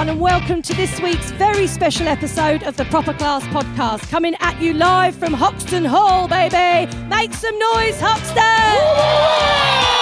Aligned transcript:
Everyone, 0.00 0.16
and 0.16 0.22
welcome 0.22 0.62
to 0.62 0.74
this 0.74 0.98
week's 1.00 1.30
very 1.32 1.66
special 1.66 2.08
episode 2.08 2.62
of 2.62 2.74
the 2.76 2.84
Proper 2.86 3.12
Class 3.12 3.44
Podcast. 3.48 4.08
Coming 4.08 4.34
at 4.40 4.58
you 4.60 4.72
live 4.72 5.14
from 5.14 5.34
Hoxton 5.34 5.84
Hall, 5.84 6.26
baby. 6.26 6.90
Make 7.08 7.34
some 7.34 7.58
noise, 7.58 8.00
Hoxton! 8.00 9.99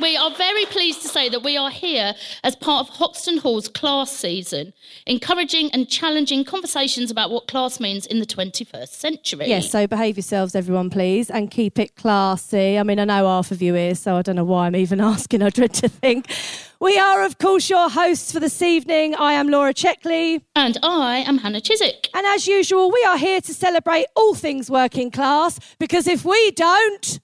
Right. 0.00 0.10
We 0.10 0.16
are 0.16 0.30
very 0.34 0.64
pleased 0.66 1.02
to 1.02 1.08
say 1.08 1.28
that 1.28 1.42
we 1.42 1.56
are 1.56 1.70
here 1.70 2.14
as 2.42 2.56
part 2.56 2.88
of 2.88 2.94
Hoxton 2.96 3.38
Hall's 3.38 3.68
class 3.68 4.10
season, 4.10 4.72
encouraging 5.06 5.70
and 5.72 5.88
challenging 5.88 6.44
conversations 6.44 7.10
about 7.10 7.30
what 7.30 7.48
class 7.48 7.80
means 7.80 8.06
in 8.06 8.18
the 8.18 8.26
21st 8.26 8.88
century. 8.88 9.46
Yes, 9.46 9.70
so 9.70 9.86
behave 9.86 10.16
yourselves, 10.16 10.54
everyone, 10.54 10.90
please, 10.90 11.30
and 11.30 11.50
keep 11.50 11.78
it 11.78 11.96
classy. 11.96 12.78
I 12.78 12.82
mean, 12.82 12.98
I 12.98 13.04
know 13.04 13.26
half 13.26 13.50
of 13.50 13.62
you 13.62 13.74
here, 13.74 13.94
so 13.94 14.16
I 14.16 14.22
don't 14.22 14.36
know 14.36 14.44
why 14.44 14.66
I'm 14.66 14.76
even 14.76 15.00
asking. 15.12 15.42
I 15.42 15.50
dread 15.50 15.74
to 15.74 15.88
think. 15.88 16.26
We 16.80 16.98
are, 16.98 17.22
of 17.24 17.36
course, 17.36 17.68
your 17.68 17.90
hosts 17.90 18.32
for 18.32 18.40
this 18.40 18.62
evening. 18.62 19.14
I 19.14 19.34
am 19.34 19.48
Laura 19.48 19.74
Checkley. 19.74 20.42
And 20.56 20.78
I 20.82 21.18
am 21.18 21.38
Hannah 21.38 21.60
Chiswick. 21.60 22.08
And 22.14 22.26
as 22.26 22.46
usual, 22.46 22.90
we 22.90 23.04
are 23.06 23.18
here 23.18 23.40
to 23.42 23.52
celebrate 23.54 24.06
all 24.16 24.34
things 24.34 24.70
working 24.70 25.10
class 25.10 25.60
because 25.78 26.06
if 26.06 26.24
we 26.24 26.52
don't. 26.52 27.20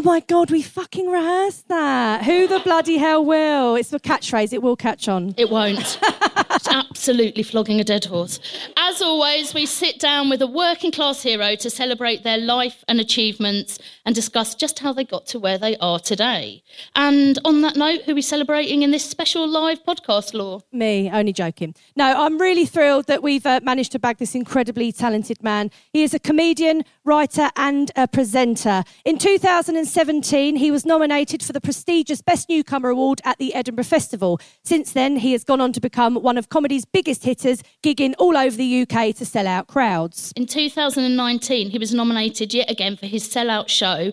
Oh 0.00 0.02
my 0.02 0.20
God, 0.20 0.50
we 0.50 0.62
fucking 0.62 1.10
rehearsed 1.10 1.68
that. 1.68 2.24
Who 2.24 2.48
the 2.48 2.60
bloody 2.60 2.96
hell 2.96 3.22
will? 3.22 3.76
It's 3.76 3.92
a 3.92 4.00
catchphrase, 4.00 4.50
it 4.54 4.62
will 4.62 4.74
catch 4.74 5.08
on. 5.08 5.34
It 5.36 5.50
won't. 5.50 6.00
absolutely 6.68 7.42
flogging 7.42 7.80
a 7.80 7.84
dead 7.84 8.04
horse. 8.04 8.40
As 8.76 9.00
always, 9.00 9.54
we 9.54 9.66
sit 9.66 9.98
down 9.98 10.28
with 10.28 10.42
a 10.42 10.46
working 10.46 10.90
class 10.90 11.22
hero 11.22 11.54
to 11.56 11.70
celebrate 11.70 12.22
their 12.22 12.38
life 12.38 12.84
and 12.88 13.00
achievements 13.00 13.78
and 14.04 14.14
discuss 14.14 14.54
just 14.54 14.78
how 14.80 14.92
they 14.92 15.04
got 15.04 15.26
to 15.26 15.38
where 15.38 15.58
they 15.58 15.76
are 15.76 15.98
today. 15.98 16.62
And 16.96 17.38
on 17.44 17.62
that 17.62 17.76
note, 17.76 18.02
who 18.02 18.12
are 18.12 18.14
we 18.14 18.22
celebrating 18.22 18.82
in 18.82 18.90
this 18.90 19.04
special 19.04 19.48
live 19.48 19.84
podcast, 19.84 20.34
Law? 20.34 20.60
Me, 20.72 21.10
only 21.10 21.32
joking. 21.32 21.74
No, 21.96 22.24
I'm 22.24 22.38
really 22.38 22.66
thrilled 22.66 23.06
that 23.06 23.22
we've 23.22 23.46
uh, 23.46 23.60
managed 23.62 23.92
to 23.92 23.98
bag 23.98 24.18
this 24.18 24.34
incredibly 24.34 24.92
talented 24.92 25.42
man. 25.42 25.70
He 25.92 26.02
is 26.02 26.14
a 26.14 26.18
comedian, 26.18 26.84
writer, 27.04 27.50
and 27.56 27.90
a 27.96 28.06
presenter. 28.06 28.84
In 29.04 29.18
2017, 29.18 30.56
he 30.56 30.70
was 30.70 30.84
nominated 30.84 31.42
for 31.42 31.52
the 31.52 31.60
prestigious 31.60 32.20
Best 32.20 32.48
Newcomer 32.48 32.90
Award 32.90 33.20
at 33.24 33.38
the 33.38 33.54
Edinburgh 33.54 33.84
Festival. 33.84 34.40
Since 34.62 34.92
then, 34.92 35.16
he 35.16 35.32
has 35.32 35.44
gone 35.44 35.60
on 35.60 35.72
to 35.72 35.80
become 35.80 36.16
one 36.16 36.36
of 36.36 36.49
comedy's 36.50 36.84
biggest 36.84 37.24
hitters, 37.24 37.62
gigging 37.82 38.14
all 38.18 38.36
over 38.36 38.56
the 38.56 38.82
UK 38.82 39.14
to 39.16 39.24
sell 39.24 39.46
out 39.46 39.66
crowds. 39.66 40.32
In 40.36 40.46
2019, 40.46 41.70
he 41.70 41.78
was 41.78 41.94
nominated 41.94 42.52
yet 42.52 42.70
again 42.70 42.96
for 42.96 43.06
his 43.06 43.26
sellout 43.28 43.68
show, 43.68 44.12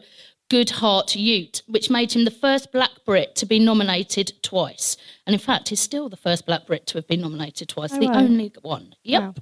Good 0.49 0.69
Heart 0.69 1.15
Ute, 1.15 1.61
which 1.67 1.89
made 1.89 2.13
him 2.13 2.23
the 2.23 2.31
first 2.31 2.71
black 2.71 2.91
Brit 3.05 3.35
to 3.35 3.45
be 3.45 3.59
nominated 3.59 4.31
twice. 4.43 4.95
And 5.25 5.33
in 5.33 5.39
fact, 5.39 5.69
he's 5.69 5.81
still 5.81 6.07
the 6.07 6.15
first 6.15 6.45
black 6.45 6.65
Brit 6.67 6.87
to 6.87 6.97
have 6.97 7.07
been 7.07 7.19
nominated 7.19 7.67
twice, 7.67 7.91
oh, 7.93 7.99
the 7.99 8.07
right. 8.07 8.17
only 8.17 8.53
one. 8.61 8.95
Yep. 9.03 9.21
Wow. 9.21 9.33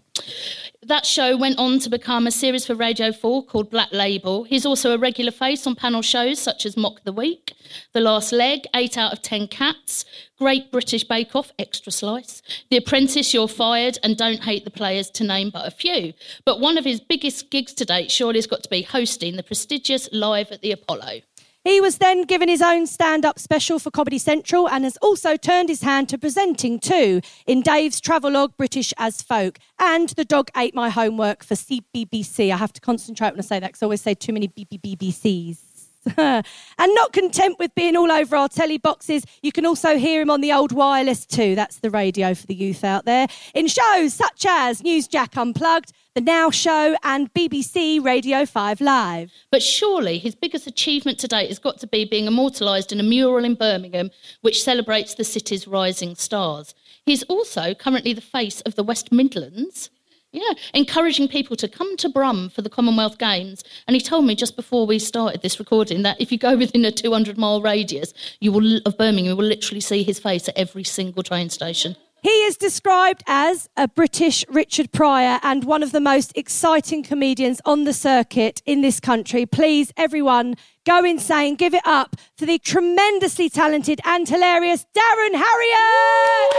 That 0.87 1.07
show 1.07 1.35
went 1.35 1.57
on 1.57 1.79
to 1.79 1.89
become 1.89 2.27
a 2.27 2.31
series 2.31 2.67
for 2.67 2.75
Radio 2.75 3.11
4 3.11 3.43
called 3.45 3.71
Black 3.71 3.91
Label. 3.91 4.43
He's 4.43 4.67
also 4.67 4.93
a 4.93 4.99
regular 4.99 5.31
face 5.31 5.65
on 5.65 5.73
panel 5.73 6.03
shows 6.03 6.37
such 6.37 6.63
as 6.63 6.77
Mock 6.77 7.03
the 7.03 7.11
Week, 7.11 7.55
The 7.93 8.01
Last 8.01 8.31
Leg, 8.31 8.67
8 8.75 8.95
out 8.95 9.11
of 9.11 9.23
10 9.23 9.47
Cats, 9.47 10.05
Great 10.37 10.71
British 10.71 11.03
Bake 11.03 11.35
Off, 11.35 11.51
Extra 11.57 11.91
Slice, 11.91 12.43
The 12.69 12.77
Apprentice, 12.77 13.33
You're 13.33 13.47
Fired, 13.47 13.97
and 14.03 14.15
Don't 14.15 14.43
Hate 14.43 14.63
the 14.63 14.69
Players, 14.69 15.09
to 15.09 15.23
name 15.23 15.49
but 15.49 15.65
a 15.65 15.71
few. 15.71 16.13
But 16.45 16.59
one 16.59 16.77
of 16.77 16.85
his 16.85 16.99
biggest 16.99 17.49
gigs 17.49 17.73
to 17.73 17.85
date 17.85 18.11
surely 18.11 18.37
has 18.37 18.45
got 18.45 18.61
to 18.61 18.69
be 18.69 18.83
hosting 18.83 19.37
the 19.37 19.43
prestigious 19.43 20.07
Live 20.11 20.51
at 20.51 20.61
the 20.61 20.71
Apollo. 20.71 21.21
He 21.65 21.81
was 21.81 21.97
then 21.97 22.21
given 22.25 22.47
his 22.47 22.61
own 22.61 22.85
stand 22.85 23.25
up 23.25 23.39
special 23.39 23.79
for 23.79 23.89
Comedy 23.89 24.19
Central 24.19 24.69
and 24.69 24.83
has 24.83 24.97
also 24.97 25.35
turned 25.35 25.67
his 25.67 25.81
hand 25.81 26.07
to 26.09 26.17
presenting 26.19 26.79
too 26.79 27.21
in 27.47 27.63
Dave's 27.63 27.99
travelogue 27.99 28.55
British 28.55 28.93
as 28.99 29.23
Folk 29.23 29.57
and 29.79 30.09
The 30.09 30.25
Dog 30.25 30.51
Ate 30.55 30.75
My 30.75 30.91
Homework 30.91 31.43
for 31.43 31.55
CBBC. 31.55 32.53
I 32.53 32.57
have 32.57 32.71
to 32.73 32.81
concentrate 32.81 33.31
when 33.31 33.39
I 33.39 33.41
say 33.41 33.59
that 33.59 33.69
because 33.69 33.81
I 33.81 33.87
always 33.87 34.01
say 34.01 34.13
too 34.13 34.31
many 34.31 34.47
BBBCs. 34.47 35.57
and 36.17 36.45
not 36.77 37.13
content 37.13 37.57
with 37.57 37.73
being 37.73 37.97
all 37.97 38.11
over 38.11 38.35
our 38.35 38.47
telly 38.47 38.77
boxes, 38.77 39.25
you 39.41 39.51
can 39.51 39.65
also 39.65 39.97
hear 39.97 40.21
him 40.21 40.29
on 40.29 40.41
the 40.41 40.53
old 40.53 40.71
wireless 40.71 41.25
too. 41.25 41.55
That's 41.55 41.79
the 41.79 41.89
radio 41.89 42.35
for 42.35 42.45
the 42.45 42.53
youth 42.53 42.83
out 42.83 43.05
there. 43.05 43.25
In 43.55 43.65
shows 43.67 44.13
such 44.13 44.45
as 44.47 44.83
Newsjack 44.83 45.35
Unplugged, 45.35 45.93
The 46.15 46.21
Now 46.21 46.49
Show, 46.49 46.95
and 47.03 47.33
BBC 47.33 48.01
Radio 48.01 48.45
5 48.45 48.79
Live. 48.79 49.33
But 49.51 49.61
surely 49.61 50.17
his 50.17 50.33
biggest 50.33 50.65
achievement 50.65 51.19
to 51.19 51.27
date 51.27 51.49
has 51.49 51.59
got 51.59 51.77
to 51.79 51.87
be 51.87 52.05
being 52.05 52.25
immortalised 52.25 52.93
in 52.93 53.01
a 53.01 53.03
mural 53.03 53.43
in 53.43 53.55
Birmingham 53.55 54.11
which 54.39 54.63
celebrates 54.63 55.13
the 55.13 55.25
city's 55.25 55.67
rising 55.67 56.15
stars. 56.15 56.73
He's 57.05 57.23
also 57.23 57.73
currently 57.73 58.13
the 58.13 58.21
face 58.21 58.61
of 58.61 58.75
the 58.75 58.83
West 58.83 59.11
Midlands. 59.11 59.89
Yeah, 60.31 60.53
encouraging 60.73 61.27
people 61.27 61.57
to 61.57 61.67
come 61.67 61.97
to 61.97 62.07
Brum 62.07 62.47
for 62.47 62.61
the 62.61 62.69
Commonwealth 62.69 63.17
Games. 63.17 63.65
And 63.85 63.93
he 63.93 63.99
told 63.99 64.23
me 64.23 64.35
just 64.35 64.55
before 64.55 64.87
we 64.87 64.99
started 64.99 65.41
this 65.41 65.59
recording 65.59 66.03
that 66.03 66.21
if 66.21 66.31
you 66.31 66.37
go 66.37 66.55
within 66.55 66.85
a 66.85 66.93
200 66.93 67.37
mile 67.37 67.61
radius 67.61 68.13
you 68.39 68.53
will, 68.53 68.77
of 68.85 68.97
Birmingham, 68.97 69.31
you 69.31 69.35
will 69.35 69.43
literally 69.43 69.81
see 69.81 70.01
his 70.01 70.19
face 70.19 70.47
at 70.47 70.57
every 70.57 70.85
single 70.85 71.23
train 71.23 71.49
station. 71.49 71.97
He 72.25 72.43
is 72.45 72.57
described 72.57 73.21
as 73.27 73.69
a 73.77 73.87
British 73.87 74.43
Richard 74.49 74.91
Pryor 74.91 75.39
and 75.43 75.63
one 75.63 75.83
of 75.83 75.91
the 75.91 75.99
most 75.99 76.35
exciting 76.35 77.03
comedians 77.03 77.61
on 77.65 77.83
the 77.83 77.93
circuit 77.93 78.63
in 78.65 78.81
this 78.81 78.99
country. 78.99 79.45
Please, 79.45 79.93
everyone, 79.95 80.55
go 80.87 81.05
insane. 81.05 81.53
Give 81.53 81.75
it 81.75 81.85
up 81.85 82.15
for 82.35 82.47
the 82.47 82.57
tremendously 82.57 83.47
talented 83.47 84.01
and 84.05 84.27
hilarious 84.27 84.87
Darren 84.97 85.35
Harriott. 85.35 86.55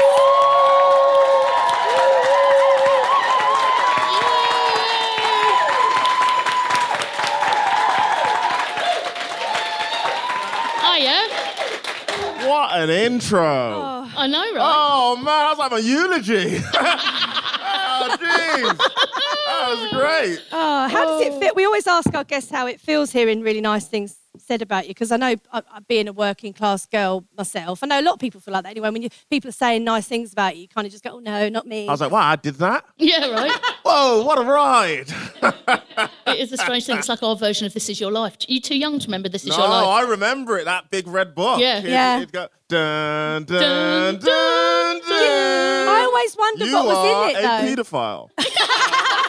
What 12.67 12.81
an 12.81 12.91
intro! 12.91 13.39
Oh, 13.39 14.13
I 14.17 14.27
know, 14.27 14.41
right? 14.41 14.57
Oh 14.59 15.15
man, 15.15 15.25
that's 15.25 15.59
like 15.61 15.71
a 15.71 15.81
eulogy. 15.81 16.57
oh 16.75 18.17
jeez, 18.19 18.77
that 18.77 19.67
was 19.69 19.93
great. 19.93 20.43
Oh, 20.51 20.89
how 20.89 21.05
does 21.05 21.21
it 21.21 21.33
oh. 21.35 21.39
fit? 21.39 21.55
We 21.55 21.65
always 21.65 21.87
ask 21.87 22.13
our 22.13 22.25
guests 22.25 22.51
how 22.51 22.67
it 22.67 22.81
feels 22.81 23.13
hearing 23.13 23.41
really 23.43 23.61
nice 23.61 23.87
things 23.87 24.17
said 24.41 24.63
about 24.63 24.85
you 24.85 24.91
because 24.91 25.13
I 25.13 25.17
know 25.17 25.35
uh, 25.53 25.63
uh, 25.75 25.81
being 25.89 26.09
a 26.09 26.13
working 26.13 26.53
class 26.53 26.87
girl 26.87 27.25
myself, 27.37 27.83
I 27.83 27.87
know 27.87 28.01
a 28.01 28.03
lot 28.03 28.15
of 28.15 28.21
people 28.21 28.41
feel 28.41 28.53
like 28.55 28.65
that 28.65 28.71
anyway. 28.71 28.91
When 28.91 29.03
you, 29.03 29.11
people 29.31 29.49
are 29.49 29.53
saying 29.53 29.85
nice 29.85 30.07
things 30.07 30.33
about 30.33 30.57
you, 30.57 30.63
you 30.63 30.69
kind 30.69 30.87
of 30.87 30.93
just 30.93 31.05
go, 31.05 31.11
"Oh 31.13 31.19
no, 31.21 31.49
not 31.49 31.67
me." 31.67 31.89
I 31.89 31.91
was 31.93 32.01
like, 32.01 32.11
wow, 32.11 32.29
I 32.29 32.37
did 32.37 32.55
that? 32.57 32.85
Yeah, 32.99 33.31
right. 33.31 33.53
Whoa, 33.85 34.25
what 34.25 34.39
a 34.39 34.43
ride. 34.43 35.07
it 36.27 36.39
is 36.41 36.53
a 36.53 36.57
strange 36.57 36.87
thing. 36.87 36.99
It's 36.99 37.09
like 37.09 37.23
our 37.23 37.37
version 37.37 37.67
of 37.67 37.75
This 37.75 37.89
Is 37.89 38.01
Your 38.01 38.11
Life. 38.11 38.37
You 38.49 38.61
too 38.61 38.77
young 38.77 38.99
to 38.99 39.07
remember 39.07 39.29
This 39.29 39.45
Is 39.45 39.51
no, 39.51 39.59
Your 39.59 39.69
Life. 39.69 39.85
No, 39.85 39.91
I 39.91 40.01
remember 40.03 40.59
it, 40.59 40.65
that 40.65 40.91
big 40.91 41.07
red 41.07 41.35
book. 41.35 41.61
Yeah. 41.61 41.79
It'd- 41.79 41.91
Yeah. 41.91 42.17
it'd 42.19 42.33
go, 42.33 42.49
dun, 42.69 43.45
dun, 43.45 43.61
Dun, 43.61 44.15
dun, 44.15 44.21
dun, 44.21 45.01
dun, 45.01 45.89
I 45.89 46.09
always 46.09 46.37
wondered 46.37 46.67
You 46.67 46.75
what 46.75 46.87
was 46.87 47.05
in 47.05 47.37
it 47.37 47.41
You 47.43 47.49
are 47.49 47.81
a 47.81 47.85
though. 47.85 48.31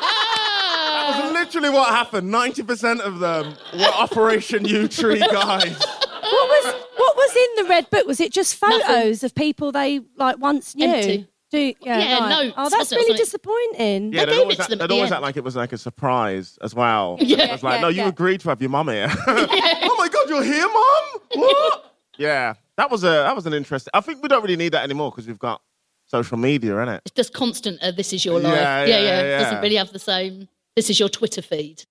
paedophile. 1.08 1.34
That's 1.34 1.34
literally 1.34 1.70
what 1.70 1.90
happened. 1.90 2.34
90% 2.34 3.00
of 3.02 3.20
them 3.20 3.56
were 3.74 3.86
Operation 3.96 4.64
Yewtree 4.66 5.20
guys. 5.32 5.78
What 5.80 6.50
was 6.50 6.76
what 6.98 7.16
was 7.16 7.36
in 7.36 7.64
the 7.64 7.70
red 7.70 7.90
book? 7.90 8.06
Was 8.08 8.20
it 8.20 8.32
just 8.34 8.62
Nothing. 8.62 8.82
photos 8.86 9.24
of 9.24 9.34
people 9.36 9.72
they 9.72 10.02
like 10.18 10.38
once 10.40 10.76
knew? 10.76 10.88
Empty. 10.88 11.28
Do, 11.50 11.58
yeah, 11.60 11.74
Yeah, 12.00 12.20
right. 12.20 12.30
notes. 12.48 12.56
Oh, 12.58 12.70
that's 12.70 12.92
really 12.92 13.18
disappointing. 13.18 14.12
Yeah, 14.12 14.26
They 14.26 14.32
they'd 14.34 14.38
gave 14.44 14.52
it 14.52 14.56
to 14.56 14.62
act, 14.64 14.70
them 14.70 14.80
they'd 14.80 14.90
the 14.90 14.94
always 14.96 15.06
end. 15.12 15.14
act 15.14 15.22
like 15.22 15.38
it 15.38 15.46
was 15.46 15.56
like 15.56 15.72
a 15.72 15.78
surprise 15.78 16.58
as 16.62 16.76
well. 16.76 17.18
Yeah. 17.22 17.44
It 17.46 17.52
was 17.54 17.64
like, 17.64 17.76
Yeah, 17.76 17.82
no, 17.82 17.88
you 17.88 18.02
yeah. 18.02 18.08
agreed 18.10 18.42
to 18.42 18.50
have 18.50 18.60
your 18.62 18.70
mum 18.70 18.90
here. 18.90 19.08
oh 19.28 19.96
my 19.98 20.10
god, 20.10 20.28
you're 20.28 20.44
here, 20.44 20.68
mum? 20.68 21.22
What? 21.36 21.96
yeah, 22.18 22.56
that 22.76 22.92
was 22.92 23.06
a 23.06 23.08
that 23.08 23.34
was 23.36 23.46
an 23.46 23.54
interesting. 23.54 23.92
I 23.94 24.02
think 24.02 24.22
we 24.22 24.28
don't 24.28 24.42
really 24.42 24.58
need 24.58 24.74
that 24.74 24.84
anymore 24.84 25.12
because 25.12 25.26
we've 25.28 25.40
got 25.40 25.62
social 26.08 26.38
media, 26.38 26.74
innit? 26.74 27.00
It's 27.06 27.16
just 27.16 27.34
constant. 27.34 27.82
Uh, 27.82 27.92
this 27.92 28.12
is 28.12 28.26
your 28.26 28.42
life. 28.42 28.54
Yeah, 28.54 28.84
Yeah, 28.86 28.98
yeah, 28.98 29.02
yeah. 29.06 29.22
yeah. 29.24 29.44
Doesn't 29.44 29.62
really 29.62 29.76
have 29.78 29.94
the 29.94 30.00
same. 30.00 30.50
This 30.78 30.92
is 30.92 31.00
your 31.00 31.10
Twitter 31.10 31.42
feed. 31.42 31.86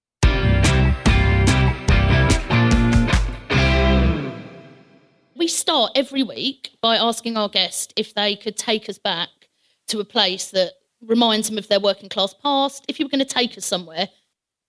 We 5.34 5.48
start 5.48 5.90
every 5.96 6.22
week 6.22 6.70
by 6.80 6.94
asking 6.94 7.36
our 7.36 7.48
guest 7.48 7.92
if 7.96 8.14
they 8.14 8.36
could 8.36 8.56
take 8.56 8.88
us 8.88 8.96
back 8.96 9.28
to 9.88 9.98
a 9.98 10.04
place 10.04 10.52
that 10.52 10.74
reminds 11.04 11.48
them 11.48 11.58
of 11.58 11.66
their 11.66 11.80
working 11.80 12.08
class 12.08 12.32
past. 12.32 12.84
If 12.86 13.00
you 13.00 13.06
were 13.06 13.10
going 13.10 13.26
to 13.26 13.34
take 13.34 13.58
us 13.58 13.66
somewhere, 13.66 14.08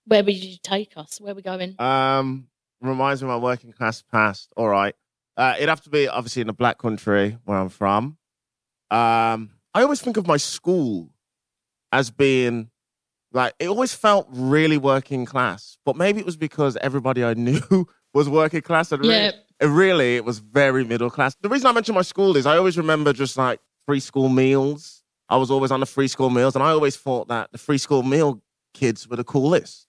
where 0.05 0.23
would 0.23 0.33
you 0.33 0.57
take 0.63 0.93
us? 0.97 1.21
Where 1.21 1.33
are 1.33 1.35
we 1.35 1.43
going? 1.43 1.79
Um, 1.79 2.47
reminds 2.81 3.21
me 3.21 3.29
of 3.29 3.39
my 3.39 3.43
working 3.43 3.71
class 3.71 4.01
past. 4.01 4.51
All 4.57 4.67
right, 4.67 4.95
uh, 5.37 5.53
it'd 5.57 5.69
have 5.69 5.81
to 5.81 5.91
be 5.91 6.07
obviously 6.07 6.41
in 6.41 6.47
the 6.47 6.53
black 6.53 6.79
country 6.79 7.37
where 7.45 7.59
I'm 7.59 7.69
from. 7.69 8.17
Um, 8.89 9.51
I 9.75 9.83
always 9.83 10.01
think 10.01 10.17
of 10.17 10.25
my 10.25 10.37
school 10.37 11.11
as 11.91 12.09
being 12.09 12.71
like 13.33 13.53
it 13.59 13.67
always 13.67 13.93
felt 13.93 14.27
really 14.31 14.77
working 14.77 15.25
class, 15.25 15.77
but 15.85 15.95
maybe 15.95 16.19
it 16.19 16.25
was 16.25 16.37
because 16.37 16.77
everybody 16.77 17.23
I 17.23 17.33
knew 17.45 17.87
was 18.13 18.29
working 18.29 18.61
class. 18.61 18.91
And 18.91 19.01
really, 19.01 19.15
Yeah. 19.15 19.31
it 19.59 19.67
really 19.67 20.15
it 20.15 20.25
was 20.25 20.39
very 20.39 20.83
middle 20.83 21.09
class. 21.09 21.35
The 21.41 21.49
reason 21.49 21.67
I 21.67 21.71
mention 21.73 21.95
my 21.95 22.01
school 22.03 22.37
is 22.37 22.45
I 22.45 22.57
always 22.57 22.77
remember 22.77 23.13
just 23.13 23.37
like 23.37 23.59
free 23.85 23.99
school 23.99 24.29
meals. 24.29 25.03
I 25.29 25.35
was 25.37 25.51
always 25.51 25.71
on 25.71 25.81
the 25.81 25.85
free 25.85 26.07
school 26.07 26.29
meals, 26.29 26.55
and 26.55 26.63
I 26.63 26.69
always 26.69 26.95
thought 26.95 27.27
that 27.27 27.51
the 27.51 27.57
free 27.57 27.77
school 27.77 28.01
meal 28.03 28.41
kids 28.73 29.07
were 29.09 29.17
the 29.17 29.23
coolest 29.25 29.86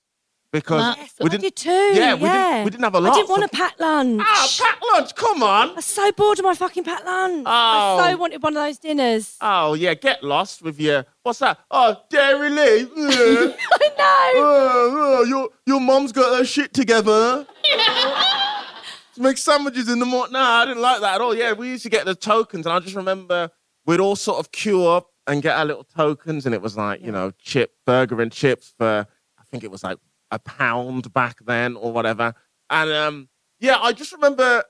because 0.52 0.96
Yes, 0.96 1.12
we 1.20 1.28
didn't. 1.28 1.42
did 1.42 1.56
too. 1.56 1.70
Yeah, 1.70 2.14
we 2.14 2.22
yeah. 2.22 2.50
didn't. 2.52 2.64
We 2.64 2.70
didn't 2.70 2.84
have 2.84 2.94
a 2.94 3.00
lot. 3.00 3.12
I 3.12 3.16
didn't 3.16 3.28
want 3.28 3.40
so- 3.42 3.46
a 3.46 3.48
packed 3.48 3.80
lunch. 3.80 4.22
Ah, 4.24 4.48
packed 4.58 4.84
lunch. 4.92 5.14
Come 5.14 5.42
on. 5.42 5.70
I 5.70 5.72
was 5.74 5.84
so 5.84 6.10
bored 6.12 6.38
of 6.38 6.44
my 6.44 6.54
fucking 6.54 6.84
packed 6.84 7.04
lunch. 7.04 7.44
Oh. 7.46 7.50
I 7.50 8.08
Oh. 8.08 8.10
so 8.10 8.16
wanted 8.16 8.42
one 8.42 8.56
of 8.56 8.62
those 8.64 8.78
dinners. 8.78 9.36
Oh 9.40 9.74
yeah, 9.74 9.94
get 9.94 10.22
lost 10.24 10.62
with 10.62 10.80
your 10.80 11.04
what's 11.22 11.40
that? 11.40 11.58
Oh, 11.70 11.96
Dairylea. 12.10 12.88
Yeah. 12.96 13.56
I 13.72 13.88
know. 13.88 14.40
oh, 14.40 15.18
oh, 15.20 15.24
your 15.24 15.48
your 15.66 15.80
mom's 15.80 16.12
got 16.12 16.38
her 16.38 16.44
shit 16.44 16.72
together. 16.72 17.46
to 17.64 19.20
make 19.22 19.36
sandwiches 19.38 19.88
in 19.88 19.98
the 19.98 20.06
morning. 20.06 20.32
Nah, 20.32 20.62
I 20.62 20.64
didn't 20.66 20.82
like 20.82 21.00
that 21.00 21.16
at 21.16 21.20
all. 21.20 21.34
Yeah, 21.34 21.52
we 21.52 21.68
used 21.68 21.82
to 21.82 21.90
get 21.90 22.04
the 22.06 22.14
tokens, 22.14 22.66
and 22.66 22.72
I 22.72 22.78
just 22.80 22.94
remember 22.96 23.50
we'd 23.86 24.00
all 24.00 24.16
sort 24.16 24.38
of 24.38 24.52
queue 24.52 24.86
up 24.86 25.10
and 25.26 25.42
get 25.42 25.56
our 25.56 25.64
little 25.64 25.84
tokens, 25.84 26.46
and 26.46 26.54
it 26.54 26.62
was 26.62 26.76
like 26.76 27.02
you 27.02 27.12
know 27.12 27.32
chip 27.38 27.72
burger 27.84 28.20
and 28.20 28.32
chips 28.32 28.72
for 28.78 29.06
I 29.38 29.42
think 29.50 29.64
it 29.64 29.70
was 29.70 29.82
like 29.84 29.98
a 30.30 30.38
pound 30.38 31.12
back 31.12 31.36
then 31.46 31.76
or 31.76 31.92
whatever. 31.92 32.34
And 32.70 32.90
um, 32.90 33.28
yeah, 33.60 33.78
I 33.78 33.92
just 33.92 34.12
remember 34.12 34.62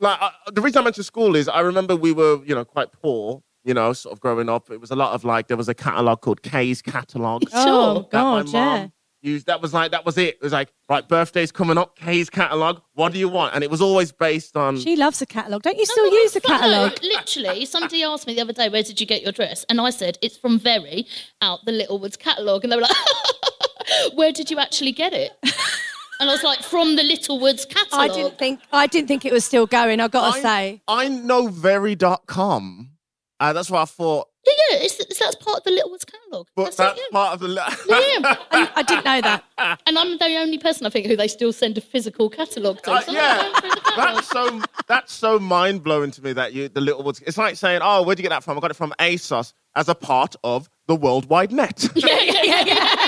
like 0.00 0.18
I, 0.20 0.30
the 0.52 0.60
reason 0.60 0.80
I 0.80 0.84
mentioned 0.84 1.06
school 1.06 1.36
is 1.36 1.48
I 1.48 1.60
remember 1.60 1.96
we 1.96 2.12
were 2.12 2.44
you 2.44 2.54
know 2.54 2.64
quite 2.64 2.92
poor. 2.92 3.42
You 3.64 3.74
know, 3.74 3.92
sort 3.94 4.12
of 4.12 4.20
growing 4.20 4.48
up, 4.48 4.70
it 4.70 4.80
was 4.80 4.92
a 4.92 4.96
lot 4.96 5.12
of 5.12 5.24
like 5.24 5.48
there 5.48 5.56
was 5.56 5.68
a 5.68 5.74
catalog 5.74 6.20
called 6.20 6.40
K's 6.42 6.80
catalog. 6.80 7.42
Oh, 7.52 7.64
Sure. 8.04 8.08
that 8.12 8.22
my 8.22 8.42
God, 8.44 8.48
yeah. 8.52 8.86
used. 9.22 9.46
That 9.46 9.60
was 9.60 9.74
like 9.74 9.90
that 9.90 10.04
was 10.06 10.16
it. 10.18 10.36
It 10.36 10.42
was 10.42 10.52
like 10.52 10.72
right, 10.88 11.08
birthday's 11.08 11.50
coming 11.50 11.76
up. 11.76 11.96
K's 11.98 12.30
catalog. 12.30 12.80
What 12.94 13.12
do 13.12 13.18
you 13.18 13.28
want? 13.28 13.56
And 13.56 13.64
it 13.64 13.70
was 13.70 13.80
always 13.80 14.12
based 14.12 14.56
on. 14.56 14.78
She 14.78 14.94
loves 14.94 15.20
a 15.20 15.26
catalogue. 15.26 15.62
Don't 15.62 15.76
you 15.76 15.84
still 15.84 16.08
No, 16.08 16.16
use 16.16 16.32
the 16.34 16.42
no, 16.46 16.56
catalogue? 16.56 16.98
Literally, 17.02 17.64
somebody 17.66 18.04
asked 18.04 18.28
me 18.28 18.34
the 18.36 18.42
other 18.42 18.52
day, 18.52 18.68
"Where 18.68 18.84
did 18.84 19.00
you 19.00 19.06
get 19.06 19.22
your 19.22 19.32
dress?" 19.32 19.64
And 19.68 19.80
I 19.80 19.90
said, 19.90 20.16
"It's 20.22 20.36
from 20.36 20.60
Very 20.60 21.08
out 21.42 21.64
the 21.66 21.72
Littlewoods 21.72 22.16
catalog." 22.16 22.62
And 22.62 22.70
they 22.72 22.76
were 22.76 22.82
like, 22.82 22.92
"Where 24.14 24.32
did 24.32 24.50
you 24.50 24.58
actually 24.58 24.92
get 24.92 25.12
it?" 25.12 25.32
And 26.18 26.30
I 26.30 26.32
was 26.32 26.42
like, 26.42 26.62
"From 26.62 26.96
the 26.96 27.02
Littlewoods 27.02 27.66
catalogue." 27.66 28.10
I 28.10 28.14
didn't 28.14 28.38
think 28.38 28.60
I 28.72 28.86
didn't 28.86 29.06
think 29.08 29.26
it 29.26 29.32
was 29.34 29.44
still 29.44 29.66
going. 29.66 30.00
I've 30.00 30.10
got 30.12 30.32
to 30.32 30.38
I, 30.38 30.42
say. 30.42 30.82
I 30.88 31.08
know 31.08 31.48
very.com. 31.48 32.90
Uh, 33.38 33.52
that's 33.52 33.70
what 33.70 33.80
I 33.82 33.84
thought. 33.84 34.28
Yeah, 34.46 34.52
yeah, 34.70 34.76
it's, 34.84 34.98
it's, 34.98 35.18
that's 35.18 35.34
part 35.34 35.58
of 35.58 35.64
the 35.64 35.72
Littlewoods 35.72 36.06
catalogue. 36.06 36.46
But 36.54 36.64
That's, 36.64 36.76
that's 36.76 36.98
it, 36.98 37.04
yeah. 37.10 37.18
part 37.18 37.34
of 37.34 37.40
the. 37.40 37.48
Yeah. 37.48 38.36
I, 38.50 38.70
I 38.76 38.82
didn't 38.82 39.04
know 39.04 39.20
that. 39.20 39.44
And 39.86 39.98
I'm 39.98 40.16
the 40.18 40.36
only 40.38 40.56
person 40.56 40.86
I 40.86 40.90
think 40.90 41.04
who 41.06 41.16
they 41.16 41.26
still 41.28 41.52
send 41.52 41.76
a 41.76 41.80
physical 41.82 42.30
catalogue 42.30 42.80
to. 42.84 42.92
Uh, 42.92 43.00
So 43.00 43.08
I'm 43.10 43.14
yeah, 43.16 43.42
going 43.42 43.54
through 43.60 43.70
the 43.70 43.80
catalogue. 43.84 44.14
that's 44.14 44.28
so 44.28 44.62
that's 44.86 45.12
so 45.12 45.38
mind 45.40 45.82
blowing 45.82 46.12
to 46.12 46.22
me 46.22 46.32
that 46.32 46.54
you 46.54 46.68
the 46.68 46.80
Littlewoods. 46.80 47.20
It's 47.26 47.36
like 47.36 47.56
saying, 47.56 47.80
"Oh, 47.82 48.04
where'd 48.04 48.18
you 48.18 48.22
get 48.22 48.30
that 48.30 48.44
from?" 48.44 48.56
I 48.56 48.60
got 48.60 48.70
it 48.70 48.74
from 48.74 48.94
ASOS 49.00 49.52
as 49.74 49.88
a 49.90 49.94
part 49.94 50.36
of 50.44 50.70
the 50.86 50.94
worldwide 50.94 51.50
net. 51.52 51.86
yeah, 51.94 52.20
yeah, 52.20 52.42
yeah, 52.44 52.64
yeah. 52.64 53.05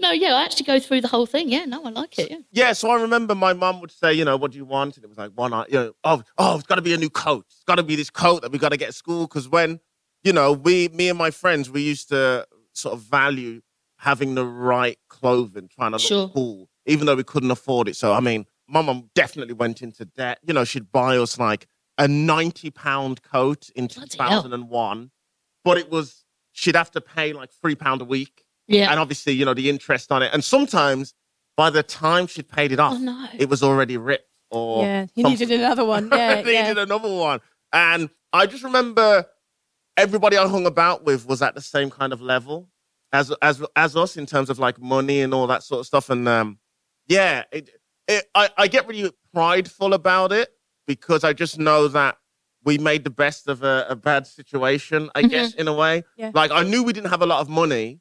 No, 0.00 0.10
yeah, 0.12 0.34
I 0.34 0.42
actually 0.44 0.66
go 0.66 0.78
through 0.80 1.00
the 1.00 1.08
whole 1.08 1.26
thing. 1.26 1.48
Yeah, 1.48 1.64
no, 1.64 1.84
I 1.84 1.90
like 1.90 2.18
it. 2.18 2.30
Yeah. 2.30 2.36
yeah, 2.50 2.72
so 2.72 2.90
I 2.90 3.00
remember 3.00 3.34
my 3.34 3.52
mum 3.52 3.80
would 3.80 3.90
say, 3.90 4.12
you 4.12 4.24
know, 4.24 4.36
what 4.36 4.52
do 4.52 4.58
you 4.58 4.64
want? 4.64 4.96
And 4.96 5.04
it 5.04 5.08
was 5.08 5.18
like 5.18 5.32
one, 5.32 5.52
you 5.68 5.74
know, 5.78 5.92
oh, 6.04 6.22
oh, 6.38 6.56
it's 6.56 6.66
got 6.66 6.76
to 6.76 6.82
be 6.82 6.94
a 6.94 6.98
new 6.98 7.10
coat. 7.10 7.44
It's 7.48 7.64
got 7.64 7.76
to 7.76 7.82
be 7.82 7.96
this 7.96 8.10
coat 8.10 8.42
that 8.42 8.52
we 8.52 8.58
got 8.58 8.70
to 8.70 8.76
get 8.76 8.88
at 8.88 8.94
school 8.94 9.26
because 9.26 9.48
when, 9.48 9.80
you 10.22 10.32
know, 10.32 10.52
we, 10.52 10.88
me 10.88 11.08
and 11.08 11.18
my 11.18 11.30
friends, 11.30 11.70
we 11.70 11.82
used 11.82 12.08
to 12.10 12.46
sort 12.72 12.94
of 12.94 13.00
value 13.02 13.60
having 13.98 14.34
the 14.34 14.44
right 14.44 14.98
clothing, 15.08 15.68
trying 15.68 15.92
to 15.92 15.96
look 15.96 16.00
Sure. 16.06 16.28
cool, 16.30 16.68
even 16.86 17.06
though 17.06 17.14
we 17.14 17.24
couldn't 17.24 17.50
afford 17.50 17.88
it. 17.88 17.96
So 17.96 18.12
I 18.12 18.20
mean, 18.20 18.46
my 18.66 18.82
mum 18.82 19.10
definitely 19.14 19.54
went 19.54 19.82
into 19.82 20.04
debt. 20.04 20.38
You 20.42 20.54
know, 20.54 20.64
she'd 20.64 20.90
buy 20.90 21.16
us 21.18 21.38
like 21.38 21.66
a 21.98 22.08
ninety 22.08 22.70
pound 22.70 23.22
coat 23.22 23.70
in 23.76 23.86
two 23.88 24.06
thousand 24.06 24.52
and 24.54 24.68
one, 24.68 25.10
but 25.64 25.78
it 25.78 25.90
was 25.90 26.24
she'd 26.52 26.76
have 26.76 26.90
to 26.92 27.00
pay 27.00 27.32
like 27.32 27.50
three 27.60 27.74
pound 27.74 28.00
a 28.00 28.04
week 28.04 28.44
Yeah. 28.68 28.90
and 28.90 29.00
obviously, 29.00 29.32
you 29.32 29.44
know, 29.44 29.54
the 29.54 29.68
interest 29.70 30.12
on 30.12 30.22
it. 30.22 30.30
And 30.32 30.42
sometimes 30.44 31.14
by 31.56 31.70
the 31.70 31.82
time 31.82 32.26
she'd 32.26 32.48
paid 32.48 32.72
it 32.72 32.80
off, 32.80 32.94
Oh, 32.94 32.98
no. 32.98 33.26
it 33.38 33.48
was 33.48 33.62
already 33.62 33.96
ripped 33.96 34.28
or 34.50 34.84
Yeah, 34.84 35.06
you 35.14 35.22
something. 35.24 35.48
needed 35.48 35.60
another 35.60 35.84
one. 35.84 36.08
Yeah, 36.12 36.36
He 36.36 36.42
needed 36.44 36.76
yeah. 36.76 36.82
another 36.82 37.12
one. 37.12 37.40
And 37.72 38.10
I 38.32 38.46
just 38.46 38.62
remember 38.64 39.26
everybody 39.96 40.36
I 40.36 40.46
hung 40.46 40.66
about 40.66 41.04
with 41.04 41.26
was 41.26 41.42
at 41.42 41.54
the 41.54 41.60
same 41.60 41.90
kind 41.90 42.12
of 42.12 42.20
level 42.20 42.68
as 43.12 43.30
as 43.42 43.62
as 43.76 43.96
us 43.96 44.16
in 44.16 44.24
terms 44.26 44.48
of 44.50 44.58
like 44.58 44.80
money 44.80 45.20
and 45.20 45.34
all 45.34 45.46
that 45.46 45.62
sort 45.62 45.80
of 45.80 45.86
stuff. 45.86 46.08
And 46.10 46.26
um, 46.28 46.58
yeah, 47.06 47.44
it, 47.52 47.68
it, 48.08 48.24
I, 48.34 48.48
I 48.56 48.68
get 48.68 48.86
really 48.88 49.10
prideful 49.34 49.92
about 49.94 50.32
it 50.32 50.48
because 50.86 51.24
I 51.24 51.32
just 51.32 51.58
know 51.58 51.88
that 51.88 52.16
we 52.64 52.78
made 52.78 53.04
the 53.04 53.10
best 53.10 53.48
of 53.48 53.62
a, 53.62 53.86
a 53.88 53.96
bad 53.96 54.26
situation, 54.26 55.10
I 55.14 55.22
Mhm. 55.22 55.30
guess, 55.30 55.54
in 55.54 55.68
a 55.68 55.72
way. 55.72 56.04
Yeah. 56.16 56.30
Like 56.34 56.50
I 56.50 56.62
knew 56.62 56.82
we 56.82 56.92
didn't 56.92 57.10
have 57.10 57.22
a 57.22 57.26
lot 57.26 57.40
of 57.40 57.48
money, 57.48 58.00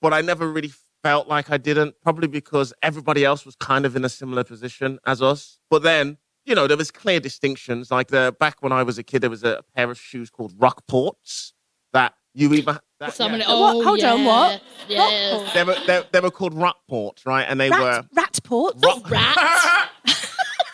but 0.00 0.12
I 0.14 0.20
never 0.20 0.50
really 0.50 0.72
felt 1.02 1.28
like 1.28 1.50
I 1.50 1.58
didn't, 1.58 1.94
probably 2.02 2.28
because 2.28 2.72
everybody 2.82 3.24
else 3.24 3.44
was 3.46 3.54
kind 3.56 3.84
of 3.86 3.94
in 3.96 4.04
a 4.04 4.08
similar 4.08 4.44
position 4.44 4.98
as 5.06 5.22
us. 5.22 5.58
But 5.70 5.82
then, 5.82 6.18
you 6.44 6.54
know, 6.54 6.66
there 6.66 6.76
was 6.76 6.90
clear 6.90 7.20
distinctions. 7.20 7.90
Like 7.90 8.08
the 8.08 8.34
back 8.40 8.62
when 8.62 8.72
I 8.72 8.82
was 8.82 8.98
a 8.98 9.02
kid, 9.02 9.20
there 9.20 9.30
was 9.30 9.44
a 9.44 9.62
pair 9.76 9.90
of 9.90 9.98
shoes 9.98 10.30
called 10.30 10.58
Rockports 10.58 11.52
that 11.92 12.14
you 12.34 12.52
either 12.54 12.80
that, 13.00 13.14
Someone, 13.14 13.40
yeah. 13.40 13.46
oh, 13.48 13.76
What? 13.78 13.84
Hold 13.86 14.02
on, 14.04 14.24
what? 14.24 14.62
Yes. 14.88 15.52
They 15.54 15.62
were 15.64 15.76
they, 15.86 16.02
they 16.12 16.20
were 16.20 16.30
called 16.30 16.54
Rockports, 16.54 17.24
right? 17.26 17.44
And 17.48 17.60
they 17.60 17.70
Rat, 17.70 17.80
were 17.80 18.04
rat 18.14 18.38
port. 18.42 18.74
Rock- 18.84 19.08
Rat. 19.10 19.87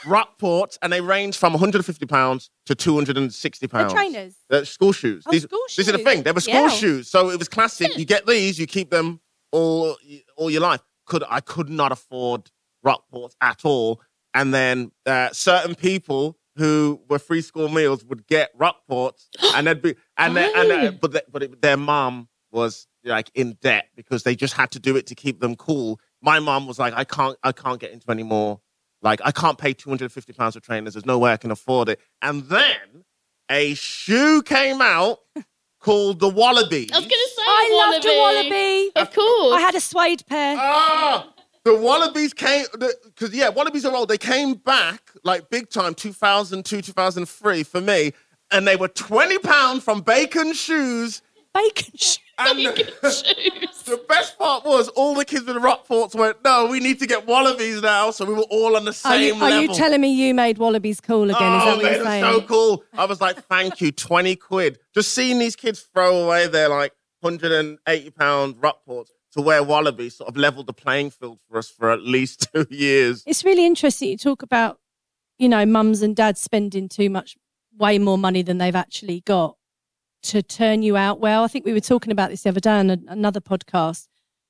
Rockports, 0.05 0.79
and 0.83 0.93
they 0.93 1.01
range 1.01 1.37
from 1.37 1.53
150 1.53 2.07
pounds 2.07 2.51
to 2.67 2.75
260 2.75 3.67
They're 3.67 3.81
pounds. 3.81 3.93
trainers. 3.93 4.35
They're 4.49 4.65
school 4.65 4.93
shoes. 4.93 5.25
Oh, 5.27 5.33
these, 5.33 5.43
school 5.43 5.61
This 5.77 5.87
is 5.87 5.93
the 5.93 5.99
thing. 5.99 6.23
They 6.23 6.33
were 6.33 6.41
school 6.41 6.55
Yeah. 6.55 6.69
shoes, 6.69 7.09
so 7.11 7.31
it 7.31 7.39
was 7.39 7.49
classic. 7.49 7.97
You 7.97 8.05
get 8.05 8.27
these, 8.27 8.59
you 8.59 8.67
keep 8.67 8.91
them 8.91 9.21
all 9.53 9.97
all 10.37 10.51
your 10.51 10.61
life. 10.63 10.81
Could 11.07 11.25
I 11.29 11.41
could 11.41 11.69
not 11.69 11.93
afford 11.93 12.51
Rockports 12.85 13.35
at 13.41 13.65
all, 13.65 14.01
and 14.35 14.53
then 14.53 14.93
uh, 15.07 15.31
certain 15.33 15.75
people 15.75 16.39
who 16.57 17.01
were 17.09 17.19
free 17.19 17.41
school 17.43 17.69
meals 17.69 18.05
would 18.05 18.27
get 18.27 18.57
Rockports, 18.59 19.27
and 19.55 19.67
they'd 19.67 19.83
be 19.83 19.95
and 20.17 20.37
they, 20.37 20.53
and 20.55 20.71
uh, 20.73 20.93
but 21.01 21.13
they, 21.13 21.21
but 21.31 21.43
it, 21.43 21.63
their 21.63 21.77
mom 21.77 22.29
was 22.53 22.87
like 23.05 23.31
in 23.35 23.59
debt 23.61 23.89
because 23.97 24.23
they 24.23 24.35
just 24.37 24.55
had 24.55 24.71
to 24.71 24.79
do 24.79 24.97
it 24.97 25.07
to 25.09 25.15
keep 25.15 25.41
them 25.41 25.55
cool. 25.57 26.01
my 26.23 26.39
mom 26.41 26.67
was 26.67 26.79
like, 26.79 26.95
I 26.95 27.05
can't, 27.05 27.37
I 27.43 27.53
can't 27.53 27.79
get 27.81 27.91
into 27.91 28.11
any 28.11 28.23
more. 28.23 28.61
Like, 29.05 29.21
I 29.23 29.31
can't 29.31 29.59
pay 29.59 29.75
250 29.75 30.33
pounds 30.33 30.55
for 30.55 30.61
trainers. 30.61 30.95
There's 30.95 31.07
no 31.07 31.19
way 31.19 31.33
I 31.33 31.37
can 31.37 31.51
afford 31.51 31.91
it. 31.91 32.01
And 32.23 32.43
then 32.45 33.05
a 33.51 33.75
shoe 33.75 34.43
came 34.43 34.81
out 34.81 35.19
called 35.79 36.19
the 36.19 36.29
Wallaby. 36.29 36.89
I 36.91 36.99
was 36.99 37.07
going 37.07 37.11
to 37.11 37.31
say, 37.37 37.43
I 37.43 37.91
loved 37.93 38.07
a 38.07 38.19
wallaby. 38.19 38.91
Of 38.97 39.15
course. 39.15 39.55
I 39.55 39.61
had 39.61 39.75
a 39.75 39.81
suede 39.81 40.27
pair. 40.27 40.57
Ah, 40.59 41.31
the 41.65 41.75
Wallabies 41.75 42.35
came 42.35 42.67
because 42.73 43.35
yeah, 43.35 43.49
Wallabies 43.49 43.85
are 43.87 43.95
old. 43.95 44.09
They 44.09 44.19
came 44.19 44.55
back 44.55 45.11
like 45.23 45.49
big 45.49 45.71
time, 45.71 45.95
2002, 45.95 46.83
2003 46.83 47.63
for 47.63 47.81
me, 47.81 48.13
and 48.51 48.67
they 48.67 48.77
were 48.77 48.89
20 48.89 49.39
pounds 49.39 49.83
from 49.83 50.03
Bacon 50.03 50.53
Shoes. 50.53 51.23
Bacon 51.55 51.93
shoes. 51.95 52.19
And 52.39 52.59
shoes. 52.59 52.75
the 53.85 54.05
best 54.09 54.39
part 54.39 54.65
was 54.65 54.89
all 54.89 55.15
the 55.15 55.25
kids 55.25 55.45
with 55.45 55.55
the 55.55 55.61
Rockports 55.61 56.15
went, 56.15 56.39
no, 56.45 56.67
we 56.67 56.81
need 56.81 56.99
to 57.01 57.07
get 57.07 57.27
Wallabies 57.27 57.83
now. 57.83 58.11
So 58.11 58.25
we 58.25 58.35
were 58.35 58.43
all 58.43 58.77
on 58.77 58.85
the 58.85 58.91
Are, 58.91 58.95
same 58.95 59.37
you, 59.37 59.43
are 59.43 59.63
you 59.63 59.75
telling 59.75 60.01
me 60.01 60.13
you 60.13 60.35
made 60.35 60.59
wallabies 60.59 61.01
cool 61.01 61.25
again? 61.25 61.35
Is 61.35 61.63
oh, 61.63 61.67
that 61.67 61.77
what 61.77 61.93
you're 61.93 62.05
saying? 62.05 62.25
so 62.25 62.41
cool. 62.43 62.85
I 62.93 63.05
was 63.05 63.21
like, 63.21 63.43
thank 63.45 63.81
you, 63.81 63.93
20 63.93 64.37
quid. 64.37 64.79
Just 64.95 65.15
seeing 65.15 65.39
these 65.39 65.57
kids 65.57 65.81
throw 65.81 66.25
away 66.25 66.47
their 66.47 66.69
like 66.69 66.93
180 67.21 68.11
pound 68.11 68.57
Rockports 68.57 69.11
to 69.33 69.43
wear 69.43 69.63
Wallabies 69.63 70.17
sort 70.17 70.29
of 70.29 70.37
leveled 70.37 70.67
the 70.67 70.73
playing 70.73 71.11
field 71.11 71.41
for 71.49 71.59
us 71.59 71.69
for 71.69 71.91
at 71.91 72.03
least 72.03 72.49
two 72.55 72.67
years. 72.71 73.23
It's 73.27 73.45
really 73.45 73.67
interesting 73.67 74.11
you 74.11 74.17
talk 74.17 74.43
about, 74.43 74.79
you 75.39 75.49
know, 75.49 75.67
mums 75.67 76.03
and 76.03 76.15
dads 76.15 76.41
spending 76.41 76.89
too 76.89 77.11
much, 77.11 77.37
way 77.77 77.99
more 77.99 78.19
money 78.19 78.43
than 78.43 78.59
they've 78.59 78.77
actually 78.77 79.21
got 79.21 79.57
to 80.25 80.43
turn 80.43 80.83
you 80.83 80.97
out 80.97 81.21
well. 81.21 81.45
I 81.45 81.49
think 81.49 81.65
we 81.65 81.73
were 81.73 81.81
talking 81.81 82.13
about 82.13 82.31
this 82.31 82.43
the 82.43 82.51
other 82.51 82.61
day 82.61 82.73
on 82.73 82.91
a, 82.91 82.99
another 83.09 83.41
podcast. 83.41 84.09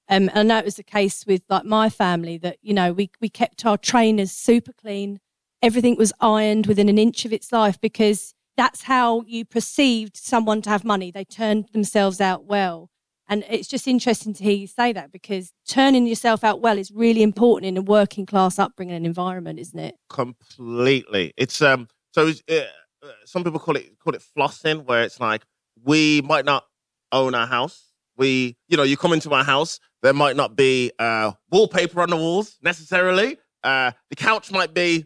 Um, 0.08 0.28
and 0.28 0.38
I 0.38 0.42
know 0.42 0.58
it 0.58 0.64
was 0.64 0.76
the 0.76 0.82
case 0.82 1.24
with 1.26 1.42
like 1.48 1.64
my 1.64 1.88
family 1.88 2.36
that, 2.38 2.58
you 2.62 2.74
know, 2.74 2.92
we, 2.92 3.10
we 3.20 3.28
kept 3.28 3.64
our 3.64 3.78
trainers 3.78 4.32
super 4.32 4.72
clean. 4.72 5.20
Everything 5.62 5.96
was 5.96 6.12
ironed 6.20 6.66
within 6.66 6.88
an 6.88 6.98
inch 6.98 7.24
of 7.24 7.32
its 7.32 7.52
life 7.52 7.80
because 7.80 8.34
that's 8.56 8.82
how 8.82 9.22
you 9.26 9.44
perceived 9.44 10.16
someone 10.16 10.62
to 10.62 10.70
have 10.70 10.84
money. 10.84 11.10
They 11.10 11.24
turned 11.24 11.68
themselves 11.72 12.20
out 12.20 12.44
well. 12.44 12.90
And 13.26 13.44
it's 13.48 13.68
just 13.68 13.88
interesting 13.88 14.34
to 14.34 14.44
hear 14.44 14.52
you 14.52 14.66
say 14.66 14.92
that 14.92 15.10
because 15.10 15.54
turning 15.66 16.06
yourself 16.06 16.44
out 16.44 16.60
well 16.60 16.76
is 16.78 16.90
really 16.90 17.22
important 17.22 17.66
in 17.66 17.78
a 17.78 17.82
working 17.82 18.26
class 18.26 18.58
upbringing 18.58 18.94
and 18.94 19.06
environment, 19.06 19.58
isn't 19.58 19.78
it? 19.78 19.94
completely. 20.10 21.32
It's 21.36 21.62
um. 21.62 21.88
So 22.12 22.28
it's, 22.28 22.42
uh, 22.48 22.66
uh, 23.02 23.08
some 23.24 23.42
people 23.42 23.58
call 23.58 23.76
it 23.76 23.98
call 23.98 24.14
it 24.14 24.22
flossing, 24.36 24.84
where 24.84 25.02
it's 25.02 25.20
like 25.20 25.42
we 25.84 26.22
might 26.22 26.44
not 26.44 26.64
own 27.12 27.34
our 27.34 27.46
house. 27.46 27.90
We, 28.16 28.56
you 28.68 28.76
know, 28.76 28.82
you 28.82 28.96
come 28.96 29.12
into 29.12 29.32
our 29.32 29.44
house, 29.44 29.80
there 30.02 30.12
might 30.12 30.36
not 30.36 30.56
be 30.56 30.92
uh, 30.98 31.32
wallpaper 31.50 32.00
on 32.00 32.10
the 32.10 32.16
walls 32.16 32.56
necessarily. 32.62 33.38
Uh, 33.62 33.92
the 34.10 34.16
couch 34.16 34.50
might 34.52 34.74
be 34.74 35.04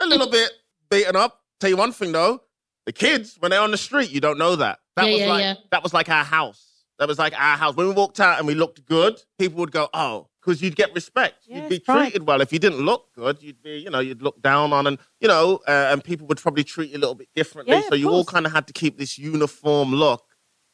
a 0.00 0.06
little 0.06 0.28
bit 0.30 0.50
beaten 0.90 1.14
up. 1.16 1.40
Tell 1.60 1.70
you 1.70 1.76
one 1.76 1.92
thing 1.92 2.12
though, 2.12 2.40
the 2.86 2.92
kids 2.92 3.36
when 3.38 3.50
they're 3.50 3.60
on 3.60 3.70
the 3.70 3.76
street, 3.76 4.10
you 4.10 4.20
don't 4.20 4.38
know 4.38 4.56
that. 4.56 4.78
That 4.96 5.06
Yeah, 5.06 5.12
was 5.12 5.20
yeah, 5.20 5.28
like 5.28 5.42
yeah. 5.42 5.54
that 5.70 5.82
was 5.82 5.92
like 5.92 6.08
our 6.08 6.24
house. 6.24 6.66
That 6.98 7.06
was 7.08 7.18
like 7.18 7.34
our 7.38 7.56
house. 7.56 7.76
When 7.76 7.86
we 7.88 7.92
walked 7.94 8.18
out 8.20 8.38
and 8.38 8.46
we 8.46 8.54
looked 8.54 8.84
good, 8.86 9.22
people 9.38 9.58
would 9.60 9.70
go, 9.72 9.88
"Oh," 9.92 10.28
because 10.40 10.62
you'd 10.62 10.76
get 10.76 10.94
respect. 10.94 11.44
Yeah, 11.46 11.56
you'd 11.56 11.68
be 11.68 11.76
it's 11.76 11.88
right. 11.88 12.04
treated 12.10 12.26
well. 12.26 12.40
If 12.40 12.52
you 12.52 12.58
didn't 12.58 12.80
look 12.80 13.12
good, 13.14 13.42
you'd 13.42 13.62
be, 13.62 13.78
you 13.78 13.90
know, 13.90 14.00
you'd 14.00 14.22
look 14.22 14.40
down 14.42 14.72
on, 14.72 14.86
and 14.86 14.98
you 15.20 15.28
know, 15.28 15.60
uh, 15.68 15.88
and 15.92 16.02
people 16.02 16.26
would 16.28 16.38
probably 16.38 16.64
treat 16.64 16.90
you 16.90 16.96
a 16.98 17.00
little 17.00 17.14
bit 17.14 17.28
differently. 17.34 17.76
Yeah, 17.76 17.82
so 17.82 17.94
of 17.94 18.00
you 18.00 18.10
all 18.10 18.24
kind 18.24 18.46
of 18.46 18.52
had 18.52 18.66
to 18.68 18.72
keep 18.72 18.98
this 18.98 19.18
uniform 19.18 19.92
look. 19.94 20.24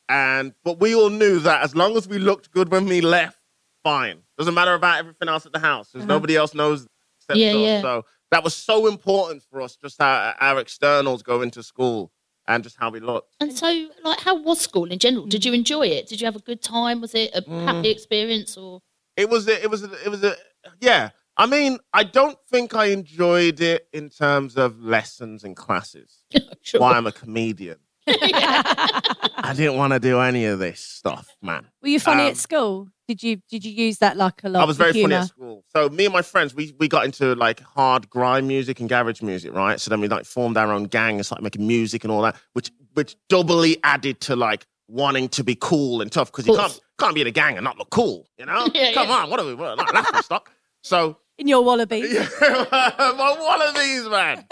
And 0.09 0.55
but 0.63 0.79
we 0.79 0.95
all 0.95 1.11
knew 1.11 1.41
that 1.41 1.63
as 1.63 1.75
long 1.75 1.97
as 1.97 2.07
we 2.07 2.19
looked 2.19 2.51
good 2.53 2.71
when 2.71 2.87
we 2.87 3.01
left, 3.01 3.39
fine. 3.83 4.23
Doesn't 4.39 4.55
matter 4.55 4.75
about 4.75 4.99
everything 4.99 5.29
else 5.29 5.47
at 5.47 5.53
the 5.53 5.59
house, 5.59 5.91
because 5.93 6.05
Uh-huh. 6.05 6.15
nobody 6.15 6.37
else 6.37 6.55
knows 6.55 6.87
except 7.21 7.39
Yeah, 7.39 7.55
us. 7.57 7.61
yeah. 7.61 7.81
So 7.81 8.05
that 8.31 8.45
was 8.45 8.55
so 8.55 8.87
important 8.87 9.43
for 9.51 9.61
us, 9.61 9.77
just 9.77 9.99
how 9.99 10.35
our 10.41 10.61
externals 10.61 11.23
go 11.23 11.43
into 11.43 11.63
school 11.63 12.13
and 12.47 12.63
just 12.63 12.77
how 12.79 12.91
we 12.91 13.01
looked. 13.01 13.35
And 13.41 13.53
so, 13.53 13.89
like, 14.05 14.21
how 14.21 14.37
was 14.37 14.61
school 14.61 14.91
in 14.93 15.01
general? 15.01 15.27
Did 15.27 15.45
you 15.45 15.53
enjoy 15.53 15.89
it? 15.89 16.07
Did 16.07 16.21
you 16.21 16.27
have 16.27 16.37
a 16.37 16.41
good 16.41 16.63
time? 16.63 17.01
Was 17.01 17.15
it 17.15 17.31
a 17.35 17.43
Mm. 17.43 17.65
happy 17.65 17.89
experience 17.89 18.57
or? 18.57 18.83
It 19.17 19.31
was 19.31 19.49
a, 19.49 19.63
it 19.63 19.71
was 19.71 19.83
a, 19.83 19.91
it 20.05 20.09
was 20.09 20.23
a 20.25 20.37
yeah. 20.81 21.11
I 21.39 21.47
mean, 21.47 21.79
I 21.93 22.03
don't 22.05 22.39
think 22.51 22.75
I 22.75 22.87
enjoyed 22.87 23.61
it 23.61 23.89
in 23.93 24.09
terms 24.09 24.57
of 24.57 24.81
lessons 24.81 25.45
and 25.45 25.55
classes. 25.57 26.23
Sure. 26.63 26.81
Why 26.81 26.95
I'm 26.97 27.07
a 27.07 27.13
comedian. 27.13 27.77
I 28.09 29.53
didn't 29.57 29.77
want 29.77 29.93
to 29.93 30.01
do 30.01 30.19
any 30.19 30.47
of 30.47 30.59
this 30.59 30.81
stuff, 30.81 31.29
man. 31.41 31.67
Were 31.81 31.89
you 31.89 32.01
funny 32.01 32.23
Um, 32.25 32.31
at 32.31 32.37
school? 32.37 32.89
Did 33.07 33.23
you 33.23 33.37
did 33.49 33.65
you 33.65 33.71
use 33.71 33.99
that 33.99 34.17
like 34.17 34.43
a 34.43 34.49
lot? 34.49 34.63
I 34.63 34.65
was 34.65 34.77
very 34.77 34.93
funny 34.93 35.15
at 35.15 35.29
school. 35.29 35.65
So 35.75 35.89
me 35.89 36.07
and 36.07 36.13
my 36.13 36.23
friends, 36.23 36.55
we 36.57 36.75
we 36.81 36.89
got 36.89 37.05
into 37.05 37.35
like 37.37 37.61
hard 37.61 38.11
grime 38.11 38.49
music 38.49 38.81
and 38.81 38.89
garage 38.89 39.23
music, 39.23 39.53
right? 39.55 39.81
So 39.81 39.91
then 39.91 40.01
we 40.01 40.09
like 40.09 40.25
formed 40.25 40.57
our 40.57 40.73
own 40.73 40.85
gang 40.85 41.17
and 41.17 41.25
started 41.25 41.45
making 41.45 41.65
music 41.67 42.03
and 42.03 42.11
all 42.13 42.23
that, 42.23 42.35
which 42.55 42.73
which 42.95 43.15
doubly 43.29 43.77
added 43.85 44.21
to 44.23 44.35
like 44.35 44.67
wanting 44.89 45.29
to 45.29 45.45
be 45.45 45.55
cool 45.55 46.01
and 46.01 46.11
tough 46.11 46.33
because 46.33 46.49
you 46.49 46.57
can't 46.57 46.81
can't 46.99 47.15
be 47.15 47.21
in 47.21 47.27
a 47.27 47.31
gang 47.33 47.57
and 47.57 47.65
not 47.65 47.79
look 47.79 47.91
cool, 47.91 48.29
you 48.39 48.47
know? 48.47 48.69
Yeah, 48.75 48.93
Come 48.93 49.09
yeah. 49.09 49.15
on, 49.17 49.31
what 49.31 49.41
are 49.41 49.47
we? 49.47 49.55
What, 49.55 49.77
not 49.77 49.95
laughing 49.95 50.23
stock. 50.23 50.51
So 50.83 51.19
in 51.39 51.49
your 51.49 51.63
wallaby. 51.63 52.03
my 52.41 53.37
wallabies, 53.39 54.09
man. 54.09 54.47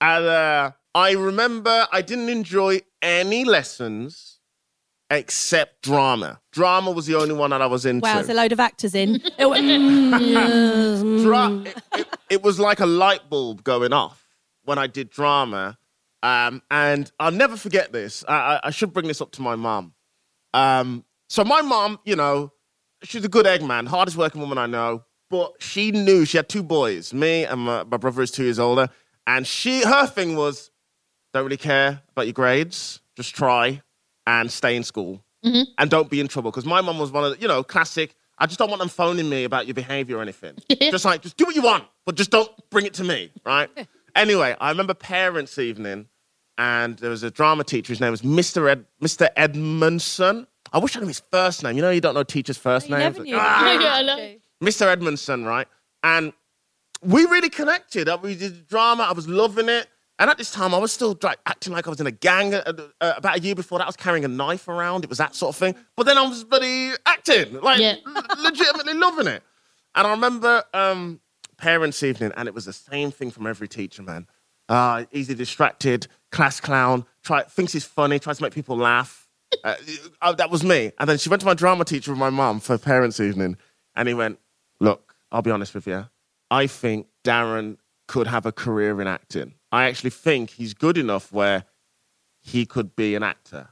and 0.00 0.24
uh, 0.24 0.70
I 0.94 1.12
remember 1.12 1.86
I 1.92 2.02
didn't 2.02 2.28
enjoy 2.28 2.80
any 3.02 3.44
lessons 3.44 4.38
except 5.10 5.82
drama. 5.82 6.40
Drama 6.52 6.90
was 6.90 7.06
the 7.06 7.14
only 7.14 7.34
one 7.34 7.50
that 7.50 7.62
I 7.62 7.66
was 7.66 7.86
into. 7.86 8.02
Wow, 8.02 8.14
there's 8.14 8.28
a 8.28 8.34
load 8.34 8.52
of 8.52 8.60
actors 8.60 8.94
in. 8.94 9.20
It 9.38 9.46
went, 9.48 9.66
mm. 9.66 11.22
Dra- 11.22 11.70
it, 11.70 11.82
it, 12.00 12.08
it 12.30 12.42
was 12.42 12.58
like 12.58 12.80
a 12.80 12.86
light 12.86 13.28
bulb 13.30 13.62
going 13.62 13.92
off 13.92 14.26
when 14.64 14.78
I 14.78 14.86
did 14.86 15.10
drama. 15.10 15.78
Um, 16.22 16.62
and 16.72 17.10
I'll 17.20 17.30
never 17.30 17.56
forget 17.56 17.92
this. 17.92 18.24
I, 18.26 18.34
I, 18.34 18.60
I 18.64 18.70
should 18.70 18.92
bring 18.92 19.06
this 19.06 19.20
up 19.20 19.30
to 19.32 19.42
my 19.42 19.54
mom. 19.54 19.94
So 21.28 21.44
my 21.44 21.62
mom, 21.62 21.98
you 22.04 22.16
know, 22.16 22.52
she's 23.02 23.24
a 23.24 23.28
good 23.28 23.46
egg 23.46 23.62
man, 23.62 23.86
hardest 23.86 24.16
working 24.16 24.40
woman 24.40 24.58
I 24.58 24.66
know. 24.66 25.04
But 25.28 25.54
she 25.58 25.90
knew 25.90 26.24
she 26.24 26.36
had 26.36 26.48
two 26.48 26.62
boys, 26.62 27.12
me 27.12 27.44
and 27.44 27.62
my, 27.62 27.82
my 27.82 27.96
brother 27.96 28.22
is 28.22 28.30
two 28.30 28.44
years 28.44 28.60
older. 28.60 28.88
And 29.26 29.44
she, 29.44 29.82
her 29.82 30.06
thing 30.06 30.36
was, 30.36 30.70
don't 31.32 31.42
really 31.42 31.56
care 31.56 32.00
about 32.12 32.26
your 32.26 32.32
grades, 32.32 33.00
just 33.16 33.34
try 33.34 33.82
and 34.26 34.50
stay 34.50 34.76
in 34.76 34.84
school 34.84 35.24
mm-hmm. 35.44 35.62
and 35.78 35.90
don't 35.90 36.08
be 36.08 36.20
in 36.20 36.28
trouble. 36.28 36.52
Because 36.52 36.64
my 36.64 36.80
mom 36.80 36.98
was 36.98 37.10
one 37.10 37.24
of 37.24 37.32
the, 37.32 37.40
you 37.40 37.48
know, 37.48 37.64
classic. 37.64 38.14
I 38.38 38.46
just 38.46 38.58
don't 38.58 38.68
want 38.68 38.80
them 38.80 38.88
phoning 38.88 39.28
me 39.28 39.44
about 39.44 39.66
your 39.66 39.74
behavior 39.74 40.18
or 40.18 40.22
anything. 40.22 40.56
just 40.80 41.04
like, 41.04 41.22
just 41.22 41.36
do 41.36 41.44
what 41.44 41.56
you 41.56 41.62
want, 41.62 41.84
but 42.04 42.14
just 42.14 42.30
don't 42.30 42.50
bring 42.70 42.86
it 42.86 42.94
to 42.94 43.04
me, 43.04 43.30
right? 43.44 43.68
anyway, 44.14 44.54
I 44.60 44.70
remember 44.70 44.94
parents' 44.94 45.58
evening, 45.58 46.06
and 46.56 46.96
there 46.98 47.10
was 47.10 47.22
a 47.22 47.30
drama 47.30 47.64
teacher. 47.64 47.92
His 47.92 48.00
name 48.00 48.12
was 48.12 48.22
Mr. 48.22 48.70
Ed, 48.70 48.84
Mr. 49.02 49.28
Edmondson. 49.36 50.46
I 50.72 50.78
wish 50.78 50.96
I 50.96 51.00
knew 51.00 51.06
his 51.06 51.22
first 51.30 51.62
name. 51.62 51.76
You 51.76 51.82
know, 51.82 51.90
you 51.90 52.00
don't 52.00 52.14
know 52.14 52.22
teachers' 52.24 52.56
first 52.58 52.88
You 52.88 52.96
names. 52.96 53.16
never 53.16 53.24
knew. 53.24 53.36
Ah! 53.38 53.78
Yeah, 53.80 53.94
I 53.94 54.02
know. 54.02 54.34
Mr. 54.62 54.86
Edmondson, 54.86 55.44
right? 55.44 55.68
And 56.02 56.32
we 57.02 57.24
really 57.26 57.50
connected. 57.50 58.08
Uh, 58.08 58.18
We 58.20 58.34
did 58.34 58.66
drama. 58.66 59.04
I 59.04 59.12
was 59.12 59.28
loving 59.28 59.68
it. 59.68 59.88
And 60.18 60.30
at 60.30 60.38
this 60.38 60.50
time, 60.50 60.74
I 60.74 60.78
was 60.78 60.92
still 60.92 61.16
like, 61.22 61.38
acting 61.44 61.74
like 61.74 61.86
I 61.86 61.90
was 61.90 62.00
in 62.00 62.06
a 62.06 62.10
gang. 62.10 62.54
Uh, 62.54 62.62
uh, 63.02 63.12
about 63.18 63.36
a 63.36 63.40
year 63.40 63.54
before 63.54 63.78
that, 63.78 63.84
I 63.84 63.88
was 63.88 63.96
carrying 63.96 64.24
a 64.24 64.28
knife 64.28 64.66
around. 64.66 65.04
It 65.04 65.10
was 65.10 65.18
that 65.18 65.34
sort 65.34 65.54
of 65.54 65.58
thing. 65.58 65.74
But 65.94 66.06
then 66.06 66.16
I 66.16 66.22
was 66.22 66.42
bloody 66.42 66.92
acting, 67.04 67.60
like 67.60 67.78
Yeah. 67.80 67.96
l- 68.06 68.22
legitimately 68.42 68.94
loving 68.94 69.26
it. 69.26 69.42
And 69.94 70.06
I 70.06 70.10
remember 70.10 70.64
um, 70.72 71.20
parents' 71.58 72.02
evening, 72.02 72.32
and 72.36 72.48
it 72.48 72.54
was 72.54 72.64
the 72.64 72.72
same 72.72 73.10
thing 73.10 73.30
from 73.30 73.46
every 73.46 73.68
teacher, 73.68 74.02
man. 74.02 74.26
Uh, 74.70 75.04
easily 75.12 75.36
distracted, 75.36 76.06
class 76.32 76.60
clown, 76.60 77.04
try, 77.22 77.42
thinks 77.42 77.74
he's 77.74 77.84
funny, 77.84 78.18
tries 78.18 78.38
to 78.38 78.42
make 78.42 78.54
people 78.54 78.76
laugh. 78.76 79.25
Uh, 79.64 79.74
uh, 80.22 80.32
that 80.32 80.50
was 80.50 80.64
me. 80.64 80.92
And 80.98 81.08
then 81.08 81.18
she 81.18 81.28
went 81.28 81.40
to 81.40 81.46
my 81.46 81.54
drama 81.54 81.84
teacher 81.84 82.10
with 82.10 82.18
my 82.18 82.30
mum 82.30 82.60
for 82.60 82.78
parents' 82.78 83.20
evening, 83.20 83.56
and 83.94 84.08
he 84.08 84.14
went, 84.14 84.38
Look, 84.80 85.14
I'll 85.32 85.42
be 85.42 85.50
honest 85.50 85.74
with 85.74 85.86
you. 85.86 86.06
I 86.50 86.66
think 86.66 87.06
Darren 87.24 87.78
could 88.08 88.26
have 88.26 88.46
a 88.46 88.52
career 88.52 89.00
in 89.00 89.06
acting. 89.06 89.54
I 89.72 89.84
actually 89.84 90.10
think 90.10 90.50
he's 90.50 90.74
good 90.74 90.98
enough 90.98 91.32
where 91.32 91.64
he 92.40 92.66
could 92.66 92.94
be 92.94 93.14
an 93.14 93.22
actor. 93.22 93.70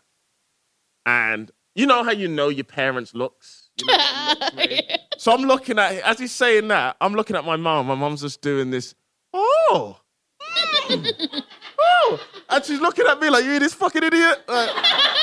And 1.06 1.50
you 1.74 1.86
know 1.86 2.02
how 2.02 2.10
you 2.10 2.28
know 2.28 2.48
your 2.48 2.64
parents' 2.64 3.14
looks? 3.14 3.70
You 3.80 3.86
know 3.86 3.98
how 3.98 4.34
they 4.34 4.40
look 4.40 4.50
to 4.50 4.56
me? 4.56 4.88
So 5.16 5.32
I'm 5.32 5.42
looking 5.42 5.78
at, 5.78 5.92
as 6.00 6.18
he's 6.18 6.32
saying 6.32 6.68
that, 6.68 6.96
I'm 7.00 7.14
looking 7.14 7.36
at 7.36 7.44
my 7.44 7.54
mom. 7.56 7.86
My 7.86 7.94
mom's 7.94 8.20
just 8.20 8.42
doing 8.42 8.70
this, 8.70 8.94
oh, 9.32 9.98
mm, 10.88 11.42
oh. 11.80 12.20
And 12.50 12.64
she's 12.64 12.80
looking 12.80 13.06
at 13.06 13.20
me 13.20 13.30
like, 13.30 13.44
you 13.44 13.58
this 13.60 13.72
fucking 13.74 14.02
idiot. 14.02 14.42
Like, 14.48 14.68
"Oh, 14.70 14.82
hmm." 14.84 15.13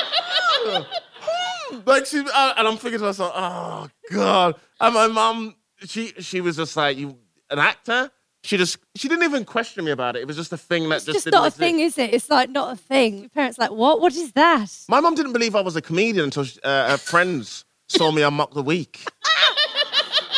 like 1.86 2.06
she, 2.06 2.18
and 2.18 2.28
I'm 2.68 2.76
thinking 2.76 3.00
to 3.00 3.06
myself, 3.06 3.32
oh, 3.34 3.88
God. 4.10 4.56
And 4.80 4.94
my 4.94 5.06
mom, 5.08 5.54
she, 5.84 6.08
she 6.18 6.40
was 6.40 6.56
just 6.56 6.76
like, 6.76 6.96
you, 6.96 7.16
an 7.50 7.58
actor? 7.58 8.10
She 8.44 8.56
just, 8.56 8.78
she 8.96 9.08
didn't 9.08 9.24
even 9.24 9.44
question 9.44 9.84
me 9.84 9.92
about 9.92 10.16
it. 10.16 10.22
It 10.22 10.26
was 10.26 10.36
just 10.36 10.52
a 10.52 10.56
thing 10.56 10.88
that 10.88 10.96
It's 10.96 11.04
just, 11.04 11.24
just 11.24 11.32
not 11.32 11.46
a 11.46 11.50
thing, 11.50 11.78
is 11.78 11.96
it? 11.96 12.12
It's 12.12 12.28
like 12.28 12.50
not 12.50 12.72
a 12.72 12.76
thing. 12.76 13.20
Your 13.20 13.28
parents 13.28 13.56
like, 13.56 13.70
what? 13.70 14.00
What 14.00 14.14
is 14.14 14.32
that? 14.32 14.68
My 14.88 14.98
mom 14.98 15.14
didn't 15.14 15.32
believe 15.32 15.54
I 15.54 15.60
was 15.60 15.76
a 15.76 15.82
comedian 15.82 16.24
until 16.24 16.44
uh, 16.64 16.90
her 16.90 16.96
friends 16.96 17.64
saw 17.86 18.10
me 18.10 18.24
on 18.24 18.34
Mock 18.34 18.52
the 18.54 18.62
Week. 18.62 19.04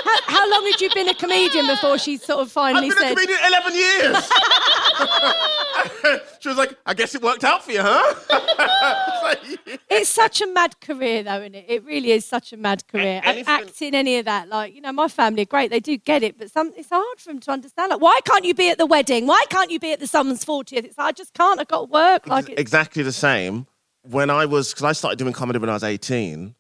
How 0.04 0.21
how, 0.26 0.50
long 0.50 0.71
had 0.71 0.81
you 0.83 0.90
been 0.93 1.09
a 1.09 1.14
comedian 1.14 1.66
before 1.66 1.97
she 1.97 2.19
sort 2.19 2.40
of 2.40 2.52
finally 2.52 2.90
I've 2.90 2.95
been 2.95 3.04
a 3.04 3.09
said? 3.09 3.16
comedian 3.16 3.38
11 3.47 3.75
years. 3.75 4.31
she 6.41 6.49
was 6.49 6.59
like, 6.59 6.77
I 6.87 6.95
guess 6.95 7.15
it 7.15 7.23
worked 7.23 7.45
out 7.45 7.65
for 7.65 7.73
you, 7.73 7.81
huh? 7.83 8.15
It's 8.31 9.23
like, 9.67 9.81
It's 9.91 10.11
such 10.11 10.41
a 10.41 10.47
mad 10.47 10.81
career, 10.81 11.23
though, 11.23 11.41
isn't 11.41 11.55
it? 11.55 11.65
It 11.69 11.85
really 11.85 12.13
is 12.13 12.25
such 12.25 12.53
a 12.53 12.57
mad 12.57 12.87
career. 12.89 13.21
And 13.25 13.39
anything- 13.39 13.55
acting, 13.55 13.95
any 13.95 14.19
of 14.19 14.25
that, 14.27 14.49
like 14.49 14.75
you 14.75 14.81
know, 14.81 14.93
my 14.93 15.09
family 15.09 15.43
are 15.43 15.47
great; 15.47 15.71
they 15.71 15.81
do 15.81 15.97
get 15.97 16.23
it, 16.23 16.39
but 16.39 16.51
some 16.51 16.73
it's 16.77 16.91
hard 16.91 17.19
for 17.21 17.31
them 17.31 17.41
to 17.41 17.51
understand. 17.51 17.91
Like, 17.91 18.01
why 18.01 18.21
can't 18.25 18.45
you 18.45 18.55
be 18.55 18.71
at 18.71 18.79
the 18.79 18.87
wedding? 18.87 19.27
Why 19.27 19.45
can't 19.51 19.71
you 19.71 19.79
be 19.79 19.93
at 19.93 20.01
the 20.01 20.07
someone's 20.07 20.45
fortieth? 20.45 20.85
It's 20.85 20.99
like, 20.99 21.09
I 21.09 21.13
just 21.13 21.35
can't. 21.35 21.61
I've 21.61 21.69
got 21.69 21.81
to 21.81 21.91
work. 21.91 22.27
Like, 22.27 22.49
it's, 22.49 22.61
exactly 22.61 23.03
the 23.03 23.13
same. 23.13 23.67
When 24.03 24.29
I 24.29 24.45
was, 24.45 24.71
because 24.71 24.85
I 24.85 24.93
started 24.93 25.19
doing 25.19 25.33
comedy 25.33 25.59
when 25.59 25.71
I 25.71 25.75
was 25.75 25.85
18, 25.85 26.55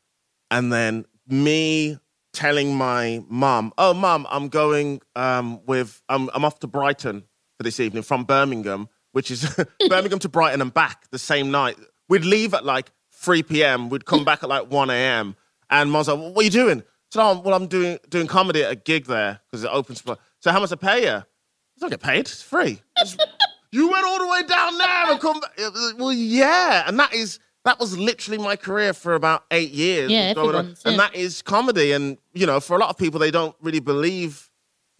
and 0.50 0.72
then 0.72 1.04
me 1.28 1.98
telling 2.32 2.74
my 2.74 3.22
mum, 3.28 3.72
"Oh, 3.78 3.94
mum, 3.94 4.26
I'm 4.30 4.48
going 4.48 5.00
um, 5.16 5.64
with, 5.66 6.02
I'm, 6.08 6.28
I'm 6.34 6.44
off 6.44 6.58
to 6.60 6.66
Brighton 6.66 7.24
for 7.56 7.62
this 7.62 7.80
evening 7.80 8.02
from 8.02 8.24
Birmingham, 8.24 8.88
which 9.14 9.30
is 9.30 9.48
Birmingham 9.88 10.18
to 10.18 10.28
Brighton 10.28 10.60
and 10.60 10.74
back 10.74 11.08
the 11.10 11.18
same 11.18 11.50
night. 11.50 11.76
We'd 12.08 12.24
leave 12.24 12.52
at 12.52 12.64
like 12.64 12.90
3 13.12 13.42
p.m. 13.44 13.88
We'd 13.88 14.04
come 14.04 14.24
back 14.24 14.42
at 14.42 14.48
like 14.48 14.70
1 14.70 14.90
a.m. 14.90 15.36
And 15.70 15.90
mum's 15.90 16.08
like, 16.08 16.18
"What 16.18 16.38
are 16.38 16.42
you 16.42 16.50
doing?" 16.50 16.82
Said, 17.10 17.22
"Oh, 17.22 17.40
well, 17.40 17.54
I'm 17.54 17.68
doing 17.68 17.98
doing 18.10 18.26
comedy 18.26 18.62
at 18.62 18.70
a 18.72 18.76
gig 18.76 19.06
there 19.06 19.40
because 19.50 19.64
it 19.64 19.70
opens 19.72 20.00
for." 20.00 20.18
So 20.40 20.50
how 20.50 20.60
much 20.60 20.72
I 20.72 20.76
pay 20.76 21.04
you? 21.04 21.10
I 21.16 21.24
don't 21.80 21.90
get 21.90 22.00
paid. 22.00 22.20
It's 22.20 22.42
free. 22.42 22.82
You 23.74 23.90
went 23.90 24.06
all 24.06 24.20
the 24.20 24.28
way 24.28 24.42
down 24.44 24.78
there 24.78 25.10
and 25.10 25.20
come 25.20 25.40
back. 25.40 25.50
Well, 25.98 26.12
yeah, 26.12 26.84
and 26.86 26.96
that 27.00 27.12
is 27.12 27.40
that 27.64 27.80
was 27.80 27.98
literally 27.98 28.38
my 28.38 28.54
career 28.54 28.92
for 28.92 29.14
about 29.16 29.46
eight 29.50 29.72
years. 29.72 30.12
Yeah, 30.12 30.28
was 30.28 30.34
going 30.34 30.48
on. 30.50 30.54
everyone's, 30.54 30.82
and 30.84 30.98
that 31.00 31.16
is 31.16 31.42
comedy. 31.42 31.90
And 31.90 32.16
you 32.34 32.46
know, 32.46 32.60
for 32.60 32.76
a 32.76 32.78
lot 32.78 32.90
of 32.90 32.96
people, 32.96 33.18
they 33.18 33.32
don't 33.32 33.56
really 33.60 33.80
believe 33.80 34.48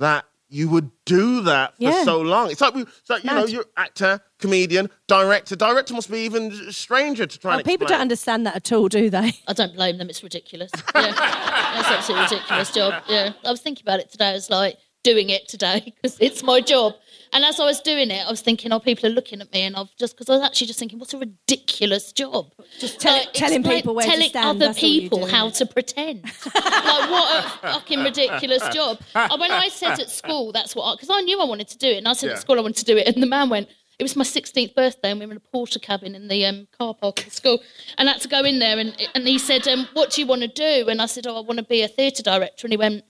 that 0.00 0.25
you 0.54 0.68
would 0.68 0.88
do 1.04 1.40
that 1.42 1.76
for 1.76 1.82
Yeah. 1.82 2.04
so 2.04 2.20
long. 2.20 2.50
It's 2.50 2.61
like 2.61 2.75
we, 2.75 2.82
it's 2.82 3.11
like 3.11 3.25
you 3.25 3.30
know, 3.30 3.44
you're 3.44 3.64
actor, 3.76 4.20
comedian, 4.38 4.88
director. 5.08 5.56
Director 5.56 5.94
must 5.94 6.08
be 6.11 6.18
even 6.20 6.70
stranger 6.70 7.26
to 7.26 7.38
try. 7.38 7.54
oh, 7.54 7.56
and 7.56 7.64
people 7.64 7.88
don't 7.88 8.00
understand 8.00 8.46
that 8.46 8.54
at 8.54 8.70
all, 8.70 8.88
do 8.88 9.11
they? 9.11 9.32
I 9.49 9.52
don't 9.52 9.75
blame 9.75 9.99
them. 9.99 10.08
It's 10.08 10.23
ridiculous. 10.23 10.70
Yeah, 10.94 11.11
that's 11.12 11.88
absolutely 11.88 12.37
ridiculous 12.37 12.70
job. 12.73 13.02
Yeah, 13.08 13.32
I 13.44 13.50
was 13.50 13.61
thinking 13.61 13.82
about 13.84 13.99
it 13.99 14.12
today. 14.12 14.30
I 14.30 14.32
was 14.34 14.49
like 14.49 14.76
doing 15.04 15.30
it 15.30 15.46
today 15.46 15.80
because 16.02 16.18
it's 16.18 16.42
my 16.42 16.61
job. 16.61 16.94
And 17.32 17.44
as 17.44 17.58
I 17.58 17.64
was 17.64 17.80
doing 17.80 18.11
it, 18.11 18.25
I 18.26 18.30
was 18.30 18.40
thinking, 18.40 18.73
oh, 18.73 18.78
people 18.78 19.06
are 19.08 19.12
looking 19.12 19.40
at 19.40 19.52
me, 19.52 19.62
and 19.62 19.76
I've 19.76 19.94
just 19.96 20.14
because 20.16 20.28
I 20.28 20.34
was 20.37 20.42
actually 20.44 20.68
just 20.68 20.78
thinking, 20.78 20.99
what 21.00 21.12
a 21.14 21.18
ridiculous 21.18 22.12
job. 22.12 22.52
Just 22.78 23.00
tell- 23.00 23.25
telling 23.32 23.62
people 23.64 23.94
where 23.94 24.04
to 24.04 24.11
telling 24.11 24.28
stand, 24.28 24.46
other 24.46 24.66
that's 24.66 24.82
all 24.82 24.88
you 24.88 25.00
people 25.02 25.26
how 25.26 25.50
to 25.50 25.66
pretend. 25.66 26.25
like 26.25 27.11
what 27.11 27.44
a 27.44 27.49
fucking 27.73 28.02
ridiculous 28.04 28.66
job. 28.68 28.99
And 29.14 29.40
when 29.40 29.50
I 29.50 29.68
said 29.68 29.99
at 30.00 30.11
school, 30.11 30.52
that's 30.52 30.75
what 30.76 30.96
because 30.96 31.11
I, 31.11 31.20
knew 31.23 31.40
I 31.40 31.44
wanted 31.44 31.68
to 31.68 31.78
do 31.78 31.88
it, 31.88 31.99
and 31.99 32.08
I 32.08 32.12
said 32.12 32.28
Yeah. 32.28 32.34
at 32.34 32.40
school 32.40 32.58
I 32.58 32.62
wanted 32.62 32.78
to 32.78 32.84
do 32.84 32.96
it, 32.96 33.06
and 33.06 33.23
the 33.23 33.26
man 33.28 33.49
went. 33.50 33.68
It 33.96 34.02
was 34.02 34.16
my 34.16 34.25
16th 34.25 34.75
birthday, 34.75 35.12
and 35.12 35.20
we 35.20 35.26
were 35.26 35.30
in 35.32 35.38
a 35.38 35.56
Portakabin 35.56 36.16
in 36.16 36.26
the 36.26 36.44
um, 36.46 36.66
car 36.76 36.94
park 36.94 37.20
at 37.20 37.26
the 37.26 37.30
school. 37.30 37.61
And 37.96 38.08
I 38.08 38.14
had 38.14 38.23
to 38.23 38.28
go 38.28 38.42
in 38.42 38.58
there, 38.58 38.76
and, 38.76 38.92
and 39.14 39.28
he 39.28 39.38
said, 39.38 39.68
um, 39.68 39.87
What 39.92 40.11
do 40.11 40.20
you 40.20 40.26
want 40.26 40.42
to 40.42 40.49
do? 40.49 40.88
And 40.88 41.00
I 41.00 41.06
said, 41.06 41.28
Oh, 41.28 41.37
I 41.37 41.40
want 41.42 41.58
to 41.58 41.64
be 41.64 41.82
a 41.82 41.87
theatre 41.87 42.25
director. 42.25 42.66
And 42.66 42.73
he 42.73 42.76
went, 42.76 43.04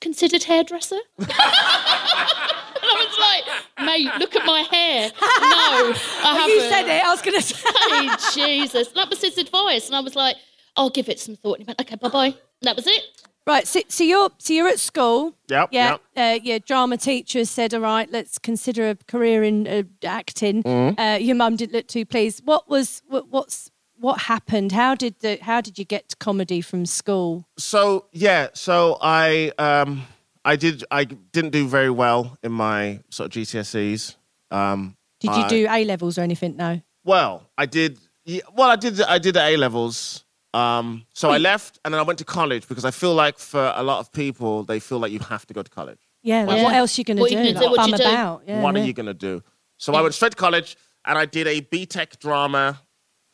Considered 0.00 0.44
hairdresser? 0.44 0.98
and 1.18 1.28
I 1.30 3.06
was 3.06 3.18
like, 3.18 3.86
Mate, 3.86 4.10
look 4.18 4.36
at 4.36 4.44
my 4.44 4.60
hair. 4.62 5.10
No, 5.10 5.18
I 5.22 6.36
haven't. 6.38 6.54
you 6.54 6.60
said 6.62 6.86
it. 6.88 7.04
I 7.04 7.10
was 7.10 7.22
going 7.22 7.36
to 7.36 7.42
say. 7.42 7.68
Hey, 7.88 8.08
Jesus. 8.34 8.88
That 8.88 9.08
was 9.10 9.20
his 9.20 9.38
advice. 9.38 9.86
And 9.86 9.96
I 9.96 10.00
was 10.00 10.14
like, 10.14 10.36
I'll 10.76 10.90
give 10.90 11.08
it 11.08 11.18
some 11.18 11.36
thought. 11.36 11.58
And 11.58 11.62
he 11.62 11.66
went, 11.66 11.80
Okay, 11.80 11.96
bye 11.96 12.08
bye. 12.08 12.34
That 12.62 12.76
was 12.76 12.86
it. 12.86 13.02
Right, 13.46 13.66
so, 13.66 13.80
so 13.88 14.04
you're 14.04 14.28
so 14.36 14.52
you're 14.52 14.68
at 14.68 14.78
school. 14.78 15.34
Yep, 15.48 15.70
Yeah. 15.72 15.96
Uh, 16.14 16.38
your 16.42 16.58
drama 16.58 16.98
teacher 16.98 17.46
said, 17.46 17.72
"All 17.72 17.80
right, 17.80 18.06
let's 18.12 18.38
consider 18.38 18.90
a 18.90 18.94
career 18.94 19.42
in 19.42 19.66
uh, 19.66 19.84
acting." 20.04 20.62
Mm-hmm. 20.62 21.00
Uh, 21.00 21.16
your 21.16 21.34
mum 21.34 21.56
didn't 21.56 21.72
look 21.72 21.88
too 21.88 22.04
pleased. 22.04 22.42
What 22.44 22.68
was 22.68 23.00
what, 23.08 23.28
what's 23.30 23.70
what 24.00 24.22
happened? 24.22 24.72
How 24.72 24.94
did 24.94 25.14
the 25.20 25.38
how 25.42 25.60
did 25.60 25.78
you 25.78 25.84
get 25.84 26.08
to 26.10 26.16
comedy 26.16 26.60
from 26.60 26.86
school? 26.86 27.46
So 27.58 28.06
yeah, 28.12 28.48
so 28.54 28.98
I 29.00 29.52
um 29.58 30.02
I 30.44 30.56
did 30.56 30.84
I 30.90 31.04
didn't 31.04 31.50
do 31.50 31.68
very 31.68 31.90
well 31.90 32.38
in 32.42 32.52
my 32.52 33.00
sort 33.10 33.26
of 33.36 33.42
GCSEs. 33.42 34.16
Um, 34.50 34.96
Did 35.20 35.30
you 35.36 35.42
I- 35.42 35.48
do 35.48 35.66
A 35.68 35.84
levels 35.84 36.16
or 36.18 36.22
anything? 36.22 36.56
No. 36.56 36.80
Well, 37.04 37.42
I 37.56 37.66
did. 37.66 37.98
Yeah, 38.24 38.40
well, 38.54 38.68
I 38.70 38.76
did. 38.76 39.00
I 39.02 39.18
did 39.18 39.34
the 39.34 39.42
A 39.42 39.56
levels. 39.56 40.24
Um, 40.54 41.04
so 41.12 41.30
I 41.30 41.38
left, 41.38 41.78
and 41.84 41.92
then 41.92 42.00
I 42.00 42.02
went 42.02 42.18
to 42.20 42.24
college 42.24 42.66
because 42.68 42.84
I 42.86 42.90
feel 42.90 43.14
like 43.14 43.38
for 43.38 43.72
a 43.76 43.82
lot 43.82 44.00
of 44.00 44.10
people, 44.12 44.64
they 44.64 44.80
feel 44.80 44.98
like 44.98 45.12
you 45.12 45.18
have 45.20 45.44
to 45.46 45.54
go 45.54 45.62
to 45.62 45.70
college. 45.70 45.98
Yeah. 46.22 46.44
Like, 46.44 46.56
Yeah. 46.56 46.64
What 46.64 46.74
else 46.74 46.98
are 46.98 47.00
you 47.00 47.04
going 47.04 47.16
to 47.18 47.24
do? 47.24 47.30
you 47.30 47.36
gonna 47.36 47.50
Like, 47.52 47.62
do, 47.64 47.70
what 47.70 47.76
bum 47.76 47.90
you 47.90 47.96
do? 47.96 48.02
about. 48.02 48.42
Yeah, 48.46 48.62
what 48.62 48.74
yeah. 48.74 48.82
are 48.82 48.86
you 48.86 48.92
gonna 48.94 49.14
do? 49.14 49.42
So 49.76 49.94
I 49.94 50.00
went 50.00 50.14
straight 50.14 50.32
to 50.32 50.36
college, 50.36 50.76
and 51.04 51.18
I 51.18 51.26
did 51.26 51.46
a 51.46 51.60
BTEC 51.60 52.18
drama 52.18 52.80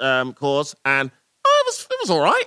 um, 0.00 0.32
course, 0.32 0.74
and 0.84 1.10
oh, 1.44 1.62
it 1.64 1.68
was 1.68 1.86
it 1.90 1.98
was 2.02 2.10
all 2.10 2.20
right. 2.20 2.46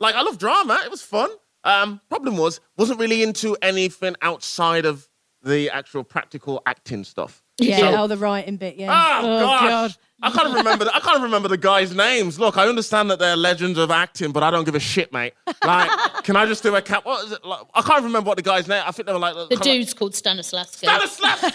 Like 0.00 0.14
I 0.14 0.22
love 0.22 0.38
drama; 0.38 0.80
it 0.84 0.90
was 0.90 1.02
fun. 1.02 1.30
Um, 1.64 2.00
problem 2.08 2.36
was, 2.36 2.60
wasn't 2.76 3.00
really 3.00 3.22
into 3.22 3.56
anything 3.60 4.14
outside 4.22 4.86
of 4.86 5.08
the 5.42 5.68
actual 5.70 6.04
practical 6.04 6.62
acting 6.64 7.02
stuff. 7.02 7.42
Yeah. 7.58 7.78
So- 7.78 8.02
oh, 8.02 8.06
the 8.06 8.16
writing 8.16 8.56
bit. 8.56 8.76
Yeah. 8.76 9.20
Oh, 9.22 9.40
gosh. 9.40 9.96
I 10.22 10.30
can't 10.30 10.54
remember. 10.54 10.86
The, 10.86 10.96
I 10.96 11.00
can't 11.00 11.22
remember 11.22 11.46
the 11.48 11.58
guys' 11.58 11.94
names. 11.94 12.38
Look, 12.40 12.56
I 12.56 12.66
understand 12.66 13.10
that 13.10 13.18
they're 13.18 13.36
legends 13.36 13.78
of 13.78 13.90
acting, 13.90 14.32
but 14.32 14.42
I 14.42 14.50
don't 14.50 14.64
give 14.64 14.74
a 14.74 14.80
shit, 14.80 15.12
mate. 15.12 15.34
Like, 15.62 15.90
can 16.24 16.36
I 16.36 16.46
just 16.46 16.62
do 16.62 16.74
a 16.74 16.80
cap? 16.80 17.04
What 17.04 17.26
is 17.26 17.32
it? 17.32 17.44
Like, 17.44 17.60
I 17.74 17.82
can't 17.82 18.02
remember 18.02 18.28
what 18.28 18.38
the 18.38 18.42
guy's 18.42 18.66
name. 18.66 18.82
I 18.86 18.92
think 18.92 19.06
they 19.06 19.12
were 19.12 19.18
like 19.18 19.34
The 19.50 19.56
dude's 19.56 19.92
called 19.92 20.14
Stanislavski. 20.14 20.86
Stanislavski. 20.88 21.52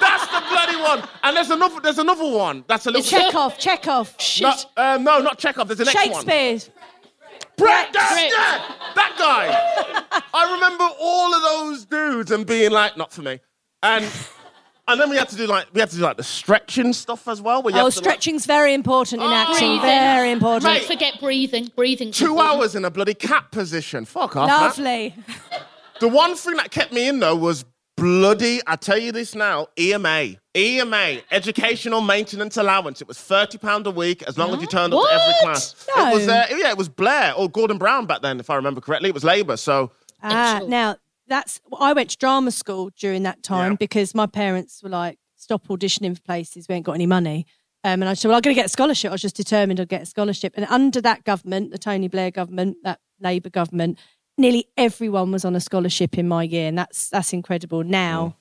That's 0.00 0.26
the 0.26 0.42
bloody 0.48 0.76
one. 0.80 1.06
And 1.22 1.36
there's 1.36 1.50
another. 1.50 1.80
There's 1.80 1.98
another 1.98 2.26
one. 2.30 2.64
That's 2.66 2.86
a 2.86 2.90
little. 2.90 3.02
Chekhov. 3.04 3.58
Chekhov. 3.58 4.16
No, 4.40 4.54
um, 4.78 5.04
no, 5.04 5.18
not 5.20 5.38
Chekhov. 5.38 5.68
There's 5.68 5.78
the 5.78 5.84
next 5.84 6.10
one. 6.10 6.24
Shakespeare. 6.26 6.72
Brecht, 7.58 7.92
that's 7.92 8.12
Brecht. 8.14 8.26
it. 8.26 8.94
That 8.94 9.14
guy. 9.18 10.22
I 10.32 10.54
remember 10.54 10.88
all 10.98 11.34
of 11.34 11.42
those 11.42 11.84
dudes 11.84 12.30
and 12.30 12.46
being 12.46 12.70
like, 12.70 12.96
not 12.96 13.12
for 13.12 13.20
me. 13.20 13.40
And 13.82 14.06
and 14.88 15.00
then 15.00 15.08
we 15.10 15.16
had 15.16 15.28
to 15.28 15.36
do 15.36 15.46
like 15.46 15.66
we 15.72 15.80
had 15.80 15.90
to 15.90 15.96
do 15.96 16.02
like 16.02 16.16
the 16.16 16.22
stretching 16.22 16.92
stuff 16.92 17.28
as 17.28 17.40
well. 17.40 17.62
Where 17.62 17.72
you 17.74 17.80
Oh, 17.80 17.84
have 17.84 17.94
to, 17.94 18.00
like, 18.00 18.04
stretching's 18.04 18.46
very 18.46 18.74
important 18.74 19.22
in 19.22 19.28
Oh. 19.28 19.32
acting. 19.32 19.78
Breathing. 19.78 19.80
Very 19.82 20.30
important. 20.32 20.62
Don't 20.64 20.84
forget 20.84 21.20
breathing. 21.20 21.70
Breathing. 21.76 22.10
two 22.12 22.38
hours 22.38 22.74
in 22.74 22.84
a 22.84 22.90
bloody 22.90 23.14
cat 23.14 23.50
position. 23.50 24.04
Fuck 24.04 24.36
off. 24.36 24.48
man. 24.48 24.60
Lovely. 24.60 25.14
The 26.00 26.08
one 26.08 26.34
thing 26.34 26.56
that 26.56 26.72
kept 26.72 26.92
me 26.92 27.06
in 27.08 27.20
though 27.20 27.36
was 27.36 27.64
bloody. 27.96 28.60
I 28.66 28.74
tell 28.74 28.98
you 28.98 29.12
this 29.12 29.36
now. 29.36 29.68
EMA, 29.78 30.30
EMA, 30.56 31.18
Educational 31.30 32.00
Maintenance 32.00 32.56
Allowance. 32.56 33.00
It 33.00 33.06
was 33.06 33.18
thirty 33.18 33.56
pound 33.56 33.86
a 33.86 33.92
week 33.92 34.24
as 34.24 34.36
long 34.36 34.52
as 34.52 34.60
you 34.60 34.66
turned 34.66 34.92
up 34.92 35.00
to 35.00 35.08
every 35.12 35.26
What? 35.26 35.42
class. 35.42 35.86
No. 35.96 36.08
It 36.10 36.14
was 36.14 36.26
uh, 36.28 36.46
yeah, 36.50 36.70
it 36.70 36.76
was 36.76 36.88
Blair 36.88 37.34
or 37.36 37.48
Gordon 37.48 37.78
Brown 37.78 38.06
back 38.06 38.20
then, 38.20 38.40
if 38.40 38.50
I 38.50 38.56
remember 38.56 38.80
correctly. 38.80 39.10
It 39.10 39.14
was 39.14 39.22
Labour. 39.22 39.56
So 39.56 39.92
Ah, 40.24 40.56
Sure. 40.58 40.68
now 40.68 40.96
that's 41.32 41.60
I 41.80 41.92
went 41.92 42.10
to 42.10 42.18
drama 42.18 42.50
school 42.50 42.90
during 42.96 43.22
that 43.24 43.42
time 43.42 43.72
Yeah. 43.72 43.76
because 43.76 44.14
my 44.14 44.26
parents 44.26 44.82
were 44.82 44.90
like, 44.90 45.18
"Stop 45.36 45.66
auditioning 45.68 46.14
for 46.16 46.22
places. 46.22 46.68
We 46.68 46.74
ain't 46.74 46.84
got 46.86 46.92
any 46.92 47.06
money." 47.06 47.46
Um, 47.84 48.02
and 48.02 48.08
I 48.08 48.14
said, 48.14 48.28
"Well, 48.28 48.36
I'm 48.36 48.42
going 48.42 48.54
to 48.54 48.60
get 48.60 48.66
a 48.66 48.68
scholarship." 48.68 49.10
I 49.10 49.14
was 49.14 49.22
just 49.22 49.36
determined 49.36 49.80
I'd 49.80 49.88
get 49.88 50.02
a 50.02 50.06
scholarship. 50.06 50.52
And 50.56 50.66
under 50.66 51.00
that 51.00 51.24
government, 51.24 51.72
the 51.72 51.78
Tony 51.78 52.08
Blair 52.08 52.30
government, 52.30 52.76
that 52.84 53.00
Labour 53.20 53.50
government, 53.50 53.98
nearly 54.38 54.66
everyone 54.76 55.32
was 55.32 55.44
on 55.44 55.56
a 55.56 55.60
scholarship 55.60 56.18
in 56.18 56.28
my 56.28 56.42
year, 56.42 56.68
and 56.68 56.78
that's 56.78 57.08
that's 57.10 57.32
incredible. 57.32 57.82
Now, 57.82 58.36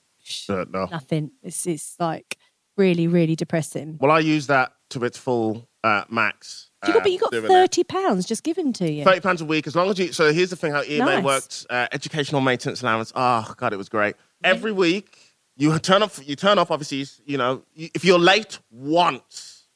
uh, 0.49 0.65
no. 0.69 0.85
nothing. 0.91 1.31
It's 1.41 1.65
it's 1.65 1.95
like 1.99 2.37
really 2.77 3.07
really 3.07 3.35
depressing. 3.35 3.97
Well, 4.01 4.11
I 4.11 4.19
use 4.19 4.47
that 4.47 4.73
to 4.91 5.03
its 5.05 5.17
full 5.17 5.69
uh, 5.83 6.03
max. 6.09 6.70
You 6.87 6.93
got, 6.93 7.03
but 7.03 7.11
you 7.11 7.19
got 7.19 7.33
thirty 7.33 7.83
pounds 7.83 8.25
just 8.25 8.43
given 8.43 8.73
to 8.73 8.91
you. 8.91 9.03
Thirty 9.03 9.19
pounds 9.19 9.41
a 9.41 9.45
week, 9.45 9.67
as 9.67 9.75
long 9.75 9.89
as 9.89 9.99
you. 9.99 10.11
So 10.13 10.33
here's 10.33 10.49
the 10.49 10.55
thing: 10.55 10.71
how 10.71 10.83
EMA 10.83 11.05
Nice. 11.05 11.23
worked. 11.23 11.65
Uh, 11.69 11.87
educational 11.91 12.41
maintenance 12.41 12.81
allowance. 12.81 13.11
Oh 13.15 13.53
God, 13.57 13.73
it 13.73 13.77
was 13.77 13.89
great. 13.89 14.15
Every 14.43 14.71
week 14.71 15.17
you 15.57 15.77
turn 15.79 16.01
up. 16.01 16.11
You 16.23 16.35
turn 16.35 16.57
up. 16.57 16.71
Obviously, 16.71 17.05
you 17.25 17.37
know, 17.37 17.63
if 17.75 18.03
you're 18.03 18.17
late 18.19 18.57
once, 18.71 19.67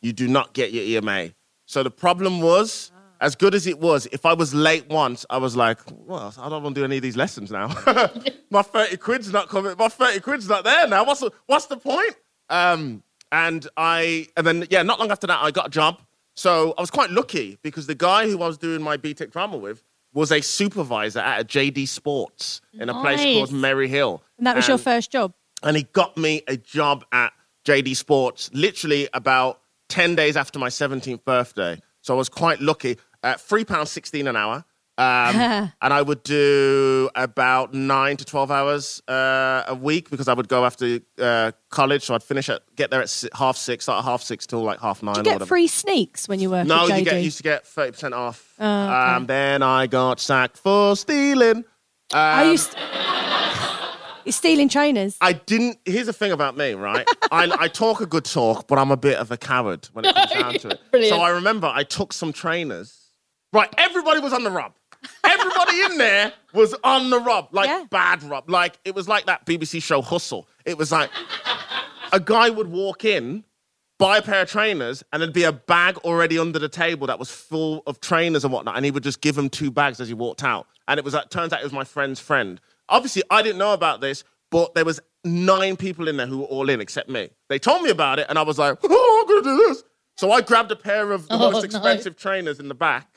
you 0.00 0.12
do 0.12 0.26
not 0.26 0.54
get 0.54 0.72
your 0.72 0.84
EMA. 0.84 1.30
So 1.66 1.82
the 1.82 1.90
problem 1.90 2.40
was, 2.40 2.92
as 3.20 3.34
good 3.34 3.54
as 3.54 3.66
it 3.66 3.78
was, 3.78 4.06
if 4.12 4.24
I 4.24 4.32
was 4.32 4.54
late 4.54 4.88
once, 4.88 5.26
I 5.28 5.36
was 5.38 5.56
like, 5.56 5.78
well, 5.90 6.32
I 6.38 6.48
don't 6.48 6.62
want 6.62 6.74
to 6.74 6.80
do 6.80 6.84
any 6.84 6.96
of 6.96 7.02
these 7.02 7.16
lessons 7.16 7.50
now. 7.50 7.68
my 8.50 8.62
thirty 8.62 8.96
quid's 8.96 9.32
not 9.32 9.48
coming. 9.48 9.74
My 9.78 9.88
thirty 9.88 10.20
quid's 10.20 10.48
not 10.48 10.64
there 10.64 10.88
now. 10.88 11.04
What's 11.04 11.20
the, 11.20 11.30
what's 11.46 11.66
the 11.66 11.76
point? 11.76 12.16
Um, 12.48 13.02
and 13.30 13.66
I, 13.76 14.28
and 14.36 14.46
then 14.46 14.66
yeah, 14.70 14.82
not 14.82 14.98
long 14.98 15.10
after 15.10 15.26
that, 15.26 15.42
I 15.42 15.50
got 15.50 15.66
a 15.66 15.70
job. 15.70 16.00
So 16.34 16.74
I 16.76 16.80
was 16.80 16.90
quite 16.90 17.10
lucky 17.10 17.58
because 17.62 17.86
the 17.86 17.94
guy 17.94 18.28
who 18.28 18.42
I 18.42 18.46
was 18.46 18.58
doing 18.58 18.82
my 18.82 18.96
BTEC 18.96 19.30
drama 19.30 19.56
with 19.56 19.82
was 20.12 20.30
a 20.32 20.40
supervisor 20.40 21.20
at 21.20 21.40
a 21.40 21.44
JD 21.44 21.88
Sports 21.88 22.60
in 22.72 22.88
a 22.88 22.94
place 23.00 23.18
Nice. 23.18 23.34
called 23.36 23.52
Merry 23.52 23.88
Hill. 23.88 24.22
and 24.38 24.46
that 24.46 24.56
was 24.56 24.66
your 24.68 24.74
And- 24.76 24.84
first 24.84 25.10
job. 25.10 25.32
and 25.62 25.76
he 25.76 25.84
got 25.84 26.16
me 26.16 26.42
a 26.48 26.56
job 26.56 27.04
at 27.12 27.32
JD 27.64 27.94
Sports 27.96 28.50
literally 28.52 29.08
about 29.14 29.60
10 29.88 30.14
days 30.14 30.36
after 30.36 30.58
my 30.58 30.68
17th 30.68 31.24
birthday. 31.24 31.80
So 32.00 32.14
I 32.14 32.16
was 32.16 32.28
quite 32.28 32.60
lucky. 32.60 32.98
At 33.22 33.38
£3.16 33.38 34.28
an 34.28 34.36
hour. 34.36 34.64
Um, 34.96 35.72
and 35.82 35.92
I 35.92 36.02
would 36.02 36.22
do 36.22 37.10
about 37.14 37.74
nine 37.74 38.16
to 38.16 38.24
12 38.24 38.50
hours 38.50 39.02
uh, 39.08 39.64
a 39.66 39.74
week 39.74 40.10
because 40.10 40.28
I 40.28 40.34
would 40.34 40.48
go 40.48 40.64
after 40.64 41.00
uh, 41.18 41.52
college. 41.70 42.04
So 42.04 42.14
I'd 42.14 42.22
finish 42.22 42.48
at, 42.48 42.62
get 42.76 42.90
there 42.90 43.02
at 43.02 43.24
half 43.34 43.56
six, 43.56 43.84
start 43.84 44.04
at 44.04 44.08
half 44.08 44.22
six 44.22 44.46
till 44.46 44.62
like 44.62 44.80
half 44.80 45.02
nine 45.02 45.14
Do 45.14 45.30
you 45.30 45.38
get 45.38 45.48
free 45.48 45.66
sneaks 45.66 46.28
when 46.28 46.40
you 46.40 46.50
work 46.50 46.66
no, 46.66 46.86
you 46.86 47.04
get, 47.04 47.22
used 47.22 47.38
to 47.38 47.42
get 47.42 47.64
30% 47.64 48.12
off. 48.12 48.54
Oh, 48.58 48.64
okay. 48.64 48.92
um, 48.92 49.26
then 49.26 49.62
I 49.62 49.86
got 49.86 50.20
sacked 50.20 50.58
for 50.58 50.96
stealing. 50.96 51.64
Um, 52.12 52.50
you 52.50 52.56
st- 52.56 52.76
You're 54.24 54.32
stealing 54.32 54.70
trainers. 54.70 55.18
I 55.20 55.34
didn't. 55.34 55.78
Here's 55.84 56.06
the 56.06 56.12
thing 56.12 56.32
about 56.32 56.56
me, 56.56 56.72
right? 56.72 57.06
I, 57.30 57.54
I 57.58 57.68
talk 57.68 58.00
a 58.00 58.06
good 58.06 58.24
talk, 58.24 58.66
but 58.66 58.78
I'm 58.78 58.90
a 58.90 58.96
bit 58.96 59.18
of 59.18 59.30
a 59.30 59.36
coward 59.36 59.86
when 59.92 60.06
it 60.06 60.14
comes 60.14 60.30
down 60.32 60.54
to 60.54 60.68
it. 60.70 60.80
Brilliant. 60.90 61.14
So 61.14 61.20
I 61.20 61.30
remember 61.30 61.66
I 61.66 61.84
took 61.84 62.12
some 62.12 62.32
trainers. 62.32 63.00
Right, 63.52 63.72
everybody 63.78 64.20
was 64.20 64.32
on 64.32 64.42
the 64.42 64.50
rub. 64.50 64.72
Everybody 65.24 65.80
in 65.82 65.98
there 65.98 66.32
was 66.52 66.74
on 66.84 67.10
the 67.10 67.18
rub, 67.20 67.48
like 67.52 67.68
Yeah. 67.68 67.84
bad 67.90 68.22
rub. 68.22 68.48
Like 68.50 68.78
it 68.84 68.94
was 68.94 69.08
like 69.08 69.26
that 69.26 69.44
BBC 69.46 69.82
show 69.82 70.02
Hustle. 70.02 70.48
It 70.64 70.78
was 70.78 70.90
like 70.92 71.10
a 72.12 72.20
guy 72.20 72.50
would 72.50 72.68
walk 72.68 73.04
in, 73.04 73.44
buy 73.98 74.18
a 74.18 74.22
pair 74.22 74.42
of 74.42 74.50
trainers, 74.50 75.02
and 75.12 75.20
there'd 75.22 75.32
be 75.32 75.44
a 75.44 75.52
bag 75.52 75.96
already 75.98 76.38
under 76.38 76.58
the 76.58 76.68
table 76.68 77.06
that 77.08 77.18
was 77.18 77.30
full 77.30 77.82
of 77.86 78.00
trainers 78.00 78.44
and 78.44 78.52
whatnot, 78.52 78.76
and 78.76 78.84
he 78.84 78.90
would 78.90 79.02
just 79.02 79.20
give 79.20 79.36
him 79.36 79.48
two 79.48 79.70
bags 79.70 80.00
as 80.00 80.08
he 80.08 80.14
walked 80.14 80.44
out. 80.44 80.66
And 80.88 80.98
it 80.98 81.04
was 81.04 81.14
like, 81.14 81.30
turns 81.30 81.52
out 81.52 81.60
it 81.60 81.64
was 81.64 81.72
my 81.72 81.84
friend's 81.84 82.20
friend. 82.20 82.60
Obviously, 82.88 83.22
I 83.30 83.42
didn't 83.42 83.58
know 83.58 83.72
about 83.72 84.00
this, 84.00 84.24
but 84.50 84.74
there 84.74 84.84
was 84.84 85.00
nine 85.24 85.76
people 85.76 86.06
in 86.06 86.16
there 86.18 86.26
who 86.26 86.38
were 86.38 86.44
all 86.44 86.68
in 86.68 86.80
except 86.80 87.08
me. 87.08 87.30
They 87.48 87.58
told 87.58 87.82
me 87.82 87.90
about 87.90 88.18
it, 88.18 88.26
and 88.28 88.38
I 88.38 88.42
was 88.42 88.58
like, 88.58 88.78
oh, 88.82 89.20
I'm 89.26 89.42
gonna 89.42 89.56
do 89.56 89.66
this. 89.68 89.82
So 90.16 90.30
I 90.30 90.42
grabbed 90.42 90.70
a 90.70 90.76
pair 90.76 91.10
of 91.12 91.26
the 91.28 91.34
Oh, 91.36 91.50
most 91.50 91.54
no. 91.54 91.60
expensive 91.62 92.16
trainers 92.16 92.60
in 92.60 92.68
the 92.68 92.74
back, 92.74 93.13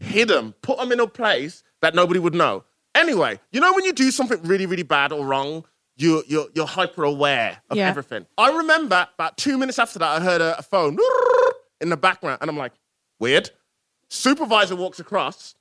hid 0.00 0.28
them, 0.28 0.54
put 0.62 0.78
them 0.78 0.92
in 0.92 1.00
a 1.00 1.06
place 1.06 1.62
that 1.82 1.94
nobody 1.94 2.18
would 2.18 2.34
know. 2.34 2.64
Anyway, 2.94 3.38
you 3.52 3.60
know 3.60 3.72
when 3.72 3.84
you 3.84 3.92
do 3.92 4.10
something 4.10 4.42
really, 4.42 4.66
really 4.66 4.82
bad 4.82 5.12
or 5.12 5.24
wrong, 5.24 5.64
you, 5.96 6.24
you're, 6.26 6.46
you're 6.54 6.66
hyper 6.66 7.04
aware 7.04 7.58
of 7.70 7.76
Yeah. 7.76 7.88
everything. 7.88 8.26
I 8.36 8.50
remember 8.50 9.06
about 9.14 9.36
two 9.36 9.56
minutes 9.58 9.78
after 9.78 9.98
that, 9.98 10.08
I 10.08 10.24
heard 10.24 10.40
a, 10.40 10.58
a 10.58 10.62
phone 10.62 10.98
in 11.80 11.90
the 11.90 11.96
background, 11.96 12.38
and 12.40 12.50
I'm 12.50 12.56
like, 12.56 12.72
weird. 13.18 13.50
Supervisor 14.08 14.74
walks 14.74 14.98
across, 14.98 15.54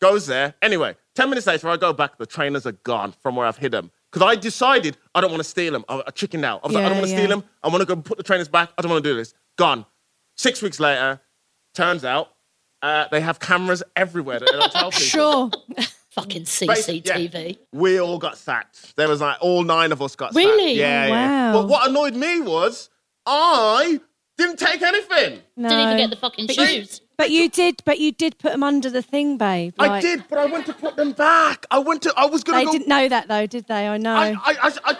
goes 0.00 0.26
there. 0.26 0.54
Anyway, 0.60 0.96
10 1.14 1.28
minutes 1.28 1.46
later, 1.46 1.68
I 1.68 1.76
go 1.76 1.92
back, 1.92 2.18
the 2.18 2.26
trainers 2.26 2.66
are 2.66 2.72
gone 2.72 3.14
from 3.22 3.36
where 3.36 3.46
I've 3.46 3.58
hid 3.58 3.72
them. 3.72 3.90
Because 4.10 4.26
I 4.26 4.34
decided 4.36 4.96
I 5.14 5.20
don't 5.20 5.30
want 5.30 5.40
to 5.42 5.48
steal 5.48 5.72
them. 5.72 5.84
I, 5.88 6.02
I 6.06 6.10
chickened 6.10 6.44
out. 6.44 6.60
I 6.64 6.66
was 6.66 6.74
like, 6.74 6.84
I 6.84 6.88
don't 6.88 6.98
want 6.98 7.08
to 7.08 7.12
yeah. 7.12 7.18
steal 7.24 7.30
them. 7.30 7.44
I 7.62 7.68
want 7.68 7.80
to 7.80 7.86
go 7.86 7.96
put 7.96 8.18
the 8.18 8.24
trainers 8.24 8.48
back. 8.48 8.70
I 8.76 8.82
don't 8.82 8.90
want 8.90 9.02
to 9.04 9.08
do 9.10 9.16
this. 9.16 9.32
Gone. 9.56 9.86
Six 10.36 10.60
weeks 10.60 10.78
later, 10.80 11.20
turns 11.74 12.04
out 12.04 12.31
uh, 12.82 13.06
they 13.10 13.20
have 13.20 13.38
cameras 13.38 13.82
everywhere 13.96 14.38
that 14.40 14.48
they 14.50 14.58
don't 14.58 14.72
tell 14.72 14.90
people. 14.90 15.00
Sure. 15.00 15.50
Fucking 16.10 16.42
Basi- 16.42 17.06
yeah. 17.06 17.16
CCTV. 17.16 17.58
We 17.72 17.98
all 18.00 18.18
got 18.18 18.36
sacked. 18.36 18.94
There 18.96 19.08
was 19.08 19.20
like 19.22 19.38
all 19.40 19.62
nine 19.64 19.92
of 19.92 20.02
us 20.02 20.14
got 20.14 20.34
Really? 20.34 20.76
sacked. 20.76 20.78
Yeah, 20.78 21.04
Oh, 21.04 21.06
yeah. 21.08 21.52
wow. 21.52 21.60
But 21.62 21.68
what 21.68 21.88
annoyed 21.88 22.14
me 22.14 22.40
was 22.40 22.90
I 23.24 23.98
didn't 24.36 24.58
take 24.58 24.82
anything. 24.82 25.40
No. 25.56 25.68
Didn't 25.70 25.84
even 25.84 25.96
get 25.96 26.10
the 26.10 26.16
fucking 26.16 26.48
But 26.48 26.56
you- 26.58 26.66
shoes. 26.66 27.00
But 27.18 27.30
you 27.30 27.48
did. 27.48 27.82
But 27.84 28.00
you 28.00 28.10
did 28.10 28.36
put 28.38 28.50
them 28.52 28.64
under 28.64 28.90
the 28.90 29.00
thing, 29.02 29.36
babe. 29.38 29.74
I 29.78 29.86
Like, 29.86 30.02
did, 30.02 30.24
but 30.28 30.38
I 30.40 30.46
went 30.46 30.66
to 30.66 30.72
put 30.74 30.96
them 30.96 31.12
back. 31.12 31.66
I 31.70 31.78
went 31.78 32.02
to. 32.02 32.12
I 32.16 32.26
was 32.26 32.42
gonna 32.42 32.58
They 32.58 32.64
go. 32.64 32.72
didn't 32.72 32.88
know 32.88 33.08
that 33.08 33.28
though, 33.28 33.46
did 33.46 33.66
they? 33.68 33.86
I 33.86 33.96
know. 33.96 34.14
I, 34.14 34.30
I, 34.30 34.36
I, 34.44 34.72
I, 34.84 34.96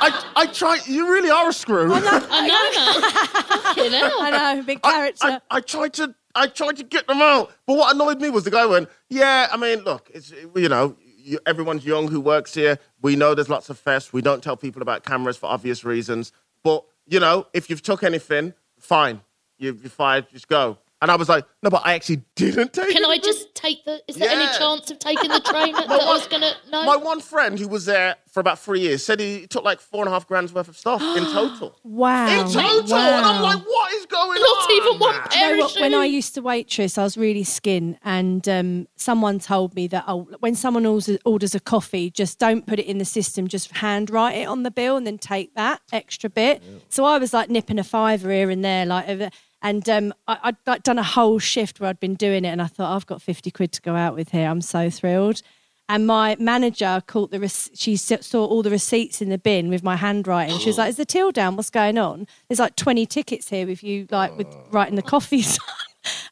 I, 0.00 0.24
I 0.42 0.46
tried. 0.46 0.86
You 0.86 1.08
really 1.10 1.30
are 1.30 1.48
a 1.48 1.52
screw. 1.52 1.90
I 1.94 2.00
know, 2.00 2.20
man. 2.28 3.62
Fucking 3.62 3.92
hell. 3.92 4.12
I 4.20 4.54
know, 4.56 4.62
big 4.62 4.80
I, 4.84 4.92
character. 4.92 5.26
I, 5.26 5.56
I 5.56 5.60
tried 5.60 5.94
to 5.94 6.14
I 6.34 6.46
tried 6.46 6.76
to 6.78 6.84
get 6.84 7.06
them 7.06 7.20
out, 7.20 7.52
but 7.66 7.76
what 7.76 7.94
annoyed 7.94 8.20
me 8.20 8.30
was 8.30 8.44
the 8.44 8.50
guy 8.50 8.66
went, 8.66 8.88
"Yeah, 9.08 9.48
I 9.52 9.56
mean, 9.56 9.80
look, 9.80 10.10
it's 10.14 10.32
you 10.54 10.68
know, 10.68 10.96
you, 11.04 11.38
everyone's 11.46 11.84
young 11.84 12.08
who 12.08 12.20
works 12.20 12.54
here. 12.54 12.78
We 13.00 13.16
know 13.16 13.34
there's 13.34 13.48
lots 13.50 13.70
of 13.70 13.82
fests. 13.82 14.12
We 14.12 14.22
don't 14.22 14.42
tell 14.42 14.56
people 14.56 14.82
about 14.82 15.04
cameras 15.04 15.36
for 15.36 15.46
obvious 15.46 15.84
reasons. 15.84 16.32
But 16.64 16.84
you 17.06 17.20
know, 17.20 17.46
if 17.52 17.68
you've 17.68 17.82
took 17.82 18.02
anything, 18.02 18.54
fine, 18.78 19.20
you, 19.58 19.78
you're 19.80 19.90
fired. 19.90 20.28
Just 20.30 20.48
go." 20.48 20.78
And 21.02 21.10
I 21.10 21.16
was 21.16 21.28
like, 21.28 21.44
"No, 21.64 21.68
but 21.68 21.82
I 21.84 21.94
actually 21.94 22.22
didn't 22.36 22.72
take." 22.72 22.90
Can 22.92 23.04
I 23.04 23.18
just 23.18 23.54
take 23.56 23.84
the? 23.84 24.00
Is 24.06 24.14
there 24.16 24.30
Yeah. 24.30 24.38
any 24.40 24.56
chance 24.58 24.88
of 24.90 24.98
taking 25.00 25.30
the 25.30 25.40
trainer 25.52 25.80
that 25.86 25.90
I 26.00 26.06
was 26.06 26.26
gonna? 26.28 26.52
No. 26.70 26.84
My 26.84 26.94
one 26.96 27.20
friend 27.20 27.58
who 27.58 27.66
was 27.68 27.84
there 27.86 28.14
for 28.30 28.38
about 28.38 28.58
three 28.60 28.80
years 28.80 29.04
said 29.04 29.18
he 29.18 29.46
took 29.48 29.64
like 29.64 29.80
four 29.80 30.00
and 30.02 30.08
a 30.08 30.12
half 30.12 30.26
grand's 30.28 30.52
worth 30.54 30.68
of 30.68 30.78
stuff 30.78 31.02
in 31.02 31.24
total. 31.32 31.76
wow. 31.82 32.26
In 32.40 32.46
total, 32.46 32.94
and 32.94 33.26
I'm 33.26 33.42
like, 33.42 33.58
"What 33.66 33.92
is 33.94 34.06
going 34.06 34.38
Not 34.40 34.48
on?" 34.48 34.56
Not 34.62 34.70
even 34.70 34.98
one 35.00 35.16
man? 35.16 35.26
pair. 35.28 35.50
You 35.50 35.56
know 35.58 35.64
what, 35.64 35.80
when 35.80 35.94
I 35.94 36.04
used 36.04 36.34
to 36.36 36.40
waitress, 36.42 36.96
I 36.96 37.02
was 37.02 37.16
really 37.18 37.42
skin, 37.44 37.98
and 38.04 38.48
um, 38.48 38.86
someone 38.94 39.40
told 39.40 39.74
me 39.74 39.88
that 39.88 40.04
oh, 40.06 40.28
when 40.38 40.54
someone 40.54 40.86
orders, 40.86 41.18
orders 41.24 41.54
a 41.56 41.60
coffee, 41.60 42.10
just 42.12 42.38
don't 42.38 42.64
put 42.64 42.78
it 42.78 42.86
in 42.86 42.98
the 42.98 43.04
system, 43.04 43.48
just 43.48 43.72
handwrite 43.72 44.36
it 44.36 44.44
on 44.46 44.62
the 44.62 44.70
bill, 44.70 44.96
and 44.96 45.04
then 45.06 45.18
take 45.18 45.54
that 45.56 45.80
extra 45.92 46.30
bit. 46.30 46.62
So 46.90 47.04
I 47.04 47.18
was 47.18 47.34
like 47.34 47.50
nipping 47.50 47.80
a 47.80 47.84
fiver 47.84 48.30
here 48.30 48.50
and 48.50 48.64
there, 48.64 48.86
like, 48.86 49.08
over, 49.08 49.30
and 49.62 49.88
um, 49.88 50.12
I, 50.28 50.38
I'd 50.42 50.56
like, 50.66 50.82
done 50.82 50.98
a 50.98 51.02
whole 51.02 51.38
shift 51.38 51.80
where 51.80 51.88
I'd 51.88 52.00
been 52.00 52.14
doing 52.14 52.44
it, 52.44 52.48
and 52.48 52.60
I 52.60 52.66
thought 52.66 52.94
I've 52.94 53.06
got 53.06 53.22
fifty 53.22 53.50
quid 53.50 53.72
to 53.72 53.82
go 53.82 53.94
out 53.94 54.14
with 54.14 54.30
here. 54.30 54.48
I'm 54.48 54.60
so 54.60 54.90
thrilled. 54.90 55.42
And 55.88 56.06
my 56.06 56.36
manager 56.38 57.02
caught 57.06 57.32
the 57.32 57.40
rec- 57.40 57.70
she 57.74 57.96
saw 57.96 58.46
all 58.46 58.62
the 58.62 58.70
receipts 58.70 59.20
in 59.20 59.28
the 59.28 59.38
bin 59.38 59.68
with 59.68 59.82
my 59.82 59.96
handwriting. 59.96 60.58
She 60.58 60.68
was 60.68 60.78
like, 60.78 60.90
"Is 60.90 60.96
the 60.96 61.04
till 61.04 61.32
down? 61.32 61.56
What's 61.56 61.70
going 61.70 61.98
on? 61.98 62.26
There's 62.48 62.60
like 62.60 62.76
20 62.76 63.04
tickets 63.06 63.48
here 63.48 63.66
with 63.66 63.82
you 63.82 64.06
like 64.10 64.36
with 64.36 64.46
writing 64.70 64.96
the 64.96 65.02
coffees." 65.02 65.58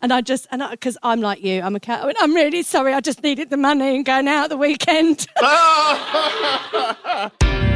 and 0.03 0.13
I 0.13 0.21
just 0.21 0.47
and 0.51 0.63
because 0.71 0.97
I'm 1.03 1.21
like 1.21 1.43
you, 1.43 1.63
I'm 1.63 1.77
a 1.77 1.81
cat. 1.81 2.03
I 2.03 2.07
went, 2.07 2.19
I'm 2.21 2.35
really 2.35 2.63
sorry. 2.63 2.95
I 2.95 3.01
just 3.01 3.23
needed 3.23 3.51
the 3.51 3.57
money 3.57 3.97
and 3.97 4.05
going 4.05 4.29
out 4.29 4.49
the 4.49 4.57
weekend. 4.57 5.27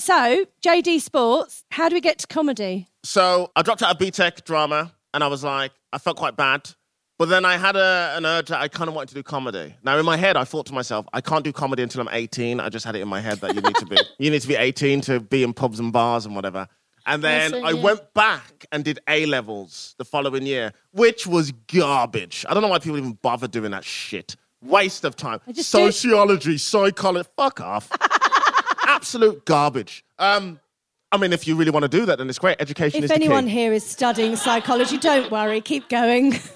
so 0.00 0.44
JD 0.62 1.00
Sports, 1.00 1.64
how 1.70 1.88
do 1.88 1.94
we 1.94 2.00
get 2.00 2.18
to 2.18 2.26
comedy? 2.26 2.88
So 3.02 3.50
I 3.56 3.62
dropped 3.62 3.82
out 3.82 3.92
of 3.92 3.98
BTEC 3.98 4.44
drama, 4.44 4.92
and 5.14 5.22
I 5.22 5.26
was 5.26 5.44
like, 5.44 5.72
I 5.92 5.98
felt 5.98 6.16
quite 6.16 6.36
bad. 6.36 6.70
But 7.18 7.28
then 7.28 7.44
I 7.44 7.58
had 7.58 7.76
a, 7.76 8.14
an 8.16 8.24
urge 8.24 8.48
that 8.48 8.62
I 8.62 8.68
kind 8.68 8.88
of 8.88 8.94
wanted 8.94 9.10
to 9.10 9.14
do 9.16 9.22
comedy. 9.22 9.74
Now 9.82 9.98
in 9.98 10.06
my 10.06 10.16
head, 10.16 10.38
I 10.38 10.44
thought 10.44 10.64
to 10.66 10.72
myself, 10.72 11.04
I 11.12 11.20
can't 11.20 11.44
do 11.44 11.52
comedy 11.52 11.82
until 11.82 12.00
I'm 12.00 12.08
18. 12.10 12.60
I 12.60 12.70
just 12.70 12.86
had 12.86 12.96
it 12.96 13.02
in 13.02 13.08
my 13.08 13.20
head 13.20 13.42
that 13.42 13.54
you 13.54 13.60
need 13.60 13.74
to 13.74 13.84
be, 13.84 13.98
you 14.18 14.30
need 14.30 14.40
to 14.40 14.48
be 14.48 14.56
18 14.56 15.02
to 15.02 15.20
be 15.20 15.42
in 15.42 15.52
pubs 15.52 15.78
and 15.78 15.92
bars 15.92 16.24
and 16.24 16.34
whatever. 16.34 16.66
And 17.04 17.22
then 17.22 17.54
I 17.62 17.74
went 17.74 18.14
back 18.14 18.64
and 18.72 18.84
did 18.84 19.00
A 19.06 19.26
levels 19.26 19.94
the 19.98 20.04
following 20.06 20.46
year, 20.46 20.72
which 20.92 21.26
was 21.26 21.52
garbage. 21.52 22.46
I 22.48 22.54
don't 22.54 22.62
know 22.62 22.68
why 22.68 22.78
people 22.78 22.96
even 22.96 23.18
bother 23.20 23.48
doing 23.48 23.72
that 23.72 23.84
shit. 23.84 24.36
Waste 24.62 25.04
of 25.04 25.14
time. 25.14 25.40
Sociology, 25.54 26.56
psychology, 26.56 27.28
fuck 27.36 27.60
off. 27.60 27.90
Absolute 29.00 29.46
garbage. 29.46 30.04
Um, 30.18 30.60
I 31.10 31.16
mean, 31.16 31.32
if 31.32 31.46
you 31.48 31.56
really 31.56 31.70
want 31.70 31.84
to 31.84 31.88
do 31.88 32.04
that, 32.04 32.18
then 32.18 32.28
it's 32.28 32.38
great. 32.38 32.58
Education 32.60 33.02
is 33.02 33.10
If 33.10 33.14
the 33.14 33.18
key. 33.18 33.24
anyone 33.24 33.46
here 33.46 33.72
is 33.72 33.82
studying 33.84 34.36
psychology, 34.36 34.98
don't 34.98 35.30
worry, 35.30 35.60
keep 35.60 35.88
going. 35.88 36.38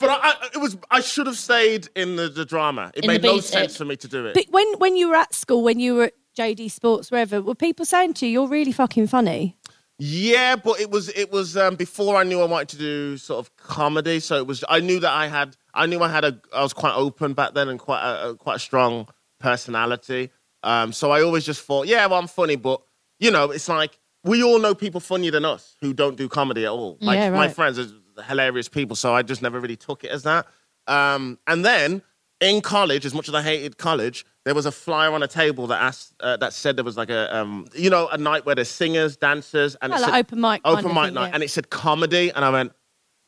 But 0.00 0.08
I, 0.08 0.14
I, 0.30 0.48
it 0.54 0.58
was. 0.58 0.78
I 0.90 1.02
should 1.02 1.26
have 1.26 1.36
stayed 1.36 1.90
in 1.94 2.16
the, 2.16 2.30
the 2.30 2.46
drama. 2.46 2.90
It 2.94 3.04
In 3.04 3.08
the 3.08 3.12
made 3.18 3.22
no 3.22 3.34
BTEC. 3.36 3.42
sense 3.42 3.76
for 3.76 3.84
me 3.84 3.96
to 3.96 4.08
do 4.08 4.24
it. 4.24 4.32
But 4.34 4.46
when 4.48 4.66
when 4.78 4.96
you 4.96 5.10
were 5.10 5.14
at 5.14 5.34
school, 5.34 5.62
when 5.62 5.78
you 5.78 5.94
were 5.94 6.04
at 6.04 6.14
JD 6.38 6.70
Sports, 6.70 7.10
wherever, 7.10 7.42
were 7.42 7.54
people 7.54 7.84
saying 7.84 8.14
to 8.14 8.26
you, 8.26 8.32
"You're 8.32 8.48
really 8.48 8.72
fucking 8.72 9.08
funny"? 9.08 9.58
yeah, 9.98 10.56
but 10.56 10.80
it 10.80 10.90
was. 10.90 11.10
It 11.10 11.30
was 11.30 11.54
um, 11.54 11.76
before 11.76 12.16
I 12.16 12.24
knew 12.24 12.40
I 12.40 12.46
wanted 12.46 12.70
to 12.70 12.78
do 12.78 13.18
sort 13.18 13.40
of 13.40 13.54
comedy. 13.58 14.20
So 14.20 14.36
it 14.38 14.46
was. 14.46 14.64
I 14.70 14.80
knew 14.80 15.00
that 15.00 15.12
I 15.12 15.26
had. 15.28 15.54
I 15.74 15.84
knew 15.84 16.00
I 16.00 16.08
had 16.08 16.24
a. 16.24 16.40
I 16.54 16.62
was 16.62 16.72
quite 16.72 16.94
open 16.94 17.34
back 17.34 17.52
then 17.52 17.68
and 17.68 17.78
quite 17.78 18.02
a, 18.02 18.30
a 18.30 18.34
quite 18.36 18.56
a 18.56 18.60
strong 18.60 19.06
personality. 19.38 20.30
Um, 20.62 20.92
so 20.92 21.10
I 21.10 21.22
always 21.22 21.44
just 21.44 21.62
thought, 21.62 21.86
yeah, 21.86 22.06
well, 22.06 22.18
I'm 22.18 22.28
funny, 22.28 22.56
but 22.56 22.82
you 23.18 23.30
know, 23.30 23.50
it's 23.50 23.68
like 23.68 23.98
we 24.24 24.42
all 24.42 24.58
know 24.58 24.74
people 24.74 25.00
funnier 25.00 25.30
than 25.30 25.44
us 25.44 25.76
who 25.80 25.92
don't 25.92 26.16
do 26.16 26.28
comedy 26.28 26.64
at 26.64 26.70
all. 26.70 26.98
Like 27.00 27.16
Yeah, 27.16 27.30
my 27.30 27.48
friends 27.48 27.78
are 27.78 27.86
hilarious 28.24 28.68
people, 28.68 28.96
so 28.96 29.14
I 29.14 29.22
just 29.22 29.42
never 29.42 29.60
really 29.60 29.76
took 29.76 30.04
it 30.04 30.10
as 30.10 30.24
that. 30.24 30.46
Um, 30.86 31.38
and 31.46 31.64
then 31.64 32.02
in 32.40 32.60
college, 32.60 33.04
as 33.04 33.14
much 33.14 33.28
as 33.28 33.34
I 33.34 33.42
hated 33.42 33.78
college, 33.78 34.24
there 34.44 34.54
was 34.54 34.66
a 34.66 34.72
flyer 34.72 35.12
on 35.12 35.22
a 35.22 35.28
table 35.28 35.66
that 35.68 35.80
asked 35.82 36.14
uh, 36.20 36.36
that 36.38 36.52
said 36.52 36.76
there 36.76 36.84
was 36.84 36.96
like 36.96 37.10
a 37.10 37.34
um, 37.36 37.66
you 37.74 37.90
know 37.90 38.08
a 38.08 38.18
night 38.18 38.46
where 38.46 38.54
there's 38.54 38.70
singers, 38.70 39.16
dancers, 39.16 39.76
and 39.82 39.92
it 39.92 40.00
like 40.00 40.04
said- 40.10 40.18
open 40.18 40.40
mic 40.40 40.60
open 40.64 40.94
mic 40.94 41.04
thing, 41.04 41.14
night, 41.14 41.28
yeah. 41.28 41.34
and 41.34 41.42
it 41.42 41.50
said 41.50 41.70
comedy, 41.70 42.30
and 42.30 42.44
I 42.44 42.50
went, 42.50 42.72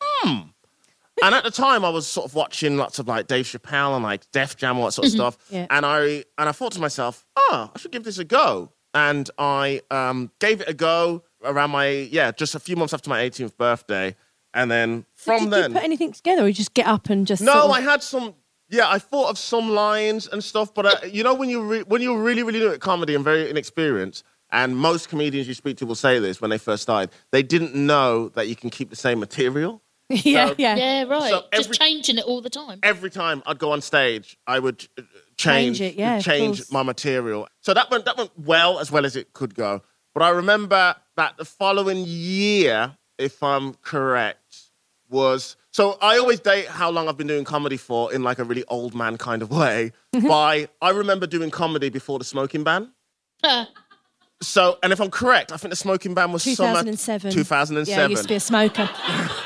hmm. 0.01 0.41
And 1.23 1.35
at 1.35 1.45
the 1.45 1.51
time, 1.51 1.85
I 1.85 1.91
was 1.91 2.07
sort 2.07 2.27
of 2.27 2.35
watching 2.35 2.77
lots 2.77 2.99
of 2.99 3.07
like 3.09 3.27
Dave 3.27 3.45
Chappelle 3.47 3.95
and 3.95 4.03
like 4.03 4.31
Def 4.33 4.57
Jam, 4.57 4.79
all 4.79 4.87
that 4.87 4.93
sort 4.93 5.07
of 5.07 5.13
stuff. 5.13 5.39
Mm-hmm. 5.47 5.55
Yeah. 5.55 5.67
And 5.71 5.85
I 5.87 6.25
and 6.39 6.49
I 6.49 6.53
thought 6.53 6.73
to 6.73 6.81
myself, 6.81 7.27
oh, 7.37 7.71
I 7.75 7.79
should 7.79 7.93
give 7.93 8.05
this 8.05 8.19
a 8.19 8.25
go. 8.25 8.73
And 8.95 9.31
I 9.39 9.81
um, 9.91 10.31
gave 10.39 10.61
it 10.61 10.69
a 10.69 10.75
go 10.75 11.23
around 11.45 11.71
my 11.71 11.89
yeah, 11.89 12.31
just 12.33 12.55
a 12.55 12.61
few 12.61 12.77
months 12.77 12.93
after 12.95 13.09
my 13.11 13.21
18th 13.23 13.57
birthday, 13.57 14.15
and 14.55 14.71
then 14.71 15.07
from 15.15 15.45
Did 15.45 15.51
then, 15.51 15.71
you 15.71 15.77
put 15.77 15.85
anything 15.85 16.13
together, 16.13 16.43
or 16.43 16.49
you 16.49 16.55
just 16.55 16.75
get 16.75 16.87
up 16.87 17.09
and 17.09 17.27
just? 17.27 17.43
no, 17.43 17.53
sort 17.53 17.65
of- 17.65 17.71
I 17.71 17.81
had 17.81 18.03
some. 18.03 18.35
Yeah, 18.69 18.89
I 18.89 18.99
thought 18.99 19.29
of 19.29 19.37
some 19.37 19.69
lines 19.71 20.27
and 20.29 20.43
stuff, 20.43 20.73
but 20.73 20.87
uh, 20.87 21.07
you 21.07 21.23
know 21.23 21.35
when 21.35 21.51
you 21.51 21.63
re- 21.63 21.83
when 21.83 22.01
you're 22.01 22.23
really 22.23 22.43
really 22.43 22.59
new 22.59 22.71
at 22.71 22.81
comedy 22.81 23.15
and 23.15 23.23
very 23.23 23.51
inexperienced, 23.51 24.25
and 24.51 24.77
most 24.77 25.09
comedians 25.11 25.47
you 25.47 25.53
speak 25.55 25.77
to 25.79 25.87
will 25.87 25.95
say 25.95 26.19
this 26.19 26.41
when 26.41 26.51
they 26.51 26.59
first 26.59 26.83
started. 26.83 27.11
They 27.33 27.43
didn't 27.43 27.75
know 27.75 28.29
that 28.31 28.49
you 28.49 28.57
can 28.57 28.71
keep 28.71 28.89
the 28.91 28.97
same 28.97 29.21
material. 29.21 29.83
yeah, 30.25 30.47
So- 30.49 30.55
yeah. 30.59 30.77
Yeah, 30.77 31.03
right. 31.05 31.31
So 31.31 31.45
Just 31.55 31.73
changing 31.81 32.19
it 32.19 32.25
all 32.25 32.41
the 32.41 32.51
time. 32.51 32.79
Every 32.83 33.11
time 33.11 33.43
I'd 33.47 33.59
go 33.59 33.73
on 33.73 33.81
stage, 33.81 34.37
I 34.47 34.59
would 34.59 34.87
uh, 34.99 35.03
change, 35.37 35.79
Change 35.79 35.81
it, 35.81 35.95
yeah, 35.99 36.19
of 36.19 36.25
change 36.25 36.63
my 36.71 36.83
material. 36.83 37.49
So 37.61 37.75
that 37.75 37.91
went 37.91 38.05
that 38.05 38.17
went 38.17 38.31
well 38.39 38.79
as 38.79 38.91
well 38.93 39.05
as 39.05 39.17
it 39.17 39.33
could 39.33 39.55
go. 39.55 39.83
But 40.15 40.23
I 40.23 40.29
remember 40.31 40.95
that 41.17 41.37
the 41.39 41.45
following 41.45 42.05
year, 42.07 42.97
if 43.19 43.43
I'm 43.43 43.75
correct, 43.75 44.39
was 45.09 45.57
so 45.71 45.97
I 46.03 46.19
always 46.19 46.41
date 46.41 46.67
how 46.67 46.91
long 46.91 47.09
I've 47.09 47.17
been 47.17 47.27
doing 47.27 47.45
comedy 47.45 47.77
for 47.79 48.13
in 48.13 48.23
like 48.23 48.39
a 48.39 48.45
really 48.45 48.65
old 48.69 48.95
man 48.95 49.17
kind 49.19 49.41
of 49.43 49.51
way. 49.51 49.93
by 50.29 50.69
I 50.83 50.91
remember 50.91 51.27
doing 51.27 51.51
comedy 51.51 51.89
before 51.89 52.19
the 52.19 52.25
smoking 52.25 52.63
ban. 52.65 52.93
So, 54.43 54.79
and 54.83 54.93
if 54.93 55.01
I'm 55.01 55.11
correct, 55.11 55.53
I 55.53 55.57
think 55.57 55.71
the 55.71 55.77
smoking 55.77 56.15
ban 56.15 56.33
was 56.33 56.43
summer 56.43 56.83
2007. 56.83 57.31
2007. 57.33 57.87
Yeah, 57.99 58.05
I 58.05 58.09
used 58.09 58.23
to 58.23 58.29
be 58.29 58.35
a 58.35 58.41
smoker. 58.41 58.89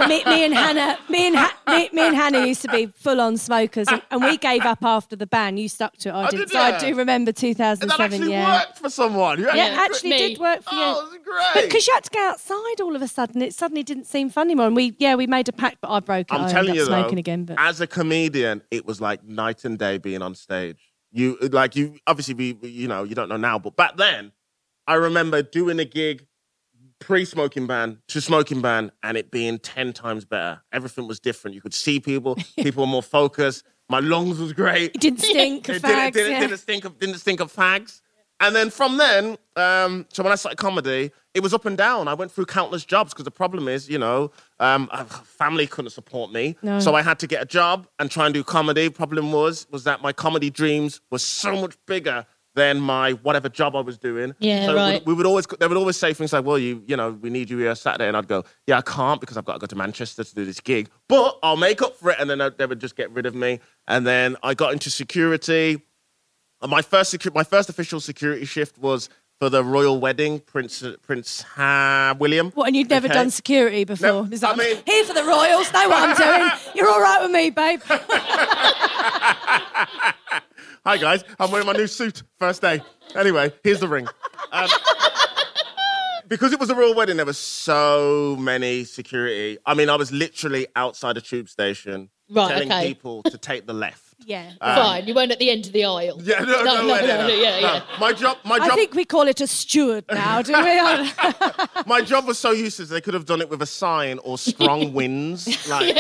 me, 0.09 0.24
me 0.24 0.44
and 0.44 0.54
Hannah, 0.54 0.98
me 1.09 1.26
and 1.28 1.37
ha- 1.37 1.56
me, 1.68 1.90
me 1.92 2.06
and 2.09 2.16
Hannah 2.16 2.46
used 2.46 2.62
to 2.62 2.68
be 2.68 2.87
full-on 2.87 3.37
smokers, 3.37 3.88
and, 3.88 4.02
and 4.11 4.22
we 4.22 4.37
gave 4.38 4.62
up 4.62 4.82
after 4.82 5.14
the 5.14 5.26
ban. 5.26 5.56
You 5.59 5.68
stuck 5.68 5.96
to 5.98 6.09
it. 6.09 6.12
I 6.14 6.30
didn't. 6.30 6.48
did 6.48 6.50
so 6.50 6.59
I 6.61 6.78
do 6.78 6.94
remember 6.94 7.30
2007. 7.32 7.82
And 7.82 7.90
that 7.90 7.96
2007. 7.96 8.20
actually 8.22 8.32
yeah, 8.32 8.59
worked 8.66 8.78
for 8.78 8.88
someone. 8.90 9.38
You 9.38 9.46
yeah, 9.46 9.50
actually- 9.50 9.85
actually 9.85 10.11
Me. 10.11 10.18
did 10.28 10.38
work 10.38 10.62
for 10.62 10.74
you. 10.74 10.80
Oh, 10.82 11.06
it 11.14 11.20
was 11.26 11.52
great. 11.54 11.64
Because 11.66 11.87
you 11.87 11.94
had 11.94 12.04
to 12.04 12.11
go 12.11 12.20
outside 12.28 12.80
all 12.80 12.96
of 12.96 13.02
a 13.02 13.09
sudden, 13.09 13.42
it 13.42 13.54
suddenly 13.54 13.82
didn't 13.82 14.06
seem 14.06 14.30
fun 14.30 14.46
anymore. 14.46 14.66
And 14.66 14.76
we, 14.76 14.96
yeah, 14.98 15.14
we 15.14 15.26
made 15.26 15.48
a 15.48 15.52
pact, 15.52 15.78
but 15.80 15.90
I 15.90 16.00
broke 16.00 16.30
it. 16.30 16.35
I'm 16.35 16.46
I 16.46 16.50
telling 16.50 16.74
you 16.74 16.82
up 16.82 16.88
though, 16.88 17.00
smoking 17.02 17.18
again. 17.18 17.44
But 17.44 17.56
as 17.59 17.80
a 17.80 17.87
comedian, 17.87 18.62
it 18.70 18.87
was 18.87 19.00
like 19.00 19.22
night 19.24 19.64
and 19.64 19.78
day 19.78 19.98
being 19.98 20.22
on 20.22 20.35
stage. 20.35 20.92
You 21.12 21.37
like 21.52 21.76
you 21.76 21.96
obviously 22.06 22.35
we- 22.35 22.68
you 22.68 22.88
know 22.88 23.04
you 23.04 23.14
don't 23.14 23.28
know 23.28 23.37
now, 23.37 23.59
but 23.59 23.76
back 23.76 23.96
then, 23.96 24.32
I 24.87 24.94
remember 24.94 25.42
doing 25.42 25.79
a 25.81 25.85
gig 25.85 26.27
pre-smoking 26.99 27.66
ban 27.66 27.99
to 28.09 28.20
smoking 28.20 28.61
ban, 28.62 28.90
and 29.03 29.16
it 29.16 29.31
being 29.31 29.59
ten 29.59 29.92
times 29.92 30.25
better. 30.25 30.62
Everything 30.72 31.07
was 31.07 31.20
different. 31.20 31.55
You 31.55 31.61
could 31.61 31.75
see 31.75 32.01
people. 32.01 32.37
People 32.57 32.85
were 32.85 32.90
more 32.90 33.03
focused. 33.03 33.64
My 33.88 34.01
lungs 34.01 34.38
was 34.38 34.53
great. 34.53 34.94
it 34.94 35.01
didn't 35.01 35.20
stink. 35.20 35.68
It 35.68 35.77
of 35.77 35.83
didn't, 35.83 35.96
fags, 35.96 36.12
didn't, 36.12 36.33
yeah. 36.33 36.40
didn't 36.40 36.59
stink 36.59 36.85
of 36.85 36.99
didn't 36.99 37.18
stink 37.18 37.40
of 37.40 37.53
fags. 37.53 38.01
And 38.38 38.55
then 38.55 38.68
from 38.68 38.99
then, 38.99 39.38
um, 39.57 40.05
so 40.12 40.22
when 40.22 40.31
I 40.31 40.35
started 40.35 40.59
comedy, 40.59 41.11
it 41.33 41.42
was 41.42 41.55
up 41.55 41.64
and 41.64 41.77
down. 41.77 42.07
I 42.07 42.12
went 42.12 42.31
through 42.31 42.44
countless 42.44 42.85
jobs 42.85 43.14
because 43.14 43.25
the 43.25 43.31
problem 43.31 43.66
is, 43.66 43.88
you 43.88 43.99
know, 43.99 44.31
um, 44.61 44.90
family 45.25 45.66
couldn't 45.66 45.92
support 45.92 46.31
me, 46.33 46.55
No. 46.61 46.79
so 46.79 46.94
I 46.94 47.01
had 47.01 47.18
to 47.20 47.27
get 47.27 47.40
a 47.40 47.46
job 47.46 47.88
and 47.99 48.11
try 48.11 48.27
and 48.27 48.35
do 48.35 48.44
comedy. 48.44 48.90
Problem 48.90 49.33
was, 49.33 49.66
was 49.70 49.85
that 49.85 50.03
my 50.03 50.12
comedy 50.12 50.51
dreams 50.51 51.01
were 51.11 51.18
so 51.18 51.59
much 51.59 51.77
bigger 51.87 52.27
than 52.57 52.81
my 52.81 53.12
whatever 53.12 53.49
job 53.49 53.77
I 53.77 53.81
was 53.81 53.99
doing. 53.99 54.35
Yeah, 54.40 54.66
so 54.66 54.71
we 54.71 54.75
would- 54.75 54.81
right. 54.81 55.07
We 55.07 55.14
would 55.14 55.27
always, 55.27 55.47
they 55.47 55.69
would 55.69 55.77
always 55.77 55.97
say 55.97 56.12
things 56.12 56.33
like, 56.33 56.45
"Well, 56.45 56.59
you, 56.59 56.83
you 56.88 56.97
know, 56.97 57.11
we 57.12 57.31
need 57.31 57.49
you 57.51 57.59
here 57.59 57.75
Saturday," 57.77 58.09
and 58.09 58.16
I'd 58.16 58.27
go, 58.27 58.42
"Yeah, 58.66 58.79
I 58.79 58.83
can't 58.83 59.21
because 59.21 59.37
I've 59.37 59.45
got 59.45 59.53
to 59.53 59.59
go 59.61 59.66
to 59.66 59.77
Manchester 59.77 60.25
to 60.25 60.35
do 60.35 60.45
this 60.45 60.59
gig, 60.59 60.88
but 61.09 61.38
I'll 61.45 61.57
make 61.57 61.83
up 61.83 61.97
for 61.97 62.11
it." 62.11 62.16
And 62.19 62.29
then 62.29 62.38
they- 62.38 62.51
they 62.51 62.66
would 62.66 62.81
just 62.81 62.97
get 62.97 63.12
rid 63.12 63.27
of 63.27 63.35
me. 63.37 63.61
And 63.87 64.05
then 64.07 64.37
I 64.42 64.55
got 64.55 64.73
into 64.73 64.90
security. 64.90 65.83
Uh, 66.61 66.66
My 66.66 66.83
first 66.83 67.14
secu- 67.14 67.33
my 67.35 67.45
first 67.45 67.69
official 67.69 68.01
security 68.01 68.47
shift 68.47 68.79
was 68.79 69.09
for 69.38 69.51
the 69.51 69.62
royal 69.62 70.01
wedding, 70.01 70.40
Prince 70.40 70.83
Prince 71.03 71.42
Ha 71.42 72.14
William. 72.19 72.51
What, 72.53 72.69
and 72.69 72.75
you'd 72.77 72.88
never 72.88 73.05
Okay. 73.07 73.12
done 73.14 73.29
security 73.31 73.85
before? 73.85 74.09
No, 74.09 74.25
It's 74.33 74.42
like, 74.42 74.55
I 74.55 74.57
mean- 74.57 74.83
here 74.87 75.05
for 75.05 75.12
the 75.12 75.25
Royals, 75.25 75.71
know 75.75 75.88
what 75.90 76.09
I'm 76.09 76.16
doing. 76.16 76.51
You're 76.75 76.88
all 76.88 77.03
right 77.03 77.21
with 77.21 77.31
me, 77.31 77.51
babe. 77.51 77.83
Hi 80.87 80.99
guys, 80.99 81.25
I'm 81.40 81.51
wearing 81.51 81.66
my 81.66 81.72
new 81.72 81.88
suit 81.88 82.22
first 82.38 82.62
day. 82.62 82.81
Anyway, 83.16 83.53
here's 83.64 83.81
the 83.81 83.88
ring. 83.88 84.07
Um, 84.53 84.68
because 86.29 86.53
it 86.53 86.61
was 86.61 86.70
a 86.70 86.77
royal 86.77 86.94
wedding, 86.94 87.16
there 87.16 87.27
was 87.27 87.38
so 87.38 88.37
many 88.38 88.85
security. 88.85 89.59
I 89.66 89.75
mean, 89.75 89.90
I 89.90 89.96
was 89.96 90.12
literally 90.12 90.68
outside 90.77 91.16
a 91.16 91.20
tube 91.20 91.49
station 91.49 92.09
Right, 92.31 92.49
telling 92.49 92.72
okay. 92.72 92.87
people 92.87 93.25
to 93.25 93.37
take 93.37 93.66
the 93.66 93.75
left. 93.75 94.05
Yeah. 94.25 94.51
Fine, 94.61 95.07
you 95.07 95.14
weren't 95.14 95.31
at 95.31 95.38
the 95.38 95.51
end 95.51 95.66
of 95.66 95.72
the 95.72 95.85
aisle. 95.85 96.20
Yeah, 96.20 96.40
no, 96.40 96.64
no, 96.64 96.64
no, 96.64 96.87
no, 96.87 97.01
no, 97.01 97.29
no, 97.29 97.35
yeah, 97.35 97.59
yeah. 97.59 97.83
My 98.01 98.12
job, 98.12 98.38
my 98.44 98.59
job. 98.59 98.70
I 98.72 98.75
think 98.75 98.94
we 98.94 99.05
call 99.05 99.29
it 99.29 99.40
a 99.40 99.46
steward 99.46 100.05
now, 100.11 100.42
do 100.42 100.53
we? 100.53 100.62
my 101.87 102.01
job 102.01 102.27
was 102.27 102.37
so 102.37 102.51
useless. 102.51 102.88
They 102.88 103.01
could 103.01 103.14
have 103.14 103.27
done 103.27 103.40
it 103.40 103.51
with 103.51 103.62
a 103.62 103.66
sign 103.66 104.18
or 104.20 104.37
strong 104.37 104.92
winds. 104.94 105.68
Like, 105.68 105.94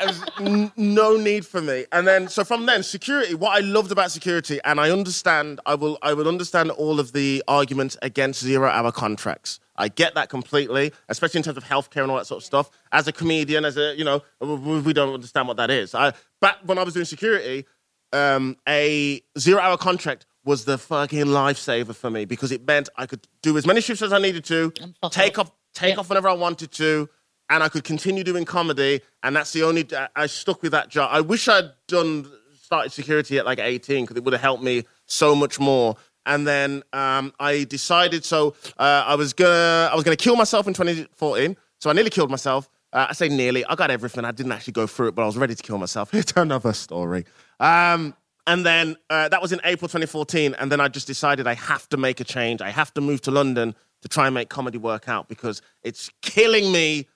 there's 0.00 0.22
n- 0.38 0.72
no 0.76 1.16
need 1.16 1.46
for 1.46 1.60
me. 1.60 1.84
And 1.92 2.06
then, 2.06 2.28
so 2.28 2.44
from 2.44 2.66
then, 2.66 2.82
security. 2.82 3.34
What 3.34 3.56
I 3.56 3.60
loved 3.60 3.92
about 3.92 4.10
security, 4.10 4.58
and 4.64 4.80
I 4.80 4.90
understand, 4.90 5.60
I 5.66 5.74
will, 5.74 5.98
I 6.02 6.14
will 6.14 6.28
understand 6.28 6.70
all 6.72 6.98
of 7.00 7.12
the 7.12 7.42
arguments 7.48 7.96
against 8.02 8.40
zero-hour 8.42 8.92
contracts. 8.92 9.60
I 9.76 9.88
get 9.88 10.14
that 10.14 10.28
completely, 10.28 10.92
especially 11.08 11.38
in 11.38 11.44
terms 11.44 11.56
of 11.56 11.64
healthcare 11.64 12.02
and 12.02 12.10
all 12.10 12.16
that 12.18 12.26
sort 12.26 12.42
of 12.42 12.44
stuff. 12.44 12.70
As 12.92 13.06
a 13.08 13.12
comedian, 13.12 13.64
as 13.64 13.76
a 13.76 13.94
you 13.96 14.04
know, 14.04 14.22
we 14.40 14.92
don't 14.92 15.14
understand 15.14 15.48
what 15.48 15.56
that 15.56 15.70
is. 15.70 15.94
I 15.94 16.12
back 16.40 16.58
when 16.64 16.76
I 16.78 16.82
was 16.82 16.94
doing 16.94 17.06
security, 17.06 17.64
um, 18.12 18.56
a 18.68 19.22
zero-hour 19.38 19.76
contract 19.78 20.26
was 20.44 20.64
the 20.64 20.76
fucking 20.78 21.26
lifesaver 21.26 21.94
for 21.94 22.10
me 22.10 22.24
because 22.24 22.50
it 22.52 22.66
meant 22.66 22.88
I 22.96 23.06
could 23.06 23.26
do 23.42 23.56
as 23.56 23.66
many 23.66 23.80
shifts 23.80 24.02
as 24.02 24.12
I 24.12 24.18
needed 24.18 24.44
to, 24.46 24.70
take 25.10 25.38
off. 25.38 25.46
off, 25.48 25.52
take 25.74 25.94
Yeah. 25.94 26.00
off 26.00 26.08
whenever 26.08 26.28
I 26.28 26.32
wanted 26.32 26.72
to, 26.72 27.08
and 27.50 27.62
I 27.62 27.68
could 27.68 27.84
continue 27.84 28.24
doing 28.24 28.44
comedy. 28.44 29.02
And 29.22 29.36
that's 29.36 29.52
the 29.52 29.64
only 29.64 29.86
I- 30.16 30.26
stuck 30.26 30.62
with 30.62 30.72
that 30.72 30.88
job. 30.88 31.10
I 31.12 31.20
wish 31.20 31.48
I'd 31.48 31.70
done 31.88 32.30
started 32.62 32.92
security 32.92 33.36
at 33.36 33.44
like 33.44 33.58
18 33.58 34.04
because 34.04 34.16
it 34.16 34.24
would 34.24 34.32
have 34.32 34.40
helped 34.40 34.62
me 34.62 34.84
so 35.06 35.34
much 35.34 35.58
more. 35.58 35.96
And 36.24 36.46
then 36.46 36.84
um, 36.92 37.32
I 37.40 37.64
decided 37.64 38.24
so 38.24 38.54
uh, 38.78 39.04
I 39.06 39.16
was 39.16 39.32
gonna 39.32 39.90
I 39.90 39.94
was 39.94 40.04
gonna 40.04 40.16
kill 40.16 40.36
myself 40.36 40.68
in 40.68 40.74
2014. 40.74 41.56
So 41.80 41.90
I 41.90 41.92
nearly 41.92 42.10
killed 42.10 42.30
myself. 42.30 42.68
Uh, 42.92 43.06
I 43.08 43.12
say 43.14 43.28
nearly. 43.28 43.64
I 43.64 43.74
got 43.74 43.90
everything. 43.90 44.24
I 44.24 44.30
didn't 44.30 44.52
actually 44.52 44.74
go 44.74 44.86
through 44.86 45.08
it, 45.08 45.14
but 45.14 45.22
I 45.22 45.26
was 45.26 45.36
ready 45.36 45.54
to 45.54 45.62
kill 45.62 45.78
myself. 45.78 46.14
It's 46.14 46.32
another 46.36 46.72
story. 46.72 47.24
Um, 47.58 48.14
and 48.46 48.64
then 48.64 48.96
uh, 49.08 49.28
that 49.28 49.42
was 49.42 49.52
in 49.52 49.60
April 49.64 49.88
2014. 49.88 50.54
And 50.58 50.70
then 50.70 50.80
I 50.80 50.88
just 50.88 51.06
decided 51.06 51.46
I 51.46 51.54
have 51.54 51.88
to 51.88 51.96
make 51.96 52.20
a 52.20 52.24
change. 52.24 52.60
I 52.60 52.70
have 52.70 52.92
to 52.94 53.00
move 53.00 53.20
to 53.22 53.30
London 53.30 53.74
to 54.02 54.08
try 54.08 54.26
and 54.26 54.34
make 54.34 54.48
comedy 54.48 54.78
work 54.78 55.08
out 55.08 55.28
because 55.28 55.62
it's 55.82 56.10
killing 56.22 56.72
me 56.72 57.06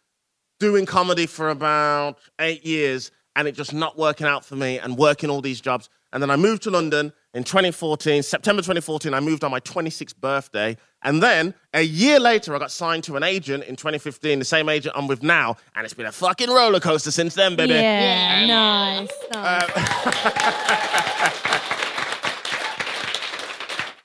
doing 0.64 0.86
comedy 0.86 1.26
for 1.26 1.50
about 1.50 2.16
eight 2.38 2.64
years 2.64 3.10
and 3.36 3.46
it 3.46 3.52
just 3.52 3.74
not 3.74 3.98
working 3.98 4.26
out 4.26 4.46
for 4.46 4.56
me 4.56 4.78
and 4.78 4.96
working 4.96 5.28
all 5.28 5.42
these 5.42 5.60
jobs. 5.60 5.90
And 6.10 6.22
then 6.22 6.30
I 6.30 6.36
moved 6.36 6.62
to 6.62 6.70
London 6.70 7.12
in 7.34 7.44
2014, 7.44 8.22
September 8.22 8.62
2014. 8.62 9.12
I 9.12 9.20
moved 9.20 9.44
on 9.44 9.50
my 9.50 9.60
26th 9.60 10.16
birthday. 10.16 10.78
And 11.02 11.22
then 11.22 11.52
a 11.74 11.82
year 11.82 12.18
later, 12.18 12.54
I 12.54 12.58
got 12.58 12.70
signed 12.70 13.04
to 13.04 13.16
an 13.16 13.22
agent 13.22 13.64
in 13.64 13.76
2015, 13.76 14.38
the 14.38 14.44
same 14.46 14.70
agent 14.70 14.96
I'm 14.96 15.06
with 15.06 15.22
now. 15.22 15.58
And 15.76 15.84
it's 15.84 15.92
been 15.92 16.06
a 16.06 16.12
fucking 16.12 16.48
roller 16.48 16.80
coaster 16.80 17.10
since 17.10 17.34
then, 17.34 17.56
baby. 17.56 17.74
yeah, 17.74 18.46
nice. 18.46 19.10
nice. 19.32 19.70
Uh, 19.76 21.50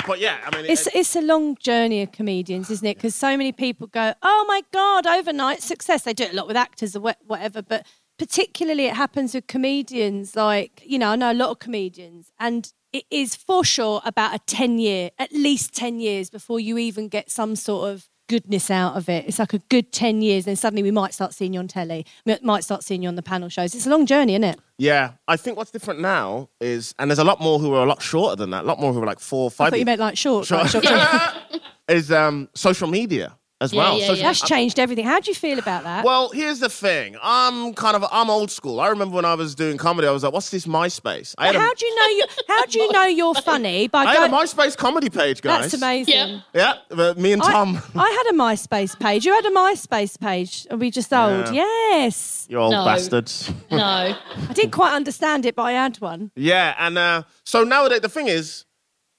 But 0.08 0.20
yeah, 0.20 0.38
I 0.46 0.56
mean, 0.56 0.66
it- 0.66 0.72
It's 0.72 0.88
it's 0.94 1.16
a 1.16 1.22
long 1.22 1.56
journey 1.58 2.02
of 2.02 2.12
comedians, 2.12 2.70
isn't 2.70 2.86
it? 2.88 2.96
Because 2.98 3.16
so 3.16 3.36
many 3.38 3.52
people 3.52 3.88
go, 3.88 4.14
"Oh 4.24 4.46
my 4.48 4.62
god, 4.72 5.06
overnight 5.06 5.62
success." 5.62 6.04
They 6.04 6.14
do 6.14 6.24
it 6.24 6.34
a 6.34 6.36
lot 6.36 6.48
with 6.48 6.56
actors 6.58 6.96
or 6.96 7.02
whatever, 7.02 7.62
but 7.62 7.86
particularly 8.18 8.86
it 8.86 8.96
happens 8.96 9.34
with 9.34 9.48
comedians. 9.48 10.36
Like 10.36 10.82
you 10.86 10.98
know, 11.00 11.10
I 11.10 11.16
know 11.16 11.32
a 11.32 11.34
lot 11.34 11.50
of 11.50 11.60
comedians, 11.60 12.32
and 12.40 12.72
it 12.92 13.06
is 13.12 13.36
for 13.36 13.64
sure 13.64 14.02
about 14.04 14.34
a 14.34 14.40
ten 14.40 14.80
year, 14.80 15.12
at 15.20 15.32
least 15.32 15.74
ten 15.74 16.00
years 16.00 16.30
before 16.30 16.60
you 16.60 16.78
even 16.78 17.08
get 17.08 17.30
some 17.30 17.56
sort 17.56 17.90
of 17.92 18.10
goodness 18.30 18.72
out 18.72 18.96
of 18.96 19.10
it. 19.10 19.26
It's 19.28 19.40
like 19.40 19.54
a 19.54 19.60
good 19.70 19.92
ten 19.92 20.22
years, 20.22 20.48
and 20.48 20.58
suddenly 20.58 20.84
we 20.84 20.92
might 20.92 21.14
start 21.14 21.34
seeing 21.34 21.52
you 21.54 21.60
on 21.60 21.68
telly, 21.68 22.06
we 22.26 22.38
might 22.42 22.64
start 22.64 22.84
seeing 22.84 23.02
you 23.04 23.10
on 23.10 23.16
the 23.16 23.22
panel 23.24 23.50
shows. 23.50 23.76
It's 23.76 23.86
a 23.86 23.90
long 23.90 24.06
journey, 24.06 24.36
isn't 24.36 24.46
it? 24.46 24.60
yeah, 24.78 25.12
I 25.28 25.36
think 25.36 25.58
what's 25.58 25.72
different 25.72 26.00
now 26.00 26.48
is, 26.62 26.96
and 26.98 27.12
there's 27.12 27.20
a 27.20 27.24
lot 27.26 27.42
more 27.42 27.60
who 27.60 27.74
are 27.74 27.84
a 27.84 27.90
lot 27.90 28.02
shorter 28.02 28.38
than 28.38 28.52
that, 28.52 28.64
a 28.64 28.68
lot 28.68 28.80
more 28.80 28.94
who 28.94 29.04
are 29.04 29.06
like 29.06 29.20
four, 29.20 29.48
I 29.48 29.52
five. 29.52 29.70
thought 29.72 29.80
you 29.80 29.86
meant 29.86 30.00
like 30.00 30.18
short. 30.18 30.46
Sure. 30.46 30.60
like 30.60 30.70
short- 30.70 30.86
is 31.90 32.12
um, 32.12 32.48
social 32.54 32.88
media 32.88 33.36
as 33.62 33.74
Yeah, 33.74 33.80
well. 33.82 33.98
yeah, 34.00 34.08
Social- 34.08 34.18
yeah. 34.22 34.24
That's 34.30 34.42
changed 34.42 34.80
everything. 34.80 35.06
How 35.06 35.20
do 35.20 35.30
you 35.32 35.36
feel 35.36 35.60
about 35.60 35.84
that? 35.84 36.06
Well, 36.06 36.30
here's 36.30 36.60
the 36.60 36.70
thing. 36.70 37.18
I'm 37.22 37.74
kind 37.74 37.96
of 37.96 38.06
I'm 38.12 38.30
old 38.30 38.52
school. 38.52 38.80
I 38.80 38.88
remember 38.88 39.16
when 39.16 39.26
I 39.26 39.34
was 39.36 39.56
doing 39.56 39.78
comedy, 39.78 40.08
I 40.08 40.12
was 40.12 40.24
like, 40.24 40.32
"What's 40.34 40.50
this 40.50 40.66
MySpace?" 40.66 41.36
I 41.38 41.48
had 41.48 41.56
a, 41.56 41.60
How 41.60 41.74
do 41.74 41.86
you 41.86 41.96
know 41.96 42.08
you? 42.08 42.26
How 42.48 42.66
do 42.66 42.80
you 42.80 42.92
know 42.92 43.06
you're 43.20 43.36
funny? 43.36 43.88
By 43.88 44.04
I 44.04 44.14
had 44.14 44.28
a 44.28 44.30
going, 44.30 44.46
MySpace 44.46 44.78
comedy 44.78 45.10
page, 45.10 45.42
guys. 45.42 45.62
that's 45.64 45.74
amazing. 45.74 46.14
Yeah. 46.16 46.40
Yeah, 46.54 46.74
but 46.90 47.18
me 47.18 47.34
and 47.34 47.42
I, 47.44 47.52
Tom. 47.52 47.82
I 47.96 48.10
had 48.10 48.34
a 48.34 48.38
MySpace 48.38 48.98
page. 49.00 49.26
You 49.26 49.34
had 49.34 49.46
a 49.46 49.52
MySpace 49.52 50.20
page. 50.20 50.66
Are 50.72 50.78
we 50.78 50.90
just 50.92 51.12
old? 51.14 51.54
Yeah. 51.54 51.64
Yes. 51.90 52.48
you 52.50 52.58
old 52.58 52.72
No. 52.72 52.86
bastards. 52.86 53.52
No. 53.72 53.78
I 54.50 54.54
didn't 54.54 54.72
quite 54.72 54.94
understand 54.94 55.46
it, 55.46 55.56
but 55.56 55.64
I 55.64 55.74
had 55.74 55.98
one. 56.00 56.32
yeah, 56.36 56.76
and 56.80 56.98
uh, 56.98 57.24
so 57.44 57.64
nowadays 57.64 58.02
the 58.02 58.10
thing 58.10 58.28
is, 58.28 58.66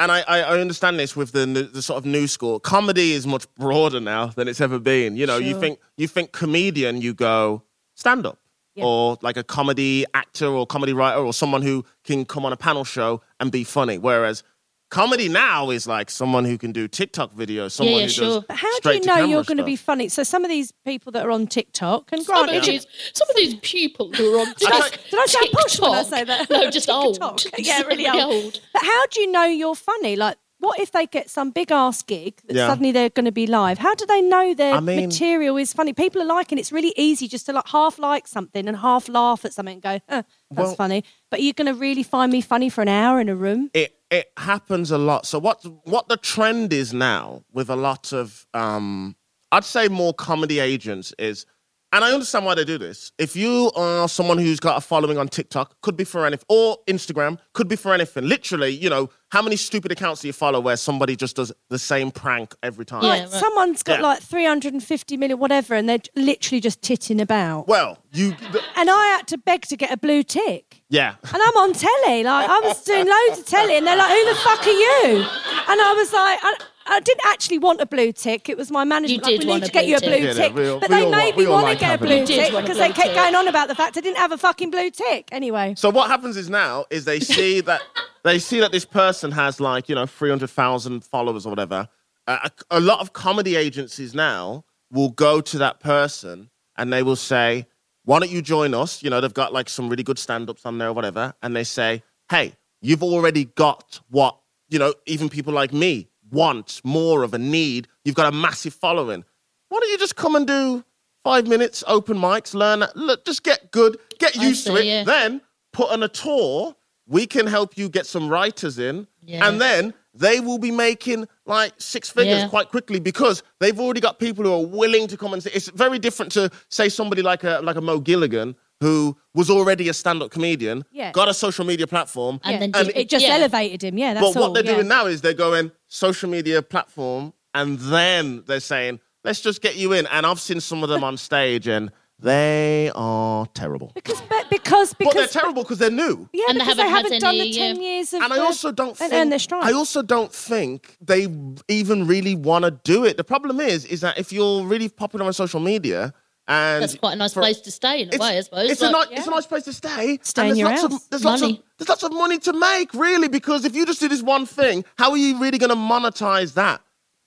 and 0.00 0.10
I, 0.10 0.22
I, 0.22 0.58
understand 0.58 0.98
this 0.98 1.14
with 1.14 1.32
the 1.32 1.44
the 1.46 1.82
sort 1.82 1.98
of 1.98 2.06
new 2.06 2.26
school. 2.26 2.58
Comedy 2.58 3.12
is 3.12 3.26
much 3.26 3.46
broader 3.56 4.00
now 4.00 4.26
than 4.26 4.48
it's 4.48 4.60
ever 4.60 4.78
been. 4.78 5.14
You 5.14 5.26
know, 5.26 5.36
you 5.36 5.60
think 5.60 5.78
you 5.96 6.08
think 6.08 6.32
comedian, 6.32 7.02
you 7.02 7.12
go 7.14 7.62
stand 7.94 8.26
up. 8.26 8.38
Yeah. 8.74 8.84
Or 8.84 9.18
like 9.20 9.36
a 9.36 9.44
comedy 9.44 10.06
actor 10.14 10.46
or 10.46 10.66
comedy 10.66 10.92
writer 10.92 11.18
or 11.20 11.34
someone 11.34 11.60
who 11.60 11.84
can 12.04 12.24
come 12.24 12.46
on 12.46 12.52
a 12.52 12.56
panel 12.56 12.84
show 12.84 13.20
and 13.40 13.52
be 13.52 13.62
funny. 13.62 13.98
Whereas 13.98 14.42
Comedy 14.90 15.28
now 15.28 15.70
is 15.70 15.86
like 15.86 16.10
someone 16.10 16.44
who 16.44 16.58
can 16.58 16.72
do 16.72 16.88
TikTok 16.88 17.32
videos, 17.32 17.70
someone 17.70 17.94
yeah, 17.96 18.02
who 18.02 18.08
sure. 18.08 18.26
does 18.40 18.44
But 18.48 18.56
how 18.56 18.80
do 18.80 18.92
you 18.94 19.00
know 19.02 19.24
you're 19.24 19.44
going 19.44 19.58
to 19.58 19.64
be 19.64 19.76
funny? 19.76 20.08
So 20.08 20.24
some 20.24 20.44
of 20.44 20.50
these 20.50 20.72
people 20.84 21.12
that 21.12 21.24
are 21.24 21.30
on 21.30 21.46
TikTok, 21.46 22.10
and 22.10 22.24
Some 22.24 22.48
of, 22.48 22.64
these, 22.64 22.86
some 23.12 23.30
of 23.30 23.36
these 23.36 23.54
people 23.62 24.12
who 24.12 24.34
are 24.34 24.40
on 24.40 24.48
I, 24.48 24.90
did 25.10 25.18
I 25.20 25.26
sound 25.26 25.48
posh 25.52 25.80
when 25.80 25.92
I 25.92 26.02
TikTok- 26.02 26.06
say 26.06 26.24
that? 26.24 26.50
No, 26.50 26.70
just 26.70 26.90
old. 26.90 27.14
TikTok. 27.14 27.40
Yeah, 27.58 27.82
really 27.82 28.02
very 28.04 28.20
old. 28.20 28.60
But 28.72 28.82
how 28.82 29.06
do 29.06 29.20
you 29.20 29.30
know 29.30 29.44
you're 29.44 29.76
funny? 29.76 30.16
Like, 30.16 30.38
what 30.60 30.78
if 30.78 30.92
they 30.92 31.06
get 31.06 31.28
some 31.28 31.50
big 31.50 31.72
ass 31.72 32.02
gig 32.02 32.40
that 32.46 32.54
Yeah. 32.56 32.68
suddenly 32.68 32.92
they're 32.92 33.08
going 33.10 33.24
to 33.24 33.32
be 33.32 33.46
live? 33.46 33.78
How 33.78 33.94
do 33.94 34.06
they 34.06 34.20
know 34.22 34.54
their 34.54 34.74
I 34.74 34.80
mean- 34.80 35.08
material 35.08 35.56
is 35.56 35.72
funny? 35.72 35.92
People 35.92 36.22
are 36.22 36.26
liking 36.26 36.58
it's 36.58 36.70
really 36.70 36.92
easy 36.96 37.26
just 37.28 37.46
to 37.46 37.52
like 37.52 37.68
half 37.68 37.98
like 37.98 38.28
something 38.28 38.68
and 38.68 38.76
half 38.76 39.08
laugh 39.08 39.44
at 39.44 39.52
something 39.52 39.74
and 39.74 39.82
go, 39.82 40.00
huh, 40.08 40.22
that's 40.50 40.66
Well- 40.68 40.74
funny. 40.76 41.04
But 41.30 41.42
you're 41.42 41.52
going 41.54 41.72
to 41.74 41.78
really 41.78 42.02
find 42.02 42.30
me 42.30 42.40
funny 42.40 42.68
for 42.70 42.82
an 42.82 42.88
hour 42.88 43.20
in 43.20 43.28
a 43.28 43.34
room? 43.36 43.70
it 43.74 43.96
it 44.10 44.32
happens 44.38 44.90
a 44.90 44.98
lot. 44.98 45.24
So 45.26 45.38
what 45.38 45.64
what 45.84 46.08
the 46.08 46.16
trend 46.16 46.72
is 46.72 46.92
now 46.92 47.44
with 47.52 47.70
a 47.70 47.76
lot 47.76 48.12
of 48.12 48.46
um 48.54 49.16
I'd 49.52 49.64
say 49.64 49.88
more 49.88 50.12
comedy 50.14 50.58
agents 50.60 51.12
is 51.18 51.46
and 51.92 52.04
I 52.04 52.12
understand 52.12 52.44
why 52.44 52.54
they 52.54 52.64
do 52.64 52.78
this. 52.78 53.12
If 53.18 53.34
you 53.36 53.70
are 53.74 54.08
someone 54.08 54.38
who's 54.38 54.60
got 54.60 54.76
a 54.78 54.80
following 54.80 55.18
on 55.18 55.28
TikTok, 55.28 55.80
could 55.82 55.96
be 55.96 56.04
for 56.04 56.24
anything, 56.26 56.44
or 56.48 56.78
Instagram, 56.86 57.38
could 57.52 57.68
be 57.68 57.76
for 57.76 57.92
anything. 57.92 58.26
Literally, 58.28 58.68
you 58.70 58.88
know, 58.90 59.10
how 59.32 59.42
many 59.42 59.56
stupid 59.56 59.92
accounts 59.92 60.20
do 60.22 60.26
you 60.28 60.32
follow 60.32 60.60
where 60.60 60.76
somebody 60.76 61.14
just 61.16 61.36
does 61.36 61.52
the 61.68 61.78
same 61.78 62.10
prank 62.10 62.54
every 62.62 62.84
time? 62.84 63.02
Yeah, 63.02 63.08
Like 63.10 63.20
right. 63.22 63.30
someone's 63.40 63.82
got 63.82 64.00
Yeah. 64.00 64.06
like 64.06 64.22
350 64.22 65.16
million, 65.16 65.38
whatever, 65.38 65.74
and 65.74 65.88
they're 65.88 65.98
literally 66.16 66.60
just 66.60 66.82
titting 66.82 67.20
about. 67.20 67.66
Well, 67.68 67.98
you, 68.12 68.34
th- 68.34 68.64
And 68.76 68.90
I 68.90 69.06
had 69.16 69.26
to 69.28 69.38
beg 69.38 69.62
to 69.66 69.76
get 69.76 69.90
a 69.92 69.96
blue 69.96 70.22
tick. 70.22 70.82
yeah. 70.90 71.14
And 71.22 71.42
I'm 71.42 71.56
on 71.56 71.72
telly, 71.72 72.24
like 72.24 72.48
I 72.48 72.60
was 72.60 72.82
doing 72.84 73.06
loads 73.08 73.40
of 73.40 73.46
telly, 73.46 73.76
and 73.76 73.86
they're 73.86 73.96
like, 73.96 74.10
"Who 74.10 74.24
the 74.28 74.34
fuck 74.36 74.66
are 74.66 74.70
you?" 74.70 75.24
And 75.68 75.80
I 75.80 75.92
was 75.96 76.12
like, 76.12 76.38
I, 76.42 76.54
I 76.86 77.00
didn't 77.00 77.24
actually 77.26 77.58
want 77.58 77.80
a 77.80 77.86
blue 77.86 78.10
tick. 78.12 78.48
It 78.48 78.56
was 78.56 78.70
my 78.70 78.84
management. 78.84 79.24
You 79.26 79.32
like, 79.32 79.40
did 79.40 79.44
we 79.46 79.50
want 79.50 79.62
need 79.62 79.66
to 79.66 79.72
get 79.72 79.86
you 79.86 79.96
a 79.96 80.00
tick. 80.00 80.08
blue 80.18 80.26
Yeah, 80.26 80.32
tick, 80.32 80.54
we 80.54 80.68
all- 80.68 80.80
but 80.80 80.90
we 80.90 80.96
they 80.96 81.04
all 81.04 81.10
made 81.10 81.24
want- 81.24 81.36
me 81.38 81.46
want 81.46 81.68
to 81.68 81.76
get 81.76 81.94
a 81.94 81.98
blue 82.04 82.14
a- 82.16 82.20
You 82.20 82.26
did 82.26 82.50
tick 82.52 82.60
because 82.62 82.78
they 82.78 82.86
kept 82.88 82.98
tick. 83.08 83.14
going 83.14 83.34
on 83.34 83.48
about 83.48 83.68
the 83.68 83.74
fact 83.74 83.96
I 83.96 84.00
didn't 84.00 84.16
have 84.18 84.32
a 84.32 84.38
fucking 84.38 84.70
blue 84.70 84.90
tick. 84.90 85.28
Anyway, 85.32 85.74
So 85.76 85.90
what 85.90 86.08
happens 86.08 86.36
is 86.36 86.50
now 86.50 86.86
is 86.90 87.04
they 87.04 87.20
see 87.20 87.60
that 87.70 87.82
they 88.24 88.38
see 88.38 88.60
that 88.60 88.72
this 88.72 88.84
person 88.84 89.30
has 89.32 89.60
like 89.60 89.88
you 89.88 89.94
know 89.94 90.06
three 90.06 90.30
hundred 90.30 90.50
thousand 90.50 91.04
followers 91.04 91.46
or 91.46 91.50
whatever. 91.50 91.88
Uh, 92.26 92.48
a, 92.70 92.78
a 92.78 92.80
lot 92.80 93.00
of 93.00 93.12
comedy 93.12 93.56
agencies 93.56 94.14
now 94.14 94.64
will 94.90 95.10
go 95.10 95.40
to 95.40 95.58
that 95.58 95.80
person 95.80 96.50
and 96.76 96.92
they 96.92 97.02
will 97.02 97.16
say, 97.16 97.66
"Why 98.04 98.18
don't 98.18 98.30
you 98.30 98.42
join 98.42 98.74
us?" 98.74 99.02
You 99.02 99.10
know, 99.10 99.20
they've 99.20 99.32
got 99.34 99.52
like 99.52 99.68
some 99.68 99.88
really 99.88 100.02
good 100.02 100.18
stand-ups 100.18 100.66
on 100.66 100.78
there 100.78 100.88
or 100.88 100.92
whatever, 100.92 101.34
and 101.42 101.54
they 101.56 101.64
say, 101.64 102.02
"Hey, 102.30 102.54
you've 102.82 103.02
already 103.02 103.44
got 103.46 104.00
what 104.10 104.36
you 104.68 104.78
know. 104.78 104.92
Even 105.06 105.28
people 105.28 105.52
like 105.52 105.72
me 105.72 106.08
want 106.30 106.80
more 106.84 107.22
of 107.22 107.34
a 107.34 107.38
need. 107.38 107.88
You've 108.04 108.14
got 108.14 108.32
a 108.32 108.36
massive 108.36 108.74
following. 108.74 109.24
Why 109.68 109.78
don't 109.80 109.90
you 109.90 109.98
just 109.98 110.16
come 110.16 110.34
and 110.36 110.46
do?" 110.46 110.84
Five 111.22 111.46
minutes, 111.46 111.84
open 111.86 112.16
mics, 112.16 112.54
learn, 112.54 112.82
look, 112.94 113.26
just 113.26 113.42
get 113.42 113.70
good, 113.72 113.98
get 114.18 114.34
used 114.36 114.66
to 114.66 114.76
it. 114.76 114.86
yeah. 114.86 115.04
Then 115.04 115.42
put 115.72 115.90
on 115.90 116.02
a 116.02 116.08
tour. 116.08 116.74
We 117.06 117.26
can 117.26 117.46
help 117.46 117.76
you 117.76 117.88
get 117.90 118.06
some 118.06 118.28
writers 118.30 118.78
in, 118.78 119.06
Yeah. 119.26 119.46
and 119.46 119.60
then 119.60 119.92
they 120.14 120.40
will 120.40 120.58
be 120.58 120.70
making 120.70 121.28
like 121.44 121.74
six 121.78 122.08
figures 122.08 122.38
Yeah. 122.42 122.48
quite 122.48 122.68
quickly 122.70 123.00
because 123.00 123.42
they've 123.58 123.78
already 123.78 124.00
got 124.00 124.18
people 124.18 124.44
who 124.44 124.52
are 124.52 124.64
willing 124.64 125.08
to 125.08 125.16
come 125.16 125.32
and 125.34 125.42
say. 125.42 125.50
It's 125.52 125.68
very 125.68 125.98
different 125.98 126.32
to 126.32 126.50
say 126.70 126.88
somebody 126.88 127.20
like 127.22 127.44
a 127.44 127.60
like 127.62 127.76
a 127.76 127.80
Mo 127.82 127.98
Gilligan 128.00 128.56
who 128.80 129.16
was 129.34 129.50
already 129.50 129.88
a 129.88 129.94
stand-up 129.94 130.30
comedian, 130.30 130.84
Yeah. 130.90 131.12
got 131.12 131.28
a 131.28 131.34
social 131.34 131.64
media 131.64 131.86
platform, 131.86 132.40
And 132.42 132.52
Yeah. 132.54 132.58
then 132.60 132.70
And 132.74 132.86
did- 132.88 132.96
it 132.96 133.08
just 133.08 133.24
yeah. 133.24 133.34
elevated 133.34 133.84
him. 133.84 133.98
Yeah, 133.98 134.14
that's 134.14 134.26
but 134.26 134.34
what 134.40 134.46
all, 134.48 134.52
they're 134.54 134.64
yeah. 134.64 134.74
doing 134.76 134.88
now 134.88 135.06
is 135.06 135.20
they're 135.20 135.34
going 135.34 135.70
social 135.88 136.28
media 136.30 136.62
platform, 136.62 137.32
and 137.54 137.78
then 137.78 138.42
they're 138.46 138.60
saying, 138.60 139.00
"Let's 139.24 139.40
just 139.40 139.60
get 139.60 139.76
you 139.76 139.92
in." 139.92 140.06
And 140.06 140.24
I've 140.26 140.40
seen 140.40 140.60
some 140.60 140.82
of 140.82 140.88
them 140.88 141.04
on 141.04 141.16
stage, 141.18 141.68
and 141.68 141.90
they 142.18 142.90
are 142.94 143.46
terrible. 143.54 143.92
because 143.94 144.20
but 144.28 144.48
because 144.50 144.94
because 144.94 145.14
But 145.14 145.14
they're 145.14 145.26
terrible 145.42 145.62
because 145.62 145.78
they're 145.78 145.90
new. 145.90 146.28
Yeah, 146.32 146.44
And 146.48 146.56
they 146.60 146.64
because 146.64 146.76
they 146.76 146.82
haven't 146.88 147.12
haven't, 147.12 147.20
done 147.20 147.34
any, 147.34 147.52
the 147.52 147.58
ten 147.58 147.76
yeah. 147.76 147.82
years 147.82 148.12
of 148.14 148.22
and 148.22 148.32
I 148.32 148.38
also 148.38 148.72
don't 148.72 148.88
and 148.90 148.96
think 148.98 149.12
earn 149.14 149.28
their 149.30 149.38
stripes. 149.38 149.66
I 149.66 149.72
also 149.72 150.00
don't 150.02 150.32
think 150.32 150.96
they 151.00 151.28
even 151.68 152.06
really 152.06 152.34
want 152.34 152.64
to 152.64 152.70
do 152.70 153.04
it. 153.04 153.16
The 153.18 153.24
problem 153.24 153.60
is, 153.60 153.84
is 153.86 154.00
that 154.00 154.18
if 154.18 154.32
you're 154.32 154.64
really 154.64 154.88
popular 154.88 155.24
on 155.26 155.32
social 155.32 155.60
media, 155.60 156.12
and 156.50 156.82
That's 156.82 156.96
quite 156.96 157.12
a 157.12 157.16
nice 157.16 157.32
for- 157.32 157.40
place 157.40 157.60
to 157.62 157.70
stay 157.70 158.02
in 158.02 158.12
a 158.14 158.18
way, 158.18 158.36
I 158.36 158.40
suppose. 158.42 158.70
It's 158.70 158.82
a 158.82 158.90
Like- 158.90 159.10
nice, 159.10 159.18
it's 159.20 159.26
a 159.28 159.30
nice 159.30 159.46
place 159.46 159.62
to 159.64 159.72
stay. 159.72 160.18
Stay 160.22 160.42
and 160.42 160.50
in 160.50 160.56
there's 160.56 160.58
your 160.58 160.68
lots 160.68 160.82
house. 160.82 160.92
Of, 161.04 161.10
there's 161.10 161.24
lots 161.24 161.42
of 161.42 161.48
Money. 161.48 161.62
there's 161.78 161.88
lots 161.88 162.02
of 162.02 162.12
money 162.12 162.38
to 162.40 162.52
make, 162.52 162.92
really, 162.92 163.28
because 163.28 163.64
if 163.64 163.74
you 163.74 163.86
just 163.86 164.00
do 164.00 164.08
this 164.08 164.20
one 164.22 164.44
thing, 164.46 164.84
how 164.98 165.10
are 165.12 165.16
you 165.16 165.38
really 165.40 165.58
going 165.58 165.70
to 165.70 165.76
monetize 165.76 166.54
that? 166.54 166.80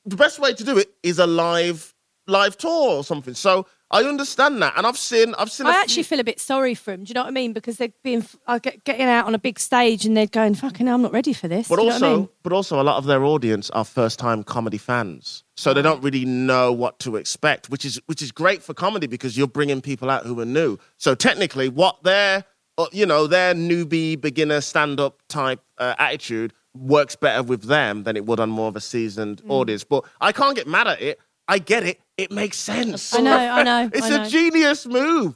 The 0.05 0.15
best 0.17 0.38
way 0.39 0.53
to 0.53 0.63
do 0.63 0.77
it 0.77 0.93
is 1.01 1.17
a 1.19 1.25
live 1.25 1.93
live 2.27 2.57
tour 2.57 2.97
or 2.97 3.03
something. 3.03 3.33
So 3.33 3.65
I 3.93 4.03
understand 4.03 4.62
that, 4.62 4.73
and 4.75 4.86
I've 4.88 4.97
seen 4.97 5.34
I've 5.38 5.51
seen. 5.51 5.67
I 5.67 5.71
few- 5.73 5.82
actually 5.82 6.03
feel 6.03 6.19
a 6.19 6.23
bit 6.23 6.39
sorry 6.41 6.73
for 6.75 6.91
him. 6.93 7.03
Do 7.03 7.10
you 7.10 7.13
know 7.13 7.21
what 7.21 7.27
I 7.27 7.32
mean? 7.32 7.53
Because 7.53 7.77
they're 7.77 7.93
being 8.03 8.25
I 8.47 8.60
get, 8.60 8.84
getting 8.84 9.06
out 9.06 9.27
on 9.27 9.36
a 9.36 9.39
big 9.39 9.60
stage 9.60 10.06
and 10.06 10.17
they're 10.17 10.27
going, 10.27 10.56
"Fucking, 10.56 10.88
hell, 10.88 10.95
I'm 10.95 11.01
not 11.03 11.13
ready 11.13 11.32
for 11.32 11.47
this." 11.47 11.67
But 11.67 11.75
Do 11.77 11.84
you 11.84 11.88
know 11.89 11.93
also, 11.93 12.13
I 12.13 12.15
mean? 12.17 12.29
but 12.41 12.51
also, 12.53 12.82
a 12.82 12.84
lot 12.84 12.97
of 12.97 13.06
their 13.06 13.23
audience 13.23 13.69
are 13.69 13.86
first-time 13.86 14.43
comedy 14.43 14.79
fans, 14.79 15.43
so 15.56 15.73
they 15.73 15.82
don't 15.84 16.03
really 16.03 16.25
know 16.25 16.71
what 16.73 16.97
to 16.99 17.15
expect, 17.15 17.69
which 17.69 17.86
is 17.86 18.01
which 18.08 18.21
is 18.21 18.32
great 18.32 18.63
for 18.63 18.73
comedy 18.73 19.08
because 19.08 19.38
you're 19.38 19.47
bringing 19.47 19.79
people 19.79 20.10
out 20.10 20.25
who 20.25 20.39
are 20.39 20.45
new. 20.45 20.77
So 20.97 21.13
technically, 21.15 21.69
what 21.69 22.01
their 22.03 22.43
uh, 22.79 22.88
you 22.91 23.06
know 23.06 23.27
their 23.27 23.53
newbie 23.53 24.19
beginner 24.19 24.62
stand-up 24.62 25.21
type 25.29 25.62
uh, 25.77 25.93
attitude 25.99 26.51
works 26.75 27.15
better 27.15 27.43
with 27.43 27.65
them 27.65 28.01
than 28.01 28.17
it 28.17 28.25
would 28.25 28.39
on 28.39 28.49
more 28.49 28.67
of 28.67 28.75
a 28.75 28.82
seasoned 28.82 29.43
Mm. 29.43 29.51
audience. 29.51 29.84
But 29.84 30.03
I 30.19 30.32
can't 30.32 30.56
get 30.56 30.65
mad 30.67 30.88
at 30.88 30.99
it. 30.99 31.19
I 31.47 31.60
get 31.60 31.84
it. 31.84 31.99
It 32.17 32.32
makes 32.32 32.58
sense. 32.58 33.13
I 33.15 33.21
know, 33.21 33.36
I 33.36 33.63
know, 33.63 33.89
it's 33.93 34.06
I 34.06 34.15
a 34.15 34.17
know. 34.19 34.30
genius 34.30 34.86
move. 34.86 35.36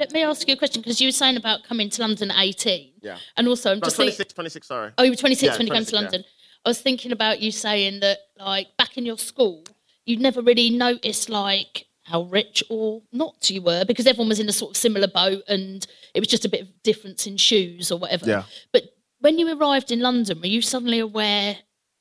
Let 0.00 0.12
me 0.12 0.22
ask 0.24 0.48
you 0.48 0.54
a 0.54 0.56
question 0.56 0.80
because 0.80 0.98
you 1.00 1.08
were 1.08 1.12
saying 1.12 1.36
about 1.36 1.62
coming 1.64 1.90
to 1.90 2.00
London 2.00 2.30
at 2.30 2.38
18. 2.42 2.92
Yeah. 3.02 3.18
And 3.36 3.46
also, 3.46 3.70
I'm 3.70 3.78
No, 3.78 3.84
just 3.84 3.96
26, 3.96 4.16
thinking. 4.16 4.34
26, 4.34 4.66
sorry. 4.66 4.92
Oh, 4.96 5.02
you 5.02 5.10
were 5.12 5.16
26 5.16 5.42
Yeah, 5.52 5.58
when 5.58 5.66
you 5.66 5.72
came 5.74 5.84
to 5.84 5.90
26, 5.90 5.92
yeah. 5.92 6.00
London. 6.00 6.24
I 6.64 6.68
was 6.70 6.80
thinking 6.80 7.12
about 7.12 7.40
you 7.40 7.52
saying 7.52 8.00
that, 8.00 8.18
like, 8.38 8.76
back 8.78 8.96
in 8.96 9.04
your 9.04 9.18
school, 9.18 9.62
you'd 10.06 10.20
never 10.20 10.40
really 10.40 10.70
noticed, 10.70 11.28
like, 11.28 11.86
how 12.04 12.22
rich 12.22 12.64
or 12.70 13.02
not 13.12 13.50
you 13.50 13.62
were 13.62 13.84
because 13.84 14.06
everyone 14.06 14.28
was 14.28 14.40
in 14.40 14.48
a 14.48 14.52
sort 14.52 14.72
of 14.72 14.76
similar 14.76 15.06
boat 15.06 15.42
and 15.46 15.86
it 16.14 16.18
was 16.18 16.28
just 16.28 16.44
a 16.44 16.48
bit 16.48 16.62
of 16.62 16.82
difference 16.82 17.26
in 17.26 17.36
shoes 17.36 17.92
or 17.92 17.98
whatever. 18.00 18.26
Yeah. 18.26 18.42
But 18.72 18.84
when 19.20 19.38
you 19.38 19.56
arrived 19.56 19.92
in 19.92 20.00
London, 20.00 20.40
were 20.40 20.46
you 20.48 20.60
suddenly 20.60 20.98
aware 20.98 21.58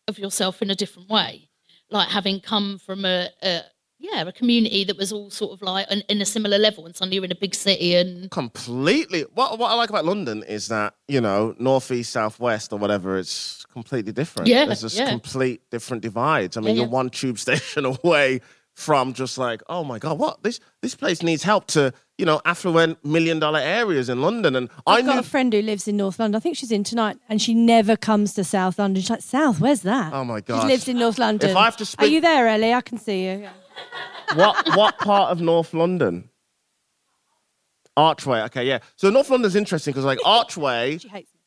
of 0.08 0.18
yourself 0.18 0.64
in 0.64 0.72
a 0.72 0.76
different 0.76 1.10
way? 1.10 1.50
Like 1.92 2.08
having 2.08 2.40
come 2.40 2.80
from 2.80 3.06
a, 3.06 3.30
a 3.44 3.62
yeah, 4.00 4.22
a 4.22 4.32
community 4.32 4.86
that 4.86 4.98
was 4.98 5.12
all 5.12 5.30
sort 5.30 5.52
of 5.52 5.62
like 5.62 5.86
an, 5.90 6.04
in 6.08 6.22
a 6.22 6.26
similar 6.26 6.58
level 6.58 6.86
and 6.86 6.96
suddenly 6.96 7.16
you're 7.16 7.26
in 7.26 7.32
a 7.32 7.36
big 7.36 7.54
city 7.54 7.96
and 7.96 8.32
completely. 8.32 9.26
What 9.34 9.60
what 9.60 9.72
I 9.72 9.76
like 9.76 9.90
about 9.90 10.06
London 10.06 10.44
is 10.44 10.70
that 10.70 10.96
you 11.08 11.20
know 11.22 11.54
northeast, 11.60 12.12
southwest, 12.12 12.72
or 12.72 12.80
whatever. 12.80 13.18
It's 13.18 13.66
completely 13.74 14.14
different. 14.14 14.48
Yeah, 14.48 14.66
there's 14.66 14.82
just 14.82 14.98
yeah. 14.98 15.10
complete 15.10 15.62
different 15.70 16.02
divides. 16.02 16.56
I 16.56 16.62
mean, 16.62 16.70
Yeah, 16.70 16.82
you're 16.82 16.86
yeah. 16.86 16.92
one 16.92 17.10
tube 17.10 17.40
station 17.46 17.86
away 17.86 18.42
from 18.74 19.12
just 19.14 19.38
like, 19.38 19.62
oh 19.68 19.84
my 19.84 20.00
god, 20.00 20.18
what 20.18 20.42
this 20.44 20.62
this 20.82 20.96
place 20.96 21.22
needs 21.22 21.44
help 21.44 21.68
to 21.68 21.92
you 22.18 22.26
know 22.26 22.40
affluent 22.46 23.04
million 23.04 23.38
dollar 23.38 23.60
areas 23.60 24.08
in 24.08 24.22
London, 24.22 24.56
and 24.56 24.70
I 24.88 24.94
I've 24.94 25.06
got 25.06 25.20
a 25.20 25.24
friend 25.24 25.52
who 25.52 25.62
lives 25.62 25.88
in 25.90 25.98
North 25.98 26.18
London. 26.20 26.38
I 26.38 26.40
think 26.40 26.56
she's 26.56 26.72
in 26.72 26.86
tonight, 26.86 27.18
and 27.28 27.42
she 27.42 27.54
never 27.54 27.98
comes 27.98 28.34
to 28.36 28.46
South 28.46 28.80
London. 28.80 29.02
She's 29.02 29.10
like, 29.10 29.22
South, 29.22 29.60
where's 29.60 29.82
that? 29.82 30.14
Oh 30.14 30.24
my 30.24 30.40
god, 30.40 30.62
She 30.62 30.68
lives 30.68 30.88
in 30.88 30.98
North 30.98 31.18
London. 31.18 31.50
If 31.50 31.58
I 31.58 31.66
have 31.66 31.76
to 31.78 31.96
Are 32.00 32.08
you 32.08 32.22
there, 32.22 32.48
Ellie? 32.48 32.74
I 32.74 32.80
can 32.80 32.98
see 32.98 33.26
you. 33.26 33.50
What 34.36 34.76
what 34.76 34.98
part 35.00 35.32
of 35.32 35.42
North 35.42 35.74
London? 35.74 36.30
Archway. 37.98 38.42
Okay, 38.44 38.66
yeah. 38.66 38.80
So 38.96 39.10
North 39.10 39.30
London's 39.30 39.56
interesting 39.56 39.92
because 39.92 40.06
like 40.06 40.20
Archway. 40.26 41.00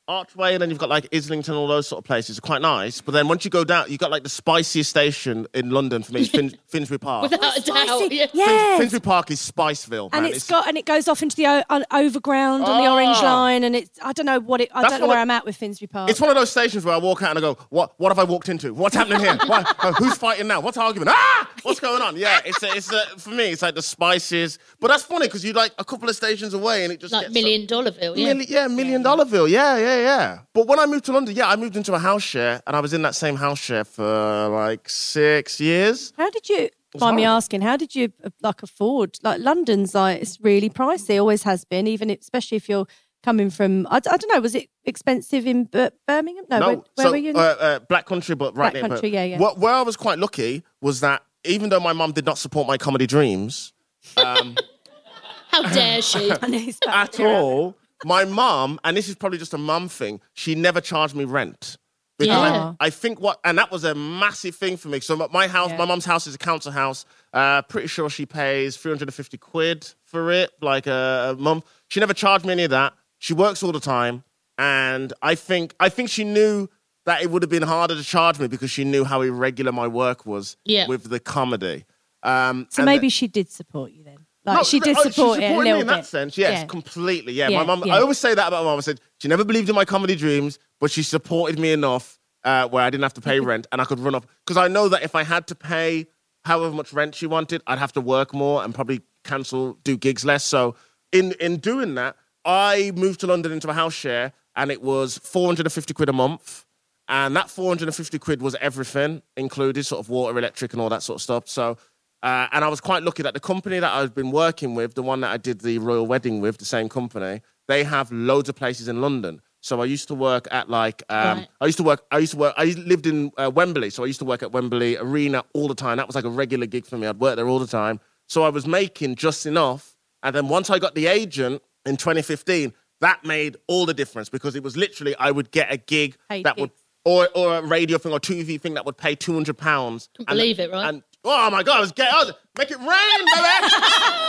She 0.09 0.13
hates 0.15 0.37
me. 0.37 0.41
Archway, 0.43 0.53
and 0.55 0.63
then 0.63 0.71
you've 0.71 0.79
got 0.79 0.89
like 0.89 1.09
Islington, 1.15 1.55
all 1.55 1.67
those 1.69 1.87
sort 1.87 1.99
of 1.99 2.05
places 2.05 2.39
are 2.39 2.41
quite 2.41 2.61
nice. 2.63 3.01
But 3.01 3.13
then 3.13 3.29
once 3.29 3.45
you 3.45 3.51
go 3.51 3.65
down, 3.65 3.87
you've 3.89 3.99
got 4.01 4.11
like 4.11 4.23
the 4.25 4.29
spiciest 4.29 4.91
station 4.91 5.47
in 5.55 5.71
London 5.71 6.03
for 6.03 6.13
me, 6.13 6.25
Fin- 6.25 6.57
Finsbury 6.67 6.99
Park. 6.99 7.31
without 7.31 7.57
a 7.57 7.61
doubt. 7.61 7.87
Spicy. 7.89 8.15
Yeah. 8.17 8.27
Yes. 8.33 8.79
Finsbury 8.81 9.01
Park 9.01 9.31
is 9.31 9.39
Spiceville, 9.41 10.11
and 10.13 10.25
man. 10.25 10.33
it's 10.33 10.47
got 10.49 10.67
and 10.69 10.77
it 10.77 10.87
goes 10.87 11.09
off 11.09 11.23
into 11.23 11.37
the 11.37 11.47
o- 11.47 11.63
on, 11.71 11.85
overground 11.93 12.65
on 12.65 12.83
the 12.83 12.89
Oh. 12.89 12.95
Orange 12.95 13.23
Line, 13.23 13.65
and 13.65 13.77
it's 13.77 13.99
I 14.03 14.13
don't 14.13 14.27
know 14.27 14.41
what 14.41 14.61
it. 14.61 14.71
I 14.75 14.83
That's 14.83 14.93
don't 14.95 15.01
know 15.01 15.07
what 15.07 15.13
where 15.15 15.19
I- 15.19 15.23
I'm 15.23 15.31
at 15.31 15.45
with 15.45 15.57
Finsbury 15.57 15.87
Park. 15.89 16.11
It's 16.11 16.21
one 16.21 16.31
of 16.31 16.37
those 16.37 16.51
stations 16.51 16.85
where 16.85 16.95
I 16.95 16.99
walk 16.99 17.23
out 17.23 17.31
and 17.31 17.39
I 17.39 17.43
go, 17.43 17.57
"What? 17.71 17.93
What 17.99 18.11
have 18.11 18.19
I 18.19 18.25
walked 18.25 18.49
into? 18.49 18.75
What's 18.75 18.97
happening 18.97 19.21
here? 19.21 19.37
What, 19.47 19.67
uh, 19.85 19.93
who's 19.93 20.17
fighting 20.17 20.47
now? 20.49 20.61
What's 20.61 20.77
argument? 20.77 21.11
Ah! 21.15 21.49
What's 21.63 21.79
going 21.81 22.03
on? 22.03 22.17
Yeah, 22.17 22.41
it's 22.45 22.61
a, 22.63 22.75
it's 22.75 22.93
a, 22.93 23.01
for 23.19 23.31
me. 23.31 23.51
It's 23.53 23.63
like 23.63 23.75
the 23.77 23.83
spices, 23.83 24.59
but 24.81 24.89
that's 24.89 25.05
funny 25.05 25.27
because 25.29 25.45
you're 25.45 25.55
like 25.55 25.73
a 25.79 25.85
couple 25.85 26.09
of 26.09 26.17
stations 26.17 26.55
away 26.55 26.83
and 26.85 26.93
it 26.93 26.99
just 27.01 27.13
Like 27.13 27.23
gets 27.27 27.35
so- 27.35 27.41
Million 27.41 27.67
Dollarville, 27.69 28.17
yeah. 28.17 28.33
Milli- 28.33 28.49
yeah, 28.49 28.67
million 28.67 29.05
dollarville. 29.05 29.49
Yeah, 29.49 29.77
yeah, 29.77 29.92
yeah. 29.97 30.03
Yeah. 30.03 30.39
But 30.55 30.67
when 30.67 30.79
I 30.79 30.87
moved 30.87 31.05
to 31.07 31.13
London, 31.13 31.35
yeah, 31.35 31.49
I 31.49 31.57
moved 31.57 31.77
into 31.77 31.95
a 31.95 31.99
house 31.99 32.23
share 32.23 32.63
and 32.67 32.77
I 32.77 32.81
was 32.81 32.93
in 32.93 33.03
that 33.03 33.15
same 33.15 33.37
house 33.37 33.59
share 33.59 33.85
for 33.85 34.49
like 34.49 34.89
six 34.89 35.61
years. 35.61 36.13
How 36.17 36.31
did 36.31 36.49
you? 36.49 36.69
Mind 37.01 37.17
me 37.17 37.25
asking, 37.25 37.63
how 37.63 37.79
did 37.79 37.95
you 37.95 38.13
uh, 38.23 38.29
like 38.43 38.63
afford? 38.63 39.19
Like 39.23 39.41
London's 39.41 39.95
like 39.95 40.21
it's 40.21 40.39
really 40.43 40.69
pricey, 40.69 41.19
always 41.19 41.43
has 41.45 41.65
been, 41.65 41.87
even 41.87 42.11
especially 42.11 42.57
if 42.57 42.69
you're 42.69 42.87
coming 43.23 43.49
from. 43.49 43.87
I 43.91 44.01
don't 44.01 44.23
know, 44.29 44.41
was 44.41 44.55
it 44.55 44.69
expensive 44.85 45.47
in 45.47 45.65
Bir- 45.65 45.93
Birmingham? 46.07 46.45
No, 46.51 46.59
where, 46.61 46.77
where 46.77 46.85
so 46.99 47.11
were 47.11 47.17
you? 47.17 47.33
Uh, 47.33 47.57
uh, 47.59 47.79
Black 47.79 48.05
Country, 48.05 48.35
but 48.35 48.55
right 48.55 48.73
Black 48.73 48.83
near. 48.83 48.89
Country, 48.91 49.09
yeah, 49.09 49.25
yeah. 49.25 49.39
What, 49.39 49.59
where 49.59 49.73
I 49.73 49.83
was 49.83 49.97
quite 49.97 50.19
lucky 50.19 50.65
was 50.83 51.01
that 51.01 51.23
even 51.45 51.71
though 51.71 51.81
my 51.81 51.95
mum 51.95 52.13
did 52.13 52.27
not 52.27 52.37
support 52.37 52.67
my 52.67 52.77
comedy 52.77 53.07
dreams 53.07 53.73
How 54.17 55.63
dare 55.71 56.01
she? 56.03 56.33
I 56.43 56.47
know 56.47 56.59
he's 56.59 56.79
back. 56.79 57.21
at 57.21 57.21
all, 57.21 57.77
my 58.05 58.25
mom, 58.25 58.79
and 58.85 58.97
this 58.97 59.09
is 59.09 59.15
probably 59.15 59.39
just 59.39 59.55
a 59.55 59.59
mum 59.59 59.89
thing, 59.89 60.21
she 60.35 60.55
never 60.55 60.81
charged 60.81 61.15
me 61.15 61.25
rent. 61.25 61.77
Because 62.19 62.37
Yeah. 62.53 62.75
I, 62.81 62.87
I 62.87 62.91
think 62.91 63.21
what, 63.21 63.41
and 63.45 63.57
that 63.59 63.71
was 63.73 63.85
a 63.85 63.95
massive 63.95 64.55
thing 64.55 64.77
for 64.77 64.89
me. 64.89 65.01
So 65.01 65.17
my- 65.17 65.29
my 65.33 65.49
house, 65.49 65.71
Yeah. 65.71 65.79
my 65.79 65.85
mom's 65.87 66.05
house 66.05 66.27
is 66.27 66.35
a 66.35 66.39
council 66.39 66.71
house. 66.71 67.05
Uh, 67.33 67.63
pretty 67.63 67.89
sure 67.89 68.09
she 68.11 68.27
pays 68.27 68.77
350 68.77 69.39
quid 69.39 69.89
for 70.05 70.31
it, 70.31 70.51
like 70.61 70.87
a, 70.87 71.35
a 71.37 71.41
month. 71.41 71.65
She 71.89 72.01
never 72.01 72.15
charged 72.15 72.45
me 72.45 72.53
any 72.53 72.65
of 72.65 72.71
that. 72.71 72.93
She 73.19 73.33
works 73.35 73.63
all 73.63 73.73
the 73.73 73.81
time, 73.81 74.25
and 74.59 75.13
I 75.23 75.35
think 75.35 75.75
I 75.81 75.89
think 75.89 76.11
she 76.11 76.25
knew 76.25 76.69
that 77.07 77.23
it 77.23 77.31
would 77.31 77.43
have 77.43 77.51
been 77.51 77.63
harder 77.63 77.95
to 77.97 78.03
charge 78.05 78.39
me 78.39 78.47
because 78.47 78.71
she 78.71 78.85
knew 78.85 79.05
how 79.05 79.23
irregular 79.23 79.73
my 79.73 79.89
work 79.89 80.25
was 80.27 80.57
Yeah. 80.65 80.87
with 80.87 81.09
the 81.09 81.19
comedy. 81.19 81.85
Um, 82.23 82.69
So 82.71 82.83
and 82.83 82.87
maybe 82.87 83.09
she 83.09 83.27
did 83.27 83.51
support 83.51 83.91
you 83.91 84.02
then. 84.02 84.02
Like 84.45 84.57
no, 84.59 84.63
she 84.65 84.81
did 84.81 84.97
support 84.97 85.39
it 85.39 85.45
a 85.45 85.49
supported 85.49 85.65
me 85.65 85.71
in 85.71 85.77
bit. 85.79 85.87
that 85.87 86.07
sense. 86.07 86.37
Yes, 86.37 86.61
Yeah. 86.61 86.65
completely. 86.67 87.33
Yeah, 87.33 87.49
Yeah, 87.49 87.59
my 87.59 87.65
mum. 87.65 87.83
yeah. 87.87 87.95
I 87.97 88.01
always 88.01 88.19
say 88.19 88.35
that 88.35 88.49
about 88.49 88.65
my 88.65 88.71
mum. 88.71 88.79
I 88.79 88.81
said 88.83 89.01
she 89.19 89.29
never 89.29 89.45
believed 89.45 89.69
in 89.69 89.75
my 89.75 89.85
comedy 89.85 90.17
dreams, 90.17 90.59
but 90.81 90.91
she 90.91 91.03
supported 91.05 91.59
me 91.61 91.73
enough 91.73 92.19
uh, 92.45 92.67
where 92.69 92.83
I 92.83 92.91
didn't 92.91 93.05
have 93.05 93.15
to 93.15 93.21
pay 93.21 93.39
rent 93.39 93.69
and 93.71 93.81
I 93.81 93.85
could 93.85 94.01
run 94.01 94.15
off 94.17 94.27
because 94.45 94.57
I 94.57 94.67
know 94.67 94.89
that 94.89 95.03
if 95.05 95.15
I 95.15 95.23
had 95.23 95.47
to 95.47 95.55
pay 95.55 96.07
however 96.45 96.75
much 96.75 96.93
rent 96.93 97.15
she 97.15 97.27
wanted, 97.27 97.63
I'd 97.69 97.79
have 97.79 97.93
to 97.93 98.01
work 98.01 98.35
more 98.35 98.65
and 98.65 98.75
probably 98.75 99.03
cancel, 99.23 99.75
do 99.85 99.97
gigs 99.97 100.25
less. 100.25 100.43
So 100.45 100.75
in 101.13 101.33
in 101.41 101.59
doing 101.59 101.95
that, 101.95 102.17
I 102.45 102.91
moved 102.97 103.21
to 103.21 103.29
London 103.29 103.53
into 103.53 103.69
a 103.69 103.73
house 103.75 103.95
share, 103.95 104.33
and 104.57 104.73
it 104.73 104.83
was 104.83 105.19
four 105.19 105.47
hundred 105.47 105.67
and 105.67 105.73
fifty 105.73 105.95
quid 105.95 106.09
a 106.09 106.13
month. 106.13 106.67
And 107.09 107.37
that 107.37 107.51
450 107.51 108.19
quid 108.21 108.41
was 108.41 108.55
everything 108.61 109.23
included, 109.37 109.85
sort 109.85 109.99
of 110.01 110.09
water, 110.09 110.39
electric, 110.39 110.73
and 110.73 110.81
all 110.81 110.89
that 110.89 111.03
sort 111.03 111.17
of 111.17 111.23
stuff. 111.23 111.49
So, 111.49 111.77
uh, 112.23 112.49
and 112.53 112.65
I 112.65 112.69
was 112.69 112.81
quite 112.81 113.03
lucky 113.03 113.23
that 113.23 113.35
the 113.35 113.41
company 113.41 113.79
that 113.79 113.93
I've 113.93 114.15
been 114.15 114.31
working 114.31 114.75
with, 114.75 114.95
the 114.95 115.03
one 115.03 115.21
that 115.23 115.31
I 115.31 115.37
did 115.37 115.61
the 115.61 115.79
royal 115.79 116.07
wedding 116.07 116.41
with, 116.41 116.59
the 116.59 116.65
same 116.65 116.89
company, 116.89 117.43
they 117.69 117.85
have 117.85 118.11
loads 118.13 118.49
of 118.49 118.57
places 118.57 118.89
in 118.89 119.01
London. 119.01 119.41
So 119.61 119.81
I 119.81 119.85
used 119.85 120.09
to 120.09 120.15
work 120.15 120.49
at 120.51 120.69
like, 120.69 121.03
um, 121.09 121.39
Right. 121.39 121.49
I 121.61 121.67
used 121.67 121.79
to 121.79 121.85
work, 121.85 122.05
I 122.11 122.19
used 122.19 122.33
to 122.33 122.39
work, 122.39 122.55
I 122.57 122.65
lived 122.65 123.07
in 123.07 123.31
uh, 123.39 123.51
Wembley. 123.55 123.91
So 123.91 124.03
I 124.03 124.07
used 124.07 124.19
to 124.19 124.25
work 124.25 124.43
at 124.43 124.53
Wembley 124.53 124.97
Arena 124.97 125.45
all 125.55 125.69
the 125.69 125.75
time. 125.75 125.97
That 125.99 126.07
was 126.07 126.17
like 126.17 126.25
a 126.25 126.31
regular 126.31 126.67
gig 126.67 126.87
for 126.87 126.99
me. 126.99 127.07
I'd 127.07 127.21
work 127.21 127.37
there 127.37 127.49
all 127.49 127.61
the 127.61 127.67
time. 127.67 128.01
So 128.29 128.43
I 128.43 128.49
was 128.49 128.67
making 128.67 129.15
just 129.17 129.47
enough. 129.47 129.97
And 130.25 130.35
then 130.35 130.49
once 130.49 130.71
I 130.71 130.79
got 130.79 130.95
the 130.95 131.07
agent 131.07 131.63
in 131.87 131.97
2015, 131.97 132.73
that 133.01 133.25
made 133.25 133.57
all 133.67 133.85
the 133.87 133.95
difference 133.95 134.29
because 134.29 134.55
it 134.57 134.63
was 134.63 134.77
literally, 134.77 135.15
I 135.17 135.31
would 135.33 135.51
get 135.51 135.73
a 135.73 135.77
gig 135.77 136.17
that 136.45 136.57
would 136.57 136.71
or 137.05 137.29
or 137.35 137.57
a 137.57 137.63
radio 137.63 137.99
thing 137.99 138.13
or 138.13 138.21
TV 138.21 138.61
thing 138.61 138.75
that 138.75 138.87
would 138.87 138.97
pay 138.97 139.17
two 139.17 139.33
hundred 139.35 139.59
pounds. 139.59 140.09
Couldn't 140.17 140.29
believe 140.29 140.61
it, 140.61 140.71
right? 140.71 140.89
And 140.89 141.03
oh 141.25 141.51
my 141.51 141.63
god, 141.63 141.77
I 141.79 141.81
was 141.81 141.93
getting 141.93 142.13
oh, 142.15 142.31
make 142.59 142.71
it 142.71 142.79
rain, 142.79 142.87
baby! 142.87 142.89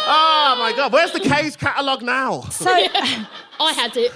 oh 0.05 0.55
my 0.59 0.73
god, 0.75 0.91
where's 0.93 1.11
the 1.11 1.19
Kays 1.19 1.55
catalog 1.55 2.01
now? 2.01 2.41
So, 2.43 2.69
I 3.59 3.73
had 3.73 3.91
it. 3.95 4.11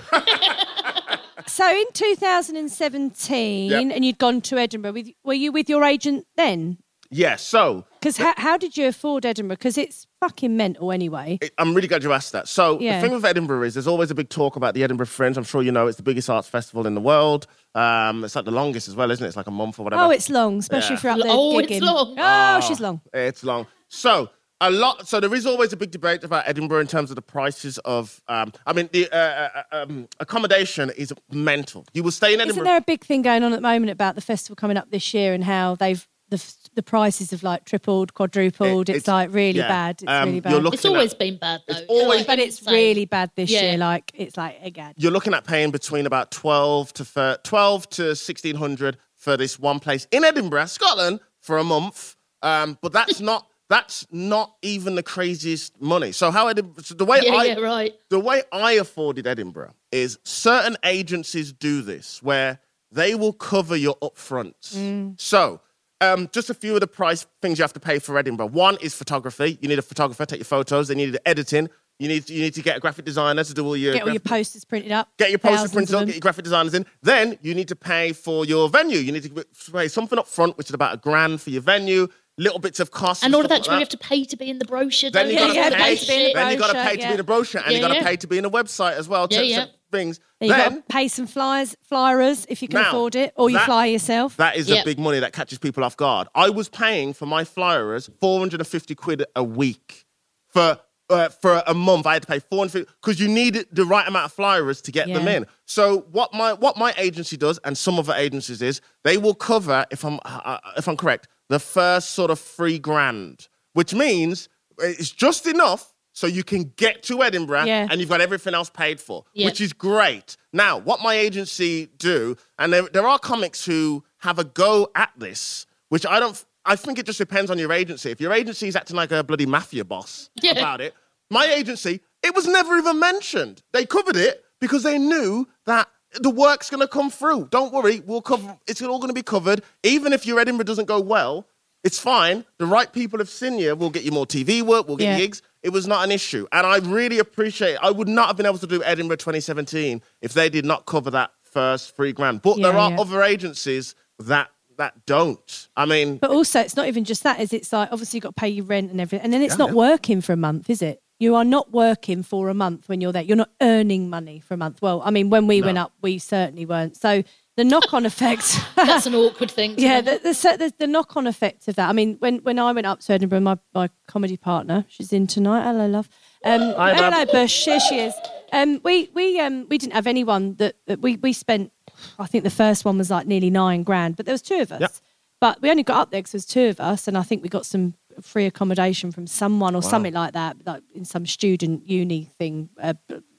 so 1.47 1.69
in 1.69 1.85
2017, 1.93 3.71
Yep. 3.71 3.95
and 3.95 4.05
you'd 4.05 4.17
gone 4.17 4.41
to 4.41 4.57
Edinburgh. 4.57 4.93
With, 4.93 5.07
were 5.23 5.33
you 5.33 5.51
with 5.51 5.69
your 5.69 5.83
agent 5.83 6.25
then? 6.35 6.77
yeah, 7.09 7.37
so 7.37 7.85
Because 8.01 8.17
how, 8.17 8.33
how 8.35 8.57
did 8.57 8.75
you 8.75 8.85
afford 8.87 9.25
Edinburgh? 9.25 9.55
Because 9.55 9.77
it's 9.77 10.07
fucking 10.19 10.57
mental 10.57 10.91
anyway. 10.91 11.37
it- 11.41 11.53
I'm 11.57 11.73
really 11.73 11.87
glad 11.87 12.03
you 12.03 12.11
asked 12.11 12.33
that. 12.33 12.49
So 12.49 12.79
Yeah. 12.81 12.99
the 12.99 13.07
thing 13.07 13.15
with 13.15 13.23
Edinburgh 13.23 13.63
is 13.63 13.75
there's 13.75 13.87
always 13.87 14.11
a 14.11 14.15
big 14.15 14.27
talk 14.27 14.57
about 14.57 14.73
the 14.73 14.83
Edinburgh 14.83 15.05
Fringe. 15.07 15.37
I'm 15.37 15.45
sure 15.45 15.61
you 15.61 15.71
know 15.71 15.87
it's 15.87 15.95
the 15.95 16.03
biggest 16.03 16.29
arts 16.29 16.49
festival 16.49 16.85
in 16.85 16.95
the 16.95 17.01
world. 17.01 17.47
Um, 17.77 18.23
it's 18.23 18.35
like 18.35 18.45
the 18.45 18.51
longest 18.51 18.87
as 18.87 18.95
well, 18.95 19.11
isn't 19.11 19.23
it? 19.23 19.27
It's 19.27 19.37
like 19.37 19.47
a 19.47 19.51
month 19.51 19.79
or 19.79 19.83
whatever. 19.83 20.01
Oh, 20.03 20.09
it's 20.09 20.29
long, 20.29 20.57
especially 20.59 20.93
Yeah. 20.93 20.97
if 20.97 21.03
you're 21.03 21.11
up 21.13 21.19
there 21.19 21.27
Oh, 21.31 21.59
it's 21.59 21.71
gigging. 21.71 21.81
long. 21.81 22.15
Oh, 22.17 22.59
she's 22.67 22.79
long. 22.79 23.01
It's 23.13 23.43
long. 23.43 23.67
So 23.87 24.29
a 24.59 24.71
lot. 24.71 25.07
So 25.07 25.19
there 25.19 25.33
is 25.35 25.45
always 25.45 25.73
a 25.73 25.77
big 25.77 25.91
debate 25.91 26.23
about 26.23 26.47
Edinburgh 26.47 26.79
in 26.81 26.87
terms 26.87 27.11
of 27.11 27.15
the 27.15 27.21
prices 27.21 27.77
of. 27.79 28.21
Um, 28.27 28.51
I 28.65 28.73
mean, 28.73 28.89
the 28.91 29.07
uh, 29.11 29.17
uh, 29.17 29.63
um, 29.83 30.07
accommodation 30.19 30.89
is 30.97 31.13
mental. 31.31 31.85
You 31.93 32.01
will 32.03 32.11
stay 32.11 32.33
in 32.33 32.41
Edinburgh. 32.41 32.53
Isn't 32.53 32.63
there 32.63 32.77
a 32.77 32.81
big 32.81 33.03
thing 33.05 33.21
going 33.21 33.43
on 33.43 33.53
at 33.53 33.57
the 33.57 33.61
moment 33.61 33.91
about 33.91 34.15
the 34.15 34.21
festival 34.21 34.55
coming 34.55 34.77
up 34.77 34.89
this 34.89 35.13
year 35.13 35.33
and 35.33 35.43
how 35.43 35.75
they've 35.75 36.07
the 36.29 36.53
the 36.75 36.83
prices 36.83 37.31
have 37.31 37.41
like 37.43 37.65
tripled, 37.65 38.13
quadrupled? 38.13 38.89
It- 38.89 38.97
it's, 38.97 39.03
it's- 39.03 39.13
like 39.13 39.33
really 39.33 39.59
yeah. 39.59 39.67
bad. 39.67 40.01
It's 40.01 40.11
Um, 40.11 40.27
really 40.29 40.39
bad. 40.41 40.73
It's 40.73 40.85
always 40.85 41.13
at- 41.13 41.19
been 41.19 41.37
bad, 41.37 41.61
though. 41.67 41.73
It's 41.75 41.85
always- 41.89 42.25
but 42.25 42.39
it's 42.39 42.59
insane. 42.59 42.73
really 42.73 43.05
bad 43.05 43.31
this 43.35 43.49
Yeah. 43.49 43.61
year. 43.61 43.77
Like 43.77 44.11
it's 44.13 44.37
like 44.37 44.57
again. 44.61 44.93
You're 44.97 45.11
looking 45.11 45.33
at 45.33 45.45
paying 45.45 45.71
between 45.71 46.05
about 46.05 46.31
twelve 46.31 46.93
to 46.93 47.05
thir- 47.05 47.37
twelve 47.43 47.89
to 47.91 48.15
sixteen 48.15 48.55
hundred 48.55 48.97
for 49.15 49.37
this 49.37 49.57
one 49.59 49.79
place 49.79 50.07
in 50.11 50.23
Edinburgh, 50.23 50.65
Scotland, 50.67 51.19
for 51.39 51.57
a 51.57 51.63
month. 51.63 52.15
Um, 52.43 52.77
but 52.81 52.91
that's 52.93 53.19
not 53.19 53.47
that's 53.69 54.05
not 54.11 54.55
even 54.61 54.95
the 54.95 55.03
craziest 55.03 55.81
money. 55.81 56.11
So 56.13 56.31
how 56.31 56.47
Edinburgh, 56.47 56.83
so 56.83 56.93
the 56.95 57.03
way 57.05 57.21
Yeah, 57.23 57.33
I 57.33 57.43
yeah, 57.45 57.59
right. 57.59 57.93
the 58.09 58.19
way 58.19 58.43
I 58.51 58.73
afforded 58.73 59.27
Edinburgh 59.27 59.73
is 59.91 60.19
certain 60.23 60.77
agencies 60.85 61.51
do 61.51 61.81
this 61.81 62.21
where 62.23 62.59
they 62.91 63.15
will 63.15 63.33
cover 63.33 63.75
your 63.75 63.95
upfronts. 63.97 64.73
Mm. 64.75 65.19
So, 65.19 65.59
um, 66.01 66.29
just 66.31 66.49
a 66.49 66.53
few 66.53 66.75
of 66.75 66.81
the 66.81 66.87
price 66.87 67.25
things 67.41 67.57
you 67.57 67.63
have 67.63 67.73
to 67.73 67.79
pay 67.79 67.99
for 67.99 68.17
Edinburgh. 68.17 68.47
One 68.47 68.77
is 68.81 68.93
photography. 68.93 69.57
You 69.61 69.67
need 69.67 69.79
a 69.79 69.83
photographer 69.83 70.25
take 70.25 70.39
your 70.39 70.45
photos. 70.45 70.87
They 70.87 70.95
need 70.95 71.17
editing. 71.25 71.69
You 71.99 72.07
need 72.07 72.29
you 72.29 72.41
need 72.43 72.53
to 72.53 72.61
get 72.61 72.77
a 72.77 72.79
graphic 72.79 73.05
designer 73.05 73.43
to 73.43 73.53
do 73.55 73.65
all 73.65 73.75
your 73.75 73.93
Get 73.93 74.03
all 74.03 74.11
your 74.11 74.19
posters 74.19 74.63
printed 74.63 74.91
up. 74.91 75.09
Get 75.17 75.31
your 75.31 75.39
posters 75.39 75.71
printed 75.71 75.95
up, 75.95 76.05
get 76.05 76.15
your 76.15 76.21
graphic 76.21 76.43
designers 76.43 76.75
in. 76.75 76.85
Then 77.01 77.39
you 77.41 77.55
need 77.55 77.69
to 77.69 77.75
pay 77.75 78.13
for 78.13 78.45
your 78.45 78.69
venue. 78.69 78.99
You 78.99 79.11
need 79.11 79.23
to 79.23 79.45
pay 79.71 79.87
something 79.87 80.19
up 80.19 80.27
front, 80.27 80.57
which 80.59 80.67
is 80.69 80.75
about 80.75 80.93
a 80.93 80.97
grand 80.97 81.41
for 81.41 81.49
your 81.49 81.63
venue, 81.63 82.07
little 82.37 82.59
bits 82.59 82.79
of 82.79 82.91
cost. 82.91 83.23
And 83.23 83.33
all 83.33 83.41
of 83.41 83.47
stuff 83.47 83.59
that, 83.59 83.63
do 83.65 83.71
like 83.71 83.75
you 83.77 83.79
have 83.79 83.89
to 83.89 83.97
pay 83.97 84.23
to 84.25 84.37
be 84.37 84.49
in 84.49 84.59
the 84.59 84.65
brochure? 84.65 85.09
then 85.09 85.27
you 85.27 85.33
you? 85.33 85.39
got 85.39 85.47
to 85.47 85.53
yeah, 85.55 85.69
pay, 85.69 85.77
pay 85.77 85.95
to 85.95 86.07
be 86.07 86.13
in 86.13 86.27
the 86.27 86.33
then 86.33 86.51
you 86.51 86.57
got 86.57 86.67
to 86.67 86.73
brochure, 86.73 86.89
pay 86.89 86.95
to 86.97 87.03
be 87.07 87.11
in 87.11 87.17
the 87.17 87.23
brochure, 87.23 87.61
and 87.61 87.71
Yeah, 87.71 87.77
you 87.77 87.81
got 87.81 87.87
to 87.89 87.93
yeah. 87.95 88.03
pay 88.03 88.15
to 88.17 88.27
be 88.27 88.37
in 88.37 88.43
the 88.43 88.49
website 88.51 88.93
as 88.93 89.07
well. 89.09 89.27
Yeah, 89.29 89.39
to, 89.39 89.45
yeah. 89.45 89.65
to 89.65 89.71
things. 89.91 90.19
Then 90.39 90.49
you 90.49 90.55
got 90.55 90.69
Then 90.69 90.77
to 90.81 90.87
pay 90.87 91.07
some 91.07 91.27
flyers, 91.27 91.75
flyers 91.81 92.45
if 92.49 92.61
you 92.61 92.67
can 92.67 92.81
Now, 92.81 92.89
afford 92.89 93.15
it, 93.15 93.33
or 93.35 93.49
you 93.49 93.57
that- 93.57 93.65
fly 93.65 93.85
yourself. 93.87 94.37
that 94.37 94.55
is 94.55 94.69
Yep. 94.69 94.85
the 94.85 94.91
big 94.91 94.99
money 94.99 95.19
that 95.19 95.33
catches 95.33 95.57
people 95.59 95.83
off 95.83 95.97
guard. 95.97 96.27
I 96.35 96.49
was 96.49 96.69
paying 96.69 97.13
for 97.13 97.25
my 97.25 97.43
flyers 97.43 98.09
450 98.21 98.95
quid 98.95 99.23
a 99.35 99.43
week 99.43 100.05
for. 100.47 100.79
Uh, 101.09 101.29
for 101.29 101.63
a 101.67 101.73
month, 101.73 102.05
I 102.05 102.11
had 102.15 102.23
to 102.23 102.27
pay 102.27 102.39
450 102.39 102.91
because 103.01 103.17
you 103.17 103.29
need 103.29 103.65
the 103.71 103.85
right 103.85 104.05
amount 104.05 104.25
of 104.25 104.33
flyers 104.33 104.81
to 104.81 104.91
get 104.91 105.07
them 105.07 105.25
in. 105.25 105.47
So 105.63 105.99
what 106.11 106.33
my 106.33 106.51
what 106.51 106.75
my 106.75 106.93
agency 106.97 107.37
does, 107.37 107.59
and 107.63 107.77
some 107.77 107.97
other 107.97 108.13
agencies 108.13 108.61
is, 108.61 108.81
they 109.05 109.15
will 109.17 109.33
cover 109.33 109.85
if 109.89 110.03
I'm 110.03 110.19
uh, 110.25 110.57
if 110.75 110.85
I'm 110.89 110.97
correct, 110.97 111.29
the 111.49 111.59
first 111.59 112.11
sort 112.11 112.31
of 112.31 112.39
three 112.39 112.79
grand, 112.79 113.47
which 113.73 113.93
means 113.93 114.49
it's 114.79 115.09
just 115.11 115.45
enough 115.47 115.93
so 116.13 116.25
you 116.27 116.43
can 116.43 116.73
get 116.77 117.03
to 117.03 117.21
Edinburgh 117.23 117.65
Yeah. 117.65 117.87
and 117.89 117.99
you've 117.99 118.09
got 118.09 118.21
everything 118.21 118.53
else 118.55 118.69
paid 118.71 118.99
for, 118.99 119.23
Yeah. 119.33 119.45
which 119.45 119.61
is 119.61 119.71
great. 119.71 120.35
Now, 120.51 120.77
what 120.79 121.01
my 121.01 121.13
agency 121.13 121.87
do, 121.97 122.35
and 122.57 122.73
there, 122.73 122.83
there 122.83 123.07
are 123.07 123.19
comics 123.19 123.63
who 123.65 124.03
have 124.19 124.39
a 124.39 124.43
go 124.43 124.89
at 124.95 125.11
this, 125.17 125.65
which 125.89 126.05
I 126.05 126.19
don't. 126.19 126.43
I 126.65 126.75
think 126.75 126.99
it 126.99 127.05
just 127.05 127.19
depends 127.19 127.49
on 127.49 127.57
your 127.59 127.71
agency. 127.71 128.11
If 128.11 128.19
your 128.19 128.33
agency 128.33 128.67
is 128.67 128.75
acting 128.75 128.97
like 128.97 129.11
a 129.11 129.23
bloody 129.23 129.45
mafia 129.45 129.85
boss 129.85 130.29
Yeah. 130.41 130.51
about 130.51 130.81
it, 130.81 130.93
my 131.29 131.45
agency, 131.45 132.01
it 132.23 132.33
was 132.35 132.45
never 132.47 132.77
even 132.77 132.99
mentioned. 132.99 133.61
They 133.71 133.85
covered 133.85 134.15
it 134.17 134.43
because 134.59 134.83
they 134.83 134.97
knew 134.97 135.47
that 135.65 135.87
the 136.21 136.29
work's 136.29 136.69
going 136.69 136.81
to 136.81 136.87
come 136.87 137.09
through. 137.09 137.47
Don't 137.51 137.73
worry, 137.73 138.01
we'll 138.05 138.21
cover. 138.21 138.57
It's 138.67 138.81
all 138.81 138.99
going 138.99 139.09
to 139.09 139.13
be 139.13 139.23
covered. 139.23 139.61
Even 139.83 140.13
if 140.13 140.25
your 140.25 140.39
Edinburgh 140.39 140.65
doesn't 140.65 140.85
go 140.85 140.99
well, 140.99 141.47
it's 141.83 141.99
fine. 141.99 142.43
The 142.57 142.65
right 142.65 142.91
people 142.91 143.19
have 143.19 143.29
seen 143.29 143.59
you. 143.59 143.75
We'll 143.75 143.89
get 143.91 144.03
you 144.03 144.11
more 144.11 144.25
TV 144.25 144.61
work. 144.61 144.87
We'll 144.87 144.97
get 144.97 145.05
Yeah. 145.05 145.17
gigs. 145.17 145.41
It 145.63 145.69
was 145.69 145.87
not 145.87 146.03
an 146.05 146.11
issue, 146.11 146.47
and 146.51 146.65
I 146.65 146.77
really 146.77 147.19
appreciate. 147.19 147.73
it. 147.73 147.79
I 147.81 147.91
would 147.91 148.07
not 148.07 148.27
have 148.27 148.37
been 148.37 148.45
able 148.45 148.57
to 148.59 148.67
do 148.67 148.81
Edinburgh 148.83 149.17
2017 149.17 150.01
if 150.21 150.33
they 150.33 150.49
did 150.49 150.65
not 150.65 150.85
cover 150.85 151.11
that 151.11 151.31
first 151.43 151.95
three 151.95 152.13
grand. 152.13 152.41
But 152.41 152.61
there 152.61 152.77
are 152.77 152.91
yeah. 152.91 152.99
other 152.99 153.21
agencies 153.21 153.95
that 154.19 154.49
that 154.77 155.05
don't. 155.07 155.67
I 155.75 155.85
mean, 155.85 156.17
But 156.17 156.29
also, 156.29 156.59
it's 156.59 156.75
not 156.75 156.87
even 156.87 157.03
just 157.03 157.23
that. 157.23 157.39
Is 157.39 157.51
it's 157.51 157.73
like 157.73 157.89
obviously 157.91 158.17
you've 158.17 158.23
got 158.23 158.35
to 158.35 158.39
pay 158.39 158.49
your 158.49 158.65
rent 158.65 158.91
and 158.91 159.01
everything, 159.01 159.23
and 159.23 159.33
then 159.33 159.41
it's 159.41 159.53
Yeah, 159.53 159.65
not 159.65 159.69
yeah. 159.69 159.75
working 159.75 160.21
for 160.21 160.33
a 160.33 160.37
month, 160.37 160.69
is 160.69 160.81
it? 160.81 161.01
You 161.19 161.35
are 161.35 161.43
not 161.45 161.71
working 161.71 162.21
for 162.21 162.49
a 162.49 162.53
month 162.53 162.87
when 162.87 163.01
you're 163.01 163.11
there. 163.11 163.23
You're 163.23 163.37
not 163.37 163.49
earning 163.61 164.09
money 164.09 164.39
for 164.39 164.53
a 164.53 164.57
month. 164.57 164.81
Well, 164.81 165.01
I 165.03 165.09
mean, 165.09 165.29
when 165.29 165.47
we 165.47 165.61
went 165.63 165.77
up, 165.79 165.91
we 166.01 166.19
certainly 166.19 166.65
weren't. 166.65 166.95
So 166.95 167.23
the 167.55 167.63
knock-on 167.63 168.05
effect. 168.11 168.59
That's 168.75 169.07
an 169.07 169.15
awkward 169.15 169.49
thing. 169.51 169.73
Yeah, 169.77 170.01
the, 170.01 170.19
the, 170.19 170.57
the, 170.57 170.73
the 170.77 170.87
knock-on 170.87 171.25
effect 171.25 171.67
of 171.67 171.75
that. 171.75 171.89
I 171.89 171.93
mean, 171.93 172.17
when 172.19 172.37
when 172.39 172.59
I 172.59 172.71
went 172.71 172.85
up 172.85 172.99
to 173.01 173.13
Edinburgh, 173.13 173.41
my, 173.41 173.57
my 173.73 173.89
comedy 174.07 174.37
partner, 174.37 174.85
she's 174.87 175.11
in 175.11 175.27
tonight. 175.27 175.63
Hello, 175.63 175.87
love. 175.87 176.07
Um, 176.45 176.61
Hi, 176.75 176.93
hello, 176.93 177.09
love. 177.09 177.31
Bush. 177.31 177.65
Here 177.65 177.79
she 177.79 177.99
is. 177.99 178.13
Um, 178.53 178.79
we 178.83 179.09
we 179.13 179.39
um 179.39 179.67
we 179.69 179.77
didn't 179.77 179.93
have 179.93 180.07
anyone 180.07 180.55
that, 180.55 180.75
that 180.85 181.01
we 181.01 181.17
we 181.17 181.33
spent. 181.33 181.71
I 182.19 182.27
think 182.27 182.43
the 182.43 182.51
first 182.51 182.85
one 182.85 182.97
was 182.97 183.09
like 183.09 183.25
nearly 183.25 183.49
nine 183.49 183.81
grand, 183.83 184.17
but 184.17 184.25
there 184.27 184.33
was 184.33 184.43
two 184.43 184.59
of 184.59 184.71
us. 184.71 184.81
Yep. 184.81 184.91
But 185.39 185.61
we 185.61 185.69
only 185.69 185.83
got 185.83 185.97
up 185.97 186.11
there 186.11 186.19
because 186.19 186.31
there 186.31 186.37
was 186.37 186.45
two 186.45 186.67
of 186.67 186.79
us, 186.79 187.07
and 187.07 187.17
I 187.17 187.23
think 187.23 187.43
we 187.43 187.49
got 187.49 187.65
some 187.65 187.95
free 188.21 188.45
accommodation 188.45 189.11
from 189.11 189.27
someone 189.27 189.75
or 189.75 189.81
something 189.81 190.13
like 190.13 190.33
that, 190.33 190.57
like 190.65 190.83
in 190.93 191.05
some 191.05 191.25
student 191.25 191.87
uni 191.87 192.25
thing 192.37 192.69
uh, 192.81 192.93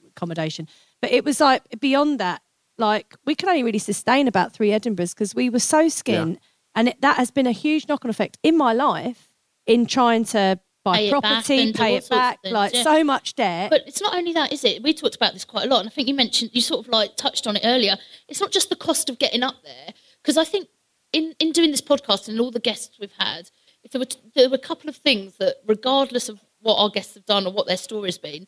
accommodation. 0.07 0.67
But 1.01 1.11
it 1.11 1.23
was 1.23 1.39
like 1.39 1.63
beyond 1.79 2.19
that, 2.19 2.41
like 2.77 3.15
we 3.25 3.35
could 3.35 3.49
only 3.49 3.63
really 3.63 3.79
sustain 3.79 4.27
about 4.27 4.53
three 4.53 4.69
Edinburghs 4.69 5.13
because 5.13 5.35
we 5.35 5.49
were 5.49 5.59
so 5.59 5.85
skint, 5.85 6.37
and 6.75 6.89
it, 6.89 7.01
that 7.01 7.17
has 7.17 7.31
been 7.31 7.47
a 7.47 7.51
huge 7.51 7.87
knock-on 7.87 8.09
effect 8.09 8.37
in 8.43 8.57
my 8.57 8.73
life 8.73 9.29
in 9.65 9.85
trying 9.85 10.25
to 10.25 10.59
buy 10.83 10.95
Pay 10.95 11.07
it 11.07 11.11
back 11.11 11.21
property, 11.21 11.61
and 11.61 11.75
pay 11.75 11.95
it 11.95 12.09
back, 12.09 12.39
like 12.43 12.73
yeah. 12.73 12.83
so 12.83 13.03
much 13.03 13.35
debt. 13.35 13.69
But 13.69 13.81
it's 13.85 14.01
not 14.01 14.15
only 14.15 14.33
that, 14.33 14.53
is 14.53 14.63
it? 14.63 14.81
We 14.81 14.93
talked 14.93 15.15
about 15.15 15.33
this 15.33 15.45
quite 15.45 15.65
a 15.65 15.69
lot, 15.69 15.81
and 15.81 15.89
I 15.89 15.91
think 15.91 16.07
you 16.07 16.13
mentioned 16.13 16.51
you 16.53 16.61
sort 16.61 16.85
of 16.85 16.91
like 16.91 17.17
touched 17.17 17.47
on 17.47 17.55
it 17.55 17.61
earlier. 17.65 17.97
It's 18.27 18.39
not 18.39 18.51
just 18.51 18.69
the 18.69 18.75
cost 18.75 19.09
of 19.09 19.19
getting 19.19 19.43
up 19.43 19.55
there, 19.63 19.93
because 20.21 20.37
I 20.37 20.45
think 20.45 20.69
in 21.11 21.35
in 21.39 21.51
doing 21.51 21.71
this 21.71 21.81
podcast 21.81 22.29
and 22.29 22.39
all 22.39 22.51
the 22.51 22.59
guests 22.59 22.97
we've 22.99 23.11
had, 23.17 23.51
there 23.91 23.99
were 23.99 24.07
there 24.35 24.49
were 24.49 24.55
a 24.55 24.59
couple 24.59 24.89
of 24.89 24.95
things 24.95 25.37
that, 25.37 25.57
regardless 25.65 26.29
of 26.29 26.39
what 26.61 26.75
our 26.75 26.89
guests 26.89 27.15
have 27.15 27.25
done 27.25 27.45
or 27.47 27.53
what 27.53 27.67
their 27.67 27.77
story's 27.77 28.17
been, 28.17 28.47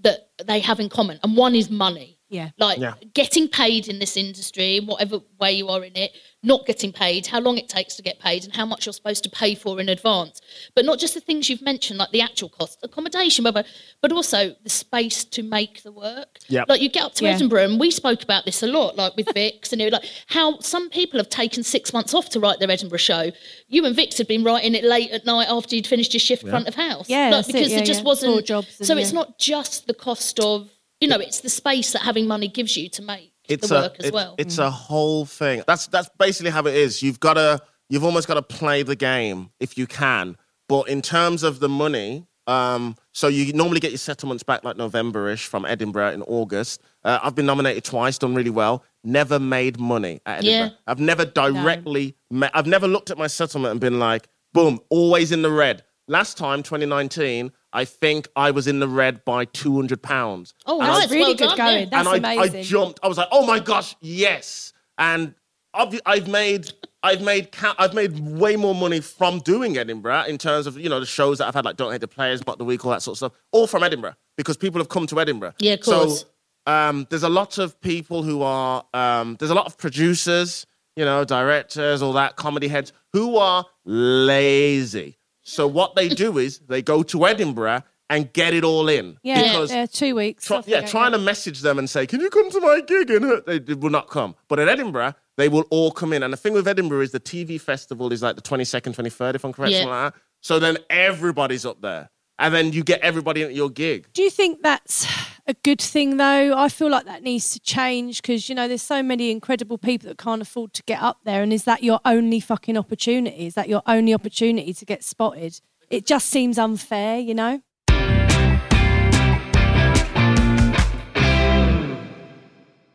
that 0.00 0.30
they 0.44 0.60
have 0.60 0.80
in 0.80 0.88
common, 0.88 1.18
and 1.22 1.36
one 1.36 1.54
is 1.54 1.70
money. 1.70 2.18
Yeah. 2.32 2.50
Like 2.58 2.78
Yeah. 2.78 2.94
getting 3.12 3.46
paid 3.46 3.88
in 3.88 3.98
this 3.98 4.16
industry, 4.16 4.80
whatever 4.80 5.20
way 5.38 5.52
you 5.52 5.68
are 5.68 5.84
in 5.84 5.94
it, 5.96 6.12
not 6.42 6.66
getting 6.66 6.90
paid, 6.92 7.26
how 7.26 7.38
long 7.40 7.58
it 7.58 7.68
takes 7.68 7.94
to 7.96 8.02
get 8.02 8.18
paid, 8.18 8.44
and 8.44 8.56
how 8.56 8.64
much 8.64 8.86
you're 8.86 8.92
supposed 8.94 9.22
to 9.24 9.30
pay 9.30 9.54
for 9.54 9.78
in 9.80 9.88
advance. 9.90 10.40
But 10.74 10.86
not 10.86 10.98
just 10.98 11.12
the 11.14 11.20
things 11.20 11.50
you've 11.50 11.62
mentioned, 11.62 11.98
like 11.98 12.10
the 12.10 12.22
actual 12.22 12.48
cost, 12.48 12.78
accommodation, 12.82 13.42
blah, 13.42 13.52
blah, 13.52 13.62
but 14.00 14.10
also 14.12 14.56
the 14.64 14.70
space 14.70 15.24
to 15.24 15.42
make 15.42 15.82
the 15.82 15.92
work. 15.92 16.38
Yep. 16.48 16.68
Like 16.70 16.80
you 16.80 16.88
get 16.88 17.04
up 17.04 17.14
to 17.16 17.24
Yeah. 17.24 17.32
Edinburgh, 17.32 17.64
and 17.64 17.78
we 17.78 17.90
spoke 17.90 18.22
about 18.22 18.46
this 18.46 18.62
a 18.62 18.66
lot, 18.66 18.96
like 18.96 19.14
with 19.14 19.28
Vix, 19.34 19.72
and 19.72 19.82
it, 19.82 19.92
like 19.92 20.04
how 20.28 20.58
some 20.60 20.88
people 20.88 21.20
have 21.20 21.28
taken 21.28 21.62
six 21.62 21.92
months 21.92 22.14
off 22.14 22.30
to 22.30 22.40
write 22.40 22.58
their 22.60 22.70
Edinburgh 22.70 22.98
show. 22.98 23.30
You 23.68 23.84
and 23.84 23.94
Vix 23.94 24.16
had 24.16 24.26
been 24.26 24.42
writing 24.42 24.74
it 24.74 24.84
late 24.84 25.10
at 25.10 25.26
night 25.26 25.48
after 25.50 25.76
you'd 25.76 25.86
finished 25.86 26.14
your 26.14 26.20
shift 26.20 26.48
front 26.48 26.66
of 26.66 26.74
house. 26.74 27.10
Yeah, 27.10 27.24
like, 27.24 27.30
that's 27.32 27.48
it, 27.50 27.52
because 27.52 27.70
yeah, 27.70 27.76
there 27.76 27.86
just 27.86 28.00
yeah. 28.00 28.06
wasn't. 28.06 28.32
Four 28.32 28.42
jobs 28.42 28.78
and 28.78 28.86
so 28.86 28.96
it's 28.96 29.12
yeah. 29.12 29.18
not 29.20 29.38
just 29.38 29.86
the 29.86 29.94
cost 29.94 30.40
of, 30.40 30.70
you 31.02 31.08
know, 31.08 31.18
it's 31.18 31.40
the 31.40 31.50
space 31.50 31.92
that 31.92 32.02
having 32.02 32.26
money 32.26 32.48
gives 32.48 32.76
you 32.76 32.88
to 32.90 33.02
make 33.02 33.32
it's 33.48 33.68
the 33.68 33.76
a 33.76 33.80
work 33.82 33.96
as 34.00 34.12
well. 34.12 34.34
it's 34.38 34.58
a 34.58 34.70
whole 34.70 35.24
thing. 35.26 35.62
That's 35.66 35.86
that's 35.88 36.08
basically 36.18 36.50
how 36.50 36.66
it 36.66 36.74
is. 36.74 37.02
You've 37.02 37.20
got 37.20 37.34
to 37.34 37.60
you've 37.88 38.04
almost 38.04 38.28
got 38.28 38.34
to 38.34 38.42
play 38.42 38.82
the 38.82 38.96
game 38.96 39.50
if 39.60 39.76
you 39.76 39.86
can. 39.86 40.36
But 40.68 40.88
in 40.88 41.02
terms 41.02 41.42
of 41.42 41.60
the 41.60 41.68
money, 41.68 42.26
um, 42.46 42.96
so 43.12 43.28
you 43.28 43.52
normally 43.52 43.80
get 43.80 43.90
your 43.90 43.98
settlements 43.98 44.42
back 44.42 44.64
like 44.64 44.76
November-ish 44.76 45.46
from 45.46 45.66
Edinburgh 45.66 46.12
in 46.12 46.22
August. 46.22 46.80
Uh, 47.04 47.18
I've 47.22 47.34
been 47.34 47.46
nominated 47.46 47.84
twice, 47.84 48.16
done 48.16 48.34
really 48.34 48.50
well. 48.50 48.82
Never 49.04 49.38
made 49.38 49.78
money 49.78 50.20
at 50.24 50.38
Edinburgh. 50.38 50.50
Yeah. 50.50 50.68
I've 50.86 51.00
never 51.00 51.24
directly. 51.24 52.16
Ma- 52.30 52.48
I've 52.54 52.66
never 52.66 52.88
looked 52.88 53.10
at 53.10 53.18
my 53.18 53.26
settlement 53.26 53.72
and 53.72 53.80
been 53.80 53.98
like, 53.98 54.28
boom, 54.52 54.80
always 54.88 55.30
in 55.32 55.42
the 55.42 55.50
red. 55.50 55.82
Last 56.12 56.36
time, 56.36 56.62
2019, 56.62 57.50
I 57.72 57.84
think 57.86 58.28
I 58.36 58.50
was 58.50 58.66
in 58.66 58.80
the 58.80 58.86
red 58.88 59.24
by 59.24 59.46
200 59.46 60.02
pounds. 60.02 60.52
Oh, 60.66 60.78
And 60.80 60.90
I- 60.90 61.00
That's 61.00 61.10
really 61.10 61.22
well 61.22 61.34
good 61.34 61.46
done, 61.48 61.56
going. 61.56 61.78
yeah. 61.78 61.84
That's 61.90 62.08
and 62.08 62.26
I, 62.26 62.34
amazing. 62.34 62.60
I 62.60 62.62
jumped. 62.62 63.00
I 63.02 63.08
was 63.08 63.16
like, 63.16 63.28
"Oh 63.32 63.46
my 63.46 63.58
gosh, 63.60 63.96
yes!" 64.02 64.74
And 64.98 65.34
I've, 65.72 65.98
I've 66.04 66.28
made, 66.28 66.70
I've 67.02 67.22
made, 67.22 67.50
ca- 67.50 67.74
I've 67.78 67.94
made 67.94 68.18
way 68.20 68.56
more 68.56 68.74
money 68.74 69.00
from 69.00 69.38
doing 69.38 69.78
Edinburgh 69.78 70.24
in 70.28 70.36
terms 70.36 70.66
of 70.66 70.76
you 70.78 70.90
know 70.90 71.00
the 71.00 71.06
shows 71.06 71.38
that 71.38 71.46
I've 71.48 71.54
had, 71.54 71.64
like 71.64 71.76
Don't 71.78 71.90
Hate 71.92 72.02
the 72.02 72.08
Playaz, 72.08 72.46
Mock 72.46 72.58
the 72.58 72.64
Week, 72.64 72.84
all 72.84 72.90
that 72.92 73.00
sort 73.02 73.14
of 73.14 73.18
stuff, 73.18 73.32
all 73.52 73.66
from 73.66 73.82
Edinburgh 73.82 74.14
because 74.36 74.58
people 74.58 74.80
have 74.82 74.90
come 74.90 75.06
to 75.06 75.18
Edinburgh. 75.18 75.54
Yeah, 75.60 75.72
of 75.74 75.80
course. 75.80 76.20
So 76.66 76.72
um, 76.72 77.06
there's 77.08 77.22
a 77.22 77.28
lot 77.30 77.56
of 77.56 77.80
people 77.80 78.22
who 78.22 78.42
are, 78.42 78.84
um, 78.92 79.36
there's 79.38 79.50
a 79.50 79.54
lot 79.54 79.64
of 79.66 79.78
producers, 79.78 80.66
you 80.94 81.04
know, 81.06 81.24
directors, 81.24 82.02
all 82.02 82.12
that, 82.12 82.36
comedy 82.36 82.68
heads 82.68 82.92
who 83.14 83.36
are 83.38 83.64
lazy. 83.84 85.18
So 85.42 85.66
what 85.66 85.94
they 85.96 86.08
do 86.08 86.38
is 86.38 86.58
they 86.60 86.82
go 86.82 87.02
to 87.02 87.26
Edinburgh 87.26 87.82
and 88.10 88.30
get 88.32 88.52
it 88.52 88.62
all 88.62 88.88
in. 88.88 89.16
yeah, 89.22 89.42
because 89.42 89.72
yeah, 89.72 89.86
two 89.86 90.14
weeks. 90.14 90.44
Try, 90.46 90.62
yeah, 90.66 90.82
trying 90.82 91.12
to 91.12 91.18
message 91.18 91.60
them 91.60 91.78
and 91.78 91.88
say, 91.88 92.06
"Can 92.06 92.20
you 92.20 92.28
come 92.30 92.50
to 92.50 92.60
my 92.60 92.80
gig?" 92.86 93.10
and 93.10 93.24
uh, 93.24 93.40
they, 93.46 93.58
they 93.58 93.74
will 93.74 93.90
not 93.90 94.08
come. 94.08 94.34
But 94.48 94.58
at 94.58 94.68
Edinburgh, 94.68 95.14
they 95.38 95.48
will 95.48 95.64
all 95.70 95.90
come 95.92 96.12
in. 96.12 96.22
And 96.22 96.32
the 96.32 96.36
thing 96.36 96.52
with 96.52 96.68
Edinburgh 96.68 97.00
is 97.00 97.12
the 97.12 97.20
TV 97.20 97.60
festival 97.60 98.12
is 98.12 98.22
like 98.22 98.36
the 98.36 98.42
twenty 98.42 98.64
second, 98.64 98.92
twenty 98.94 99.08
third, 99.10 99.34
if 99.34 99.44
I'm 99.44 99.52
correct, 99.52 99.72
Yeah. 99.72 99.84
like 99.86 100.12
that. 100.12 100.20
So 100.42 100.58
then 100.58 100.76
everybody's 100.90 101.64
up 101.64 101.80
there, 101.80 102.10
and 102.42 102.52
then 102.52 102.72
you 102.72 102.82
get 102.82 103.00
everybody 103.00 103.42
at 103.44 103.54
your 103.54 103.70
gig. 103.70 104.08
Do 104.12 104.22
you 104.22 104.30
think 104.30 104.62
that's 104.62 105.06
a 105.46 105.54
good 105.62 105.80
thing 105.80 106.16
though? 106.16 106.58
I 106.58 106.68
feel 106.68 106.90
like 106.90 107.06
that 107.06 107.22
needs 107.22 107.50
to 107.50 107.60
change 107.60 108.20
because 108.20 108.48
you 108.48 108.56
know 108.56 108.66
there's 108.66 108.82
so 108.82 109.00
many 109.00 109.30
incredible 109.30 109.78
people 109.78 110.08
that 110.08 110.18
can't 110.18 110.42
afford 110.42 110.72
to 110.74 110.82
get 110.82 111.00
up 111.00 111.20
there, 111.24 111.42
and 111.42 111.52
is 111.52 111.64
that 111.64 111.84
your 111.84 112.00
only 112.04 112.40
fucking 112.40 112.76
opportunity? 112.76 113.46
Is 113.46 113.54
that 113.54 113.68
your 113.68 113.82
only 113.86 114.12
opportunity 114.12 114.74
to 114.74 114.84
get 114.84 115.04
spotted? 115.04 115.60
It 115.88 116.04
just 116.04 116.28
seems 116.28 116.58
unfair, 116.58 117.20
you 117.20 117.34
know. 117.34 117.62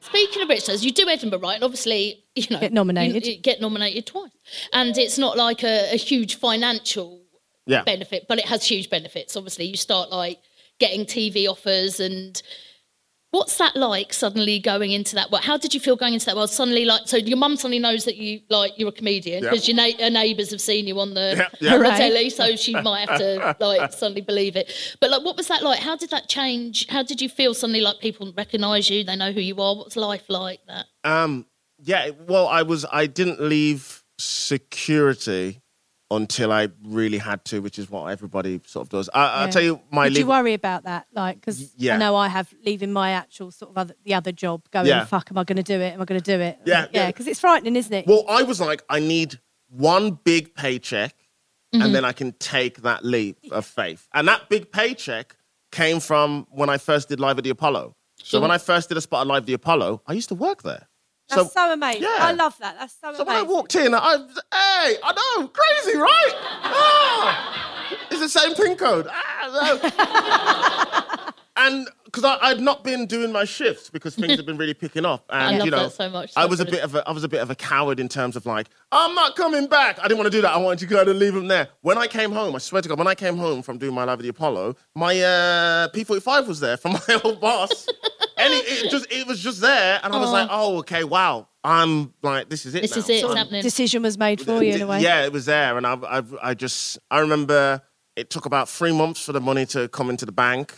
Speaking 0.02 0.42
of 0.42 0.50
which, 0.50 0.68
as 0.68 0.84
you 0.84 0.92
do 0.92 1.08
Edinburgh, 1.08 1.40
right? 1.40 1.56
And 1.56 1.64
obviously, 1.64 2.26
you 2.36 2.48
know, 2.50 2.60
Get 2.60 2.74
nominated. 2.74 3.26
You, 3.26 3.34
you 3.34 3.40
get 3.40 3.62
nominated 3.62 4.08
twice, 4.08 4.32
and 4.74 4.98
it's 4.98 5.18
not 5.18 5.38
like 5.38 5.64
a, 5.64 5.94
a 5.94 5.98
huge 5.98 6.36
financial 6.36 7.22
Yeah. 7.68 7.84
benefit, 7.84 8.26
but 8.28 8.40
it 8.40 8.46
has 8.46 8.64
huge 8.66 8.90
benefits. 8.90 9.36
Obviously, 9.38 9.66
you 9.66 9.78
start 9.78 10.10
like 10.12 10.40
getting 10.80 11.06
TV 11.06 11.48
offers 11.48 12.00
and. 12.00 12.42
What's 13.32 13.58
that 13.58 13.76
like? 13.76 14.14
Suddenly 14.14 14.58
going 14.60 14.92
into 14.92 15.14
that 15.16 15.30
world. 15.32 15.44
How 15.44 15.58
did 15.58 15.74
you 15.74 15.82
feel 15.82 15.98
going 15.98 16.14
into 16.14 16.26
that 16.28 16.38
world? 16.38 16.50
Suddenly, 16.50 16.86
like, 16.86 17.02
so 17.10 17.18
your 17.18 17.38
mum 17.38 17.58
suddenly 17.58 17.78
knows 17.78 18.06
that 18.06 18.16
you 18.16 18.40
like 18.50 18.72
you're 18.78 18.88
a 18.88 18.92
comedian 18.94 19.44
Yeah. 19.44 19.50
because 19.50 19.68
your, 19.68 19.76
na- 19.76 19.84
your 20.00 20.10
neighbours 20.10 20.50
have 20.52 20.62
seen 20.62 20.88
you 20.88 20.98
on 21.02 21.14
the 21.14 21.34
Yeah, 21.38 21.48
yeah. 21.60 21.74
on 21.76 21.84
the 21.84 21.90
telly, 21.90 22.30
so 22.30 22.56
she 22.56 22.72
might 22.74 23.10
have 23.10 23.20
to 23.20 23.56
like 23.66 23.92
suddenly 23.92 24.22
believe 24.22 24.56
it. 24.56 24.72
But 25.02 25.10
like, 25.12 25.26
what 25.26 25.36
was 25.36 25.50
that 25.50 25.62
like? 25.62 25.82
How 25.82 25.98
did 25.98 26.10
that 26.12 26.30
change? 26.30 26.88
How 26.88 27.04
did 27.04 27.22
you 27.22 27.28
feel 27.28 27.54
suddenly 27.54 27.82
like 27.82 28.00
people 28.00 28.32
recognise 28.36 28.90
you? 28.90 29.04
They 29.04 29.18
know 29.18 29.34
who 29.34 29.42
you 29.42 29.60
are. 29.62 29.76
What's 29.76 29.98
life 29.98 30.24
like 30.30 30.62
that? 30.68 30.86
Um, 31.04 31.46
yeah, 31.84 32.12
well, 32.28 32.48
I 32.48 32.62
was 32.62 32.86
I 32.90 33.08
didn't 33.08 33.42
leave 33.42 34.04
security 34.18 35.60
until 36.10 36.54
I 36.54 36.70
really 36.86 37.18
had 37.18 37.44
to, 37.46 37.60
which 37.60 37.78
is 37.78 37.90
what 37.90 38.06
everybody 38.08 38.62
sort 38.66 38.86
of 38.86 38.90
does. 38.90 39.10
I, 39.14 39.26
I'll 39.28 39.46
Yeah. 39.48 39.52
tell 39.52 39.62
you 39.62 39.82
my 39.92 40.08
Did 40.08 40.20
you 40.20 40.28
worry 40.28 40.54
about 40.54 40.84
that? 40.84 41.08
Like, 41.14 41.40
because 41.42 41.74
yeah. 41.76 41.96
I 41.96 41.98
know 41.98 42.16
I 42.16 42.30
have 42.30 42.54
leaving 42.66 42.94
my 42.94 43.12
actual 43.12 43.52
sort 43.52 43.72
of 43.72 43.78
other, 43.78 43.94
the 44.06 44.14
other 44.14 44.32
job, 44.32 44.62
going, 44.72 44.88
Yeah. 44.88 45.04
fuck, 45.06 45.30
am 45.32 45.38
I 45.38 45.44
going 45.44 45.58
to 45.58 45.64
do 45.64 45.80
it? 45.82 45.94
Am 45.94 46.02
I 46.02 46.06
going 46.06 46.22
to 46.22 46.38
do 46.38 46.40
it? 46.42 46.60
Yeah, 46.66 46.82
yeah, 46.82 46.88
yeah. 46.94 47.08
because 47.08 47.28
it's 47.28 47.42
frightening, 47.42 47.76
isn't 47.76 47.94
it? 47.94 48.08
Well, 48.08 48.24
I 48.30 48.44
was 48.44 48.62
like, 48.62 48.84
I 48.90 49.00
need 49.00 49.40
one 49.70 50.12
big 50.24 50.56
paycheck, 50.56 51.14
Mm-hmm. 51.76 51.82
and 51.84 51.94
then 51.94 52.06
I 52.06 52.14
can 52.14 52.32
take 52.40 52.84
that 52.84 53.04
leap 53.04 53.38
of 53.52 53.66
faith. 53.66 54.08
And 54.14 54.26
that 54.30 54.48
big 54.48 54.72
paycheck 54.72 55.36
came 55.74 56.00
from 56.00 56.48
when 56.50 56.70
I 56.70 56.78
first 56.78 57.10
did 57.10 57.20
Live 57.20 57.38
at 57.38 57.44
the 57.44 57.50
Apollo. 57.50 57.94
So 58.24 58.40
when 58.40 58.52
I 58.52 58.58
first 58.58 58.88
did 58.88 58.98
a 58.98 59.02
spot 59.02 59.22
at 59.22 59.28
Live 59.28 59.44
at 59.44 59.48
the 59.48 59.54
Apollo, 59.54 60.02
I 60.08 60.14
used 60.14 60.30
to 60.30 60.36
work 60.36 60.64
there. 60.64 60.88
That's 61.30 61.54
so, 61.54 61.74
amazing. 61.74 62.04
yeah. 62.04 62.18
I 62.20 62.32
love 62.32 62.58
that. 62.60 62.78
That's 62.80 62.94
so, 63.00 63.10
amazing. 63.10 63.26
So 63.26 63.28
when 63.28 63.36
I 63.36 63.44
walked 63.44 63.76
in, 63.76 63.94
I, 63.94 64.18
hey, 64.18 64.98
I 65.04 65.14
know, 65.40 65.48
crazy, 65.50 65.98
right? 65.98 66.34
Ah, 66.64 67.98
it's 68.10 68.20
the 68.22 68.30
same 68.30 68.56
pin 68.56 68.76
code. 68.78 69.08
Ah, 69.10 69.74
no. 71.24 71.34
and 71.58 71.88
because 72.06 72.24
I'd 72.42 72.62
not 72.62 72.84
been 72.84 73.06
doing 73.06 73.32
my 73.32 73.44
shifts 73.44 73.90
because 73.90 74.16
things 74.16 74.36
had 74.38 74.46
been 74.46 74.58
really 74.58 74.74
picking 74.74 75.06
up, 75.06 75.26
and 75.30 75.58
love 75.58 75.66
you 75.66 75.72
know, 75.72 75.84
that 75.84 75.92
so 75.94 76.10
much. 76.10 76.32
I 76.36 76.44
So 76.44 76.48
was 76.48 76.60
a 76.60 76.66
bit 76.66 76.84
of 76.84 76.96
a, 76.96 77.08
I 77.08 77.12
was 77.12 77.24
a 77.24 77.28
bit 77.28 77.42
of 77.42 77.50
a 77.50 77.56
coward 77.56 78.00
in 78.00 78.08
terms 78.08 78.36
of 78.36 78.46
like, 78.46 78.68
I'm 78.92 79.14
not 79.14 79.36
coming 79.36 79.68
back. 79.68 80.00
I 80.00 80.04
didn't 80.04 80.18
want 80.20 80.32
to 80.32 80.38
do 80.38 80.42
that. 80.42 80.54
I 80.54 80.58
wanted 80.58 80.80
to 80.80 80.86
go 80.86 81.02
and 81.02 81.20
leave 81.20 81.34
them 81.34 81.48
there. 81.48 81.68
When 81.82 81.98
I 81.98 82.08
came 82.08 82.32
home, 82.32 82.56
I 82.56 82.60
swear 82.60 82.82
to 82.82 82.88
God, 82.90 82.98
when 82.98 83.08
I 83.08 83.16
came 83.16 83.38
home 83.38 83.62
from 83.62 83.78
doing 83.78 83.94
my 83.94 84.04
live 84.04 84.20
at 84.20 84.24
the 84.24 84.30
Apollo, 84.30 84.76
my 84.96 85.20
uh, 85.20 85.90
P45 85.90 86.48
was 86.48 86.60
there 86.60 86.78
from 86.78 86.94
my 87.08 87.22
old 87.24 87.42
boss. 87.42 87.88
and 88.38 88.54
it, 88.54 88.66
it 88.86 88.92
just 88.92 89.12
it 89.12 89.28
was 89.28 89.42
just 89.42 89.60
there, 89.62 90.00
and 90.04 90.14
I 90.14 90.20
was 90.20 90.32
like, 90.32 90.48
oh, 90.52 90.78
okay, 90.80 91.04
wow. 91.04 91.48
I'm 91.64 92.14
like, 92.22 92.48
this 92.48 92.66
is 92.66 92.76
it. 92.76 92.82
This 92.84 92.92
now. 92.92 92.98
is 93.00 93.10
it. 93.10 93.22
So 93.22 93.28
It's 93.32 93.36
happening. 93.38 93.62
Decision 93.62 94.02
was 94.04 94.18
made 94.18 94.40
for 94.40 94.64
you 94.64 94.76
in 94.76 94.82
a 94.84 94.88
way. 94.88 95.02
yeah, 95.02 95.26
it 95.26 95.34
was 95.34 95.46
there, 95.48 95.78
and 95.78 95.86
I, 95.86 95.96
I, 95.96 96.24
I 96.42 96.54
just, 96.54 96.98
I 97.12 97.20
remember 97.20 97.82
it 98.16 98.30
took 98.30 98.46
about 98.46 98.70
three 98.70 98.94
months 98.94 99.24
for 99.24 99.34
the 99.34 99.42
money 99.42 99.66
to 99.68 99.88
come 99.90 100.10
into 100.10 100.26
the 100.26 100.32
bank, 100.32 100.74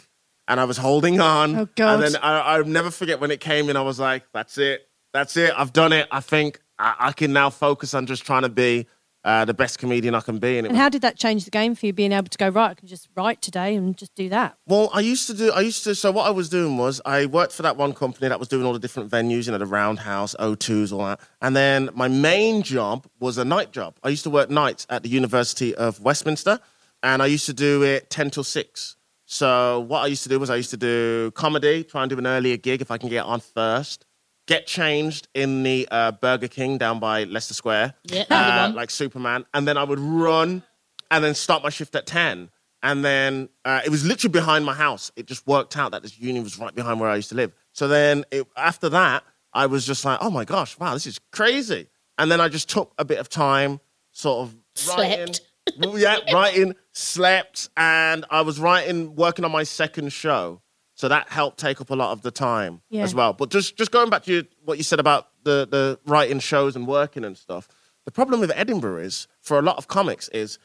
and 0.50 0.60
I 0.60 0.66
was 0.66 0.78
holding 0.78 1.22
on. 1.22 1.56
Oh, 1.56 1.70
God. 1.76 2.04
And 2.04 2.04
then 2.16 2.22
I, 2.22 2.40
I'll 2.40 2.66
never 2.66 2.92
forget 2.92 3.22
when 3.22 3.32
it 3.32 3.40
came 3.40 3.70
in. 3.70 3.78
I 3.78 3.82
was 3.82 4.00
like, 4.00 4.24
"That's 4.34 4.58
it, 4.58 4.90
that's 5.14 5.38
it. 5.38 5.54
I've 5.56 5.72
done 5.72 5.94
it. 5.94 6.08
I 6.12 6.20
think 6.20 6.60
I, 6.78 6.96
I 7.00 7.12
can 7.14 7.32
now 7.32 7.50
focus 7.50 7.94
on 7.94 8.08
just 8.08 8.26
trying 8.26 8.42
to 8.42 8.50
be 8.50 8.88
uh, 9.24 9.46
the 9.46 9.54
best 9.54 9.78
comedian 9.78 10.16
I 10.16 10.22
can 10.22 10.40
be." 10.40 10.58
And 10.58 10.66
And 10.66 10.74
was 10.76 10.82
how 10.82 10.90
did 10.90 11.04
that 11.04 11.18
change 11.18 11.46
the 11.46 11.52
game 11.52 11.76
for 11.76 11.86
you, 11.86 11.94
being 11.94 12.12
able 12.12 12.30
to 12.30 12.38
go, 12.38 12.50
right, 12.50 12.72
I 12.72 12.74
can 12.74 12.88
just 12.88 13.08
write 13.16 13.42
today 13.44 13.76
and 13.76 13.96
just 13.96 14.16
do 14.16 14.28
that? 14.30 14.58
Well, 14.66 14.90
I 14.92 15.02
used 15.02 15.28
to 15.28 15.36
do. 15.36 15.52
I 15.52 15.62
used 15.62 15.84
to. 15.84 15.94
So 15.94 16.12
what 16.12 16.26
I 16.26 16.32
was 16.32 16.50
doing 16.50 16.78
was 16.78 17.00
I 17.06 17.28
worked 17.28 17.54
for 17.54 17.62
that 17.62 17.78
one 17.78 17.94
company 17.94 18.28
that 18.28 18.40
was 18.40 18.48
doing 18.48 18.66
all 18.66 18.74
the 18.74 18.80
different 18.80 19.12
venues, 19.12 19.46
you 19.46 19.52
know, 19.52 19.60
the 19.60 19.68
Roundhouse, 19.68 20.36
O2s, 20.40 20.92
all 20.92 21.06
that. 21.06 21.20
And 21.42 21.56
then 21.56 21.90
my 21.94 22.08
main 22.08 22.64
job 22.64 23.06
was 23.20 23.38
a 23.38 23.46
night 23.46 23.72
job. 23.72 23.98
I 24.04 24.10
used 24.10 24.24
to 24.24 24.32
work 24.32 24.50
nights 24.50 24.88
at 24.90 25.04
the 25.04 25.10
University 25.10 25.76
of 25.76 26.00
Westminster, 26.02 26.60
and 27.04 27.22
I 27.22 27.28
used 27.28 27.46
to 27.46 27.54
do 27.54 27.84
it 27.84 28.10
ten 28.10 28.32
till 28.32 28.44
six. 28.44 28.96
So 29.32 29.82
what 29.82 30.00
I 30.00 30.08
used 30.08 30.24
to 30.24 30.30
do 30.30 30.40
was 30.40 30.50
I 30.50 30.56
used 30.56 30.72
to 30.72 30.78
do 30.78 31.30
comedy, 31.36 31.84
try 31.84 32.02
and 32.02 32.10
do 32.10 32.18
an 32.18 32.26
earlier 32.26 32.58
gig 32.58 32.82
if 32.82 32.90
I 32.90 32.98
can 32.98 33.10
get 33.10 33.26
on 33.26 33.42
first. 33.42 34.08
Get 34.48 34.66
changed 34.66 35.28
in 35.36 35.62
the 35.62 35.88
uh, 35.92 36.14
Burger 36.14 36.48
King 36.48 36.80
down 36.80 37.00
by 37.00 37.26
Leicester 37.26 37.54
Square, 37.54 37.94
Yeah, 38.06 38.24
uh, 38.32 38.72
like 38.74 38.90
Superman, 38.90 39.46
and 39.54 39.68
then 39.68 39.78
I 39.78 39.84
would 39.84 40.00
run 40.00 40.64
and 41.12 41.24
then 41.24 41.36
start 41.36 41.62
my 41.62 41.70
shift 41.70 41.94
at 41.94 42.08
10. 42.08 42.50
And 42.82 43.06
then 43.06 43.50
uh, 43.66 43.82
it 43.86 43.90
was 43.90 44.04
literally 44.04 44.32
behind 44.32 44.66
my 44.66 44.74
house. 44.74 45.12
It 45.16 45.28
just 45.28 45.46
worked 45.46 45.78
out 45.78 45.92
that 45.92 46.02
this 46.02 46.18
union 46.20 46.44
was 46.44 46.58
right 46.58 46.74
behind 46.74 47.00
where 47.00 47.12
I 47.12 47.16
used 47.18 47.30
to 47.30 47.36
live. 47.36 47.54
So 47.72 47.88
then 47.88 48.26
it, 48.32 48.48
after 48.58 48.90
that, 48.90 49.24
I 49.54 49.68
was 49.68 49.86
just 49.86 50.06
like, 50.06 50.18
oh 50.22 50.32
my 50.32 50.44
gosh, 50.44 50.76
wow, 50.80 50.96
this 50.96 51.06
is 51.06 51.20
crazy. 51.32 51.88
And 52.18 52.32
then 52.32 52.42
I 52.42 52.48
just 52.48 52.68
took 52.68 52.94
a 52.98 53.06
bit 53.06 53.20
of 53.20 53.30
time, 53.30 53.80
sort 54.12 54.48
of 54.48 54.56
writing. 54.98 55.34
Slept. 55.36 55.42
Well, 55.78 56.00
yeah, 56.00 56.18
writing, 56.34 56.74
slept, 57.00 57.70
and 57.78 58.26
I 58.30 58.42
was 58.42 58.60
writing, 58.60 59.16
working 59.16 59.46
on 59.46 59.52
my 59.52 59.64
second 59.64 60.12
show. 60.14 60.62
So 60.96 61.08
that 61.08 61.30
helped 61.30 61.58
take 61.60 61.80
up 61.80 61.90
a 61.92 61.96
lot 61.96 62.12
of 62.12 62.22
the 62.24 62.32
time 62.32 62.82
Yeah. 62.90 63.04
as 63.04 63.16
well. 63.16 63.32
But 63.32 63.50
just 63.52 63.78
just 63.78 63.92
going 63.92 64.10
back 64.10 64.24
to 64.24 64.34
you, 64.34 64.46
what 64.66 64.78
you 64.78 64.84
said 64.84 65.00
about 65.00 65.28
the 65.44 65.66
the 65.70 66.00
writing 66.06 66.40
shows 66.40 66.76
and 66.76 66.86
working 66.86 67.24
and 67.24 67.38
stuff. 67.38 67.68
The 68.06 68.12
problem 68.12 68.40
with 68.42 68.52
Edinburgh 68.54 68.98
is 69.04 69.28
for 69.42 69.58
a 69.60 69.62
lot 69.62 69.78
of 69.78 69.88
comics 69.88 70.28
is 70.30 70.60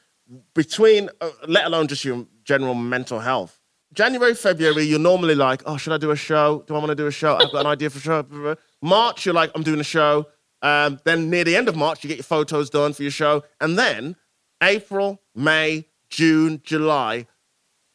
between, 0.54 1.10
uh, 1.20 1.30
let 1.46 1.66
alone 1.66 1.86
just 1.86 2.04
your 2.04 2.26
general 2.44 2.74
mental 2.74 3.20
health. 3.20 3.60
January, 3.92 4.34
February, 4.34 4.82
you're 4.84 4.98
normally 4.98 5.34
like, 5.34 5.62
oh, 5.66 5.76
should 5.76 5.92
I 5.92 5.98
do 5.98 6.10
a 6.10 6.16
show? 6.16 6.64
Do 6.66 6.74
I 6.74 6.78
want 6.78 6.88
to 6.90 6.94
do 6.96 7.06
a 7.06 7.12
show? 7.12 7.36
I've 7.36 7.52
got 7.52 7.60
an 7.60 7.66
idea 7.66 7.90
for 7.90 7.98
a 7.98 8.00
show. 8.00 8.56
March, 8.82 9.24
you're 9.26 9.34
like, 9.34 9.52
I'm 9.54 9.62
doing 9.62 9.78
a 9.80 9.84
show. 9.84 10.26
Um, 10.62 10.98
then 11.04 11.30
near 11.30 11.44
the 11.44 11.54
end 11.54 11.68
of 11.68 11.76
March, 11.76 12.02
you 12.02 12.08
get 12.08 12.16
your 12.16 12.24
photos 12.24 12.70
done 12.70 12.92
for 12.94 13.02
your 13.02 13.12
show. 13.12 13.44
And 13.60 13.78
then 13.78 14.16
April, 14.62 15.20
May, 15.34 15.86
June, 16.18 16.60
July 16.62 17.26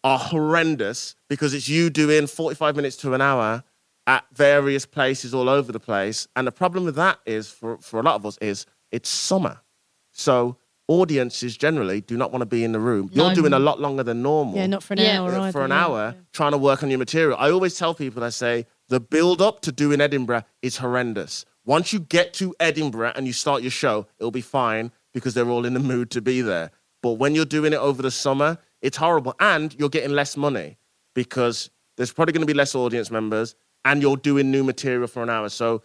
are 0.04 0.20
horrendous 0.20 1.16
because 1.30 1.54
it's 1.54 1.70
you 1.70 1.90
doing 1.90 2.28
45 2.28 2.76
minutes 2.76 2.98
to 2.98 3.14
an 3.14 3.22
hour 3.22 3.64
at 4.08 4.26
various 4.34 4.86
places 4.86 5.34
all 5.34 5.48
over 5.48 5.72
the 5.72 5.80
place. 5.80 6.28
And 6.36 6.46
the 6.46 6.52
problem 6.52 6.84
with 6.84 6.96
that 6.96 7.20
is, 7.26 7.50
for, 7.50 7.78
for 7.78 8.00
a 8.02 8.04
lot 8.04 8.16
of 8.16 8.26
us, 8.26 8.38
is 8.42 8.66
it's 8.92 9.08
summer. 9.08 9.62
So 10.12 10.58
audiences 10.90 11.56
generally 11.56 12.02
do 12.02 12.18
not 12.18 12.32
want 12.34 12.42
to 12.42 12.46
be 12.46 12.66
in 12.66 12.74
the 12.74 12.80
room. 12.80 13.10
You're 13.14 13.34
doing 13.34 13.54
a 13.54 13.60
lot 13.60 13.80
longer 13.80 14.04
than 14.04 14.22
normal 14.22 14.58
Yeah, 14.58 14.68
not 14.68 14.84
for 14.84 14.94
an 14.94 15.00
Yeah. 15.00 15.22
hour. 15.22 15.32
either, 15.40 15.52
for 15.54 15.64
an 15.64 15.72
hour 15.72 16.16
trying 16.34 16.52
to 16.52 16.58
work 16.58 16.84
on 16.84 16.90
your 16.90 17.00
material. 17.00 17.38
I 17.40 17.52
always 17.52 17.78
tell 17.78 17.94
people, 17.94 18.22
I 18.24 18.30
say, 18.30 18.66
the 18.90 19.00
build 19.00 19.42
up 19.42 19.62
to 19.62 19.72
doing 19.72 20.02
Edinburgh 20.02 20.44
is 20.62 20.78
horrendous. 20.78 21.46
Once 21.64 21.94
you 21.94 22.00
get 22.02 22.34
to 22.34 22.54
Edinburgh 22.60 23.14
and 23.16 23.28
you 23.28 23.32
start 23.34 23.62
your 23.62 23.72
show, 23.72 24.08
it'll 24.20 24.32
be 24.32 24.42
fine 24.42 24.92
because 25.14 25.36
they're 25.36 25.50
all 25.50 25.66
in 25.66 25.74
the 25.74 25.80
mood 25.80 26.10
to 26.12 26.22
be 26.22 26.42
there. 26.42 26.72
But 27.02 27.14
when 27.14 27.36
you're 27.36 27.46
doing 27.46 27.74
it 27.74 27.78
over 27.78 28.02
the 28.02 28.12
summer, 28.12 28.58
it's 28.82 28.98
horrible. 28.98 29.36
And 29.40 29.76
you're 29.80 29.90
getting 29.90 30.12
less 30.12 30.36
money 30.38 30.78
because 31.16 31.70
there's 31.98 32.12
probably 32.12 32.34
going 32.34 32.42
to 32.42 32.48
be 32.48 32.54
less 32.54 32.76
audience 32.76 33.12
members 33.12 33.56
and 33.86 34.02
you're 34.02 34.18
doing 34.18 34.52
new 34.52 34.64
material 34.64 35.08
for 35.08 35.24
an 35.24 35.30
hour. 35.30 35.50
So 35.50 35.82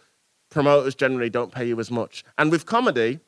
promoters 0.51 0.95
generally 0.95 1.29
don't 1.29 1.51
pay 1.51 1.65
you 1.67 1.79
as 1.79 1.89
much. 1.91 2.23
And 2.37 2.51
with 2.51 2.65
comedy, 2.65 3.19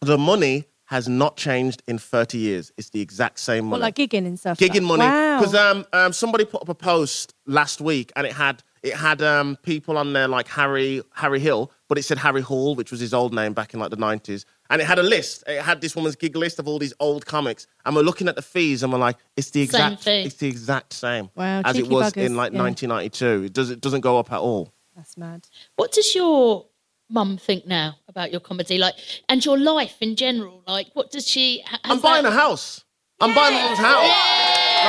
the 0.00 0.18
money 0.18 0.66
has 0.86 1.08
not 1.08 1.36
changed 1.36 1.82
in 1.86 1.98
30 1.98 2.38
years. 2.38 2.72
It's 2.76 2.90
the 2.90 3.00
exact 3.00 3.38
same 3.38 3.66
money 3.66 3.80
What, 3.82 3.82
like 3.82 3.94
gigging 3.94 4.26
and 4.26 4.38
stuff? 4.38 4.58
gigging 4.58 4.82
like- 4.88 4.98
money 4.98 5.02
Wow. 5.04 5.38
because 5.38 5.54
um, 5.54 5.86
um 5.92 6.12
somebody 6.12 6.44
put 6.44 6.62
up 6.62 6.68
a 6.68 6.74
post 6.74 7.34
last 7.46 7.80
week 7.80 8.10
and 8.16 8.26
it 8.26 8.32
had 8.32 8.64
it 8.82 8.94
had 8.94 9.22
um 9.22 9.56
people 9.62 9.96
on 9.96 10.12
there 10.14 10.26
like 10.26 10.48
Harry 10.48 11.00
Harry 11.14 11.38
Hill 11.38 11.70
but 11.88 11.96
it 11.96 12.02
said 12.02 12.18
Harry 12.18 12.40
Hall 12.40 12.74
which 12.74 12.90
was 12.90 12.98
his 12.98 13.14
old 13.14 13.32
name 13.32 13.52
back 13.52 13.72
in 13.72 13.78
like 13.78 13.90
the 13.90 13.96
90s 13.96 14.44
and 14.70 14.80
it 14.80 14.86
had 14.86 14.98
a 14.98 15.02
list 15.02 15.44
it 15.46 15.60
had 15.62 15.80
this 15.80 15.94
woman's 15.94 16.16
gig 16.16 16.34
list 16.36 16.58
of 16.58 16.66
all 16.68 16.78
these 16.78 16.94
old 17.00 17.26
comics 17.26 17.66
and 17.84 17.94
we're 17.94 18.02
looking 18.02 18.28
at 18.28 18.36
the 18.36 18.42
fees 18.42 18.82
and 18.82 18.92
we're 18.92 18.98
like 18.98 19.16
it's 19.36 19.50
the 19.50 19.60
exact 19.62 20.02
fee. 20.02 20.22
it's 20.22 20.36
the 20.36 20.48
exact 20.48 20.92
same 20.94 21.28
Wow, 21.36 21.62
as 21.64 21.76
it 21.76 21.86
was 21.88 22.12
buggers, 22.12 22.24
in 22.24 22.36
like 22.36 22.52
yeah. 22.52 22.62
1992 22.62 23.44
it 23.46 23.52
does 23.52 23.70
it 23.70 23.80
doesn't 23.80 24.00
go 24.00 24.18
up 24.18 24.32
at 24.32 24.38
all 24.38 24.72
That's 24.96 25.16
mad. 25.16 25.48
What 25.76 25.92
does 25.92 26.14
your 26.14 26.66
mum 27.08 27.36
think 27.38 27.66
now 27.66 27.96
about 28.08 28.30
your 28.30 28.40
comedy, 28.40 28.78
like, 28.78 28.94
and 29.28 29.44
your 29.44 29.58
life 29.58 29.96
in 30.00 30.14
general? 30.14 30.62
Like, 30.68 30.88
what 30.94 31.10
does 31.10 31.26
she? 31.26 31.64
I'm 31.84 32.00
buying 32.00 32.22
that- 32.24 32.32
a 32.32 32.36
house 32.36 32.84
I'm 33.20 33.34
buying 33.34 33.54
a 33.56 33.60
mum's 33.60 33.78
house 33.78 34.10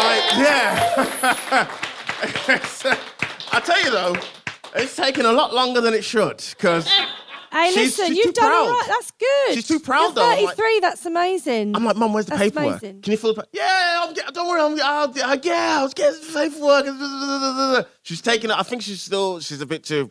like 0.08 0.24
yeah 0.46 0.94
uh, 2.90 2.96
I 3.52 3.60
tell 3.60 3.84
you 3.84 3.92
though 3.92 4.16
it's 4.76 4.96
taken 4.96 5.26
a 5.26 5.32
lot 5.34 5.54
longer 5.54 5.82
than 5.82 5.94
it 5.94 6.04
should 6.04 6.38
because 6.52 6.88
Hey, 7.52 7.72
She's- 7.74 7.98
listen, 7.98 8.08
she's 8.16 8.18
you've 8.26 8.34
done 8.34 8.52
all 8.52 8.66
proud. 8.68 8.74
right. 8.80 8.88
That's 8.88 9.12
good. 9.12 9.56
She's 9.56 9.68
too 9.68 9.80
proud, 9.80 10.02
You're 10.04 10.12
though. 10.14 10.22
I'm 10.30 10.44
like- 10.46 10.56
33. 10.56 10.80
that's 10.80 11.06
amazing. 11.06 11.76
I'm 11.76 11.84
like, 11.84 11.98
Mum, 11.98 12.14
where's 12.14 12.26
the 12.26 12.32
That's 12.32 12.44
paperwork? 12.44 12.82
amazing. 12.82 13.02
Can 13.02 13.12
you 13.12 13.18
fill 13.18 13.34
the 13.34 13.42
pa-" 13.42 13.48
Yeah, 13.52 14.04
I'm 14.06 14.14
get, 14.14 14.34
don't 14.34 14.48
worry, 14.48 14.62
I'm, 14.62 14.80
I'll, 14.82 15.14
I'll, 15.30 15.40
yeah, 15.40 15.80
I 15.80 15.84
was 15.84 15.94
getting 15.94 16.22
the 16.22 16.50
paperwork. 16.50 17.88
She's 18.04 18.22
taking 18.22 18.50
it. 18.50 18.56
I 18.58 18.64
think 18.64 18.82
she's 18.82 19.02
still, 19.02 19.40
she's 19.42 19.60
a 19.62 19.66
bit 19.66 19.84
too 19.84 20.10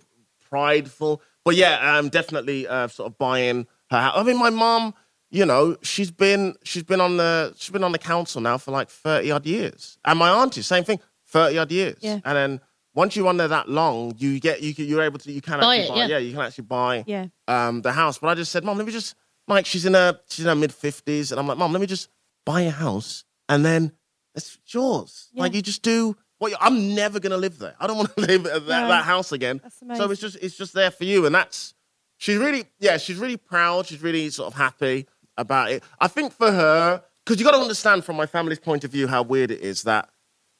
prideful. 0.48 1.22
But 1.44 1.56
yeah, 1.56 1.78
I'm 1.96 2.08
definitely 2.10 2.66
uh, 2.66 2.88
sort 2.88 3.06
of 3.10 3.18
buying 3.18 3.66
her 3.90 4.00
house. 4.00 4.12
I 4.16 4.22
mean, 4.22 4.38
my 4.38 4.50
mum, 4.50 4.94
you 5.30 5.46
know, 5.46 5.76
she's 5.82 6.10
been, 6.10 6.54
she's 6.64 6.82
been 6.82 7.00
on 7.00 7.16
the, 7.16 7.54
she's 7.56 7.70
been 7.70 7.84
on 7.84 7.92
the 7.92 7.98
council 7.98 8.40
now 8.40 8.58
for 8.58 8.70
like 8.70 8.90
30 8.90 9.30
odd 9.30 9.46
years. 9.46 9.98
And 10.04 10.18
my 10.18 10.28
auntie, 10.30 10.62
same 10.62 10.84
thing, 10.84 11.00
30 11.28 11.58
odd 11.58 11.72
years. 11.72 11.96
Yeah. 12.00 12.20
And 12.24 12.36
then 12.36 12.60
once 13.00 13.16
you're 13.16 13.26
on 13.28 13.38
there 13.38 13.48
that 13.48 13.66
long, 13.66 14.14
you 14.18 14.38
get, 14.38 14.60
you, 14.62 14.74
can- 14.74 14.84
you're 14.84 15.00
able 15.00 15.18
to, 15.18 15.32
you 15.32 15.40
can 15.40 15.58
Buy 15.58 15.78
actually 15.78 16.00
it, 16.00 16.04
buy, 16.04 16.06
yeah. 16.06 16.18
you 16.18 16.32
can 16.34 16.42
actually 16.42 16.64
buy 16.64 17.02
yeah. 17.06 17.26
um, 17.48 17.80
the 17.80 17.92
house. 17.92 18.18
But 18.18 18.28
I 18.28 18.34
just 18.34 18.52
said, 18.52 18.62
Mom, 18.62 18.76
let 18.76 18.86
me 18.86 18.92
just 18.92 19.14
like 19.48 19.64
she's 19.64 19.86
in 19.86 19.94
her 19.94 20.20
she's 20.28 20.44
in 20.44 20.48
her 20.50 20.54
mid 20.54 20.72
fifties, 20.72 21.32
and 21.32 21.40
I'm 21.40 21.46
like, 21.46 21.56
Mom, 21.56 21.72
let 21.72 21.80
me 21.80 21.86
just 21.86 22.10
buy 22.44 22.60
a 22.60 22.70
house 22.70 23.24
and 23.48 23.64
then 23.64 23.92
it's 24.34 24.58
yours. 24.66 25.30
Yeah. 25.32 25.42
Like 25.42 25.54
you 25.54 25.62
just 25.62 25.82
do. 25.82 26.14
Well, 26.38 26.52
I'm 26.60 26.94
never 26.94 27.20
gonna 27.20 27.38
live 27.38 27.58
there. 27.58 27.74
I 27.80 27.86
don't 27.86 27.96
want 27.96 28.14
to 28.16 28.20
live 28.32 28.44
at 28.46 28.66
that, 28.66 28.82
No. 28.82 28.88
that 28.88 29.04
house 29.04 29.32
again. 29.32 29.60
That's 29.62 29.98
So 29.98 30.10
it's 30.10 30.20
just 30.20 30.36
it's 30.42 30.56
just 30.58 30.74
there 30.74 30.90
for 30.90 31.04
you, 31.04 31.24
and 31.24 31.34
that's 31.34 31.72
she's 32.18 32.36
really 32.36 32.64
yeah 32.80 32.98
she's 32.98 33.16
really 33.16 33.38
proud. 33.38 33.86
She's 33.86 34.02
really 34.02 34.28
sort 34.28 34.48
of 34.52 34.54
happy 34.58 35.06
about 35.38 35.70
it. 35.70 35.82
I 35.98 36.06
think 36.08 36.32
for 36.32 36.52
her 36.52 37.02
because 37.24 37.40
you 37.40 37.46
got 37.46 37.52
to 37.52 37.62
understand 37.62 38.04
from 38.04 38.16
my 38.16 38.26
family's 38.26 38.58
point 38.58 38.84
of 38.84 38.90
view 38.90 39.06
how 39.08 39.22
weird 39.22 39.50
it 39.50 39.60
is 39.60 39.84
that 39.84 40.10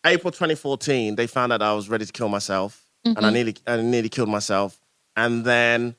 April 0.04 0.30
2014 0.30 1.16
they 1.16 1.26
found 1.26 1.52
out 1.52 1.62
I 1.62 1.74
was 1.74 1.88
ready 1.88 2.06
to 2.06 2.12
kill 2.12 2.28
myself, 2.28 2.84
and 3.04 3.18
I 3.18 3.22
mm-hmm. 3.22 3.34
nearly 3.34 3.56
I 3.66 3.76
nearly 3.82 4.08
killed 4.08 4.28
myself, 4.28 4.80
and 5.16 5.44
then 5.44 5.94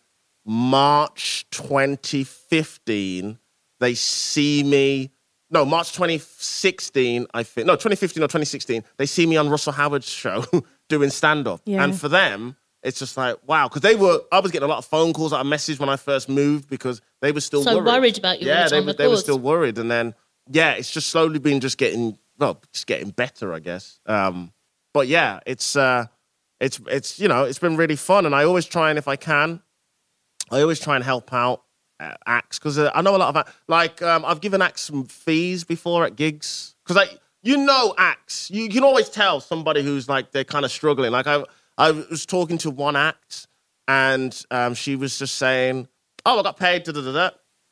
March 0.45 1.45
2015 1.52 3.38
they 3.82 3.95
see 3.95 4.64
me. 4.64 5.12
No, 5.49 5.66
March 5.66 5.91
2016, 5.91 7.28
I 7.34 7.43
think. 7.43 7.68
No, 7.68 7.74
2015 7.74 8.24
or 8.24 8.28
2016, 8.28 8.86
they 8.95 9.06
see 9.06 9.26
me 9.26 9.36
on 9.36 9.49
Russell 9.49 9.74
Howard's 9.74 10.08
show 10.08 10.45
doing 10.88 11.10
stand 11.10 11.45
up. 11.45 11.60
Yeah. 11.66 11.84
And 11.84 11.99
for 11.99 12.08
them, 12.08 12.56
it's 12.84 12.99
just 12.99 13.18
like, 13.18 13.36
wow. 13.45 13.68
Because 13.68 13.82
they 13.82 13.95
were, 13.95 14.22
I 14.32 14.39
was 14.39 14.52
getting 14.52 14.66
a 14.66 14.70
lot 14.70 14.78
of 14.78 14.86
phone 14.86 15.12
calls, 15.12 15.34
a 15.34 15.43
message 15.43 15.78
when 15.78 15.89
I 15.89 15.97
first 15.97 16.30
moved 16.30 16.70
because 16.70 17.02
they 17.20 17.34
were 17.34 17.41
still 17.41 17.64
So 17.64 17.76
worried. 17.76 17.86
worried 17.86 18.18
about 18.18 18.41
you 18.41 18.47
Yeah, 18.47 18.70
they, 18.70 18.80
were- 18.80 18.93
they 18.93 19.08
were 19.10 19.18
still 19.18 19.39
worried. 19.39 19.78
And 19.78 19.91
then, 19.91 20.16
yeah, 20.49 20.72
it's 20.72 20.89
just 20.91 21.10
slowly 21.10 21.39
been 21.39 21.60
just 21.60 21.78
getting, 21.78 22.18
well, 22.42 22.62
just 22.74 22.88
getting 22.88 23.12
better, 23.12 23.54
I 23.54 23.60
guess. 23.60 24.00
Um, 24.06 24.52
but 24.94 25.08
yeah, 25.08 25.39
it's, 25.46 25.76
uh, 25.78 26.08
it's, 26.60 26.82
it's, 26.88 27.20
you 27.20 27.30
know, 27.30 27.46
it's 27.46 27.60
been 27.60 27.78
really 27.78 27.96
fun. 27.96 28.26
And 28.26 28.36
I 28.36 28.44
always 28.44 28.66
try 28.66 28.89
and, 28.89 29.00
if 29.00 29.08
I 29.08 29.16
can, 29.16 29.62
I 30.52 30.62
always 30.62 30.80
try 30.80 30.96
and 30.96 31.04
help 31.06 31.32
out 31.32 31.64
uh, 32.02 32.16
acts 32.26 32.58
because 32.58 32.78
uh, 32.78 32.92
I 32.96 33.02
know 33.02 33.16
a 33.16 33.18
lot 33.18 33.36
of 33.36 33.56
like 33.68 34.02
um, 34.02 34.26
I've 34.26 34.42
given 34.42 34.62
acts 34.62 34.82
some 34.82 35.06
fees 35.06 35.64
before 35.64 36.04
at 36.04 36.16
gigs 36.16 36.76
because 36.84 36.98
I 36.98 37.16
you 37.44 37.58
know 37.58 37.94
acts 37.98 38.50
you, 38.50 38.64
you 38.64 38.70
can 38.70 38.84
always 38.84 39.08
tell 39.08 39.39
somebody 39.39 39.84
who's 39.84 40.10
like 40.10 40.32
they're 40.32 40.44
kind 40.44 40.66
of 40.66 40.72
struggling. 40.72 41.12
Like 41.12 41.28
I 41.28 41.44
I 41.78 41.92
was 41.92 42.26
talking 42.26 42.58
to 42.60 42.72
one 42.72 42.96
act 42.96 43.48
and 43.88 44.46
um, 44.50 44.74
she 44.74 44.96
was 44.96 45.20
just 45.20 45.36
saying, 45.36 45.88
"Oh, 46.26 46.39
I 46.39 46.44
got 46.44 46.58
paid." 46.58 46.84
Da, 46.84 46.92
da, 46.92 47.02
da. 47.02 47.30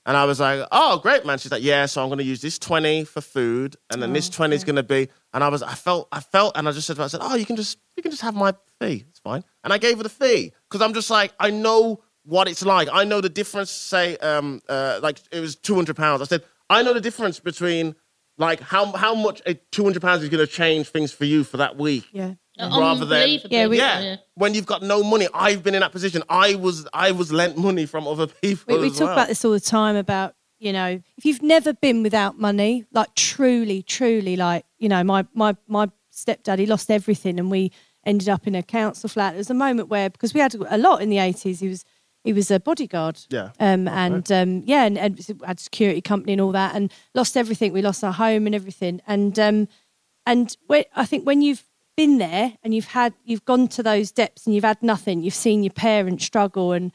And 0.09 0.17
I 0.17 0.25
was 0.25 0.39
like, 0.39 0.67
"Oh, 0.71 0.97
great, 0.97 1.23
man." 1.23 1.37
She's 1.37 1.51
like, 1.51 1.61
"Yeah, 1.61 1.85
so 1.85 2.01
I'm 2.01 2.09
going 2.09 2.17
to 2.17 2.23
use 2.23 2.41
this 2.41 2.57
twenty 2.57 3.03
for 3.03 3.21
food, 3.21 3.75
and 3.91 4.01
then 4.01 4.11
this 4.11 4.27
twenty 4.27 4.55
is 4.55 4.63
going 4.63 4.77
to 4.77 4.81
be." 4.81 5.07
And 5.35 5.43
I 5.43 5.49
was, 5.49 5.61
I 5.61 5.75
felt, 5.75 6.07
I 6.11 6.19
felt, 6.19 6.57
and 6.57 6.67
I 6.67 6.71
just 6.71 6.87
said, 6.87 6.95
to 6.95 7.03
her, 7.03 7.05
I 7.05 7.09
said, 7.09 7.19
"Oh, 7.21 7.35
you 7.35 7.45
can 7.45 7.55
just, 7.55 7.77
you 7.95 8.01
can 8.01 8.09
just 8.09 8.23
have 8.23 8.33
my 8.33 8.55
fee. 8.79 9.05
It's 9.07 9.19
fine." 9.19 9.43
And 9.63 9.71
I 9.71 9.77
gave 9.77 9.97
her 9.97 10.03
the 10.03 10.09
fee 10.09 10.51
because 10.67 10.81
I'm 10.81 10.95
just 10.95 11.11
like, 11.11 11.33
I 11.39 11.51
know 11.51 12.01
what 12.23 12.47
it's 12.47 12.65
like. 12.65 12.87
I 12.91 13.03
know 13.03 13.21
the 13.21 13.29
difference. 13.29 13.69
Say, 13.69 14.17
um, 14.17 14.63
uh, 14.67 14.99
like 15.03 15.19
it 15.31 15.41
was 15.41 15.55
two 15.55 15.75
hundred 15.75 15.95
pounds. 15.95 16.23
I 16.23 16.25
said, 16.25 16.43
I 16.71 16.81
know 16.81 16.95
the 16.95 17.01
difference 17.01 17.39
between 17.39 17.93
like 18.39 18.61
how 18.61 18.91
how 18.93 19.13
much 19.13 19.43
a 19.45 19.53
two 19.53 19.83
hundred 19.83 20.01
pounds 20.01 20.23
is 20.23 20.29
going 20.29 20.43
to 20.43 20.51
change 20.51 20.87
things 20.89 21.11
for 21.11 21.25
you 21.25 21.43
for 21.43 21.57
that 21.57 21.77
week. 21.77 22.07
Yeah. 22.11 22.33
Rather 22.59 23.05
than 23.05 23.39
Yeah, 23.49 23.67
we- 23.67 23.77
yeah, 23.77 24.17
when 24.35 24.53
you've 24.53 24.65
got 24.65 24.81
no 24.83 25.03
money, 25.03 25.27
I've 25.33 25.63
been 25.63 25.75
in 25.75 25.81
that 25.81 25.91
position. 25.91 26.23
I 26.29 26.55
was 26.55 26.87
I 26.93 27.11
was 27.11 27.31
lent 27.31 27.57
money 27.57 27.85
from 27.85 28.07
other 28.07 28.27
people. 28.41 28.75
We, 28.75 28.81
we 28.81 28.87
as 28.87 28.93
talk 28.93 29.07
well. 29.07 29.13
about 29.13 29.27
this 29.29 29.43
all 29.45 29.51
the 29.51 29.59
time 29.59 29.95
about, 29.95 30.35
you 30.59 30.73
know, 30.73 31.01
if 31.17 31.25
you've 31.25 31.41
never 31.41 31.73
been 31.73 32.03
without 32.03 32.37
money, 32.37 32.85
like 32.91 33.13
truly, 33.15 33.81
truly, 33.81 34.35
like, 34.35 34.65
you 34.77 34.89
know, 34.89 35.03
my, 35.03 35.25
my, 35.33 35.55
my 35.67 35.89
stepdad, 36.13 36.59
he 36.59 36.65
lost 36.65 36.91
everything 36.91 37.39
and 37.39 37.49
we 37.49 37.71
ended 38.05 38.27
up 38.29 38.45
in 38.47 38.55
a 38.55 38.63
council 38.63 39.07
flat. 39.09 39.31
There 39.31 39.37
was 39.37 39.49
a 39.49 39.53
moment 39.53 39.87
where, 39.89 40.09
because 40.09 40.33
we 40.33 40.39
had 40.41 40.55
a 40.55 40.77
lot 40.77 41.01
in 41.01 41.09
the 41.09 41.17
80s, 41.17 41.59
he 41.59 41.67
was, 41.69 41.85
he 42.25 42.33
was 42.33 42.51
a 42.51 42.59
bodyguard. 42.59 43.19
Yeah. 43.29 43.51
Um, 43.59 43.87
and 43.87 44.29
um, 44.31 44.63
yeah, 44.65 44.83
and, 44.83 44.97
and 44.97 45.37
had 45.45 45.59
security 45.61 46.01
company 46.01 46.33
and 46.33 46.41
all 46.41 46.51
that 46.51 46.75
and 46.75 46.91
lost 47.15 47.37
everything. 47.37 47.71
We 47.71 47.81
lost 47.81 48.03
our 48.03 48.11
home 48.11 48.45
and 48.45 48.53
everything. 48.53 49.01
And, 49.07 49.39
um, 49.39 49.67
and 50.25 50.55
when, 50.67 50.83
I 50.95 51.05
think 51.05 51.25
when 51.25 51.41
you've 51.41 51.63
been 51.99 52.17
there 52.17 52.53
and 52.63 52.73
you've 52.73 52.85
had, 52.85 53.13
you've 53.25 53.43
gone 53.43 53.67
to 53.67 53.83
those 53.83 54.11
depths 54.11 54.45
and 54.45 54.55
you've 54.55 54.63
had 54.63 54.81
nothing, 54.81 55.21
you've 55.21 55.33
seen 55.33 55.63
your 55.63 55.73
parents 55.73 56.23
struggle 56.23 56.71
and 56.71 56.91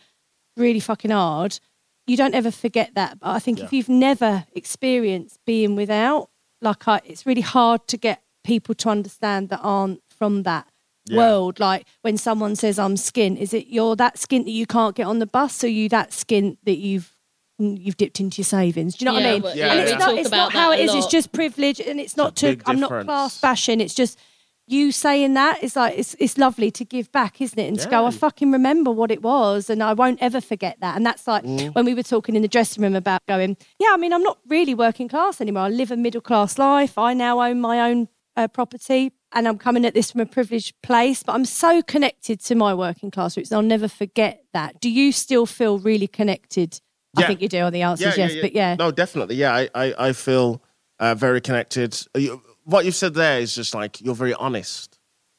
really 0.56 0.80
fucking 0.80 1.10
hard, 1.10 1.58
you 2.06 2.16
don't 2.16 2.34
ever 2.34 2.50
forget 2.50 2.94
that. 2.94 3.18
But 3.20 3.28
I 3.28 3.38
think 3.38 3.60
if 3.60 3.70
you've 3.72 3.88
never 3.88 4.46
experienced 4.54 5.38
being 5.44 5.76
without, 5.76 6.30
like 6.62 6.88
I, 6.88 7.00
it's 7.04 7.26
really 7.26 7.42
hard 7.42 7.86
to 7.88 7.96
get 7.98 8.22
people 8.44 8.74
to 8.76 8.88
understand 8.88 9.50
that 9.50 9.60
aren't 9.62 10.00
from 10.18 10.42
that 10.44 10.66
world. 11.12 11.60
Like 11.60 11.86
when 12.00 12.16
someone 12.16 12.56
says 12.56 12.78
I'm 12.78 12.94
skint, 12.94 13.36
is 13.38 13.52
it 13.52 13.66
you're 13.66 13.96
that 13.96 14.16
skint 14.16 14.44
that 14.44 14.52
you 14.52 14.66
can't 14.66 14.96
get 14.96 15.06
on 15.06 15.18
the 15.18 15.26
bus, 15.26 15.62
or 15.64 15.68
you 15.68 15.88
that 15.90 16.10
skint 16.12 16.56
that 16.64 16.78
you've 16.78 17.10
you've 17.58 17.96
dipped 17.98 18.20
into 18.20 18.38
your 18.38 18.44
savings? 18.46 18.96
Do 18.96 19.04
you 19.04 19.10
know 19.10 19.14
what 19.14 19.26
I 19.26 19.32
mean? 19.32 19.42
but- 19.42 19.56
yeah, 19.56 19.72
and 19.72 19.78
we 19.84 19.90
it's 19.92 19.98
not 19.98 20.08
talk 20.10 20.18
it's 20.18 20.28
about 20.28 20.36
not 20.36 20.52
how 20.54 20.70
that 20.70 20.78
it 20.78 20.82
a 20.82 20.84
is. 20.84 20.94
It's 20.94 21.04
lot. 21.04 21.10
just 21.10 21.32
privilege, 21.32 21.78
and 21.80 22.00
it's 22.00 22.16
not 22.16 22.32
It's 22.32 22.42
a 22.42 22.56
to. 22.56 22.62
I'm 22.70 22.80
not 22.80 22.88
difference. 22.88 23.06
class 23.06 23.40
bashing. 23.40 23.80
It's 23.82 23.94
just 23.94 24.18
you 24.66 24.92
saying 24.92 25.34
that 25.34 25.62
is 25.62 25.76
like 25.76 25.98
it's 25.98 26.14
it's 26.18 26.38
lovely 26.38 26.70
to 26.70 26.84
give 26.84 27.10
back, 27.12 27.40
isn't 27.40 27.58
it? 27.58 27.68
And 27.68 27.78
to 27.80 27.88
go, 27.88 28.06
I 28.06 28.10
fucking 28.10 28.50
remember 28.50 28.90
what 28.90 29.10
it 29.10 29.22
was, 29.22 29.68
and 29.68 29.82
I 29.82 29.92
won't 29.92 30.22
ever 30.22 30.40
forget 30.40 30.78
that. 30.80 30.96
And 30.96 31.04
that's 31.04 31.26
like 31.26 31.44
Mm. 31.44 31.74
when 31.74 31.84
we 31.84 31.94
were 31.94 32.02
talking 32.02 32.34
in 32.36 32.42
the 32.42 32.48
dressing 32.48 32.82
room 32.82 32.94
about 32.94 33.20
going, 33.28 33.56
yeah, 33.78 33.88
I 33.92 33.96
mean, 33.96 34.12
I'm 34.12 34.22
not 34.22 34.38
really 34.48 34.74
working 34.74 35.08
class 35.08 35.40
anymore. 35.40 35.64
I 35.64 35.68
live 35.68 35.90
a 35.90 35.96
middle 35.96 36.20
class 36.22 36.58
life. 36.58 36.96
I 36.96 37.12
now 37.14 37.40
own 37.42 37.60
my 37.60 37.90
own 37.90 38.08
uh, 38.36 38.48
property, 38.48 39.12
and 39.32 39.46
I'm 39.46 39.58
coming 39.58 39.84
at 39.84 39.94
this 39.94 40.10
from 40.10 40.20
a 40.22 40.26
privileged 40.26 40.74
place. 40.82 41.22
But 41.22 41.34
I'm 41.34 41.44
so 41.44 41.82
connected 41.82 42.40
to 42.46 42.54
my 42.54 42.72
working 42.74 43.10
class 43.10 43.36
roots, 43.36 43.50
and 43.50 43.56
I'll 43.56 43.62
never 43.62 43.86
forget 43.88 44.44
that. 44.54 44.80
Do 44.80 44.90
you 44.90 45.12
still 45.12 45.46
feel 45.46 45.78
really 45.78 46.08
connected? 46.08 46.80
I 47.16 47.26
think 47.28 47.40
you 47.42 47.48
do. 47.48 47.70
The 47.70 47.82
answer 47.82 48.08
is 48.08 48.16
yes, 48.18 48.34
but 48.40 48.52
yeah, 48.54 48.74
No, 48.76 48.90
definitely. 48.90 49.36
Yeah, 49.36 49.54
I, 49.54 49.68
I, 49.74 49.94
I 50.08 50.12
feel 50.12 50.60
uh, 50.98 51.14
very 51.14 51.40
connected. 51.40 51.96
You- 52.16 52.42
What 52.64 52.84
you've 52.84 52.94
said 52.94 53.14
there 53.14 53.40
is 53.40 53.54
just 53.54 53.74
like 53.74 54.00
you're 54.00 54.14
very 54.14 54.34
honest. 54.34 54.98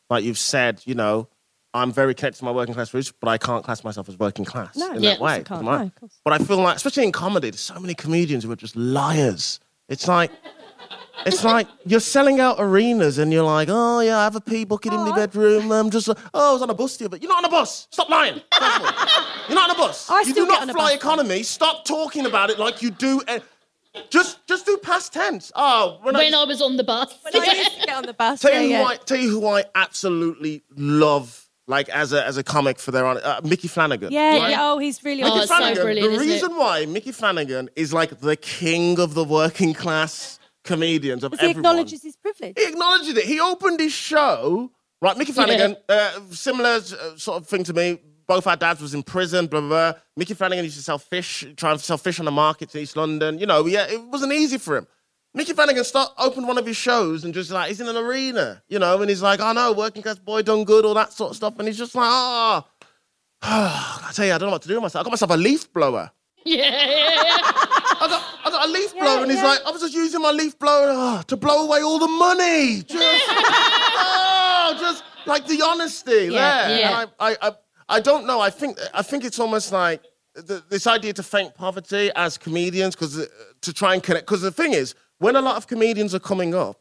Like 0.09 0.23
you've 0.23 0.37
said, 0.37 0.81
you 0.85 0.93
know, 0.95 1.27
I'm 1.73 1.91
very 1.91 2.13
connected 2.13 2.39
to 2.39 2.45
my 2.45 2.51
working 2.51 2.73
class 2.75 2.93
roots, 2.93 3.11
but 3.19 3.27
I 3.27 3.37
can't 3.37 3.63
class 3.63 3.83
myself 3.83 4.07
as 4.07 4.17
working 4.17 4.45
class 4.45 4.77
No, 4.77 4.91
in 4.93 5.01
Yeah. 5.03 5.11
that 5.11 5.19
way. 5.21 5.39
of 5.39 5.45
course 5.45 5.61
you 5.61 5.65
can't. 5.67 5.67
I? 5.67 5.83
No. 6.01 6.09
But 6.23 6.33
I 6.33 6.37
feel 6.45 6.57
like, 6.57 6.75
especially 6.77 7.03
in 7.03 7.11
comedy, 7.11 7.49
there's 7.49 7.59
so 7.59 7.79
many 7.79 7.95
comedians 7.95 8.43
who 8.43 8.51
are 8.51 8.55
just 8.55 8.75
liars. 8.75 9.59
It's 9.89 10.07
like, 10.07 10.31
it's 11.25 11.43
like 11.43 11.67
you're 11.85 11.99
selling 11.99 12.39
out 12.39 12.57
arenas 12.59 13.17
and 13.17 13.33
you're 13.33 13.43
like, 13.43 13.67
oh 13.71 13.99
yeah, 14.01 14.19
I 14.19 14.23
have 14.25 14.35
a 14.35 14.41
pee 14.41 14.63
bucket 14.63 14.93
in 14.93 14.99
my 14.99 15.15
bedroom. 15.15 15.71
I'm 15.71 15.89
just, 15.89 16.07
like, 16.07 16.17
oh, 16.33 16.51
I 16.51 16.53
was 16.53 16.61
on 16.61 16.69
a 16.69 16.73
bus 16.73 16.97
here, 16.99 17.09
but 17.09 17.21
you're 17.21 17.29
not 17.29 17.39
on 17.39 17.45
a 17.45 17.49
bus. 17.49 17.87
Stop 17.91 18.09
lying. 18.09 18.41
first 18.57 18.77
of 18.77 18.81
all. 18.83 18.91
You're 19.49 19.55
not 19.55 19.69
on 19.71 19.75
a 19.75 19.79
bus. 19.79 20.09
I 20.09 20.21
you 20.21 20.33
do 20.33 20.45
not 20.45 20.69
fly 20.69 20.91
economy. 20.93 21.41
Stop 21.43 21.83
talking 21.85 22.25
about 22.25 22.51
it 22.51 22.59
like 22.59 22.81
you 22.81 22.91
do. 22.91 23.21
eh, 23.27 23.39
just, 24.09 24.45
just 24.47 24.65
do 24.65 24.77
past 24.77 25.13
tense. 25.13 25.51
Oh, 25.55 25.99
when, 26.03 26.15
When 26.15 26.33
I, 26.33 26.41
I 26.41 26.43
was 26.45 26.61
on 26.61 26.77
the 26.77 26.83
bus. 26.83 27.13
When 27.21 27.41
I 27.41 27.53
used 27.53 27.79
to 27.79 27.85
get 27.85 27.95
on 27.97 28.05
the 28.05 28.13
bus, 28.13 28.41
tell 28.41 28.51
yeah, 28.53 28.61
you 28.61 28.69
yeah. 28.69 28.83
who 28.83 28.89
I 28.89 28.95
tell 28.97 29.17
you 29.17 29.29
who 29.29 29.47
I 29.47 29.63
absolutely 29.75 30.63
love, 30.75 31.49
like 31.67 31.89
as 31.89 32.13
a 32.13 32.25
as 32.25 32.37
a 32.37 32.43
comic 32.43 32.79
for 32.79 32.91
their 32.91 33.05
uh, 33.05 33.41
Micky 33.43 33.67
Flanagan. 33.67 34.11
Yeah, 34.11 34.37
right? 34.37 34.51
yeah. 34.51 34.57
Oh, 34.71 34.77
he's 34.77 35.03
really 35.03 35.23
Oh, 35.23 35.27
Micky 35.29 35.39
it's 35.39 35.47
so 35.49 35.83
brilliant, 35.83 36.09
the 36.09 36.15
isn't 36.15 36.29
it? 36.29 36.33
reason 36.33 36.55
why 36.57 36.85
Micky 36.85 37.11
Flanagan 37.11 37.69
is 37.75 37.93
like 37.93 38.19
the 38.21 38.35
king 38.35 38.99
of 38.99 39.13
the 39.13 39.23
working 39.23 39.73
class 39.73 40.39
comedians 40.63 41.23
of 41.23 41.31
Because 41.31 41.45
he 41.45 41.49
everyone. 41.51 41.71
acknowledges 41.71 42.03
his 42.03 42.15
privilege. 42.15 42.53
He 42.57 42.65
acknowledges 42.67 43.15
it. 43.17 43.25
He 43.25 43.39
opened 43.39 43.79
his 43.79 43.93
show, 43.93 44.71
right? 45.01 45.17
Micky 45.17 45.31
Flanagan, 45.31 45.75
uh, 45.89 46.19
similar 46.31 46.69
uh, 46.77 47.15
sort 47.17 47.41
of 47.41 47.47
thing 47.47 47.63
to 47.65 47.73
me. 47.73 47.99
Both 48.27 48.47
our 48.47 48.55
dads 48.55 48.81
was 48.81 48.93
in 48.93 49.03
prison, 49.03 49.47
blah, 49.47 49.59
blah, 49.61 49.69
blah. 49.69 49.93
Micky 50.17 50.33
Flanagan 50.33 50.63
used 50.65 50.77
to 50.77 50.83
sell 50.83 50.97
fish, 50.97 51.45
try 51.57 51.73
to 51.73 51.79
sell 51.79 51.97
fish 51.97 52.19
on 52.19 52.25
the 52.25 52.31
market 52.31 52.73
in 52.73 52.81
East 52.81 52.97
London. 52.97 53.37
You 53.39 53.45
know, 53.45 53.65
yeah, 53.67 53.85
it 53.87 54.01
wasn't 54.07 54.33
easy 54.33 54.57
for 54.57 54.77
him. 54.77 54.87
Micky 55.33 55.53
Flanagan 55.53 55.83
start, 55.83 56.11
opened 56.17 56.47
one 56.47 56.57
of 56.57 56.65
his 56.65 56.77
shows 56.77 57.23
and 57.25 57.33
just 57.33 57.51
like, 57.51 57.67
he's 57.67 57.81
in 57.81 57.87
an 57.89 57.97
arena, 57.97 58.63
you 58.69 58.79
know, 58.79 59.01
and 59.01 59.09
he's 59.09 59.21
like, 59.21 59.41
I 59.41 59.51
know, 59.53 59.73
working 59.73 60.01
class 60.01 60.17
boy 60.17 60.41
done 60.43 60.63
good, 60.63 60.85
all 60.85 60.93
that 60.93 61.11
sort 61.13 61.31
of 61.31 61.35
stuff. 61.35 61.59
And 61.59 61.67
he's 61.67 61.77
just 61.77 61.93
like, 61.93 62.07
ah, 62.07 62.65
oh, 63.43 64.01
I 64.07 64.11
tell 64.13 64.25
you, 64.25 64.33
I 64.33 64.37
don't 64.37 64.47
know 64.47 64.53
what 64.53 64.61
to 64.63 64.67
do 64.69 64.75
with 64.75 64.83
myself. 64.83 65.01
I 65.01 65.03
got 65.03 65.11
myself 65.11 65.31
a 65.31 65.37
leaf 65.37 65.71
blower. 65.73 66.09
yeah, 66.45 66.55
yeah, 66.63 67.25
yeah. 67.25 67.37
I 67.97 68.07
got, 68.09 68.23
I 68.45 68.49
got 68.49 68.67
a 68.69 68.71
leaf 68.71 68.93
blower, 68.93 69.23
and 69.23 69.31
he's 69.31 69.43
like, 69.43 69.59
I 69.65 69.71
was 69.71 69.81
just 69.81 69.93
using 69.93 70.21
my 70.21 70.31
leaf 70.31 70.57
blower 70.57 70.87
oh, 70.89 71.21
to 71.27 71.35
blow 71.37 71.65
away 71.67 71.81
all 71.81 71.99
the 71.99 72.07
money. 72.07 72.81
Just, 72.87 73.25
oh, 73.29 74.77
just 74.79 75.03
like 75.25 75.45
the 75.47 75.61
honesty 75.63 76.29
Yeah, 76.31 76.67
there. 76.67 76.79
yeah. 76.79 77.01
And 77.01 77.11
I, 77.19 77.31
I, 77.31 77.37
I, 77.41 77.51
I 77.89 77.99
don't 77.99 78.25
know. 78.25 78.39
I 78.39 78.49
think, 78.49 78.77
I 78.93 79.01
think 79.01 79.23
it's 79.23 79.39
almost 79.39 79.71
like 79.71 80.03
the, 80.33 80.63
this 80.69 80.87
idea 80.87 81.13
to 81.13 81.23
thank 81.23 81.53
poverty 81.55 82.11
as 82.15 82.37
comedians, 82.37 82.95
because 82.95 83.27
to 83.61 83.73
try 83.73 83.93
and 83.93 84.03
connect. 84.03 84.25
Because 84.25 84.41
the 84.41 84.51
thing 84.51 84.73
is, 84.73 84.95
when 85.19 85.35
a 85.35 85.41
lot 85.41 85.55
of 85.57 85.67
comedians 85.67 86.13
are 86.15 86.19
coming 86.19 86.53
up, 86.55 86.79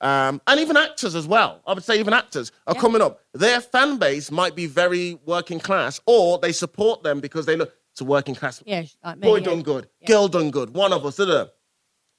um, 0.00 0.40
and 0.46 0.60
even 0.60 0.76
actors 0.76 1.14
as 1.16 1.26
well. 1.26 1.60
I 1.66 1.74
would 1.74 1.82
say 1.82 1.98
even 1.98 2.14
actors 2.14 2.52
are 2.68 2.74
coming 2.74 3.02
up. 3.02 3.20
Their 3.34 3.60
fan 3.60 3.98
base 3.98 4.30
might 4.30 4.54
be 4.54 4.66
very 4.66 5.18
working 5.26 5.58
class, 5.58 6.00
or 6.06 6.38
they 6.38 6.52
support 6.52 7.02
them 7.02 7.20
because 7.20 7.46
they 7.46 7.56
look 7.56 7.72
it's 7.92 8.00
a 8.00 8.04
working 8.04 8.36
class 8.36 8.62
Yeah, 8.64 8.84
like 9.04 9.18
me. 9.18 9.22
boy 9.22 9.38
yeah. 9.38 9.44
done 9.44 9.62
good, 9.62 9.88
girl 10.06 10.28
done 10.28 10.52
good, 10.52 10.72
one 10.74 10.92
of 10.92 11.04
us. 11.04 11.16
Da-da. 11.16 11.46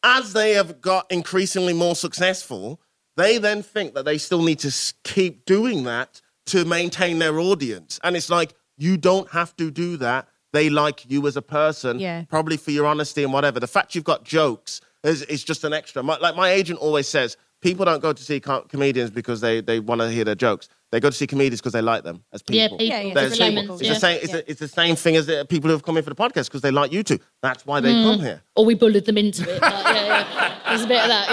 As 0.03 0.33
they 0.33 0.51
have 0.51 0.81
got 0.81 1.09
increasingly 1.09 1.73
more 1.73 1.95
successful, 1.95 2.81
they 3.15 3.37
then 3.37 3.63
think 3.63 3.93
that 3.93 4.03
they 4.03 4.17
still 4.17 4.41
need 4.41 4.59
to 4.59 4.73
keep 5.05 5.45
doing 5.45 5.83
that 5.85 6.21
to 6.49 6.65
maintain 6.65 7.19
their 7.19 7.39
audience. 7.39 7.99
And 8.03 8.15
it's 8.15 8.29
like, 8.29 8.53
you 8.77 8.97
don't 8.97 9.29
have 9.31 9.55
to 9.57 9.71
do 9.71 9.97
that 9.97 10.27
they 10.51 10.67
like 10.69 11.05
you 11.07 11.27
as 11.27 11.37
a 11.37 11.43
person, 11.43 11.99
Yeah. 11.99 12.23
probably 12.27 12.57
for 12.57 12.71
your 12.71 12.87
honesty 12.87 13.23
and 13.23 13.31
whatever. 13.31 13.59
The 13.59 13.67
fact 13.67 13.93
you've 13.93 14.03
got 14.03 14.23
jokes 14.23 14.81
is, 15.03 15.21
is 15.23 15.43
just 15.43 15.63
an 15.63 15.73
extra. 15.73 16.01
My, 16.01 16.17
like 16.17 16.35
my 16.35 16.49
agent 16.49 16.79
always 16.79 17.07
says, 17.07 17.37
people 17.61 17.85
don't 17.85 18.01
go 18.01 18.13
to 18.13 18.23
see 18.23 18.39
co- 18.39 18.61
comedians 18.63 19.11
because 19.11 19.41
they, 19.41 19.61
they 19.61 19.79
want 19.79 20.01
to 20.01 20.09
hear 20.09 20.23
their 20.23 20.33
jokes. 20.33 20.67
They 20.91 20.99
go 20.99 21.11
to 21.11 21.15
see 21.15 21.27
comedians 21.27 21.61
because 21.61 21.73
they 21.73 21.83
like 21.83 22.03
them 22.03 22.23
as 22.33 22.41
Yeah, 22.49 22.65
people. 22.65 22.77
people. 22.79 22.95
Yeah, 22.95 23.01
yeah, 23.01 23.13
There's 23.13 23.31
different 23.33 23.49
people- 23.57 23.61
levels, 23.75 23.81
it's, 23.81 23.87
yeah. 23.89 23.93
the 23.93 23.99
same, 23.99 24.19
it's, 24.23 24.31
the, 24.31 24.49
it's 24.49 24.59
the 24.59 24.67
same 24.67 24.95
thing 24.95 25.15
as 25.17 25.27
the 25.27 25.45
people 25.47 25.67
who 25.67 25.73
have 25.73 25.83
come 25.83 25.97
in 25.97 26.03
for 26.03 26.09
the 26.09 26.15
podcast 26.15 26.45
because 26.45 26.61
they 26.61 26.71
like 26.71 26.91
you 26.91 27.03
too. 27.03 27.19
That's 27.43 27.63
why 27.67 27.79
they 27.81 27.93
Mm. 27.93 28.03
come 28.15 28.19
here. 28.21 28.41
Or 28.55 28.65
we 28.65 28.73
bullied 28.73 29.05
them 29.05 29.19
into 29.19 29.43
it. 29.43 29.61
Like, 29.61 29.71
yeah, 29.71 30.05
yeah. 30.07 30.55
There's 30.67 30.81
a 30.83 30.87
bit 30.87 31.01
of 31.03 31.07
that, 31.09 31.29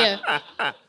yeah. 0.58 0.72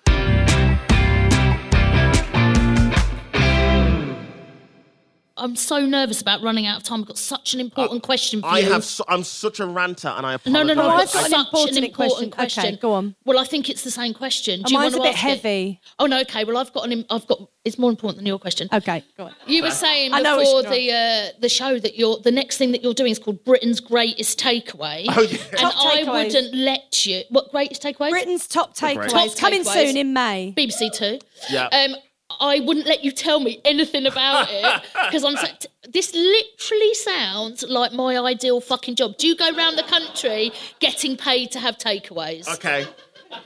I'm 5.37 5.55
so 5.55 5.85
nervous 5.85 6.21
about 6.21 6.41
running 6.41 6.65
out 6.65 6.77
of 6.77 6.83
time. 6.83 7.01
I've 7.01 7.07
got 7.07 7.17
such 7.17 7.53
an 7.53 7.59
important 7.59 8.03
question 8.03 8.41
for 8.41 8.47
I 8.47 8.59
you. 8.59 8.71
have. 8.71 8.83
Su- 8.83 9.03
I'm 9.07 9.23
such 9.23 9.59
a 9.59 9.65
ranter, 9.65 10.07
and 10.09 10.25
I 10.25 10.33
apologize. 10.33 10.53
no, 10.53 10.73
no, 10.73 10.73
no. 10.73 10.89
I've 10.89 11.07
I've 11.07 11.13
got 11.13 11.13
got 11.13 11.25
an 11.25 11.31
such 11.31 11.45
important 11.47 11.77
an 11.77 11.83
important 11.83 12.31
question. 12.31 12.31
question. 12.31 12.73
Okay, 12.73 12.81
go 12.81 12.93
on. 12.93 13.15
Well, 13.25 13.39
I 13.39 13.43
think 13.45 13.69
it's 13.69 13.83
the 13.83 13.91
same 13.91 14.13
question. 14.13 14.61
Do 14.63 14.73
you 14.73 14.79
mine's 14.79 14.93
want 14.95 15.05
a 15.05 15.09
to 15.09 15.13
bit 15.13 15.23
ask 15.23 15.25
it? 15.25 15.41
heavy. 15.43 15.81
Oh 15.99 16.05
no, 16.05 16.19
okay. 16.21 16.43
Well, 16.43 16.57
I've 16.57 16.73
got 16.73 16.91
an. 16.91 17.05
I've 17.09 17.27
got. 17.27 17.39
It's 17.65 17.77
more 17.77 17.89
important 17.89 18.17
than 18.19 18.25
your 18.25 18.39
question. 18.39 18.69
Okay, 18.71 19.03
go 19.17 19.25
on. 19.25 19.33
You 19.45 19.61
were 19.63 19.71
saying 19.71 20.13
I 20.13 20.21
know 20.21 20.39
before 20.39 20.61
you're 20.61 20.71
the 20.71 20.91
uh, 20.91 21.39
the 21.41 21.49
show 21.49 21.77
that 21.79 21.97
you're 21.97 22.17
the 22.19 22.31
next 22.31 22.57
thing 22.57 22.71
that 22.71 22.81
you're 22.83 22.93
doing 22.93 23.11
is 23.11 23.19
called 23.19 23.43
Britain's 23.43 23.79
Greatest 23.81 24.39
Takeaway. 24.39 25.05
Oh, 25.09 25.21
yeah. 25.21 25.37
And 25.49 25.59
Top 25.59 25.73
I 25.77 26.03
takeaways. 26.03 26.23
wouldn't 26.25 26.55
let 26.55 27.05
you. 27.05 27.23
What 27.29 27.51
greatest 27.51 27.83
takeaways? 27.83 28.11
Britain's 28.11 28.47
top 28.47 28.75
takeaways 28.75 29.11
Top 29.11 29.37
coming 29.37 29.63
soon 29.65 29.97
in 29.97 30.13
May. 30.13 30.53
BBC 30.57 30.93
Two. 30.93 31.19
Yeah. 31.49 31.67
Um, 31.67 31.95
I 32.39 32.59
wouldn't 32.59 32.85
let 32.85 33.03
you 33.03 33.11
tell 33.11 33.39
me 33.39 33.61
anything 33.63 34.05
about 34.05 34.47
it 34.49 34.83
because 35.05 35.23
I'm. 35.23 35.37
So, 35.37 35.47
t- 35.59 35.67
this 35.89 36.13
literally 36.13 36.93
sounds 36.95 37.63
like 37.63 37.93
my 37.93 38.17
ideal 38.17 38.59
fucking 38.59 38.95
job. 38.95 39.17
Do 39.17 39.27
you 39.27 39.35
go 39.35 39.49
around 39.55 39.77
the 39.77 39.83
country 39.83 40.51
getting 40.79 41.15
paid 41.15 41.51
to 41.51 41.59
have 41.59 41.77
takeaways? 41.77 42.47
Okay. 42.55 42.85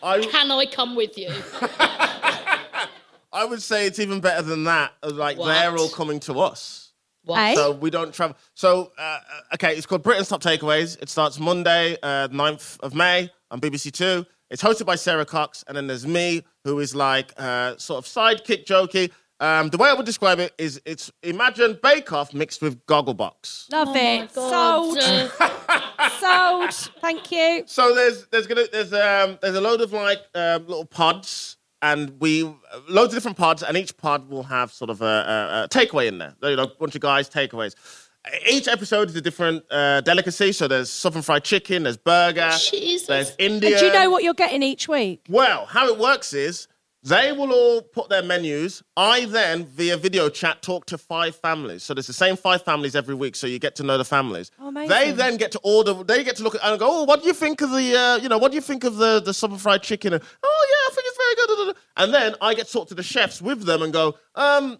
I, 0.04 0.20
Can 0.22 0.52
I 0.52 0.66
come 0.66 0.96
with 0.96 1.18
you? 1.18 1.30
I 3.34 3.46
would 3.46 3.62
say 3.62 3.88
it's 3.88 4.00
even 4.00 4.20
better 4.20 4.42
than 4.42 4.64
that. 4.66 4.94
Like 5.04 5.38
What? 5.38 5.48
they're 5.48 5.78
all 5.78 5.90
coming 5.90 6.20
to 6.22 6.40
us. 6.40 6.92
What? 7.24 7.40
Eh? 7.40 7.56
So 7.56 7.72
we 7.72 7.90
don't 7.90 8.14
travel. 8.14 8.36
So, 8.56 8.92
uh, 8.98 9.20
okay, 9.54 9.76
it's 9.76 9.86
called 9.86 10.04
Britain's 10.04 10.28
Top 10.28 10.42
Takeaways. 10.42 11.02
It 11.02 11.10
starts 11.10 11.40
Monday, 11.40 11.98
uh, 12.02 12.28
9th 12.30 12.80
of 12.82 12.96
May 12.96 13.30
on 13.52 13.62
BBC 13.62 13.92
Two. 13.92 14.26
It's 14.50 14.62
hosted 14.62 14.86
by 14.86 14.96
Sara 14.96 15.26
Cox, 15.26 15.64
and 15.68 15.78
then 15.78 15.88
there's 15.88 16.06
me, 16.06 16.44
who 16.64 16.80
is 16.80 16.96
like 16.96 17.34
uh, 17.38 17.78
sort 17.78 18.04
of 18.04 18.06
sidekick 18.06 18.66
jokey. 18.66 19.12
Um, 19.40 19.70
the 19.70 19.78
way 19.80 19.90
I 19.90 19.94
would 19.94 20.06
describe 20.06 20.40
it 20.40 20.54
is 20.60 20.80
it's 20.86 21.12
imagine 21.24 21.80
Bake 21.82 22.14
Off 22.14 22.32
mixed 22.34 22.62
with 22.62 22.86
Gogglebox. 22.86 23.72
Love 23.72 23.96
it. 23.96 24.32
Sold. 24.32 25.02
Sold. 26.20 26.92
Thank 27.02 27.32
you. 27.32 27.64
So 27.66 27.96
there's 27.96 28.28
there's 28.28 28.46
gonna 28.46 28.66
there's 28.72 28.94
um 28.94 29.40
there's 29.42 29.56
a 29.56 29.62
load 29.62 29.82
of 29.82 29.94
like 29.94 30.20
um, 30.36 30.68
little 30.68 30.86
pods, 30.86 31.58
and 31.82 32.20
we 32.20 32.44
loads 32.88 33.14
of 33.14 33.18
different 33.18 33.38
pods, 33.38 33.64
and 33.64 33.76
each 33.76 33.98
pod 33.98 34.30
will 34.30 34.44
have 34.44 34.72
sort 34.72 34.92
of 34.92 35.02
a, 35.02 35.06
a, 35.06 35.64
a 35.64 35.68
takeaway 35.70 36.08
in 36.08 36.20
there. 36.20 36.36
You 36.44 36.56
know, 36.56 36.64
a 36.64 36.68
bunch 36.68 36.94
of 36.94 37.02
guys 37.02 37.28
takeaways. 37.28 37.74
Each 38.48 38.68
episode 38.68 39.10
is 39.10 39.16
a 39.16 39.22
different 39.22 39.64
uh, 39.72 40.02
delicacy. 40.02 40.52
So 40.52 40.68
there's 40.68 40.92
southern 40.92 41.24
fried 41.24 41.44
chicken, 41.44 41.84
there's 41.84 41.98
burger, 41.98 42.52
Jesus. 42.70 43.08
there's 43.08 43.36
Indian. 43.40 43.74
And 43.74 43.80
do 43.80 43.86
you 43.88 43.94
know 43.94 44.10
what 44.12 44.24
you're 44.24 44.34
getting 44.36 44.62
each 44.62 44.88
week? 44.88 45.26
Well, 45.28 45.66
how 45.66 45.88
it 45.88 45.98
works 45.98 46.34
is 46.34 46.68
they 47.04 47.32
will 47.32 47.52
all 47.52 47.82
put 47.82 48.10
their 48.10 48.22
menus. 48.22 48.84
I 48.96 49.26
then, 49.26 49.66
via 49.66 49.98
video 49.98 50.30
chat, 50.30 50.62
talk 50.62 50.86
to 50.88 51.00
five 51.00 51.36
families. 51.36 51.82
So 51.82 51.96
there's 51.96 52.06
the 52.06 52.14
same 52.14 52.36
five 52.36 52.62
families 52.62 52.96
every 52.96 53.16
week. 53.16 53.36
So 53.36 53.48
you 53.48 53.58
get 53.58 53.76
to 53.78 53.84
know 53.84 53.98
the 53.98 54.06
families. 54.06 54.52
Oh, 54.60 54.68
amazing. 54.68 54.90
They 54.90 55.12
then 55.12 55.38
get 55.38 55.52
to 55.54 55.60
order. 55.64 55.96
They 56.04 56.24
get 56.24 56.36
to 56.36 56.44
look 56.44 56.54
at 56.54 56.62
and 56.64 56.80
go, 56.80 56.88
oh, 57.02 57.04
what 57.06 57.22
do 57.22 57.28
you 57.28 57.34
think 57.34 57.62
of 57.62 57.72
the, 57.72 57.98
uh, 58.00 58.18
you 58.18 58.30
know, 58.30 58.38
what 58.38 58.52
do 58.52 58.56
you 58.56 58.62
think 58.62 58.84
of 58.84 58.98
the 58.98 59.20
the 59.20 59.34
southern 59.34 59.58
fried 59.58 59.82
chicken? 59.82 60.14
And, 60.14 60.22
oh 60.44 60.68
yeah, 60.70 60.92
I 60.92 60.96
think 60.96 61.08
it's 61.08 61.18
very 61.18 61.36
good. 61.36 61.48
da, 61.48 61.66
da, 61.66 61.72
da." 61.72 62.04
And 62.04 62.14
then 62.14 62.36
I 62.40 62.54
get 62.54 62.68
to 62.68 62.74
talk 62.74 62.88
to 62.90 62.96
the 62.96 63.04
chefs 63.04 63.42
with 63.42 63.64
them 63.64 63.82
and 63.82 63.92
go, 63.92 64.16
um. 64.36 64.80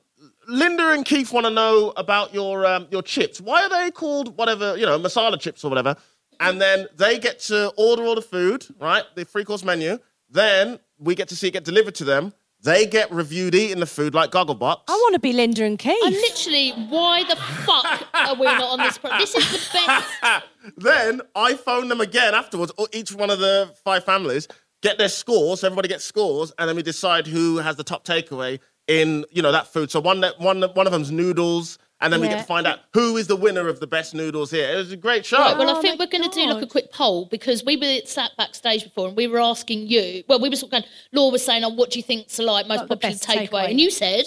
Linda 0.52 0.90
and 0.90 1.06
Keith 1.06 1.32
want 1.32 1.46
to 1.46 1.50
know 1.50 1.94
about 1.96 2.34
your 2.34 2.66
um, 2.66 2.88
your 2.92 3.02
chips. 3.02 3.40
Why 3.40 3.64
are 3.64 3.70
they 3.70 3.90
called 3.90 4.38
whatever, 4.38 4.78
you 4.78 4.86
know, 4.86 5.00
masala 5.00 5.40
chips 5.40 5.64
or 5.64 5.70
whatever? 5.70 5.96
And 6.40 6.60
then 6.60 6.88
they 6.98 7.20
get 7.20 7.40
to 7.42 7.72
order 7.78 8.04
all 8.04 8.16
the 8.16 8.22
food, 8.22 8.66
right? 8.80 9.04
The 9.16 9.24
three 9.24 9.46
course 9.46 9.64
menu. 9.64 9.98
Then 10.30 10.80
we 11.00 11.16
get 11.16 11.30
to 11.30 11.36
see 11.36 11.48
it 11.48 11.52
get 11.52 11.64
delivered 11.64 11.96
to 11.96 12.04
them. 12.04 12.34
They 12.64 12.86
get 12.86 13.12
reviewed 13.12 13.56
eating 13.56 13.80
the 13.80 13.88
food 13.88 14.14
like 14.14 14.32
Gogglebox. 14.32 14.82
I 14.88 14.92
want 14.92 15.14
to 15.14 15.20
be 15.20 15.34
Linda 15.34 15.64
and 15.64 15.80
Keith. 15.80 15.98
I'm 16.04 16.14
literally. 16.14 16.72
Why 16.90 17.24
the 17.24 17.36
fuck 17.36 18.08
are 18.14 18.36
we 18.36 18.46
not 18.46 18.64
on 18.64 18.80
this? 18.80 18.98
Pro- 18.98 19.18
this 19.18 19.34
is 19.34 19.50
the 19.50 19.80
best. 19.88 20.44
then 20.78 21.22
I 21.36 21.56
phone 21.56 21.88
them 21.88 22.02
again 22.02 22.36
afterwards, 22.36 22.72
or 22.78 22.88
each 22.92 23.14
one 23.14 23.30
of 23.30 23.40
the 23.40 23.74
five 23.84 24.04
families, 24.04 24.48
get 24.82 24.98
their 24.98 25.10
scores, 25.10 25.64
everybody 25.64 25.88
gets 25.88 26.04
scores, 26.04 26.52
and 26.60 26.68
then 26.68 26.76
we 26.76 26.84
decide 26.84 27.26
who 27.26 27.58
has 27.58 27.78
the 27.78 27.84
top 27.84 28.06
takeaway 28.06 28.60
in, 28.88 29.26
you 29.32 29.42
know, 29.42 29.52
that 29.52 29.68
food. 29.68 29.92
So 29.92 30.00
one 30.00 30.22
that 30.22 30.40
one 30.40 30.62
one 30.74 30.86
of 30.88 30.92
them's 30.92 31.12
noodles, 31.12 31.78
and 32.02 32.12
then 32.12 32.20
we 32.20 32.28
get 32.28 32.40
to 32.40 32.44
find 32.44 32.66
out 32.66 32.80
who 32.94 33.16
is 33.18 33.28
the 33.28 33.36
winner 33.36 33.68
of 33.68 33.80
the 33.80 33.88
best 33.88 34.14
noodles 34.16 34.50
here. 34.52 34.70
It 34.72 34.76
was 34.76 34.92
a 34.92 34.98
great 34.98 35.26
show. 35.26 35.38
Right, 35.38 35.58
well, 35.58 35.70
Oh 35.70 35.78
I 35.78 35.82
think 35.82 36.00
we're 36.00 36.08
going 36.08 36.28
to 36.30 36.36
do 36.36 36.46
like 36.48 36.64
a 36.64 36.68
quick 36.68 36.92
poll 36.92 37.26
because 37.26 37.64
we 37.64 37.78
were 37.78 38.06
sat 38.06 38.32
backstage 38.38 38.84
before 38.84 39.08
and 39.10 39.16
we 39.18 39.28
were 39.28 39.40
asking 39.40 39.88
you. 39.88 40.24
Well, 40.28 40.40
we 40.40 40.50
were 40.50 40.56
sort 40.56 40.70
of 40.74 40.82
going. 40.82 40.84
Laura 41.14 41.32
was 41.32 41.46
saying, 41.46 41.64
"Oh, 41.64 41.70
what 41.70 41.92
do 41.92 42.00
you 42.00 42.04
think's 42.04 42.38
the 42.38 42.44
like 42.44 42.68
most 42.68 42.80
Like 42.80 42.90
popular 42.90 43.14
best 43.14 43.24
takeaway?" 43.28 43.50
takeaway. 43.50 43.70
And 43.70 43.80
you 43.80 43.92
said, 43.92 44.26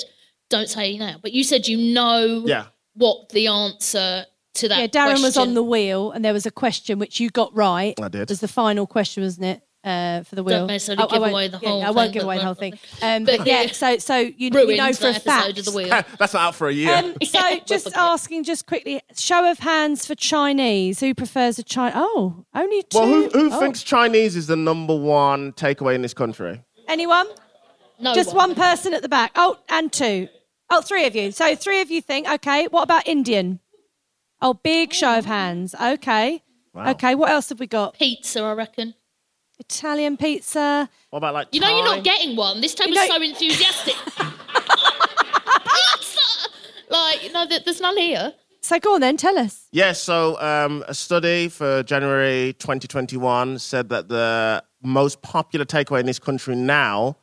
"Don't 0.51 0.69
say 0.69 0.97
now," 0.99 1.17
but 1.21 1.33
you 1.33 1.43
said 1.45 1.67
you 1.67 1.77
know 1.93 2.45
Yeah. 2.47 2.67
what 2.95 3.31
the 3.31 3.49
answer 3.49 4.27
to 4.55 4.69
that. 4.69 4.79
yeah, 4.79 4.87
Darren 4.87 5.21
was 5.23 5.37
on 5.37 5.55
the 5.55 5.65
wheel, 5.65 6.13
and 6.13 6.25
there 6.25 6.33
was 6.33 6.47
a 6.47 6.51
question 6.53 7.01
which 7.01 7.19
you 7.19 7.29
got 7.29 7.55
right. 7.57 7.99
I 8.01 8.07
did. 8.09 8.23
It 8.23 8.29
was 8.29 8.41
the 8.41 8.47
final 8.49 8.87
question, 8.87 9.25
wasn't 9.25 9.47
it? 9.47 9.63
Uh, 9.85 10.23
for 10.23 10.35
the 10.35 10.43
wheel. 10.43 10.67
necessarily 10.67 11.03
I- 11.03 11.05
I 11.05 11.09
give 11.09 11.21
won't- 11.21 11.33
away 11.33 11.49
the 11.49 11.59
yeah, 11.61 11.69
whole 11.69 11.83
I 11.83 11.91
won't 11.91 12.13
give 12.15 12.23
away 12.23 12.39
the 12.39 12.45
whole 12.45 12.55
thing. 12.55 12.73
Um, 13.03 13.25
but 13.25 13.37
but 13.39 13.47
yeah, 13.47 13.63
yeah. 13.63 13.73
so 13.73 13.99
so 13.99 14.17
you, 14.17 14.33
you 14.39 14.77
know 14.77 14.93
for 14.95 15.09
a 15.09 15.13
fact. 15.15 15.59
of 15.59 15.65
the 15.67 15.73
wheel. 15.73 15.89
That's 16.19 16.33
not 16.33 16.37
out 16.43 16.55
for 16.55 16.69
a 16.69 16.73
year. 16.73 16.95
Um, 16.95 17.15
so 17.23 17.39
Yeah, 17.49 17.59
just 17.67 17.95
asking, 17.95 18.45
just 18.45 18.65
quickly, 18.67 19.03
show 19.15 19.51
of 19.51 19.59
hands 19.59 20.07
for 20.07 20.15
Chinese. 20.15 21.01
Who 21.01 21.13
prefers 21.15 21.59
a 21.59 21.63
Chinese? 21.63 21.93
Oh, 21.97 22.47
only 22.55 22.83
two. 22.85 22.99
well, 22.99 23.07
who, 23.07 23.29
who 23.29 23.51
Oh. 23.53 23.61
thinks 23.61 23.83
Chinese 23.83 24.37
is 24.37 24.47
the 24.47 24.57
number 24.57 24.97
one 24.97 25.53
takeaway 25.53 25.95
in 25.95 26.01
this 26.01 26.15
country? 26.15 26.63
Anyone? 26.89 27.27
no 28.01 28.15
Just 28.15 28.35
one 28.35 28.55
person 28.55 28.95
at 28.95 29.03
the 29.03 29.09
back. 29.11 29.33
Oh, 29.37 29.59
and 29.69 29.93
two. 29.93 30.29
Oh, 30.71 30.81
three 30.81 31.05
of 31.05 31.15
you. 31.15 31.31
So 31.31 31.55
three 31.57 31.83
of 31.83 31.91
you 31.91 32.01
think. 32.01 32.27
Okay. 32.27 32.69
What 32.69 32.85
about 32.85 33.07
Indian? 33.07 33.61
Oh, 34.41 34.55
big 34.55 34.95
show 34.95 35.19
of 35.19 35.27
hands. 35.27 35.75
Okay. 35.75 36.43
Wow. 36.73 36.91
Okay. 36.93 37.15
What 37.15 37.29
else 37.31 37.51
have 37.51 37.61
we 37.61 37.67
got? 37.67 37.95
pizza. 37.99 38.41
I 38.43 38.53
reckon. 38.55 38.95
Italian 39.59 40.17
pizza. 40.17 40.89
What 41.11 41.19
about 41.19 41.35
like 41.35 41.49
You 41.53 41.61
know, 41.61 41.69
you're 41.77 41.87
Thai? 41.87 41.95
not 41.97 42.05
getting 42.05 42.37
one. 42.37 42.61
This 42.61 42.75
time 42.75 42.89
You 42.89 42.95
was 43.01 43.09
know- 43.09 43.17
so 43.17 43.23
enthusiastic. 43.23 43.95
pizza. 44.05 44.33
Like, 46.91 47.33
no, 47.33 47.47
there- 47.47 47.61
there's 47.65 47.81
none 47.81 47.97
here. 47.97 48.35
So 48.63 48.79
go 48.79 48.95
on 48.95 49.01
then. 49.01 49.17
Tell 49.17 49.37
us. 49.39 49.67
Yes, 49.73 50.01
so 50.01 50.41
um, 50.41 50.85
a 50.87 50.95
study 50.95 51.49
for 51.49 51.83
January 51.83 52.53
2021 52.59 53.59
said 53.59 53.89
that 53.89 54.09
the 54.09 54.63
most 54.83 55.21
popular 55.23 55.65
takeaway 55.65 56.01
in 56.01 56.07
this 56.07 56.19
country 56.19 56.55
now 56.55 57.17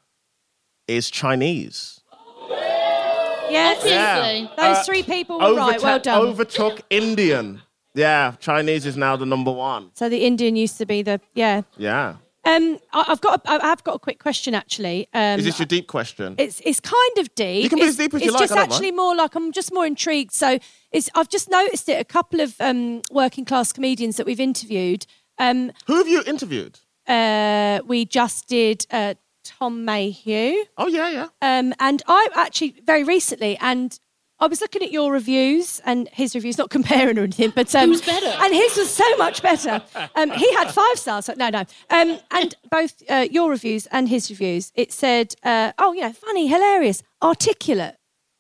is 0.88 1.10
Chinese. 1.10 2.02
Yes. 2.50 3.78
Obviously. 3.78 4.50
Those 4.58 4.78
Uh, 4.78 4.84
three 4.84 5.04
people 5.04 5.40
were 5.40 5.56
right. 5.56 5.80
Overta- 5.80 5.84
Well 5.84 6.00
done. 6.00 6.28
Overtook 6.28 6.82
Indian. 6.90 7.62
Yeah, 7.94 8.34
Chinese 8.40 8.86
is 8.86 8.96
now 8.98 9.16
the 9.16 9.26
number 9.26 9.52
one. 9.52 9.92
so 9.94 10.10
the 10.10 10.24
Indian 10.26 10.56
used 10.56 10.78
to 10.78 10.86
be 10.86 11.02
the 11.02 11.20
yeah. 11.34 11.62
Yeah. 11.78 12.16
Um, 12.44 12.80
I, 12.92 13.06
I've 13.10 13.22
got. 13.22 13.42
A, 13.46 13.52
I 13.52 13.68
have 13.68 13.84
got 13.84 13.96
a 13.96 14.00
quick 14.00 14.20
question 14.20 14.56
actually. 14.56 15.08
Um, 15.14 15.40
Is 15.40 15.46
this 15.46 15.60
your 15.60 15.66
deep 15.68 15.88
question? 15.88 16.36
It's 16.38 16.62
it's 16.66 16.80
kind 16.80 17.18
of 17.18 17.34
deep. 17.36 17.64
You 17.64 17.70
can 17.70 17.78
be 17.80 17.84
it's, 17.84 17.92
as 17.92 17.98
deep 17.98 18.14
as 18.14 18.22
you 18.22 18.32
like, 18.32 18.42
It's 18.44 18.52
just 18.54 18.60
actually 18.60 18.92
more 18.92 19.16
like 19.16 19.36
I'm 19.36 19.52
just 19.52 19.72
more 19.74 19.86
intrigued. 19.86 20.34
So 20.34 20.58
it's 20.92 21.10
I've 21.14 21.30
just 21.30 21.50
noticed 21.50 21.88
it. 21.88 22.00
A 22.02 22.06
couple 22.06 22.40
of 22.40 22.56
um, 22.60 23.02
working 23.12 23.46
class 23.46 23.72
comedians 23.72 24.18
that 24.18 24.26
we've 24.26 24.40
interviewed. 24.40 25.06
Um, 25.38 25.72
Who 25.88 25.98
have 25.98 26.08
you 26.08 26.24
interviewed? 26.26 26.80
uh, 27.08 27.80
we 27.86 28.06
just 28.06 28.48
did 28.48 28.86
uh, 28.92 29.16
Tom 29.44 29.86
Mayhew, 29.86 30.64
Oh, 30.78 30.88
yeah, 30.88 31.10
yeah. 31.10 31.28
um, 31.42 31.74
and 31.80 32.02
I 32.08 32.28
actually 32.36 32.76
very 32.86 33.04
recently 33.04 33.58
and. 33.58 34.00
I 34.42 34.48
was 34.48 34.60
looking 34.60 34.82
at 34.82 34.92
your 34.92 35.12
reviews 35.14 35.80
and 35.86 36.10
his 36.10 36.34
reviews, 36.36 36.58
not 36.58 36.70
comparing 36.72 37.18
or 37.20 37.24
anything, 37.24 37.54
but 37.56 37.74
um, 37.76 37.90
Who's 37.90 38.02
better? 38.02 38.26
And 38.44 38.54
his 38.54 38.76
was 38.76 38.90
so 38.90 39.16
much 39.18 39.42
better. 39.42 39.82
Um, 40.16 40.32
he 40.32 40.52
had 40.56 40.72
five 40.72 40.98
stars. 40.98 41.26
So, 41.26 41.34
no, 41.38 41.50
no. 41.50 41.60
Um, 41.92 42.20
and 42.32 42.56
both 42.70 43.02
uh, 43.10 43.28
your 43.32 43.50
reviews 43.52 43.86
and 43.92 44.10
his 44.10 44.30
reviews, 44.30 44.72
it 44.76 44.92
said, 44.92 45.36
uh, 45.44 45.72
"Oh, 45.78 45.94
you 45.94 46.02
know, 46.02 46.12
funny, 46.12 46.48
hilarious, 46.48 47.04
articulate," 47.22 47.96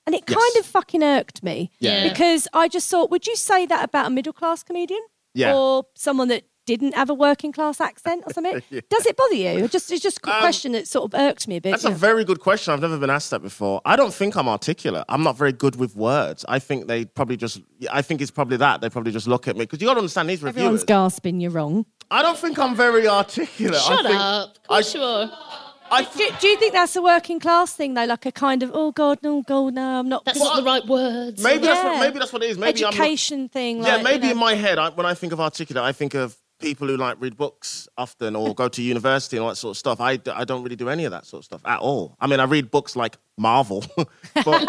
and 0.07 0.15
it 0.15 0.25
kind 0.25 0.55
of 0.59 0.65
fucking 0.65 1.03
irked 1.03 1.43
me 1.43 1.71
Yeah. 1.79 2.09
because 2.09 2.47
I 2.51 2.67
just 2.67 2.89
thought, 2.89 3.11
would 3.11 3.27
you 3.27 3.35
say 3.35 3.65
that 3.67 3.83
about 3.85 4.07
a 4.07 4.09
middle 4.09 4.33
class 4.33 4.63
comedian? 4.63 5.01
Yeah. 5.33 5.55
Or 5.55 5.85
someone 5.95 6.27
that 6.29 6.43
didn't 6.77 6.95
have 6.95 7.09
a 7.09 7.13
working 7.13 7.51
class 7.51 7.79
accent 7.81 8.23
or 8.27 8.33
something? 8.33 8.61
Does 8.89 9.05
it 9.05 9.15
bother 9.17 9.35
you? 9.35 9.67
Just 9.67 9.91
it's 9.91 10.01
just 10.01 10.17
a 10.17 10.21
question 10.21 10.71
that 10.73 10.87
sort 10.87 11.13
of 11.13 11.19
irked 11.19 11.47
me 11.47 11.57
a 11.57 11.61
bit. 11.61 11.69
Um, 11.69 11.71
That's 11.73 11.83
you 11.83 11.91
a 11.91 11.93
very 11.93 12.23
good 12.23 12.39
question. 12.39 12.73
I've 12.73 12.81
never 12.81 12.97
been 12.97 13.09
asked 13.09 13.31
that 13.31 13.41
before. 13.41 13.81
I 13.85 13.95
don't 13.95 14.13
think 14.13 14.35
I'm 14.35 14.47
articulate. 14.47 15.05
I'm 15.09 15.23
not 15.23 15.37
very 15.37 15.51
good 15.53 15.75
with 15.75 15.95
words. 15.95 16.45
I 16.47 16.59
think 16.59 16.87
they 16.87 17.05
probably 17.05 17.37
just. 17.37 17.61
I 17.91 18.01
think 18.01 18.21
it's 18.21 18.31
probably 18.31 18.57
that 18.57 18.81
they 18.81 18.89
probably 18.89 19.11
just 19.11 19.27
look 19.27 19.47
at 19.47 19.55
me 19.55 19.63
because 19.63 19.81
you 19.81 19.87
got 19.87 19.93
to 19.95 19.99
understand 19.99 20.29
these 20.29 20.43
Everyone's 20.43 20.83
gasping. 20.83 21.39
You're 21.39 21.51
wrong. 21.51 21.85
I 22.09 22.21
don't 22.21 22.37
think 22.37 22.59
I'm 22.59 22.75
very 22.75 23.07
articulate. 23.07 23.75
I 23.75 23.95
Shut 23.95 24.05
think, 24.05 24.19
up. 24.19 24.49
Of 24.49 24.57
I, 24.65 24.67
course 24.67 24.93
you 24.93 25.01
are. 25.01 25.31
I 25.93 26.03
Do, 26.03 26.29
do 26.39 26.47
you 26.47 26.57
think 26.57 26.71
that's 26.71 26.95
a 26.95 27.01
working 27.01 27.37
class 27.39 27.73
thing 27.73 27.95
though? 27.95 28.05
Like 28.05 28.25
a 28.25 28.31
kind 28.31 28.63
of 28.63 28.71
oh 28.73 28.91
god 28.93 29.19
no 29.23 29.41
god 29.41 29.73
no 29.73 29.99
I'm 29.99 30.07
not. 30.07 30.23
That's 30.23 30.39
not 30.39 30.55
the 30.55 30.63
right 30.63 30.85
words. 30.87 31.43
maybe 31.43 31.65
that's 31.65 31.83
what 31.83 31.99
maybe 31.99 32.17
that's 32.19 32.31
what 32.31 32.43
it 32.43 32.49
is. 32.51 32.57
Maybe 32.57 32.79
I'm 32.85 32.91
not- 32.91 32.93
education 32.93 33.49
thing. 33.49 33.79
yeah, 33.83 33.95
like, 33.95 34.03
maybe 34.03 34.27
you 34.27 34.31
in 34.31 34.37
my 34.37 34.53
head, 34.55 34.79
I, 34.79 34.89
when 34.89 35.05
I 35.05 35.13
think 35.13 35.33
of 35.33 35.41
articulate, 35.41 35.83
I 35.83 35.91
think 35.91 36.13
of 36.13 36.37
people 36.61 36.87
who 36.87 36.97
like 36.97 37.17
read 37.19 37.35
books 37.37 37.87
often 37.97 38.35
or 38.35 38.53
go 38.55 38.67
to 38.69 38.81
university 38.81 39.37
and 39.37 39.43
all 39.43 39.49
that 39.49 39.55
sort 39.55 39.71
of 39.73 39.77
stuff. 39.77 39.99
I, 39.99 40.17
d- 40.17 40.31
I 40.31 40.43
don't 40.45 40.63
really 40.63 40.75
do 40.75 40.89
any 40.89 41.05
of 41.05 41.11
that 41.11 41.25
sort 41.25 41.41
of 41.41 41.45
stuff 41.45 41.61
at 41.65 41.79
all. 41.79 42.15
I 42.19 42.27
mean, 42.27 42.39
I 42.39 42.43
read 42.45 42.71
books 42.71 42.95
like 42.95 43.17
Marvel, 43.37 43.83
but 43.97 44.65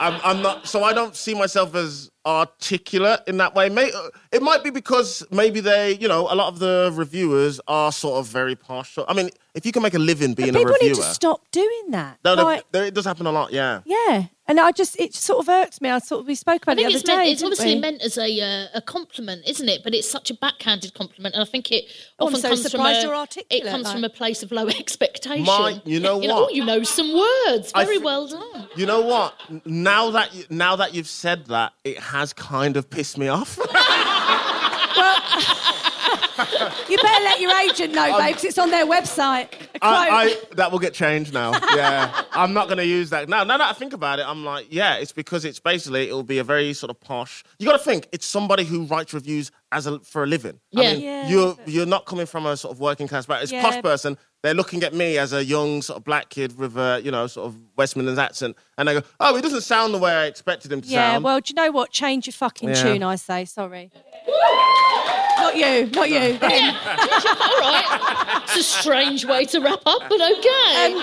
I'm, 0.00 0.20
I'm 0.24 0.42
not. 0.42 0.66
So 0.66 0.82
I 0.84 0.92
don't 0.92 1.14
see 1.16 1.34
myself 1.34 1.74
as 1.74 2.10
articulate 2.26 3.20
in 3.26 3.36
that 3.38 3.54
way. 3.54 3.68
May, 3.68 3.90
it 4.32 4.42
might 4.42 4.64
be 4.64 4.70
because 4.70 5.24
maybe 5.30 5.60
they, 5.60 5.96
you 5.96 6.08
know, 6.08 6.22
a 6.30 6.34
lot 6.34 6.48
of 6.48 6.58
the 6.58 6.90
reviewers 6.94 7.60
are 7.68 7.92
sort 7.92 8.18
of 8.18 8.26
very 8.26 8.56
partial. 8.56 9.04
I 9.08 9.14
mean, 9.14 9.30
if 9.54 9.64
you 9.64 9.72
can 9.72 9.82
make 9.82 9.94
a 9.94 9.98
living 9.98 10.34
being 10.34 10.52
But 10.52 10.56
a 10.56 10.58
people 10.60 10.72
reviewer, 10.74 10.88
need 10.90 10.96
to 10.96 11.14
stop 11.14 11.42
doing 11.52 11.90
that. 11.90 12.18
no, 12.24 12.34
no, 12.34 12.44
Like, 12.44 12.64
there- 12.72 12.84
it 12.86 12.94
does 12.94 13.04
happen 13.04 13.26
a 13.26 13.32
lot. 13.32 13.52
Yeah. 13.52 13.80
yeah, 13.84 14.24
and 14.48 14.60
I 14.60 14.70
just 14.72 14.98
it 15.00 15.14
sort 15.14 15.40
of 15.40 15.48
irked 15.48 15.80
me. 15.82 15.90
I 15.90 15.98
sort 15.98 16.20
of 16.22 16.26
we 16.26 16.34
spoke 16.34 16.62
I 16.66 16.72
about 16.72 16.80
it 16.80 16.84
think 16.84 16.92
the 16.92 16.98
it's 16.98 17.08
other 17.08 17.16
meant. 17.16 17.26
day. 17.26 17.32
It's 17.32 17.40
didn't 17.42 17.52
obviously 17.52 17.74
we? 17.74 17.80
meant 17.80 18.02
as 18.02 18.18
a 18.18 18.40
uh, 18.40 18.66
a 18.78 18.80
compliment, 18.80 19.42
isn't 19.48 19.68
it? 19.68 19.82
But 19.84 19.94
it's 19.94 20.08
such 20.10 20.30
a 20.30 20.34
backhanded 20.34 20.94
compliment, 20.94 21.34
and 21.34 21.42
I 21.42 21.46
think 21.46 21.70
it 21.72 21.84
Oh, 22.18 22.28
I'm 22.28 22.34
often 22.34 22.40
so 22.42 22.48
comes 22.50 22.70
from 22.70 22.80
a, 22.82 23.26
it 23.50 23.64
comes 23.64 23.84
like- 23.84 23.92
from 23.94 24.04
a 24.04 24.08
place 24.10 24.42
of 24.42 24.52
low 24.52 24.68
expectation. 24.80 25.44
My- 25.44 25.80
you 25.84 26.00
know 26.00 26.20
you 26.20 26.28
what? 26.32 26.50
oh, 26.50 26.54
you 26.54 26.64
know 26.64 26.82
some 26.82 27.12
words. 27.12 27.72
Very 27.72 27.96
f- 27.96 28.02
well 28.02 28.26
done. 28.28 28.68
You 28.76 28.86
know 28.86 29.00
what? 29.02 29.34
Now 29.66 30.10
that 30.12 30.34
you, 30.34 30.44
now 30.50 30.76
that 30.76 30.94
you've 30.94 31.08
said 31.08 31.46
that, 31.46 31.72
it 31.84 31.98
has 31.98 32.32
kind 32.32 32.76
of 32.76 32.88
pissed 32.90 33.18
me 33.18 33.28
off. 33.28 33.58
You 36.88 36.96
better 36.98 37.24
let 37.24 37.40
your 37.40 37.50
agent 37.60 37.94
know, 37.94 38.14
um, 38.14 38.20
babe, 38.20 38.34
'cause 38.34 38.44
it's 38.44 38.58
on 38.58 38.70
their 38.70 38.86
website. 38.86 39.48
I, 39.82 40.08
I, 40.10 40.54
that 40.54 40.70
will 40.70 40.78
get 40.78 40.94
changed 40.94 41.32
now. 41.32 41.52
Yeah, 41.74 42.22
I'm 42.32 42.52
not 42.52 42.66
going 42.66 42.78
to 42.78 42.86
use 42.86 43.10
that 43.10 43.28
now. 43.28 43.42
Now 43.44 43.56
that 43.58 43.68
I 43.68 43.72
think 43.72 43.92
about 43.92 44.18
it, 44.20 44.26
I'm 44.28 44.44
like, 44.44 44.66
yeah, 44.70 44.96
it's 44.96 45.12
because 45.12 45.44
it's 45.44 45.58
basically 45.58 46.08
it 46.08 46.12
will 46.12 46.22
be 46.22 46.38
a 46.38 46.44
very 46.44 46.72
sort 46.74 46.90
of 46.90 47.00
posh. 47.00 47.42
You 47.58 47.66
got 47.66 47.72
to 47.78 47.78
think 47.84 48.08
it's 48.12 48.26
somebody 48.26 48.64
who 48.64 48.84
writes 48.84 49.12
reviews 49.14 49.50
as 49.72 49.86
a 49.86 49.98
for 50.00 50.22
a 50.22 50.26
living. 50.26 50.60
I 50.76 50.80
Yeah. 50.82 50.92
mean, 50.92 51.00
Yeah, 51.02 51.28
you're 51.28 51.56
you're 51.66 51.86
not 51.86 52.06
coming 52.06 52.26
from 52.26 52.46
a 52.46 52.56
sort 52.56 52.72
of 52.72 52.80
working 52.80 53.08
class 53.08 53.26
background. 53.26 53.44
It's 53.44 53.52
Yeah. 53.52 53.62
posh 53.62 53.82
person. 53.82 54.16
They're 54.42 54.54
looking 54.54 54.84
at 54.84 54.94
me 54.94 55.18
as 55.18 55.32
a 55.32 55.44
young 55.44 55.82
sort 55.82 55.96
of 55.96 56.04
black 56.04 56.28
kid 56.28 56.56
with 56.56 56.76
a 56.76 57.00
you 57.02 57.10
know 57.10 57.26
sort 57.26 57.46
of 57.48 57.56
West 57.76 57.96
Midlands 57.96 58.18
accent, 58.20 58.56
and 58.78 58.86
they 58.86 58.94
go, 58.94 59.02
oh, 59.18 59.34
he 59.34 59.42
doesn't 59.42 59.62
sound 59.62 59.92
the 59.92 59.98
way 59.98 60.12
I 60.12 60.26
expected 60.26 60.70
him 60.70 60.82
to 60.82 60.88
yeah, 60.88 61.14
sound. 61.14 61.24
well, 61.24 61.40
do 61.40 61.46
you 61.48 61.54
know 61.54 61.72
what? 61.72 61.90
Change 61.90 62.26
your 62.26 62.32
fucking 62.34 62.68
Yeah. 62.68 62.82
tune, 62.82 63.02
I 63.02 63.16
say. 63.16 63.44
Sorry. 63.44 63.90
Not 64.26 65.56
you, 65.56 65.86
not 65.86 66.08
you. 66.10 66.38
Them. 66.38 66.42
All 66.50 67.60
right. 67.60 68.42
It's 68.44 68.56
a 68.56 68.62
strange 68.62 69.24
way 69.24 69.44
to 69.46 69.60
wrap 69.60 69.82
up, 69.86 70.02
but 70.08 70.20
okay. 70.20 71.00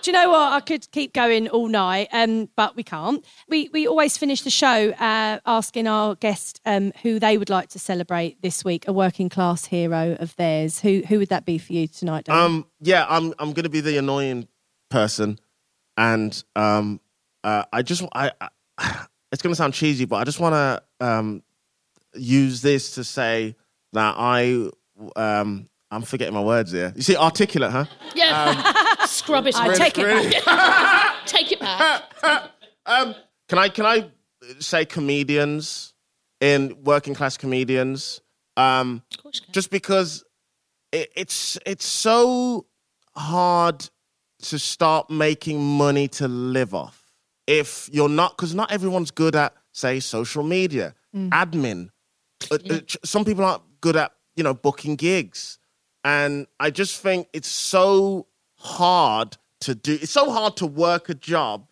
Do 0.03 0.11
you 0.11 0.17
know 0.17 0.31
what? 0.31 0.53
I 0.53 0.59
could 0.59 0.91
keep 0.91 1.13
going 1.13 1.49
all 1.51 1.69
night, 1.69 2.09
um, 2.13 2.49
but 2.57 2.75
we 2.75 2.83
can't. 2.83 3.25
We 3.49 3.71
we 3.73 3.87
always 3.87 4.19
finish 4.19 4.43
the 4.43 4.51
show 4.51 4.91
uh, 4.91 5.39
asking 5.47 5.87
our 5.87 6.17
guest 6.17 6.61
um, 6.67 6.93
who 7.03 7.21
they 7.21 7.39
would 7.39 7.49
like 7.49 7.69
to 7.69 7.79
celebrate 7.79 8.43
this 8.43 8.65
week, 8.65 8.89
a 8.89 8.93
working 8.93 9.29
class 9.29 9.67
hero 9.67 10.17
of 10.19 10.35
theirs. 10.35 10.81
Who 10.81 11.03
who 11.07 11.19
would 11.19 11.29
that 11.29 11.45
be 11.45 11.57
for 11.57 11.73
you 11.73 11.87
tonight, 11.87 12.25
Dan? 12.25 12.37
Um, 12.37 12.67
yeah, 12.81 13.07
I'm 13.09 13.33
I'm 13.39 13.53
gonna 13.53 13.69
be 13.69 13.81
the 13.81 13.97
annoying 13.97 14.49
person, 14.91 15.39
and 15.97 16.43
um, 16.57 17.01
uh, 17.45 17.67
I 17.73 17.83
just 17.83 18.03
I, 18.13 18.33
I 18.79 19.07
it's 19.33 19.43
gonna 19.43 19.55
sound 19.55 19.75
cheesy, 19.75 20.05
but 20.05 20.17
I 20.17 20.25
just 20.25 20.39
want 20.39 20.55
to 20.55 20.83
um 21.07 21.43
use 22.15 22.63
this 22.63 22.95
to 22.97 23.05
say 23.05 23.57
that 23.93 24.15
I 24.17 24.69
um 25.17 25.69
I'm 25.91 26.03
forgetting 26.03 26.35
my 26.35 26.43
words 26.43 26.73
here. 26.73 26.93
You 26.97 27.03
see, 27.03 27.17
articulate, 27.17 27.71
huh? 27.71 27.85
yeah. 28.15 29.05
Scrub 29.07 29.47
it. 29.47 29.57
I 29.57 29.69
out. 29.69 29.75
take 29.77 29.99
it 29.99 30.43
back. 30.45 31.15
Take 31.27 31.53
it 31.53 31.61
back. 31.61 32.03
Um, 32.87 33.15
can 33.49 33.59
I 33.59 33.69
can 33.69 33.87
I 33.87 34.11
say 34.59 34.85
comedians 34.85 35.95
in 36.41 36.77
working 36.83 37.15
class 37.15 37.37
comedians? 37.37 38.21
Um, 38.57 39.03
Of 39.15 39.23
course 39.23 39.41
just 39.53 39.71
because 39.71 40.25
it, 40.91 41.11
it's 41.15 41.59
it's 41.65 41.87
so 41.87 42.67
hard 43.15 43.89
to 44.43 44.59
start 44.59 45.11
making 45.11 45.63
money 45.63 46.09
to 46.09 46.27
live 46.29 46.75
off 46.75 47.02
if 47.47 47.89
you're 47.93 48.09
not 48.09 48.37
because 48.37 48.55
not 48.55 48.71
everyone's 48.73 49.11
good 49.11 49.35
at 49.37 49.55
say 49.73 50.01
social 50.01 50.43
media 50.43 50.95
admin. 51.15 51.91
Uh, 52.51 52.59
uh, 52.71 52.81
some 53.05 53.25
people 53.25 53.45
aren't 53.45 53.63
good 53.81 53.97
at 53.97 54.13
you 54.37 54.43
know 54.45 54.55
booking 54.55 54.97
gigs. 54.97 55.59
And 56.05 56.47
i 56.59 56.69
just 56.71 57.01
think 57.01 57.29
it's 57.33 57.49
so 57.49 58.27
hard 58.57 59.37
to 59.61 59.75
do 59.75 59.99
it's 60.03 60.11
so 60.11 60.31
hard 60.33 60.57
to 60.57 60.67
work 60.67 61.09
a 61.09 61.15
job 61.15 61.69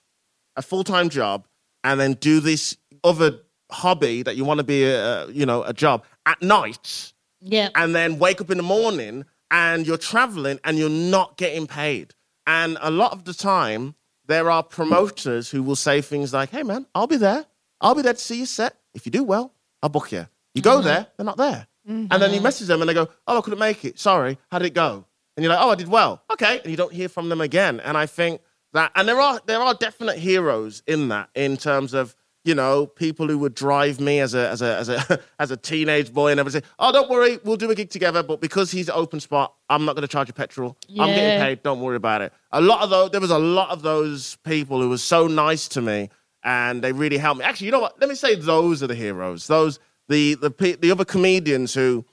a 0.56 0.62
full-time 0.62 1.08
job 1.08 1.46
and 1.84 1.98
then 1.98 2.12
do 2.14 2.38
this 2.40 2.76
other 3.02 3.40
hobby 3.70 4.22
that 4.22 4.36
you 4.36 4.44
want 4.44 4.58
to 4.58 4.64
be 4.64 4.84
a, 4.84 5.26
you 5.30 5.46
know 5.46 5.62
a 5.64 5.72
job 5.72 6.04
at 6.26 6.40
night. 6.42 7.12
Yeah. 7.42 7.70
and 7.74 7.94
then 7.94 8.18
wake 8.18 8.42
up 8.42 8.50
in 8.50 8.58
the 8.58 8.62
morning 8.62 9.24
and 9.50 9.86
you're 9.86 9.96
traveling 9.96 10.60
and 10.62 10.78
you're 10.78 10.90
not 10.90 11.38
getting 11.38 11.66
paid. 11.66 12.14
And 12.46 12.76
a 12.82 12.90
lot 12.90 13.12
of 13.12 13.24
the 13.24 13.32
time, 13.32 13.94
there 14.30 14.50
are 14.50 14.62
promoters 14.62 15.50
who 15.50 15.62
will 15.62 15.76
say 15.76 16.00
things 16.00 16.32
like, 16.32 16.50
hey, 16.50 16.62
man, 16.62 16.86
I'll 16.94 17.06
be 17.08 17.16
there. 17.16 17.44
I'll 17.80 17.94
be 17.94 18.02
there 18.02 18.12
to 18.12 18.18
see 18.18 18.38
you 18.38 18.46
set. 18.46 18.76
If 18.94 19.04
you 19.04 19.12
do 19.12 19.24
well, 19.24 19.52
I'll 19.82 19.88
book 19.88 20.12
you. 20.12 20.26
You 20.54 20.62
go 20.62 20.76
mm-hmm. 20.76 20.86
there, 20.86 21.06
they're 21.16 21.26
not 21.26 21.36
there. 21.36 21.66
And 21.86 22.08
then 22.08 22.30
you 22.30 22.36
mm-hmm. 22.36 22.44
message 22.44 22.68
them 22.68 22.80
and 22.80 22.88
they 22.88 22.94
go, 22.94 23.08
oh, 23.26 23.38
I 23.38 23.40
couldn't 23.40 23.58
make 23.58 23.84
it. 23.84 23.98
Sorry. 23.98 24.38
How 24.52 24.60
did 24.60 24.66
it 24.66 24.74
go? 24.74 25.04
And 25.36 25.42
you're 25.42 25.52
like, 25.52 25.62
oh, 25.64 25.70
I 25.70 25.74
did 25.74 25.88
well. 25.88 26.22
Okay. 26.32 26.60
And 26.60 26.70
you 26.70 26.76
don't 26.76 26.92
hear 26.92 27.08
from 27.08 27.28
them 27.28 27.40
again. 27.40 27.80
And 27.80 27.96
I 27.96 28.06
think 28.06 28.40
that, 28.72 28.92
and 28.94 29.08
there 29.08 29.20
are, 29.20 29.40
there 29.46 29.58
are 29.58 29.74
definite 29.74 30.18
heroes 30.18 30.84
in 30.86 31.08
that 31.08 31.30
in 31.34 31.56
terms 31.56 31.92
of, 31.92 32.14
you 32.44 32.54
know, 32.54 32.86
people 32.86 33.28
who 33.28 33.38
would 33.38 33.54
drive 33.54 34.00
me 34.00 34.20
as 34.20 34.34
a 34.34 34.48
as 34.48 34.62
a 34.62 34.76
as 34.76 34.88
a 34.88 35.20
as 35.38 35.50
a 35.50 35.56
teenage 35.56 36.12
boy 36.12 36.30
and 36.30 36.40
everything. 36.40 36.62
say, 36.62 36.68
"Oh, 36.78 36.92
don't 36.92 37.10
worry, 37.10 37.38
we'll 37.44 37.56
do 37.56 37.70
a 37.70 37.74
gig 37.74 37.90
together." 37.90 38.22
But 38.22 38.40
because 38.40 38.70
he's 38.70 38.88
an 38.88 38.94
open 38.96 39.20
spot, 39.20 39.54
I'm 39.68 39.84
not 39.84 39.94
going 39.94 40.02
to 40.02 40.08
charge 40.08 40.28
you 40.28 40.34
petrol. 40.34 40.76
I'm 40.98 41.08
getting 41.08 41.40
paid. 41.40 41.62
Don't 41.62 41.80
worry 41.80 41.96
about 41.96 42.22
it. 42.22 42.32
A 42.52 42.60
lot 42.60 42.82
of 42.82 42.90
those, 42.90 43.10
there 43.10 43.20
was 43.20 43.30
a 43.30 43.38
lot 43.38 43.70
of 43.70 43.82
those 43.82 44.36
people 44.44 44.80
who 44.80 44.88
were 44.88 44.98
so 44.98 45.26
nice 45.26 45.68
to 45.68 45.82
me, 45.82 46.08
and 46.42 46.82
they 46.82 46.92
really 46.92 47.18
helped 47.18 47.40
me. 47.40 47.44
Actually, 47.44 47.66
you 47.66 47.72
know 47.72 47.80
what? 47.80 48.00
Let 48.00 48.08
me 48.08 48.14
say 48.14 48.34
those 48.34 48.82
are 48.82 48.86
the 48.86 48.94
heroes. 48.94 49.46
Those 49.46 49.78
the 50.08 50.34
the 50.34 50.78
the 50.80 50.90
other 50.90 51.04
comedians 51.04 51.74
who 51.74 52.04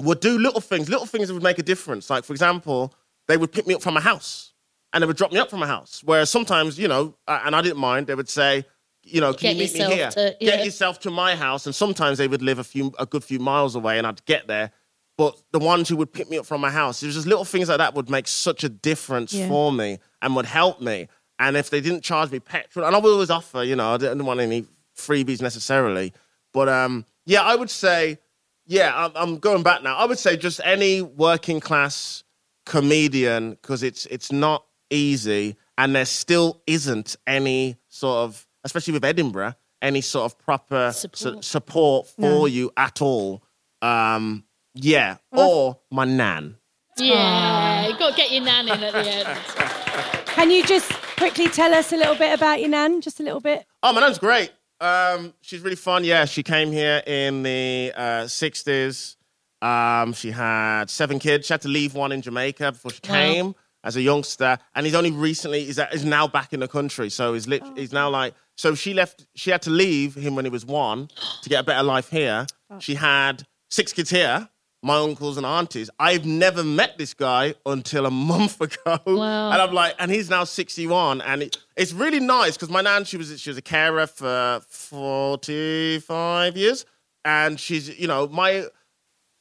would 0.00 0.20
do 0.20 0.38
little 0.38 0.60
things, 0.60 0.88
little 0.88 1.06
things 1.06 1.28
that 1.28 1.34
would 1.34 1.42
make 1.42 1.58
a 1.58 1.62
difference. 1.62 2.10
Like 2.10 2.24
for 2.24 2.32
example, 2.32 2.94
they 3.28 3.36
would 3.36 3.52
pick 3.52 3.66
me 3.66 3.74
up 3.74 3.82
from 3.82 3.96
a 3.96 4.00
house, 4.00 4.52
and 4.92 5.02
they 5.02 5.06
would 5.06 5.16
drop 5.16 5.32
me 5.32 5.38
up 5.38 5.50
from 5.50 5.62
a 5.62 5.66
house. 5.66 6.02
Whereas 6.04 6.30
sometimes, 6.30 6.78
you 6.78 6.88
know, 6.88 7.16
and 7.26 7.56
I 7.56 7.60
didn't 7.62 7.78
mind. 7.78 8.06
They 8.06 8.14
would 8.14 8.28
say, 8.28 8.64
you 9.04 9.20
know, 9.20 9.32
can 9.34 9.56
Get 9.56 9.56
you 9.56 9.62
meet 9.80 9.88
me 9.90 9.96
here? 9.96 10.10
to- 10.10 10.36
yeah. 10.40 10.56
Get 10.56 10.64
yourself 10.64 11.00
to 11.00 11.10
my 11.10 11.34
house. 11.36 11.66
And 11.66 11.74
sometimes 11.74 12.18
they 12.18 12.28
would 12.28 12.42
live 12.42 12.58
a 12.58 12.64
few, 12.64 12.92
a 12.98 13.06
good 13.06 13.24
few 13.24 13.38
miles 13.38 13.74
away, 13.74 13.98
and 13.98 14.06
I'd 14.06 14.24
get 14.26 14.46
there. 14.46 14.70
But 15.18 15.36
the 15.52 15.58
ones 15.58 15.88
who 15.88 15.96
would 15.96 16.12
pick 16.12 16.30
me 16.30 16.38
up 16.38 16.46
from 16.46 16.60
my 16.60 16.70
house, 16.70 17.02
it 17.02 17.06
was 17.06 17.14
just 17.16 17.26
little 17.26 17.44
things 17.44 17.68
like 17.68 17.78
that 17.78 17.94
would 17.94 18.08
make 18.08 18.26
such 18.26 18.64
a 18.64 18.68
difference 18.68 19.32
Yeah. 19.34 19.48
for 19.48 19.70
me 19.72 19.98
and 20.22 20.34
would 20.36 20.46
help 20.46 20.80
me. 20.80 21.08
And 21.38 21.56
if 21.56 21.70
they 21.70 21.80
didn't 21.80 22.02
charge 22.02 22.30
me 22.30 22.38
petrol, 22.40 22.86
and 22.86 22.94
I 22.96 22.98
would 22.98 23.12
always 23.12 23.30
offer, 23.30 23.62
you 23.62 23.76
know, 23.76 23.94
I 23.94 23.96
didn't 23.98 24.24
want 24.24 24.40
any 24.40 24.64
freebies 24.96 25.42
necessarily. 25.42 26.12
But 26.52 26.68
um, 26.68 27.04
yeah, 27.26 27.42
I 27.42 27.56
would 27.56 27.70
say, 27.70 28.18
yeah, 28.66 28.92
I'm, 28.94 29.12
I'm 29.14 29.38
going 29.38 29.62
back 29.62 29.82
now. 29.82 29.96
I 29.96 30.04
would 30.04 30.18
say 30.18 30.36
just 30.36 30.60
any 30.64 31.02
working 31.02 31.60
class 31.60 32.22
comedian 32.64 33.50
because 33.52 33.82
it's 33.82 34.06
it's 34.06 34.32
not 34.32 34.64
easy, 34.90 35.56
and 35.78 35.94
there 35.96 36.04
still 36.04 36.62
isn't 36.66 37.16
any 37.26 37.76
sort 37.88 38.18
of, 38.28 38.46
especially 38.64 38.92
with 38.94 39.04
Edinburgh, 39.04 39.54
any 39.80 40.00
sort 40.00 40.30
of 40.32 40.38
proper 40.38 40.92
su- 40.92 41.08
Support. 41.12 41.44
support 41.44 42.08
for 42.08 42.48
you 42.48 42.70
at 42.76 43.02
all. 43.02 43.42
Um, 43.80 44.44
yeah, 44.74 45.16
or 45.32 45.78
my 45.90 46.04
nan. 46.04 46.56
Yeah. 46.98 47.88
You've 47.88 47.98
got 47.98 48.10
to 48.10 48.16
get 48.16 48.30
your 48.32 48.44
nan 48.44 48.68
in 48.68 48.82
at 48.82 48.92
the 48.92 49.10
end. 49.10 49.38
Can 50.26 50.50
you 50.50 50.64
just 50.64 50.90
quickly 51.16 51.48
tell 51.48 51.74
us 51.74 51.92
a 51.92 51.96
little 51.96 52.14
bit 52.14 52.32
about 52.34 52.60
your 52.60 52.68
nan? 52.68 53.00
Just 53.00 53.20
a 53.20 53.22
little 53.22 53.40
bit. 53.40 53.66
Oh, 53.82 53.92
my 53.92 54.00
nan's 54.00 54.18
great. 54.18 54.50
Um, 54.80 55.34
she's 55.40 55.60
really 55.60 55.76
fun. 55.76 56.04
Yeah, 56.04 56.24
she 56.24 56.42
came 56.42 56.72
here 56.72 57.02
in 57.06 57.42
the 57.42 57.92
uh, 57.94 58.02
60s. 58.24 59.16
Um, 59.60 60.12
she 60.12 60.30
had 60.30 60.90
seven 60.90 61.18
kids. 61.18 61.46
She 61.46 61.52
had 61.54 61.60
to 61.62 61.68
leave 61.68 61.94
one 61.94 62.12
in 62.12 62.20
Jamaica 62.22 62.72
before 62.72 62.90
she 62.92 63.00
Wow. 63.08 63.14
came 63.14 63.54
as 63.84 63.96
a 63.96 64.02
youngster. 64.02 64.58
And 64.74 64.84
he's 64.86 64.94
only 64.94 65.10
recently, 65.12 65.64
he's, 65.64 65.78
is 65.92 66.04
now 66.04 66.26
back 66.26 66.52
in 66.52 66.60
the 66.60 66.68
country. 66.68 67.10
So 67.10 67.34
he's, 67.34 67.46
lit- 67.46 67.62
he's 67.76 67.92
now 67.92 68.10
like 68.10 68.34
So 68.56 68.74
she 68.74 68.94
left. 68.94 69.26
She 69.34 69.50
had 69.50 69.62
to 69.62 69.70
leave 69.70 70.14
him 70.14 70.34
when 70.34 70.44
he 70.44 70.50
was 70.50 70.64
one 70.64 71.08
to 71.42 71.48
get 71.48 71.60
a 71.60 71.64
better 71.64 71.82
life 71.82 72.08
here. 72.10 72.46
She 72.80 72.94
had 72.94 73.44
six 73.70 73.92
kids 73.92 74.10
here. 74.10 74.48
My 74.84 74.96
uncles 74.98 75.36
and 75.36 75.46
aunties. 75.46 75.90
I've 76.00 76.24
never 76.26 76.64
met 76.64 76.98
this 76.98 77.14
guy 77.14 77.54
until 77.64 78.04
a 78.04 78.10
month 78.10 78.60
ago, 78.68 78.98
Wow. 79.06 79.52
and 79.52 79.62
I'm 79.62 79.72
like, 79.72 79.94
and 80.00 80.10
he's 80.10 80.28
now 80.28 80.42
61, 80.42 81.20
and 81.20 81.44
it, 81.44 81.56
it's 81.76 81.92
really 81.92 82.18
nice 82.18 82.56
because 82.56 82.68
my 82.68 82.80
nan, 82.80 83.04
she 83.04 83.16
was 83.16 83.40
she 83.40 83.48
was 83.50 83.56
a 83.56 83.62
carer 83.62 84.08
for 84.08 84.60
45 84.68 86.56
years, 86.56 86.84
and 87.24 87.58
she's 87.58 87.98
you 87.98 88.06
know 88.06 88.26
my. 88.28 88.66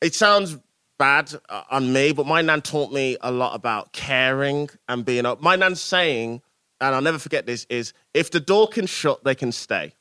It 0.01 0.15
sounds 0.15 0.57
bad 0.97 1.33
uh, 1.49 1.63
on 1.69 1.91
me, 1.93 2.11
but 2.11 2.25
my 2.25 2.41
nan 2.41 2.61
taught 2.61 2.91
me 2.91 3.17
a 3.21 3.31
lot 3.31 3.55
about 3.55 3.93
caring 3.93 4.69
and 4.87 5.03
being 5.05 5.25
up. 5.25 5.41
My 5.41 5.55
nan's 5.55 5.81
saying, 5.81 6.41
and 6.81 6.95
I'll 6.95 7.01
never 7.01 7.19
forget 7.19 7.45
this, 7.45 7.65
is 7.69 7.93
if 8.13 8.31
the 8.31 8.39
door 8.39 8.67
can 8.67 8.85
shut, 8.85 9.23
they 9.23 9.35
can 9.35 9.51
stay. 9.51 9.93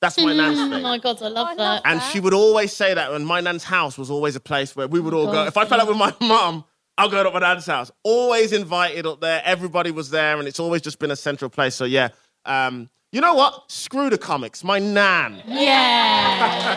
That's 0.00 0.18
my 0.18 0.34
nan's 0.34 0.58
Oh 0.60 0.80
my 0.80 0.98
god, 0.98 1.22
I 1.22 1.28
love 1.28 1.56
that. 1.56 1.82
And 1.84 2.02
she 2.02 2.20
would 2.20 2.34
always 2.34 2.72
say 2.72 2.94
that, 2.94 3.12
and 3.12 3.26
my 3.26 3.40
nan's 3.40 3.64
house 3.64 3.96
was 3.96 4.10
always 4.10 4.36
a 4.36 4.40
place 4.40 4.74
where 4.74 4.88
we 4.88 5.00
would 5.00 5.14
all 5.14 5.30
go. 5.30 5.44
If 5.46 5.56
I 5.56 5.64
fell 5.64 5.80
out 5.80 5.88
with 5.88 5.96
my 5.96 6.14
mum, 6.20 6.64
I'll 6.98 7.08
go 7.08 7.22
to 7.22 7.30
my 7.30 7.40
nan's 7.40 7.66
house. 7.66 7.90
Always 8.02 8.52
invited 8.52 9.06
up 9.06 9.20
there. 9.20 9.42
Everybody 9.44 9.90
was 9.90 10.10
there, 10.10 10.38
and 10.38 10.48
it's 10.48 10.60
always 10.60 10.82
just 10.82 10.98
been 10.98 11.10
a 11.10 11.16
central 11.16 11.50
place. 11.50 11.74
So 11.74 11.84
yeah, 11.84 12.08
um, 12.44 12.90
you 13.12 13.20
know 13.20 13.34
what? 13.34 13.70
Screw 13.70 14.10
the 14.10 14.18
comics. 14.18 14.64
My 14.64 14.78
nan. 14.78 15.42
Yeah. 15.46 16.72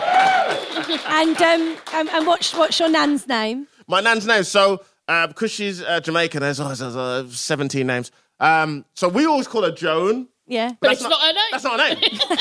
and 1.08 1.36
um, 1.42 1.76
and, 1.92 2.08
and 2.10 2.26
what's 2.26 2.54
what's 2.54 2.78
your 2.78 2.88
nan's 2.88 3.26
name? 3.26 3.66
My 3.86 4.00
nan's 4.00 4.26
name. 4.26 4.44
So 4.44 4.82
uh, 5.10 5.26
because 5.26 5.50
she's 5.50 5.82
uh, 5.82 5.98
Jamaican, 5.98 6.40
there's, 6.40 6.60
oh, 6.60 6.68
there's 6.68 6.82
uh, 6.82 7.26
17 7.28 7.84
names. 7.84 8.12
Um, 8.40 8.84
so 8.94 9.08
we 9.08 9.26
always 9.26 9.46
call 9.46 9.62
her 9.62 9.70
Joan. 9.72 10.28
Yeah. 10.46 10.72
but 10.80 10.88
that's 10.88 11.00
it's 11.02 11.08
not, 11.08 11.20
her 11.20 11.32
name. 11.32 11.44
That's 11.52 11.64
not 11.64 11.80
her 11.80 11.94
name. 11.94 12.18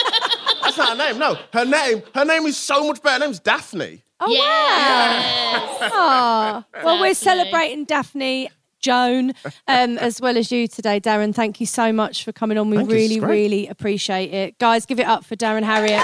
that's 0.63 0.77
not 0.77 0.89
her 0.89 0.95
name. 0.95 1.19
No, 1.19 1.37
her 1.53 1.65
name. 1.65 2.01
Her 2.15 2.25
name 2.25 2.45
is 2.47 2.57
so 2.57 2.87
much 2.87 3.03
better. 3.03 3.19
Her 3.19 3.27
name's 3.27 3.39
Daphne. 3.39 4.03
Oh 4.19 4.29
Yes. 4.31 5.81
wow. 5.91 6.65
Oh, 6.73 6.83
well, 6.83 6.99
we're 7.01 7.13
celebrating 7.13 7.85
Daphne. 7.85 8.49
Joan, 8.81 9.33
um, 9.67 9.97
as 9.97 10.21
well 10.21 10.37
as 10.37 10.53
you 10.53 10.65
today, 10.69 11.01
Darren. 11.01 11.35
Thank 11.35 11.59
you 11.59 11.65
so 11.65 11.91
much 11.91 12.23
for 12.23 12.31
coming 12.31 12.57
on. 12.57 12.69
We 12.69 12.77
Thank 12.77 12.89
really, 12.89 13.19
really 13.19 13.67
appreciate 13.67 14.33
it. 14.33 14.57
Guys, 14.57 14.85
give 14.85 15.01
it 15.01 15.05
up 15.05 15.25
for 15.25 15.35
Darren 15.35 15.63
Harriott. 15.63 16.01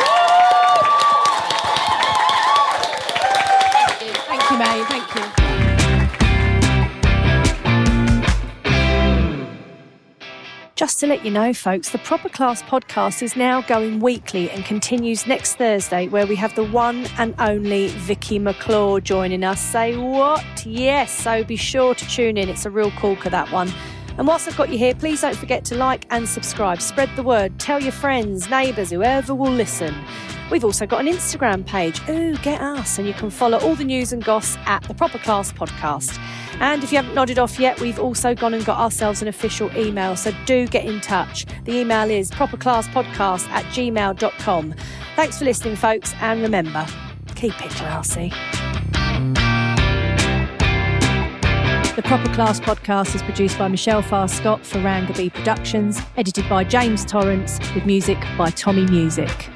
Just 10.76 11.00
to 11.00 11.08
let 11.08 11.24
you 11.24 11.32
know, 11.32 11.54
folks, 11.54 11.92
the 11.92 12.00
Proper 12.00 12.28
Class 12.28 12.62
podcast 12.62 13.24
is 13.24 13.38
now 13.38 13.62
going 13.62 14.02
weekly 14.02 14.52
and 14.52 14.66
continues 14.66 15.26
next 15.26 15.56
Thursday, 15.56 16.10
where 16.10 16.28
we 16.28 16.36
have 16.36 16.54
the 16.56 16.66
one 16.66 17.08
and 17.18 17.34
only 17.40 17.88
Vicky 17.88 18.40
McClure 18.40 19.00
joining 19.00 19.46
us. 19.46 19.62
Say 19.62 19.96
what? 19.96 20.44
Yes, 20.66 21.18
so 21.18 21.46
be 21.46 21.56
sure 21.56 21.96
to 21.96 22.06
tune 22.10 22.36
in. 22.36 22.50
It's 22.50 22.66
a 22.66 22.70
real 22.70 22.92
corker, 22.92 23.30
that 23.30 23.50
one. 23.54 23.72
And 24.18 24.28
whilst 24.28 24.50
I've 24.50 24.58
got 24.58 24.68
you 24.68 24.78
here, 24.78 24.94
please 24.94 25.22
don't 25.22 25.38
forget 25.38 25.64
to 25.66 25.76
like 25.76 26.08
and 26.10 26.28
subscribe. 26.28 26.82
Spread 26.82 27.10
the 27.16 27.24
word. 27.24 27.58
Tell 27.58 27.82
your 27.82 27.94
friends, 27.94 28.50
neighbours, 28.50 28.90
whoever 28.90 29.34
will 29.34 29.54
listen. 29.54 29.96
We've 30.52 30.64
also 30.64 30.86
got 30.86 31.02
an 31.02 31.08
Instagram 31.08 31.66
page. 31.66 32.00
Ooh, 32.08 32.38
get 32.38 32.62
us. 32.62 33.00
And 33.00 33.08
you 33.08 33.14
can 33.14 33.30
follow 33.30 33.58
all 33.60 33.76
the 33.76 33.84
news 33.84 34.14
and 34.14 34.24
goss 34.24 34.58
at 34.66 34.84
the 34.84 34.94
Proper 34.94 35.18
Class 35.18 35.52
Podcast. 35.52 36.20
And 36.60 36.84
if 36.84 36.92
you 36.92 36.98
haven't 36.98 37.16
nodded 37.16 37.40
off 37.40 37.60
yet, 37.60 37.80
we've 37.82 38.00
also 38.00 38.36
gone 38.36 38.54
and 38.54 38.64
got 38.64 38.80
ourselves 38.80 39.22
an 39.22 39.28
official 39.28 39.76
email. 39.76 40.16
So 40.16 40.32
do 40.46 40.68
get 40.68 40.86
in 40.86 41.02
touch. 41.02 41.46
The 41.66 41.80
email 41.80 42.10
is 42.10 42.32
properclasspodcast 42.32 43.50
at 43.50 43.66
gmail.com. 43.66 44.76
Thanks 45.16 45.40
for 45.40 45.46
listening, 45.46 45.76
folks. 45.76 46.14
And 46.22 46.42
remember, 46.42 46.86
keep 47.36 47.54
it 47.64 47.72
classy. 47.72 48.32
The 51.96 52.02
Proper 52.04 52.34
Class 52.34 52.60
podcast 52.60 53.16
is 53.16 53.24
produced 53.24 53.58
by 53.58 53.70
Michelle 53.70 54.02
Farr 54.02 54.28
Scott 54.28 54.66
for 54.66 54.80
Rangaby 54.80 55.34
Productions, 55.34 56.02
edited 56.18 56.48
by 56.50 56.66
James 56.66 57.06
Torrance, 57.06 57.58
with 57.74 57.86
music 57.86 58.20
by 58.38 58.50
Tommy 58.50 58.86
Music. 58.88 59.50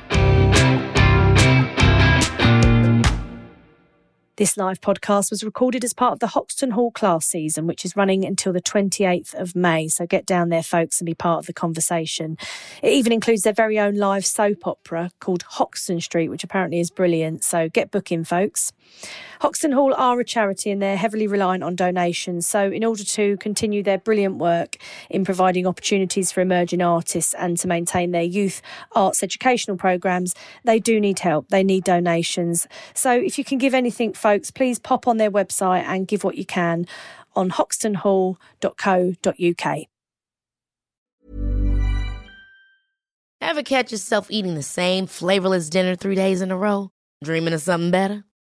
This 4.39 4.55
live 4.55 4.79
podcast 4.79 5.31
was 5.31 5.43
recorded 5.43 5.83
as 5.83 5.93
part 5.93 6.13
of 6.13 6.19
the 6.19 6.27
Hoxton 6.27 6.71
Hall 6.71 6.91
class 6.91 7.25
season, 7.25 7.67
which 7.67 7.83
is 7.83 7.97
running 7.97 8.23
until 8.23 8.53
the 8.53 8.61
28th 8.61 9.33
of 9.33 9.53
May. 9.53 9.89
So 9.89 10.05
get 10.05 10.25
down 10.25 10.47
there, 10.47 10.63
folks, 10.63 11.01
and 11.01 11.05
be 11.05 11.13
part 11.13 11.39
of 11.39 11.45
the 11.45 11.51
conversation. 11.51 12.37
It 12.81 12.93
even 12.93 13.11
includes 13.11 13.41
their 13.41 13.51
very 13.51 13.77
own 13.77 13.95
live 13.95 14.25
soap 14.25 14.65
opera 14.65 15.11
called 15.19 15.43
Hoxton 15.43 15.99
Street, 15.99 16.29
which 16.29 16.45
apparently 16.45 16.79
is 16.79 16.89
brilliant. 16.89 17.43
So 17.43 17.67
get 17.67 17.91
booking, 17.91 18.23
folks. 18.23 18.71
Hoxton 19.41 19.71
Hall 19.71 19.93
are 19.93 20.19
a 20.19 20.25
charity 20.25 20.69
and 20.69 20.81
they're 20.81 20.97
heavily 20.97 21.25
reliant 21.25 21.63
on 21.63 21.75
donations. 21.75 22.45
So, 22.45 22.69
in 22.69 22.83
order 22.83 23.05
to 23.05 23.37
continue 23.37 23.81
their 23.81 23.97
brilliant 23.97 24.35
work 24.35 24.75
in 25.09 25.23
providing 25.23 25.65
opportunities 25.65 26.29
for 26.31 26.41
emerging 26.41 26.81
artists 26.81 27.33
and 27.33 27.57
to 27.59 27.67
maintain 27.67 28.11
their 28.11 28.23
youth 28.23 28.61
arts 28.91 29.23
educational 29.23 29.77
programs, 29.77 30.35
they 30.65 30.79
do 30.79 30.99
need 30.99 31.19
help. 31.19 31.47
They 31.49 31.63
need 31.63 31.85
donations. 31.85 32.67
So, 32.93 33.13
if 33.13 33.37
you 33.37 33.45
can 33.45 33.59
give 33.59 33.73
anything, 33.73 34.13
folks, 34.13 34.51
please 34.51 34.77
pop 34.77 35.07
on 35.07 35.17
their 35.17 35.31
website 35.31 35.83
and 35.83 36.05
give 36.05 36.25
what 36.25 36.35
you 36.35 36.45
can 36.45 36.85
on 37.35 37.51
hoxtonhall.co.uk. 37.51 39.77
Ever 43.41 43.63
catch 43.63 43.93
yourself 43.93 44.27
eating 44.29 44.55
the 44.55 44.61
same 44.61 45.07
flavorless 45.07 45.69
dinner 45.69 45.95
three 45.95 46.15
days 46.15 46.41
in 46.41 46.51
a 46.51 46.57
row? 46.57 46.91
Dreaming 47.23 47.53
of 47.53 47.61
something 47.61 47.89
better? 47.89 48.25